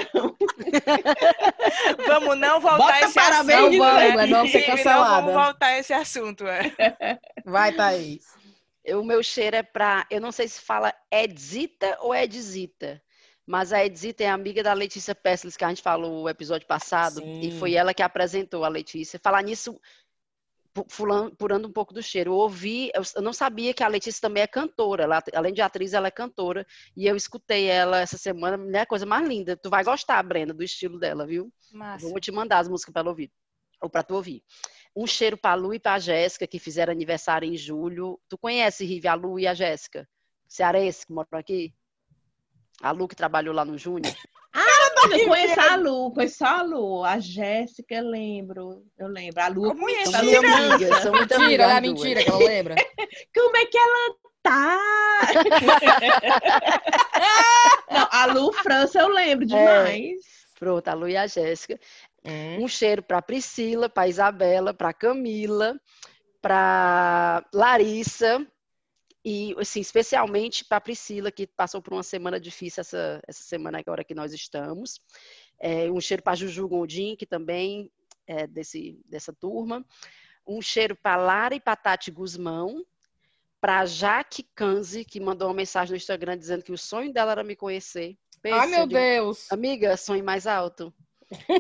Vamos 2.07 2.39
não 2.39 2.61
voltar 2.61 2.78
Bota 2.78 2.95
a 2.95 3.01
esse 3.01 3.14
parabéns 3.14 3.59
assunto. 3.59 3.78
novo, 3.78 3.97
né? 3.97 4.09
é 4.09 4.26
não 4.28 4.47
ser 4.47 4.62
cancelada. 4.62 5.26
Não 5.26 5.32
vamos 5.32 5.45
voltar 5.45 5.66
a 5.66 5.78
esse 5.78 5.93
assunto, 5.93 6.47
é. 6.47 6.72
Vai, 7.45 7.72
Thaís. 7.72 8.24
O 8.91 9.03
meu 9.03 9.24
cheiro 9.24 9.57
é 9.57 9.64
pra. 9.64 10.07
Eu 10.09 10.20
não 10.20 10.30
sei 10.30 10.47
se 10.47 10.61
fala 10.61 10.95
Edzita 11.11 11.99
ou 12.01 12.14
Edzita. 12.14 13.03
Mas 13.45 13.72
a 13.72 13.84
Edzita 13.84 14.22
é 14.22 14.28
amiga 14.28 14.62
da 14.62 14.72
Letícia 14.72 15.16
Pessles, 15.16 15.57
que 15.57 15.64
a 15.64 15.68
gente 15.68 15.82
falou 15.82 16.22
no 16.22 16.28
episódio 16.28 16.68
passado. 16.68 17.16
Sim. 17.16 17.41
E 17.41 17.59
foi 17.59 17.74
ela 17.74 17.93
que 17.93 18.05
apresentou 18.05 18.64
a 18.64 18.68
Letícia. 18.68 19.18
Falar 19.20 19.43
nisso, 19.43 19.80
fulano- 20.89 21.35
purando 21.37 21.68
um 21.68 21.72
pouco 21.72 21.93
do 21.95 22.03
cheiro. 22.03 22.33
Eu 22.33 22.37
ouvi, 22.37 22.91
eu 22.95 23.22
não 23.22 23.33
sabia 23.33 23.72
que 23.72 23.83
a 23.83 23.89
Letícia 23.89 24.20
também 24.20 24.43
é 24.43 24.47
cantora. 24.47 25.05
Ela, 25.05 25.22
além 25.35 25.53
de 25.53 25.61
atriz, 25.61 25.93
ela 25.93 26.09
é 26.09 26.11
cantora. 26.11 26.66
E 26.97 27.07
eu 27.07 27.16
escutei 27.16 27.66
ela 27.66 28.01
essa 28.01 28.18
semana. 28.18 28.59
É 28.77 28.83
a 28.83 28.87
coisa 28.87 29.07
mais 29.07 29.27
linda. 29.27 29.57
Tu 29.57 29.70
vai 29.70 29.85
gostar, 29.85 30.22
Brenda, 30.22 30.53
do 30.55 30.62
estilo 30.62 30.99
dela, 30.99 31.27
viu? 31.27 31.53
Massa. 31.72 32.09
Vou 32.09 32.20
te 32.20 32.31
mandar 32.33 32.59
as 32.59 32.68
músicas 32.68 32.93
para 32.93 33.01
ela 33.01 33.11
ouvir. 33.11 33.31
Ou 33.81 33.91
para 33.91 34.03
tu 34.03 34.14
ouvir. 34.14 34.43
Um 34.95 35.07
cheiro 35.07 35.37
para 35.37 35.53
a 35.53 35.55
Lu 35.55 35.74
e 35.74 35.79
para 35.79 35.95
a 35.95 35.99
Jéssica, 35.99 36.47
que 36.47 36.59
fizeram 36.59 36.93
aniversário 36.93 37.47
em 37.47 37.57
julho. 37.57 38.18
Tu 38.29 38.39
conhece, 38.39 38.85
Rive, 38.85 39.09
a 39.09 39.14
Lu 39.14 39.39
e 39.39 39.47
a 39.47 39.53
Jéssica? 39.55 40.09
Cearense, 40.49 41.07
que 41.07 41.12
moram 41.12 41.29
aqui? 41.33 41.74
A 42.81 42.91
Lu 42.93 43.07
que 43.07 43.14
trabalhou 43.16 43.55
lá 43.55 43.64
no 43.64 43.77
Júnior. 43.77 44.14
Eu 45.12 45.28
conheço 45.28 45.61
a 45.61 45.76
Lu, 45.76 46.11
conheço 46.12 46.38
só 46.38 46.46
a 46.46 46.62
Lu. 46.62 47.04
A 47.04 47.18
Jéssica, 47.18 47.94
eu 47.94 48.09
lembro. 48.09 48.82
Eu 48.98 49.09
lembro. 49.09 49.42
A 49.42 49.48
Lu 49.48 49.66
eu 49.66 49.70
Como 49.70 49.82
conheço. 49.82 50.11
São 50.11 50.20
A 50.20 50.22
Lu 50.22 50.30
muito 50.30 50.46
é 50.46 50.54
amigas, 50.54 51.02
são 51.02 51.12
muito 51.12 51.38
Mentira, 51.38 51.64
é 51.64 51.80
mentira 51.80 52.22
que 52.22 52.30
ela 52.30 52.38
lembra. 52.38 52.74
Como 53.34 53.57
é 53.57 53.66
que 53.66 53.78
ela 53.78 54.14
tá? 54.42 54.78
Não, 57.90 58.09
a 58.11 58.26
Lu 58.26 58.52
França 58.52 59.00
eu 59.00 59.09
lembro 59.09 59.46
demais. 59.46 60.20
Pronto, 60.59 60.88
a 60.88 60.94
Lu 60.94 61.09
e 61.09 61.16
a 61.16 61.26
Jéssica. 61.26 61.78
Hum. 62.24 62.64
Um 62.64 62.68
cheiro 62.68 63.02
para 63.02 63.22
Priscila, 63.22 63.88
para 63.88 64.09
Isabela, 64.09 64.74
para 64.74 64.92
Camila, 64.92 65.78
para 66.40 67.44
Larissa 67.52 68.46
e, 69.29 69.57
assim, 69.59 69.81
especialmente 69.81 70.64
para 70.64 70.81
Priscila, 70.81 71.33
que 71.33 71.49
passou 71.49 71.83
por 71.83 71.93
uma 71.93 72.05
semana 72.05 72.39
difícil 72.39 72.81
essa, 72.81 73.20
essa 73.27 73.43
semana 73.43 73.81
agora 73.81 74.05
que 74.05 74.14
nós 74.14 74.33
estamos. 74.33 75.01
É, 75.59 75.91
um 75.91 76.01
cheiro 76.01 76.22
para 76.22 76.37
Juju 76.37 76.68
Gondim, 76.68 77.16
que 77.16 77.27
também 77.27 77.91
é 78.24 78.47
desse, 78.47 78.97
dessa 79.05 79.33
turma. 79.33 79.85
Um 80.47 80.62
cheiro 80.62 80.95
para 80.95 81.16
Lara 81.16 81.57
e 81.57 81.61
para 81.61 81.74
Tati 81.74 82.09
Guzmão. 82.12 82.87
Para 83.61 83.85
Jaque 83.85 84.45
Kanzi, 84.55 85.05
que 85.05 85.18
mandou 85.18 85.49
uma 85.49 85.55
mensagem 85.55 85.91
no 85.91 85.97
Instagram 85.97 86.39
dizendo 86.39 86.62
que 86.62 86.70
o 86.70 86.79
sonho 86.79 87.12
dela 87.12 87.33
era 87.33 87.43
me 87.43 87.57
conhecer. 87.57 88.16
Pensa, 88.41 88.61
Ai, 88.61 88.68
meu 88.68 88.87
Deus. 88.87 89.51
Amiga, 89.51 89.97
sonho 89.97 90.22
mais 90.22 90.47
alto. 90.47 90.95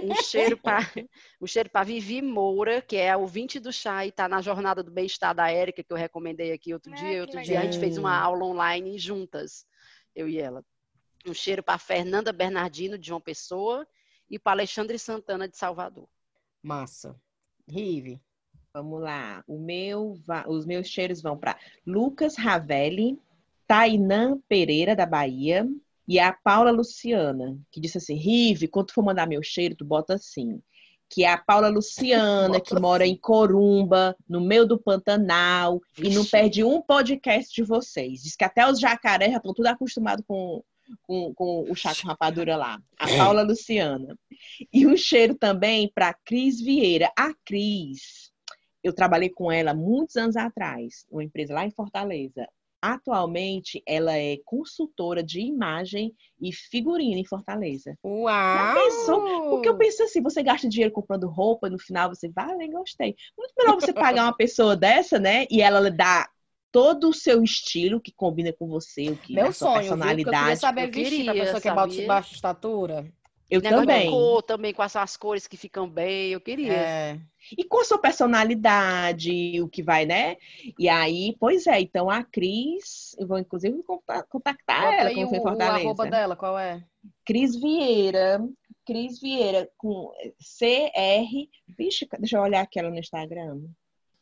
Um 0.02 0.14
cheiro 0.22 0.56
para 0.56 0.78
um 1.40 1.46
cheiro 1.46 1.68
para 1.70 1.84
Vivi 1.84 2.22
Moura, 2.22 2.80
que 2.80 2.96
é 2.96 3.10
a 3.10 3.16
ouvinte 3.16 3.58
do 3.58 3.72
chá 3.72 4.04
e 4.06 4.10
está 4.10 4.28
na 4.28 4.40
jornada 4.40 4.82
do 4.82 4.90
bem-estar 4.90 5.34
da 5.34 5.50
Érica, 5.50 5.82
que 5.82 5.92
eu 5.92 5.96
recomendei 5.96 6.52
aqui 6.52 6.72
outro 6.72 6.92
Ah, 6.92 6.96
dia. 6.96 7.20
Outro 7.22 7.42
dia 7.42 7.60
a 7.60 7.64
gente 7.64 7.78
fez 7.78 7.98
uma 7.98 8.10
legal. 8.12 8.26
aula 8.34 8.44
online 8.44 8.98
juntas, 8.98 9.66
eu 10.14 10.28
e 10.28 10.38
ela. 10.38 10.64
Um 11.26 11.34
cheiro 11.34 11.62
para 11.62 11.78
Fernanda 11.78 12.32
Bernardino, 12.32 12.96
de 12.96 13.08
João 13.08 13.20
Pessoa, 13.20 13.86
e 14.30 14.38
para 14.38 14.52
Alexandre 14.52 14.98
Santana, 14.98 15.48
de 15.48 15.56
Salvador. 15.56 16.08
Massa. 16.62 17.16
Rive. 17.68 18.20
Vamos 18.72 19.00
lá. 19.02 19.42
O 19.48 19.58
meu, 19.58 20.14
va- 20.24 20.44
os 20.46 20.64
meus 20.64 20.86
cheiros 20.86 21.20
vão 21.20 21.36
para 21.36 21.58
Lucas 21.84 22.36
Ravelli, 22.36 23.18
Tainã 23.66 24.38
Pereira, 24.48 24.94
da 24.94 25.06
Bahia, 25.06 25.66
e 26.08 26.20
a 26.20 26.32
Paula 26.32 26.70
Luciana, 26.70 27.58
que 27.70 27.80
disse 27.80 27.98
assim: 27.98 28.14
Rive, 28.14 28.68
quando 28.68 28.86
tu 28.86 28.94
for 28.94 29.04
mandar 29.04 29.26
meu 29.26 29.42
cheiro, 29.42 29.74
tu 29.74 29.84
bota 29.84 30.14
assim. 30.14 30.60
Que 31.08 31.24
é 31.24 31.32
a 31.32 31.38
Paula 31.38 31.68
Luciana, 31.68 32.60
que 32.60 32.78
mora 32.78 33.04
assim. 33.04 33.12
em 33.12 33.16
Corumba, 33.16 34.16
no 34.28 34.40
meio 34.40 34.66
do 34.66 34.78
Pantanal, 34.78 35.80
e 35.98 36.10
não 36.10 36.22
Vixe. 36.22 36.30
perde 36.30 36.64
um 36.64 36.80
podcast 36.80 37.54
de 37.54 37.62
vocês. 37.62 38.22
Diz 38.22 38.36
que 38.36 38.44
até 38.44 38.68
os 38.68 38.78
jacarés 38.78 39.30
já 39.30 39.38
estão 39.38 39.54
tudo 39.54 39.66
acostumados 39.66 40.24
com, 40.26 40.62
com, 41.02 41.32
com 41.34 41.70
o 41.70 41.74
chá 41.74 41.92
com 41.94 42.08
rapadura 42.08 42.56
lá. 42.56 42.80
A 42.98 43.06
Paula 43.08 43.42
Luciana. 43.42 44.16
E 44.72 44.86
um 44.86 44.96
cheiro 44.96 45.34
também 45.34 45.90
para 45.92 46.12
Cris 46.12 46.60
Vieira. 46.60 47.10
A 47.16 47.32
Cris, 47.44 48.32
eu 48.82 48.92
trabalhei 48.92 49.28
com 49.28 49.50
ela 49.50 49.74
muitos 49.74 50.16
anos 50.16 50.36
atrás, 50.36 51.04
uma 51.10 51.24
empresa 51.24 51.54
lá 51.54 51.64
em 51.64 51.70
Fortaleza. 51.70 52.48
Atualmente, 52.86 53.82
ela 53.84 54.16
é 54.16 54.38
consultora 54.44 55.20
de 55.22 55.40
imagem 55.40 56.14
e 56.40 56.52
figurino 56.52 57.18
em 57.18 57.24
Fortaleza. 57.24 57.98
Uau! 58.04 58.74
pensou? 58.74 59.50
Porque 59.50 59.68
eu 59.68 59.76
penso 59.76 60.04
assim, 60.04 60.22
você 60.22 60.40
gasta 60.40 60.68
dinheiro 60.68 60.92
comprando 60.92 61.28
roupa, 61.28 61.68
no 61.68 61.80
final 61.80 62.08
você 62.08 62.28
vale, 62.28 62.68
gostei. 62.68 63.16
Muito 63.36 63.52
melhor 63.58 63.74
você 63.74 63.92
pagar 63.92 64.24
uma 64.24 64.36
pessoa 64.36 64.76
dessa, 64.76 65.18
né? 65.18 65.46
E 65.50 65.60
ela 65.60 65.90
dá 65.90 66.28
todo 66.70 67.08
o 67.08 67.12
seu 67.12 67.42
estilo 67.42 68.00
que 68.00 68.12
combina 68.12 68.52
com 68.52 68.68
você, 68.68 69.10
o 69.10 69.16
que 69.16 69.34
Meu 69.34 69.48
a 69.48 69.52
sua 69.52 69.82
sonho, 69.82 69.82
viu? 69.82 69.96
Porque 69.96 70.02
eu 70.02 70.14
queria 70.14 70.22
personalidade. 70.22 70.60
saber 70.60 70.82
Eu 70.82 70.92
vestir 70.92 71.24
pra 71.24 71.32
queria, 71.32 71.44
pessoa 71.44 71.60
que 71.60 71.68
é 71.68 71.74
baixa, 71.74 72.06
baixa 72.06 72.34
estatura. 72.34 73.12
Eu 73.50 73.60
Negócio 73.60 73.86
também. 73.86 74.04
de 74.04 74.10
cor 74.10 74.42
também, 74.42 74.74
com 74.74 74.82
as, 74.82 74.94
as 74.94 75.16
cores 75.16 75.46
que 75.46 75.56
ficam 75.56 75.88
bem, 75.88 76.30
eu 76.30 76.40
queria. 76.40 76.72
É. 76.72 77.20
E 77.56 77.64
com 77.64 77.80
a 77.80 77.84
sua 77.84 77.98
personalidade, 77.98 79.60
o 79.62 79.68
que 79.68 79.82
vai, 79.82 80.04
né? 80.06 80.36
E 80.78 80.88
aí, 80.88 81.36
pois 81.38 81.66
é, 81.66 81.80
então 81.80 82.08
a 82.10 82.22
Cris, 82.24 83.14
eu 83.18 83.26
vou 83.26 83.38
inclusive 83.38 83.82
conta- 83.82 84.22
contactar 84.24 84.82
Bota 84.82 84.94
ela 84.96 85.10
quando 85.14 85.26
o, 85.26 85.28
for 85.28 85.36
em 85.36 85.38
o 85.38 85.42
Fortaleza. 85.42 85.76
arroba 85.86 86.06
dela, 86.10 86.36
qual 86.36 86.58
é? 86.58 86.84
Cris 87.24 87.54
Vieira, 87.54 88.44
Cris 88.84 89.20
Vieira 89.20 89.70
com 89.76 90.12
CR, 90.38 91.48
vixe, 91.76 92.06
deixa 92.18 92.36
eu 92.38 92.42
olhar 92.42 92.62
aqui 92.62 92.78
ela 92.78 92.90
no 92.90 92.98
Instagram. 92.98 93.60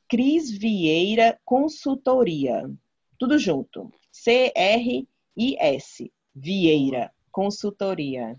Cris 0.09 0.51
Vieira 0.51 1.39
Consultoria. 1.45 2.71
Tudo 3.19 3.39
junto. 3.39 3.91
C-R-I-S. 4.87 6.13
Vieira 6.35 7.11
Consultoria. 7.31 8.37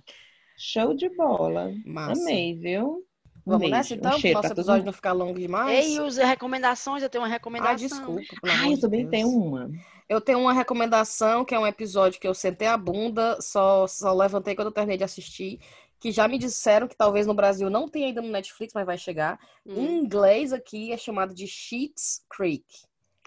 Show 0.57 0.94
de 0.94 1.10
bola. 1.10 1.74
Massa. 1.86 2.22
Amei, 2.22 2.53
viu? 2.53 3.06
Um 3.46 3.52
Vamos 3.52 3.60
beijo, 3.60 3.72
nessa 3.72 3.94
um 3.94 3.98
então, 3.98 4.12
para 4.12 4.20
cheiro 4.20 4.36
nosso 4.42 4.54
episódio 4.54 4.80
mundo. 4.80 4.86
não 4.86 4.94
ficar 4.94 5.14
longo 5.14 5.40
demais. 5.40 5.86
Ei, 5.86 6.00
os 6.00 6.18
recomendações, 6.18 7.04
eu 7.04 7.10
tenho 7.10 7.24
uma 7.24 7.28
Ah, 7.28 7.32
recomendação. 7.34 7.76
desculpa. 7.76 8.36
pelo 8.42 8.54
Ah, 8.54 8.70
eu 8.72 8.80
também 8.80 9.02
Deus. 9.02 9.10
tenho 9.10 9.30
uma. 9.30 9.70
Eu 10.10 10.22
tenho 10.22 10.40
uma 10.40 10.54
recomendação, 10.54 11.46
que 11.46 11.54
é 11.56 11.60
um 11.60 11.66
episódio 11.68 12.20
que 12.20 12.28
eu 12.28 12.34
sentei 12.34 12.68
a 12.68 12.78
bunda, 12.78 13.40
só, 13.42 13.88
só 13.88 14.14
levantei 14.14 14.56
quando 14.56 14.68
eu 14.68 14.74
terminei 14.74 14.98
de 14.98 15.04
assistir, 15.04 15.60
que 16.00 16.12
já 16.12 16.28
me 16.28 16.38
disseram 16.38 16.88
que 16.88 16.96
talvez 16.96 17.26
no 17.28 17.34
Brasil 17.34 17.70
não 17.70 17.88
tenha 17.90 18.08
ainda 18.08 18.22
no 18.22 18.30
Netflix, 18.30 18.74
mas 18.74 18.86
vai 18.86 18.98
chegar. 18.98 19.40
Em 19.74 19.88
Hum. 19.88 20.04
inglês 20.04 20.52
aqui 20.54 20.92
é 20.92 20.98
chamado 20.98 21.34
de 21.34 21.48
Sheets 21.48 22.24
Creek, 22.30 22.66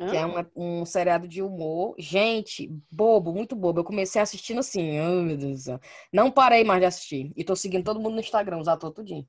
que 0.07 0.16
é 0.16 0.24
Hã? 0.24 0.27
uma- 0.27 0.51
um 0.55 0.85
seriado 0.85 1.27
de 1.27 1.43
humor. 1.43 1.95
Gente, 1.99 2.70
bobo, 2.90 3.32
muito 3.32 3.57
bobo. 3.57 3.81
Eu 3.81 3.85
comecei 3.85 4.20
assistindo 4.23 4.59
assim, 4.61 5.01
oh, 5.01 5.23
meu 5.23 5.36
Deus 5.36 5.53
do 5.55 5.65
céu. 5.65 5.81
Não 6.12 6.31
parei 6.31 6.62
mais 6.65 6.81
de 6.81 6.86
assistir. 6.86 7.32
E 7.36 7.43
tô 7.45 7.57
seguindo 7.57 7.85
todo 7.85 7.99
mundo 8.01 8.15
no 8.15 8.20
Instagram, 8.20 8.59
os 8.59 8.69
atores 8.69 8.95
tudinho. 8.95 9.27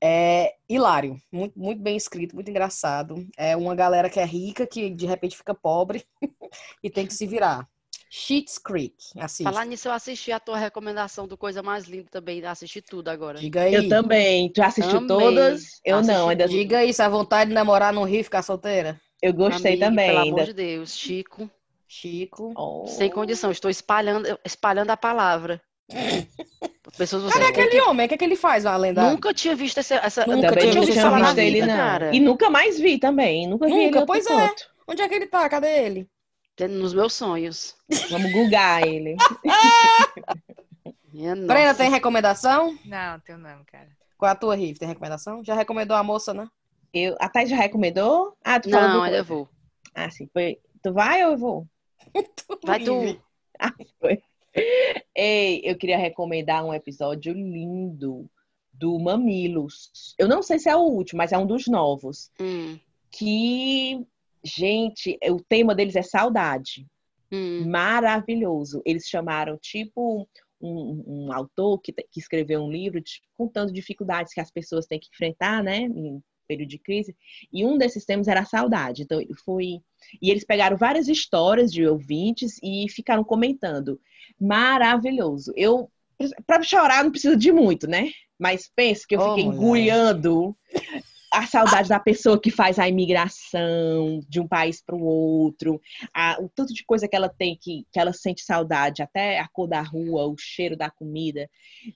É 0.00 0.54
hilário, 0.68 1.20
muito, 1.32 1.58
muito 1.58 1.82
bem 1.82 1.96
escrito, 1.96 2.34
muito 2.34 2.48
engraçado. 2.50 3.26
É 3.36 3.56
uma 3.56 3.74
galera 3.74 4.08
que 4.08 4.20
é 4.20 4.24
rica, 4.24 4.66
que 4.66 4.90
de 4.90 5.06
repente 5.06 5.36
fica 5.36 5.54
pobre 5.54 6.04
e 6.82 6.88
tem 6.88 7.06
que 7.06 7.14
se 7.14 7.26
virar. 7.26 7.68
Sheets 8.10 8.58
Creek, 8.58 8.94
assiste. 9.18 9.42
Falar 9.42 9.66
nisso, 9.66 9.88
eu 9.88 9.92
assisti 9.92 10.32
a 10.32 10.40
tua 10.40 10.56
recomendação 10.56 11.28
do 11.28 11.36
Coisa 11.36 11.62
Mais 11.62 11.84
Linda 11.86 12.08
também. 12.10 12.44
Assisti 12.46 12.80
tudo 12.80 13.08
agora. 13.08 13.38
Diga 13.38 13.62
aí. 13.62 13.74
Eu 13.74 13.88
também. 13.88 14.50
Já 14.56 14.68
assistiu 14.68 14.98
Amei. 14.98 15.08
todas? 15.08 15.80
Eu 15.84 15.98
Assisti 15.98 16.16
não, 16.16 16.28
ainda 16.28 16.48
Diga 16.48 16.78
aí, 16.78 16.94
se 16.94 17.02
a 17.02 17.08
vontade 17.08 17.50
de 17.50 17.54
namorar 17.54 17.92
no 17.92 18.04
Rio 18.04 18.20
e 18.20 18.24
ficar 18.24 18.42
solteira. 18.42 18.98
eu 19.20 19.32
gostei 19.34 19.72
Amiga, 19.72 19.86
também. 19.86 20.08
Pelo 20.08 20.18
ainda. 20.20 20.34
amor 20.36 20.46
de 20.46 20.52
Deus, 20.54 20.96
Chico. 20.96 21.50
Chico. 21.86 22.52
Oh. 22.56 22.86
Sem 22.86 23.10
condição, 23.10 23.50
estou 23.50 23.70
espalhando, 23.70 24.38
espalhando 24.44 24.90
a 24.90 24.96
palavra. 24.96 25.60
Pessoas 26.96 27.32
Cadê 27.32 27.46
aquele 27.46 27.68
que- 27.68 27.80
homem? 27.82 28.06
O 28.06 28.08
que, 28.08 28.14
é 28.14 28.18
que 28.18 28.24
ele 28.24 28.36
faz, 28.36 28.64
além 28.64 28.94
da... 28.94 29.10
Nunca 29.10 29.34
tinha 29.34 29.54
visto 29.54 29.78
essa. 29.78 29.96
essa 29.96 30.26
Nunca 30.26 30.56
tinha 30.56 31.02
falar 31.02 31.18
na 31.18 31.26
visto 31.26 31.38
ele, 31.38 31.60
vida, 31.60 31.66
não. 31.66 31.76
cara. 31.76 32.14
E 32.16 32.20
nunca 32.20 32.48
mais 32.50 32.78
vi 32.78 32.98
também. 32.98 33.46
Nunca 33.46 33.66
vi 33.66 33.72
Nunca? 33.72 33.84
ele 33.84 33.96
em 33.96 34.00
outro 34.00 34.06
Pois 34.06 34.26
é. 34.26 34.54
Onde 34.86 35.02
é 35.02 35.08
que 35.08 35.14
ele 35.14 35.26
tá? 35.26 35.48
Cadê 35.48 35.84
ele? 35.84 36.08
Nos 36.70 36.92
meus 36.94 37.12
sonhos. 37.14 37.76
Vamos 38.10 38.32
googar 38.32 38.82
ele. 38.82 39.16
Brenda, 41.46 41.74
tem 41.74 41.90
recomendação? 41.90 42.76
Não, 42.84 43.20
tenho 43.20 43.38
não, 43.38 43.64
cara. 43.64 43.88
Qual 44.16 44.28
é 44.28 44.32
a 44.32 44.36
tua, 44.36 44.54
Riff? 44.56 44.78
Tem 44.78 44.88
recomendação? 44.88 45.44
Já 45.44 45.54
recomendou 45.54 45.96
a 45.96 46.02
moça, 46.02 46.34
né? 46.34 46.48
Eu, 46.92 47.16
a 47.20 47.28
Thay 47.28 47.46
já 47.46 47.56
recomendou? 47.56 48.36
Ah, 48.42 48.58
tu 48.58 48.70
falou 48.70 48.88
Não, 48.88 49.00
coisa. 49.00 49.22
vou. 49.22 49.48
Ah, 49.94 50.10
sim. 50.10 50.28
Foi... 50.32 50.58
Tu 50.82 50.92
vai 50.92 51.24
ou 51.24 51.32
eu 51.32 51.38
vou? 51.38 51.66
Vai 52.64 52.80
tu. 52.80 53.20
Ei, 55.14 55.60
eu 55.64 55.76
queria 55.76 55.98
recomendar 55.98 56.64
um 56.64 56.72
episódio 56.72 57.32
lindo 57.32 58.28
do 58.72 58.98
Mamilos. 58.98 60.14
Eu 60.18 60.28
não 60.28 60.42
sei 60.42 60.58
se 60.58 60.68
é 60.68 60.76
o 60.76 60.80
último, 60.80 61.18
mas 61.18 61.32
é 61.32 61.38
um 61.38 61.46
dos 61.46 61.66
novos. 61.66 62.30
Hum, 62.40 62.78
Que, 63.10 64.06
gente, 64.44 65.18
o 65.28 65.40
tema 65.42 65.74
deles 65.74 65.96
é 65.96 66.02
saudade. 66.02 66.86
hum. 67.32 67.68
Maravilhoso. 67.68 68.80
Eles 68.84 69.06
chamaram, 69.08 69.58
tipo, 69.58 70.28
um, 70.60 71.04
um 71.06 71.32
autor 71.32 71.78
que, 71.80 71.92
que 71.92 72.20
escreveu 72.20 72.60
um 72.62 72.70
livro 72.70 73.00
de- 73.00 73.20
contando 73.36 73.72
dificuldades 73.72 74.32
que 74.32 74.40
as 74.40 74.50
pessoas 74.50 74.86
têm 74.86 74.98
que 75.00 75.08
enfrentar, 75.12 75.62
né, 75.62 75.78
em 75.78 76.22
período 76.48 76.70
de 76.70 76.78
crise. 76.78 77.14
E 77.52 77.64
um 77.64 77.76
desses 77.76 78.04
temas 78.04 78.26
era 78.26 78.40
a 78.40 78.46
saudade. 78.46 79.02
Então, 79.02 79.20
foi. 79.44 79.80
E 80.20 80.30
eles 80.30 80.44
pegaram 80.44 80.76
várias 80.76 81.06
histórias 81.06 81.70
de 81.70 81.86
ouvintes 81.86 82.58
e 82.62 82.86
ficaram 82.90 83.22
comentando. 83.22 84.00
Maravilhoso. 84.40 85.52
Eu. 85.54 85.90
Pra 86.46 86.60
chorar 86.62 87.04
não 87.04 87.12
precisa 87.12 87.36
de 87.36 87.52
muito, 87.52 87.86
né? 87.86 88.10
Mas 88.36 88.70
penso 88.74 89.06
que 89.06 89.14
eu 89.14 89.20
Ô, 89.20 89.28
fiquei 89.30 89.44
mulher. 89.44 90.16
A 91.30 91.46
saudade 91.46 91.88
da 91.88 92.00
pessoa 92.00 92.40
que 92.40 92.50
faz 92.50 92.78
a 92.78 92.88
imigração 92.88 94.20
de 94.28 94.40
um 94.40 94.48
país 94.48 94.80
para 94.82 94.96
o 94.96 95.02
outro, 95.02 95.80
a- 96.14 96.38
o 96.40 96.48
tanto 96.48 96.72
de 96.72 96.84
coisa 96.84 97.06
que 97.08 97.14
ela 97.16 97.28
tem 97.28 97.56
que, 97.60 97.86
que 97.92 97.98
ela 98.00 98.12
sente 98.12 98.42
saudade, 98.42 99.02
até 99.02 99.38
a 99.38 99.48
cor 99.48 99.68
da 99.68 99.80
rua, 99.82 100.26
o 100.26 100.36
cheiro 100.38 100.76
da 100.76 100.90
comida, 100.90 101.48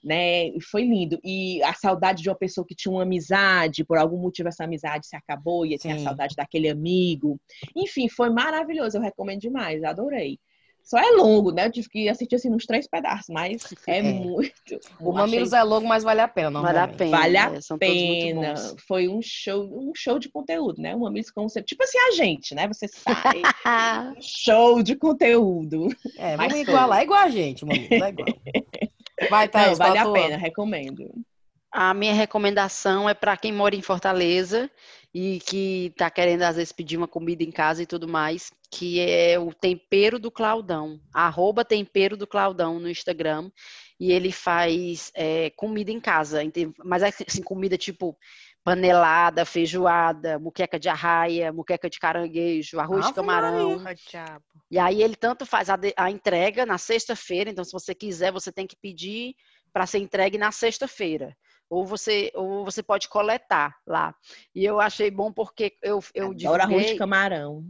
né? 0.05 0.51
Foi 0.71 0.83
lindo. 0.83 1.19
E 1.25 1.63
a 1.63 1.75
saudade 1.75 2.23
de 2.23 2.29
uma 2.29 2.37
pessoa 2.37 2.67
que 2.67 2.75
tinha 2.75 2.93
uma 2.93 3.03
amizade, 3.03 3.85
por 3.85 3.99
algum 3.99 4.19
motivo 4.19 4.49
essa 4.49 4.65
amizade 4.65 5.07
se 5.07 5.17
acabou 5.17 5.65
e 5.65 5.79
tem 5.79 5.93
a 5.93 5.97
saudade 6.05 6.35
daquele 6.37 6.69
amigo. 6.69 7.41
Enfim, 7.77 8.09
foi 8.09 8.31
maravilhoso. 8.31 8.97
Eu 8.97 9.03
recomendo 9.03 9.41
demais, 9.41 9.83
adorei. 9.83 10.39
Só 10.85 10.99
é 10.99 11.11
longo, 11.13 11.53
né? 11.53 11.67
Eu 11.67 11.73
tive 11.73 11.89
que 11.89 12.09
assistir 12.09 12.35
assim 12.35 12.51
nos 12.51 12.67
três 12.67 12.87
pedaços, 12.89 13.27
mas 13.31 13.63
é, 13.87 13.99
É. 14.01 14.03
muito. 14.03 14.53
O. 15.01 15.13
Mamilos 15.13 15.53
é 15.53 15.63
longo, 15.63 15.87
mas 15.87 16.03
vale 16.03 16.21
a 16.21 16.29
pena, 16.29 16.61
Vale 16.61 16.79
a 16.79 16.89
pena. 16.89 17.11
Vale 17.19 17.37
a 17.39 17.53
é, 17.55 17.61
são 17.61 17.79
todos 17.79 17.95
muito 17.95 18.23
pena. 18.35 18.55
bons. 18.55 18.77
Foi 18.87 19.09
um 19.09 19.21
show, 19.23 19.63
um 19.63 19.93
show 19.95 20.19
de 20.19 20.29
conteúdo, 20.29 20.83
né? 20.83 20.95
Uma 20.95 21.11
Miss 21.11 21.31
Concept. 21.31 21.67
Tipo 21.69 21.85
assim, 21.85 21.99
a 21.99 22.11
gente, 22.13 22.55
né? 22.55 22.67
Você 22.69 22.87
sai. 22.93 23.43
show 24.21 24.83
de 24.83 24.97
conteúdo. 24.97 25.89
É, 26.19 26.37
Mas 26.37 26.53
vamos 26.53 26.69
igualar. 26.69 27.01
É 27.01 27.03
igual 27.05 27.21
a 27.21 27.29
gente, 27.29 27.65
Mamilos, 27.65 27.91
é 27.91 28.09
igual. 28.09 28.29
Vai, 29.31 29.49
Thaís, 29.49 29.79
Não, 29.79 29.87
vale 29.87 29.99
a 29.99 30.05
tua? 30.05 30.13
pena, 30.15 30.37
recomendo. 30.37 31.11
A 31.71 31.95
minha 31.95 32.13
recomendação 32.13 33.09
é 33.09 33.15
para 33.15 33.37
quem 33.37 33.51
mora 33.53 33.75
em 33.75 33.81
Fortaleza 33.81 34.71
e 35.15 35.41
que 35.41 35.87
está 35.87 36.11
querendo, 36.11 36.43
às 36.43 36.57
vezes, 36.57 36.73
pedir 36.73 36.97
uma 36.97 37.09
comida 37.09 37.43
em 37.43 37.51
casa 37.51 37.83
e 37.83 37.87
tudo 37.87 38.09
mais, 38.09 38.51
que 38.71 38.99
é 39.01 39.39
o 39.39 39.53
Tempero 39.53 40.19
do 40.19 40.31
Claudão. 40.31 40.99
Arroba 41.13 41.65
Tempero 41.65 42.17
do 42.17 42.27
Claudão 42.27 42.79
no 42.81 42.89
Instagram. 42.89 43.51
E 44.01 44.11
ele 44.11 44.33
faz 44.33 45.11
é, 45.15 45.51
comida 45.51 45.91
em 45.91 46.01
casa. 46.01 46.41
Mas 46.85 47.03
é 47.03 47.09
assim, 47.29 47.43
comida 47.43 47.77
tipo 47.77 48.17
panelada, 48.65 49.45
feijoada, 49.45 50.39
muqueca 50.39 50.79
de 50.79 50.89
arraia, 50.89 51.53
muqueca 51.53 51.91
de 51.91 51.99
caranguejo, 51.99 52.79
arroz 52.81 53.05
de 53.09 53.13
camarão. 53.15 53.79
E 54.71 54.79
aí 54.79 55.03
ele 55.03 55.17
tanto 55.17 55.45
faz 55.45 55.69
a, 55.69 55.77
de- 55.77 55.93
a 55.97 56.11
entrega 56.11 56.65
na 56.65 56.79
sexta-feira, 56.79 57.51
então 57.51 57.65
se 57.65 57.73
você 57.73 57.95
quiser, 57.95 58.33
você 58.33 58.51
tem 58.53 58.67
que 58.67 58.77
pedir 58.77 59.35
para 59.73 59.85
ser 59.87 59.99
entregue 59.99 60.39
na 60.39 60.53
sexta-feira. 60.53 61.37
Ou 61.73 61.87
você, 61.87 62.31
ou 62.35 62.67
você 62.67 62.83
pode 62.83 63.09
coletar 63.09 63.75
lá. 63.87 64.15
E 64.55 64.63
eu 64.63 64.79
achei 64.79 65.11
bom 65.11 65.33
porque 65.33 65.79
eu, 65.81 66.01
eu 66.15 66.31
Adoro 66.31 66.45
arroz 66.45 66.61
de 66.61 66.69
divulguei. 66.69 66.99
camarão. 66.99 67.65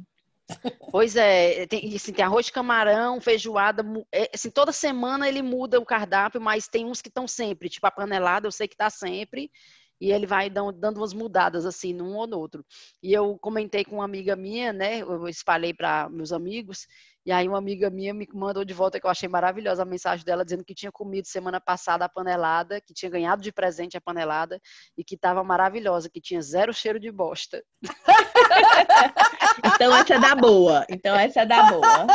Pois 0.91 1.15
é, 1.15 1.69
tem, 1.69 1.95
assim, 1.95 2.13
tem 2.13 2.25
arroz 2.25 2.47
de 2.47 2.53
camarão, 2.53 3.21
feijoada, 3.21 3.85
é, 4.13 4.29
assim, 4.35 4.51
toda 4.51 4.73
semana 4.73 5.29
ele 5.29 5.41
muda 5.41 5.79
o 5.79 5.87
cardápio, 5.87 6.41
mas 6.41 6.67
tem 6.67 6.85
uns 6.85 7.01
que 7.01 7.09
estão 7.09 7.29
sempre, 7.29 7.69
tipo 7.69 7.87
a 7.87 7.93
panelada, 7.93 8.49
eu 8.49 8.51
sei 8.53 8.67
que 8.67 8.75
está 8.75 8.91
sempre, 8.91 9.53
e 10.01 10.11
ele 10.11 10.27
vai 10.27 10.51
dando, 10.51 10.73
dando 10.73 10.97
umas 10.97 11.15
mudadas 11.15 11.65
assim 11.65 11.95
num 11.95 12.17
ou 12.17 12.27
no 12.27 12.37
outro. 12.41 12.67
E 13.01 13.13
eu 13.13 13.39
comentei 13.39 13.85
com 13.85 13.97
uma 13.99 14.05
amiga 14.05 14.35
minha, 14.35 14.73
né? 14.73 14.99
Eu 14.99 15.29
espalhei 15.29 15.73
para 15.73 16.09
meus 16.11 16.33
amigos, 16.33 16.89
e 17.25 17.31
aí 17.33 17.49
uma 17.49 17.59
amiga 17.59 17.89
minha 17.89 18.13
me 18.13 18.27
mandou 18.33 18.65
de 18.65 18.75
volta 18.75 18.99
que 18.99 19.07
eu 19.07 19.11
achei 19.11 19.29
maravilhosa 19.29 19.83
a 19.83 19.87
mensagem 19.87 20.25
dela 20.25 20.45
dizendo 20.45 20.65
que 20.65 20.75
tinha 20.75 20.91
comido 20.91 21.27
semana 21.27 21.61
passada 21.61 22.05
a 22.05 22.09
panelada, 22.09 22.81
que 22.81 22.93
tinha 22.93 23.11
ganhado 23.11 23.43
de 23.43 23.53
presente 23.53 23.97
a 23.97 24.01
panelada 24.01 24.61
e 24.97 25.05
que 25.05 25.15
estava 25.15 25.45
maravilhosa, 25.45 26.11
que 26.11 26.21
tinha 26.21 26.43
zero 26.43 26.73
cheiro 26.73 26.99
de 26.99 27.11
bosta. 27.11 27.63
Então 29.65 29.95
essa 29.95 30.15
é 30.15 30.19
da 30.19 30.35
boa. 30.35 30.87
Então 30.89 31.15
essa 31.15 31.43
é 31.43 31.47
da 31.47 31.65
boa. 31.65 32.07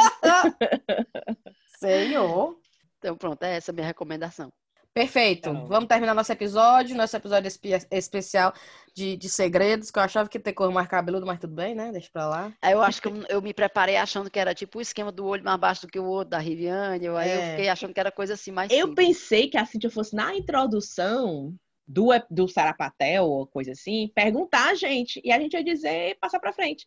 Senhor. 1.79 2.57
Então, 2.97 3.15
pronto, 3.15 3.43
é 3.43 3.57
essa 3.57 3.71
a 3.71 3.73
minha 3.73 3.85
recomendação. 3.85 4.51
Perfeito. 4.99 5.49
Então. 5.49 5.65
Vamos 5.67 5.87
terminar 5.87 6.13
nosso 6.13 6.31
episódio, 6.31 6.95
nosso 6.95 7.15
episódio 7.15 7.47
espe- 7.47 7.85
especial 7.91 8.53
de, 8.95 9.15
de 9.15 9.29
segredos, 9.29 9.91
que 9.91 9.99
eu 9.99 10.03
achava 10.03 10.27
que 10.27 10.37
ia 10.37 10.41
ter 10.43 10.53
cor 10.53 10.71
mais 10.71 10.87
cabeludo, 10.87 11.25
mas 11.25 11.39
tudo 11.39 11.53
bem, 11.53 11.75
né? 11.75 11.91
Deixa 11.91 12.09
pra 12.11 12.27
lá. 12.27 12.53
Aí 12.61 12.73
eu 12.73 12.81
acho 12.81 13.01
que 13.01 13.07
eu, 13.07 13.23
eu 13.29 13.41
me 13.41 13.53
preparei 13.53 13.95
achando 13.97 14.29
que 14.31 14.39
era 14.39 14.53
tipo 14.55 14.79
o 14.79 14.81
esquema 14.81 15.11
do 15.11 15.25
olho 15.25 15.43
mais 15.43 15.59
baixo 15.59 15.81
do 15.85 15.91
que 15.91 15.99
o 15.99 16.05
outro 16.05 16.31
da 16.31 16.39
Riviane. 16.39 17.07
Aí 17.07 17.09
eu 17.09 17.17
É. 17.17 17.49
fiquei 17.51 17.69
achando 17.69 17.93
que 17.93 17.99
era 17.99 18.11
coisa 18.11 18.33
assim 18.33 18.51
mais 18.51 18.71
Eu 18.71 18.87
simples. 18.87 19.07
pensei 19.07 19.47
que 19.49 19.57
a 19.57 19.65
Cintia 19.65 19.89
fosse 19.91 20.15
na 20.15 20.35
introdução 20.35 21.53
do, 21.87 22.09
do 22.29 22.47
Sarapatel 22.47 23.23
ou 23.25 23.47
coisa 23.47 23.71
assim, 23.71 24.11
perguntar 24.15 24.71
a 24.71 24.75
gente. 24.75 25.21
E 25.23 25.31
a 25.31 25.39
gente 25.39 25.53
ia 25.53 25.63
dizer 25.63 26.09
e 26.11 26.15
passar 26.15 26.39
pra 26.39 26.51
frente. 26.53 26.85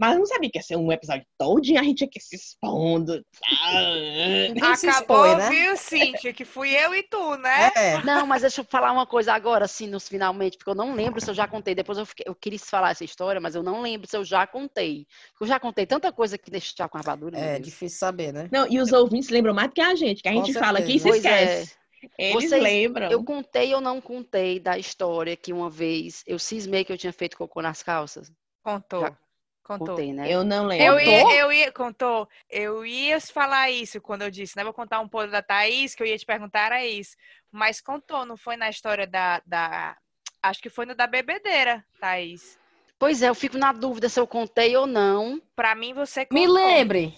Mas 0.00 0.14
eu 0.14 0.18
não 0.20 0.26
sabia 0.26 0.50
que 0.50 0.58
ia 0.58 0.62
ser 0.62 0.76
um 0.76 0.90
episódio 0.90 1.26
todinho, 1.36 1.78
a 1.78 1.82
gente 1.82 2.00
ia 2.00 2.08
que 2.08 2.18
se 2.18 2.34
expondo. 2.34 3.22
Se 4.76 4.88
Acabou, 4.88 5.26
expõe, 5.26 5.36
né? 5.36 5.50
viu, 5.50 5.76
Cíntia? 5.76 6.32
Que 6.32 6.44
fui 6.44 6.70
eu 6.70 6.94
e 6.94 7.02
tu, 7.02 7.36
né? 7.36 7.70
É. 7.76 8.02
Não, 8.04 8.26
mas 8.26 8.42
deixa 8.42 8.60
eu 8.62 8.64
falar 8.64 8.92
uma 8.92 9.06
coisa 9.06 9.32
agora, 9.34 9.64
assim, 9.64 9.86
nos 9.86 10.08
finalmente, 10.08 10.56
porque 10.56 10.70
eu 10.70 10.74
não 10.74 10.94
lembro 10.94 11.20
se 11.20 11.28
eu 11.30 11.34
já 11.34 11.46
contei. 11.46 11.74
Depois 11.74 11.98
eu, 11.98 12.06
fiquei, 12.06 12.24
eu 12.26 12.34
queria 12.34 12.58
falar 12.58 12.90
essa 12.90 13.04
história, 13.04 13.40
mas 13.40 13.54
eu 13.54 13.62
não 13.62 13.82
lembro 13.82 14.08
se 14.08 14.16
eu 14.16 14.24
já 14.24 14.46
contei. 14.46 15.06
Porque 15.32 15.44
eu 15.44 15.48
já 15.48 15.60
contei 15.60 15.84
tanta 15.86 16.10
coisa 16.12 16.38
que 16.38 16.50
deixa 16.50 16.88
com 16.88 16.98
a 16.98 17.16
meu 17.16 17.28
É 17.34 17.58
difícil 17.58 17.98
saber, 17.98 18.32
né? 18.32 18.48
Não, 18.50 18.66
e 18.70 18.78
os 18.80 18.92
ouvintes 18.92 19.28
lembram 19.28 19.52
mais 19.52 19.68
do 19.68 19.74
que 19.74 19.80
a 19.82 19.94
gente, 19.94 20.22
que 20.22 20.28
a 20.28 20.32
Com 20.32 20.44
gente 20.44 20.58
fala 20.58 20.78
aqui 20.78 20.96
e 20.96 20.98
se 20.98 21.08
Pois 21.08 21.24
é. 21.24 21.42
esquece. 21.42 21.74
Eles 22.18 22.48
Vocês- 22.48 22.62
lembram. 22.62 23.10
Eu 23.10 23.22
contei 23.22 23.74
ou 23.74 23.80
não 23.80 24.00
contei 24.00 24.58
da 24.58 24.78
história 24.78 25.36
que 25.36 25.52
uma 25.52 25.68
vez 25.68 26.22
eu 26.26 26.38
cismei 26.38 26.84
que 26.84 26.92
eu 26.92 26.96
tinha 26.98 27.12
feito 27.12 27.36
cocô 27.36 27.60
nas 27.60 27.82
calças? 27.82 28.32
Contou. 28.62 29.02
Já 29.02 29.16
Contou. 29.62 29.88
Contei, 29.88 30.12
né? 30.12 30.28
Eu 30.28 30.42
não 30.42 30.66
lembro. 30.66 30.86
Eu 30.86 30.98
Contou? 30.98 31.30
ia, 31.30 31.38
eu 31.40 31.52
ia, 31.52 31.72
contou. 31.72 32.28
Eu 32.48 32.84
ia 32.84 33.20
falar 33.20 33.70
isso 33.70 34.00
quando 34.00 34.22
eu 34.22 34.30
disse, 34.30 34.56
né? 34.56 34.64
Vou 34.64 34.72
contar 34.72 35.00
um 35.00 35.08
pouco 35.08 35.28
da 35.28 35.42
Thaís, 35.42 35.94
que 35.94 36.02
eu 36.02 36.06
ia 36.06 36.18
te 36.18 36.26
perguntar 36.26 36.66
era 36.66 36.84
isso. 36.84 37.16
Mas 37.52 37.80
contou, 37.80 38.24
não 38.24 38.36
foi 38.36 38.56
na 38.56 38.68
história 38.68 39.06
da. 39.06 39.40
da 39.46 39.96
acho 40.42 40.60
que 40.60 40.70
foi 40.70 40.86
no 40.86 40.94
da 40.94 41.06
bebedeira, 41.06 41.84
Thaís. 42.00 42.58
Pois 42.98 43.22
é, 43.22 43.28
eu 43.28 43.34
fico 43.34 43.56
na 43.56 43.72
dúvida 43.72 44.08
se 44.08 44.20
eu 44.20 44.26
contei 44.26 44.76
ou 44.76 44.86
não. 44.86 45.40
Pra 45.56 45.74
mim, 45.74 45.94
você 45.94 46.26
contou. 46.26 46.38
Me 46.38 46.52
lembre. 46.52 47.14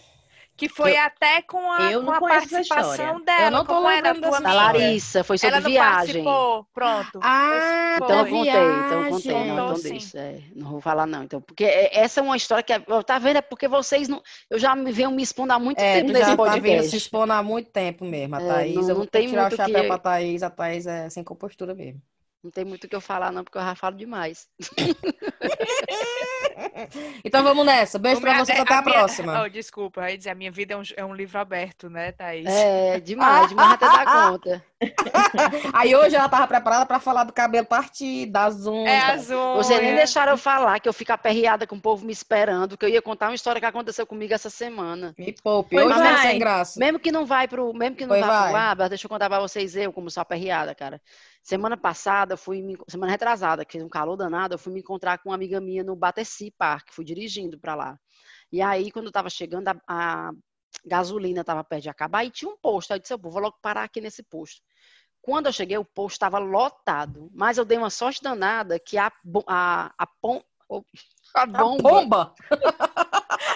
Que 0.63 0.69
foi 0.69 0.93
Eu- 0.93 1.01
até 1.03 1.43
com 1.43 1.73
a, 1.73 1.91
eu 1.91 2.05
com 2.05 2.13
a 2.13 2.21
participação 2.21 3.21
dela. 3.23 3.47
Eu 3.47 3.51
não 3.51 3.65
tô 3.65 3.75
como 3.75 3.89
era, 3.89 4.13
lembrando 4.13 4.31
dessa 4.31 4.43
Da. 4.45 4.53
Larissa, 4.55 5.25
foi 5.25 5.37
sobre 5.37 5.57
Ela 5.57 5.69
viagem. 5.69 5.97
participou. 6.23 6.67
Pronto. 6.73 7.19
Ah, 7.21 7.97
Então 7.97 8.19
eu 8.21 8.27
contei, 8.27 8.51
então 8.53 9.03
eu 9.05 9.11
contei, 9.11 9.33
não, 9.33 9.73
então 9.73 9.83
deixa. 9.83 10.19
é, 10.21 10.41
não 10.55 10.71
vou 10.71 10.81
falar 10.81 11.05
não, 11.05 11.25
então, 11.25 11.41
porque 11.41 11.65
é- 11.65 11.99
essa 11.99 12.21
é 12.21 12.23
uma 12.23 12.37
história 12.37 12.63
que, 12.63 12.73
é- 12.73 12.79
tá 13.05 13.19
vendo, 13.19 13.39
é 13.39 13.43
porque 13.43 13.67
vocês 13.67 14.07
não, 14.07 14.23
eu 14.49 14.57
já 14.57 14.77
me 14.77 14.93
venho 14.93 15.11
me 15.11 15.23
expondo 15.23 15.53
há 15.53 15.59
muito 15.59 15.81
É, 15.81 15.97
tempo 15.97 16.13
nesse 16.13 16.21
já 16.31 16.37
tá 16.37 16.45
vindo 16.45 16.53
se 16.55 16.61
podcast. 16.61 16.97
expondo 16.97 17.33
há 17.33 17.43
muito 17.43 17.71
tempo 17.73 18.05
mesmo, 18.05 18.37
a 18.37 18.41
É, 18.41 18.47
Thaís. 18.47 18.75
não- 18.77 18.89
eu 18.89 18.95
não 18.99 19.07
tem 19.07 19.27
tirar 19.27 19.41
o 19.41 19.45
muito 19.47 19.57
chapéu 19.57 19.81
que- 19.83 19.89
pra 19.89 19.99
Thaís. 19.99 20.43
A 20.45 20.51
Thaís 20.51 20.87
é 20.87 21.11
sem 21.11 21.25
compostura 21.25 21.75
mesmo. 21.75 22.01
Não 22.45 22.51
tem 22.53 22.65
muito 22.65 22.85
o 22.85 22.89
que 22.89 22.95
eu 22.95 23.01
falar 23.01 23.31
não, 23.33 23.43
porque 23.45 23.59
eu 23.59 23.63
já 23.63 23.75
falo 23.75 23.97
demais. 23.97 24.47
Então 27.25 27.43
vamos 27.43 27.65
nessa. 27.65 27.99
Beijo 27.99 28.21
vocês, 28.21 28.49
é, 28.49 28.61
até 28.61 28.75
a 28.75 28.83
minha- 28.83 28.95
próxima. 28.95 29.43
Oh, 29.45 29.49
desculpa, 29.49 30.11
ia 30.11 30.19
dizer, 30.19 30.31
a 30.31 30.35
minha 30.35 30.51
vida 30.51 30.75
é 30.75 30.77
um, 30.77 30.83
é 30.97 31.05
um 31.05 31.15
livro 31.15 31.39
aberto, 31.39 31.89
né, 31.89 32.13
Thaís? 32.13 32.47
É, 32.49 33.01
demais, 33.01 33.49
demais 33.49 33.73
até 33.75 33.87
dar 33.87 34.31
conta. 34.31 34.65
Aí 35.73 35.95
hoje 35.95 36.17
ela 36.17 36.29
tava 36.29 36.47
preparada 36.47 36.85
pra 36.87 36.99
falar 36.99 37.25
do 37.25 37.33
cabelo 37.33 37.67
partido, 37.67 38.33
das 38.33 38.67
unhas. 38.67 38.89
É 38.93 38.99
azul. 39.13 39.55
Vocês 39.57 39.81
nem 39.81 39.95
deixaram 39.95 40.33
eu 40.33 40.39
falar, 40.39 40.81
que 40.81 40.89
eu 40.89 40.93
fico 40.93 41.13
aperreada 41.13 41.67
com 41.67 41.77
o 41.77 41.81
povo 41.81 42.05
me 42.05 42.13
esperando, 42.13 42.77
que 42.77 42.85
eu 42.85 42.89
ia 42.89 43.01
contar 43.03 43.29
uma 43.29 43.35
história 43.35 43.61
que 43.61 43.67
aconteceu 43.67 44.07
comigo 44.07 44.35
essa 44.35 44.51
semana. 44.51 45.15
Me 45.17 45.33
poupe. 45.43 45.77
Pois 45.77 45.87
Hoje 45.87 45.99
é 46.01 46.03
vai. 46.03 46.23
sem 46.23 46.39
graça. 46.39 46.81
Mesmo 46.81 46.99
que 46.99 47.13
não 47.13 47.25
vai 47.25 47.47
pro, 47.47 47.73
mesmo 47.73 47.97
que 47.97 48.03
não 48.05 48.11
Pois 48.17 48.27
vá 48.27 48.43
pro 48.45 48.53
vai. 48.53 48.61
ar, 48.63 48.77
mas 48.77 48.89
deixa 48.89 49.07
eu 49.07 49.11
contar 49.11 49.29
pra 49.29 49.41
vocês 49.41 49.77
eu 49.77 49.93
como 49.93 50.11
sou 50.11 50.21
aperreada, 50.21 50.75
cara. 50.75 51.01
Semana 51.43 51.77
passada, 51.77 52.37
fui 52.37 52.63
me- 52.63 52.77
semana 52.89 53.11
retrasada, 53.13 53.65
que 53.65 53.73
fez 53.73 53.85
um 53.85 53.89
calor 53.89 54.17
danado, 54.17 54.55
eu 54.55 54.59
fui 54.59 54.73
me 54.73 54.81
encontrar 54.81 55.19
com 55.19 55.29
uma 55.31 55.35
amiga 55.35 55.61
minha 55.61 55.83
no 55.83 55.97
Battersea 55.97 56.53
Park, 56.57 56.89
fui 56.93 57.05
dirigindo 57.05 57.59
pra 57.59 57.75
lá. 57.75 57.99
E 58.51 58.63
aí, 58.63 58.91
quando 58.93 59.07
eu 59.07 59.13
tava 59.13 59.29
chegando, 59.29 59.69
a, 59.69 59.75
a 59.89 60.31
gasolina 60.87 61.43
tava 61.43 61.65
perto 61.65 61.83
de 61.83 61.89
acabar 61.89 62.25
e 62.25 62.31
tinha 62.31 62.51
um 62.51 62.57
posto. 62.57 62.93
Aí 62.93 62.99
eu 62.99 63.03
disse, 63.03 63.13
eu 63.15 63.19
vou 63.19 63.41
logo 63.41 63.57
parar 63.61 63.83
aqui 63.85 64.01
nesse 64.01 64.23
posto. 64.23 64.63
Quando 65.21 65.47
eu 65.47 65.53
cheguei, 65.53 65.77
o 65.79 65.85
posto 65.85 66.15
estava 66.15 66.39
lotado, 66.39 67.31
mas 67.35 67.59
eu 67.59 67.65
dei 67.65 67.79
uma 67.79 67.91
sorte 67.91 68.23
danada 68.23 68.79
que 68.79 68.97
a, 68.99 69.11
a, 69.49 69.93
a, 69.99 70.07
pom- 70.21 70.43
a 71.35 71.43
A 71.43 71.47
bomba. 71.47 72.35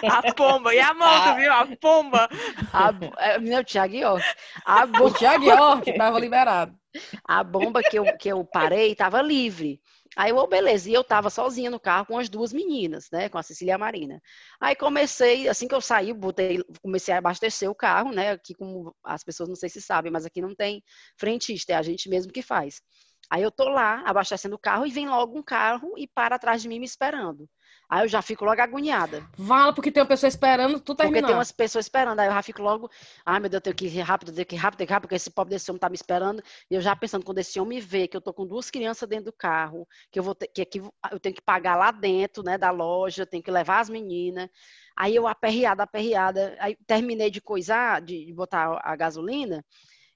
A 0.09 0.33
pomba. 0.35 0.75
E 0.75 0.81
a 0.81 0.93
moto, 0.95 1.37
viu? 1.37 1.53
A 1.53 1.67
pomba. 1.81 2.29
a, 2.73 2.93
é, 3.19 3.39
meu 3.39 3.65
Thiago 3.65 3.95
York, 3.95 4.25
a, 4.65 4.85
O 4.85 5.11
Thiago 5.11 5.45
York 5.45 5.97
tava 5.97 6.19
liberado. 6.19 6.79
A 7.25 7.43
bomba 7.43 7.83
que 7.83 7.99
eu, 7.99 8.17
que 8.17 8.29
eu 8.29 8.45
parei 8.45 8.93
estava 8.93 9.21
livre. 9.23 9.81
Aí 10.17 10.31
eu, 10.31 10.47
beleza, 10.47 10.89
e 10.89 10.95
eu 10.95 11.05
tava 11.05 11.29
sozinha 11.29 11.71
no 11.71 11.79
carro 11.79 12.07
com 12.07 12.19
as 12.19 12.29
duas 12.29 12.51
meninas, 12.51 13.11
né, 13.11 13.29
com 13.29 13.37
a 13.37 13.43
Cecília 13.43 13.73
e 13.73 13.75
a 13.75 13.79
Marina. 13.79 14.23
Aí 14.59 14.75
comecei, 14.75 15.47
assim 15.47 15.69
que 15.69 15.75
eu 15.75 15.81
saí, 15.81 16.13
botei, 16.13 16.65
comecei 16.81 17.13
a 17.13 17.19
abastecer 17.19 17.71
o 17.71 17.75
carro, 17.75 18.13
né, 18.13 18.31
aqui 18.31 18.55
como 18.55 18.97
as 19.05 19.23
pessoas 19.23 19.49
não 19.49 19.57
sei 19.57 19.69
se 19.69 19.81
sabem, 19.83 20.11
mas 20.11 20.25
aqui 20.25 20.41
não 20.41 20.55
tem 20.55 20.83
frentista, 21.19 21.73
é 21.73 21.77
a 21.77 21.83
gente 21.83 22.09
mesmo 22.09 22.33
que 22.33 22.41
faz. 22.41 22.81
Aí 23.29 23.43
eu 23.43 23.51
tô 23.51 23.69
lá, 23.69 24.03
abastecendo 24.07 24.55
o 24.55 24.59
carro, 24.59 24.87
e 24.87 24.91
vem 24.91 25.09
logo 25.09 25.39
um 25.39 25.43
carro 25.43 25.93
e 25.99 26.07
para 26.07 26.37
atrás 26.37 26.63
de 26.63 26.69
mim 26.69 26.79
me 26.79 26.87
esperando. 26.87 27.49
Aí 27.89 28.05
eu 28.05 28.09
já 28.09 28.21
fico 28.21 28.45
logo 28.45 28.61
agoniada. 28.61 29.23
Vala, 29.39 29.73
porque 29.73 29.93
tem 29.93 30.03
uma 30.03 30.09
pessoa 30.09 30.27
esperando 30.29 30.81
tu 30.81 30.93
Porque 30.95 31.03
terminar. 31.03 31.29
tem 31.29 31.37
umas 31.37 31.53
pessoas 31.53 31.85
esperando, 31.85 32.19
aí 32.19 32.27
eu 32.27 32.33
já 32.33 32.43
fico 32.43 32.61
logo, 32.61 32.91
ai 33.25 33.39
meu 33.39 33.49
Deus, 33.49 33.59
eu 33.59 33.61
tenho 33.61 33.77
que 33.77 33.87
ir 33.87 34.01
rápido, 34.01 34.31
eu 34.31 34.35
tenho 34.35 34.47
que 34.47 34.57
ir 34.57 34.59
rápido, 34.59 34.79
tenho 34.79 34.89
que 34.89 34.93
ir 34.93 34.95
rápido, 34.95 35.07
porque 35.07 35.15
esse 35.15 35.31
pobre 35.31 35.55
desse 35.55 35.71
homem 35.71 35.79
tá 35.79 35.89
me 35.89 35.95
esperando. 35.95 36.43
E 36.69 36.75
eu 36.75 36.81
já 36.81 36.97
pensando, 36.97 37.25
quando 37.25 37.39
esse 37.39 37.61
homem 37.61 37.79
vê 37.79 38.09
que 38.09 38.17
eu 38.17 38.21
tô 38.21 38.35
com 38.35 38.45
duas 38.45 38.71
crianças 38.71 39.09
dentro 39.09 39.27
do 39.27 39.33
carro, 39.33 39.87
que 40.11 40.19
eu 40.19 40.23
vou 40.23 40.35
ter, 40.35 40.49
que 40.49 40.63
aqui 40.63 40.83
eu 41.13 41.21
tenho 41.21 41.35
que 41.35 41.43
pagar 41.43 41.77
lá 41.77 41.93
dentro, 41.93 42.43
né, 42.43 42.59
da 42.59 42.71
loja, 42.73 43.25
tenho 43.25 43.43
que 43.43 43.51
levar 43.51 43.79
as 43.79 43.89
meninas. 43.89 44.49
Aí 44.97 45.15
eu 45.15 45.29
aperreada, 45.29 45.85
aperreada, 45.85 46.57
aí 46.59 46.77
terminei 46.87 47.31
de 47.31 47.41
coisar, 47.41 48.01
de, 48.01 48.25
de 48.25 48.33
botar 48.33 48.81
a 48.83 48.97
gasolina, 48.97 49.65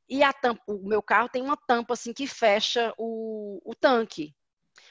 e 0.09 0.25
a 0.25 0.33
tampa, 0.33 0.61
o 0.67 0.89
meu 0.89 1.01
carro 1.01 1.29
tem 1.29 1.41
uma 1.41 1.57
tampa 1.57 1.95
assim 1.95 2.13
que 2.13 2.27
fecha 2.27 2.93
o, 2.99 3.61
o 3.65 3.75
tanque. 3.77 4.35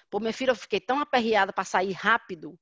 Pô, 0.10 0.20
minha 0.20 0.32
filha, 0.32 0.52
eu 0.52 0.56
fiquei 0.56 0.80
tão 0.80 1.00
aperreada 1.02 1.52
para 1.52 1.66
sair 1.66 1.92
rápido 1.92 2.58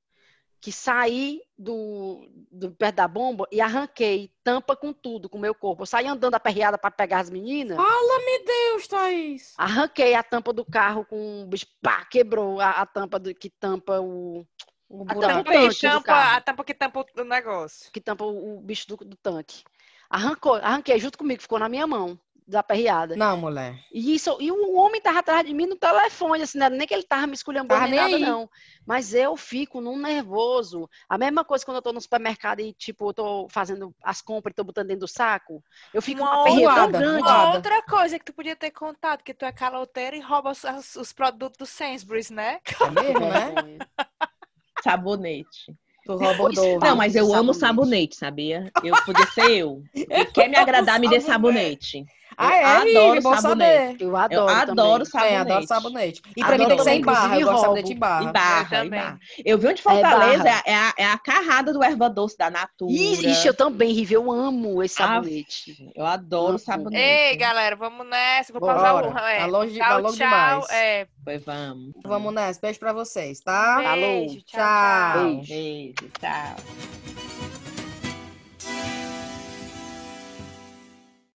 que 0.60 0.72
saí 0.72 1.40
do, 1.56 2.28
do 2.50 2.70
perto 2.72 2.96
da 2.96 3.06
bomba 3.08 3.46
e 3.52 3.60
arranquei 3.60 4.32
tampa 4.42 4.74
com 4.76 4.92
tudo, 4.92 5.28
com 5.28 5.38
o 5.38 5.40
meu 5.40 5.54
corpo. 5.54 5.82
Eu 5.82 5.86
saí 5.86 6.06
andando 6.06 6.34
aperreada 6.34 6.76
para 6.76 6.90
pegar 6.90 7.20
as 7.20 7.30
meninas, 7.30 7.76
Fala-me 7.76 8.44
Deus, 8.44 8.88
Thaís. 8.88 9.54
arranquei 9.56 10.14
a 10.14 10.22
tampa 10.22 10.52
do 10.52 10.64
carro 10.64 11.04
com 11.04 11.42
o 11.42 11.46
bicho, 11.46 11.66
pá, 11.80 12.04
quebrou 12.06 12.60
a, 12.60 12.70
a 12.70 12.86
tampa 12.86 13.18
do, 13.18 13.34
que 13.34 13.50
tampa 13.50 14.00
o 14.00 14.44
O 14.88 15.02
A 15.08 15.14
tampa 15.14 15.44
que 15.52 15.80
tampa, 15.80 16.36
a 16.36 16.40
tampa 16.40 16.64
que 16.64 16.74
tampa 16.74 17.04
o 17.16 17.24
negócio. 17.24 17.92
que 17.92 18.00
tampa 18.00 18.24
o, 18.24 18.58
o 18.58 18.60
bicho 18.60 18.88
do, 18.88 18.96
do 18.96 19.16
tanque. 19.16 19.62
Arrancou, 20.10 20.54
arranquei 20.54 20.98
junto 20.98 21.18
comigo, 21.18 21.42
ficou 21.42 21.58
na 21.58 21.68
minha 21.68 21.86
mão, 21.86 22.18
desaperreada. 22.48 23.14
Não, 23.16 23.36
mulher. 23.36 23.78
E, 23.92 24.14
isso, 24.14 24.36
e 24.40 24.50
o 24.50 24.74
homem 24.74 25.00
tava 25.00 25.18
atrás 25.20 25.46
de 25.46 25.54
mim 25.54 25.66
no 25.66 25.76
telefone, 25.76 26.42
assim, 26.42 26.58
não 26.58 26.66
era 26.66 26.74
nem 26.74 26.86
que 26.86 26.94
ele 26.94 27.02
tava 27.02 27.26
me 27.26 27.34
esculhambando 27.34 27.74
Tava 27.74 27.86
nem 27.86 28.00
nada, 28.00 28.16
aí. 28.16 28.22
não. 28.22 28.50
Mas 28.86 29.14
eu 29.14 29.36
fico 29.36 29.80
num 29.80 29.98
nervoso. 29.98 30.88
A 31.08 31.16
mesma 31.18 31.44
coisa 31.44 31.64
quando 31.64 31.76
eu 31.76 31.82
tô 31.82 31.92
no 31.92 32.00
supermercado 32.00 32.60
e, 32.60 32.72
tipo, 32.72 33.10
eu 33.10 33.14
tô 33.14 33.48
fazendo 33.50 33.94
as 34.02 34.20
compras 34.22 34.52
e 34.52 34.56
tô 34.56 34.64
botando 34.64 34.88
dentro 34.88 35.00
do 35.00 35.08
saco. 35.08 35.62
Eu 35.92 36.00
fico 36.02 36.22
Uma 36.22 36.36
voada, 36.44 36.98
grande. 36.98 37.22
Uma 37.22 37.54
outra 37.54 37.82
coisa 37.82 38.18
que 38.18 38.24
tu 38.24 38.32
podia 38.32 38.56
ter 38.56 38.70
contado, 38.70 39.22
que 39.22 39.34
tu 39.34 39.44
é 39.44 39.52
caloteira 39.52 40.16
e 40.16 40.20
rouba 40.20 40.50
os, 40.50 40.64
os- 40.64 40.96
os 40.96 41.12
produtos 41.12 41.58
do 41.58 41.66
Sainsbury's, 41.66 42.30
né? 42.30 42.60
É 42.80 42.90
mesmo, 42.90 43.26
né? 43.26 43.82
Sabonete. 44.82 45.74
Não, 46.82 46.96
mas 46.96 47.14
eu 47.14 47.34
amo 47.34 47.52
Sabonete. 47.52 47.58
sabonete, 47.60 48.16
sabia? 48.16 48.72
Eu 48.82 48.96
podia 49.04 49.26
ser 49.26 49.58
eu. 49.58 49.82
Quem 49.92 50.26
quer 50.32 50.48
me 50.48 50.56
agradar, 50.56 50.98
me 50.98 51.08
dê 51.08 51.20
sabonete. 51.20 52.04
Ah, 52.40 52.54
é? 52.54 52.64
adoro 52.64 53.20
bom 53.22 53.34
sabonete. 53.36 53.88
saber. 53.88 53.96
Eu 54.02 54.08
Eu 54.10 54.16
adoro 54.16 54.50
adoro 54.50 55.04
também. 55.10 55.28
É, 55.32 55.36
adoro 55.38 55.66
sabonete. 55.66 55.66
sabonete. 55.66 56.22
E 56.36 56.40
pra 56.40 56.48
mim 56.56 56.64
Adoro 56.64 56.68
tem 56.68 56.76
que 56.76 56.82
ser 56.84 56.90
em 56.92 57.00
barra. 57.02 57.38
Eu 57.40 57.46
gosto 57.46 57.54
de 57.56 57.60
sabonete 57.62 57.92
em 57.92 57.98
barra. 57.98 58.32
Barra, 58.32 58.62
Eu 58.62 58.68
também. 58.84 59.00
barra. 59.00 59.18
Eu 59.44 59.58
vi 59.58 59.68
um 59.68 59.72
de 59.74 59.82
Fortaleza, 59.82 60.44
barra. 60.44 60.62
é, 60.64 60.74
a, 60.74 60.94
é 60.98 61.04
a 61.06 61.18
carrada 61.18 61.72
do 61.72 61.82
erva 61.82 62.08
doce 62.08 62.38
da 62.38 62.48
Natura. 62.50 62.92
Ixi, 62.92 63.46
eu 63.48 63.54
também, 63.54 63.92
Rivi, 63.92 64.14
eu 64.14 64.30
amo 64.30 64.82
esse 64.82 65.02
Ah, 65.02 65.06
sabonete. 65.08 65.90
Eu 65.96 66.06
adoro 66.06 66.50
Amo. 66.50 66.58
sabonete. 66.60 67.02
Ei, 67.02 67.36
galera, 67.36 67.74
vamos 67.74 68.06
nessa. 68.06 68.52
Vou 68.52 68.60
Bora. 68.60 68.74
pausar 68.74 68.94
o. 69.14 69.18
É. 69.28 69.38
Tá 69.40 69.46
longe- 69.46 69.78
tá 69.78 69.86
tchau, 69.88 70.00
longe 70.02 70.16
tchau. 70.18 70.26
demais. 70.28 70.70
É, 70.70 71.06
Pois 71.24 71.44
vamos. 71.44 71.92
Vamos 72.06 72.32
nessa. 72.34 72.60
Beijo 72.60 72.78
pra 72.78 72.92
vocês, 72.92 73.40
tá? 73.40 73.80
Falou. 73.82 73.96
beijo, 73.96 74.42
tchau, 74.46 74.60
Tchau. 74.60 75.12
tchau. 75.12 75.24
Beijo. 75.24 75.48
Beijo, 75.48 75.94
tchau. 76.20 77.57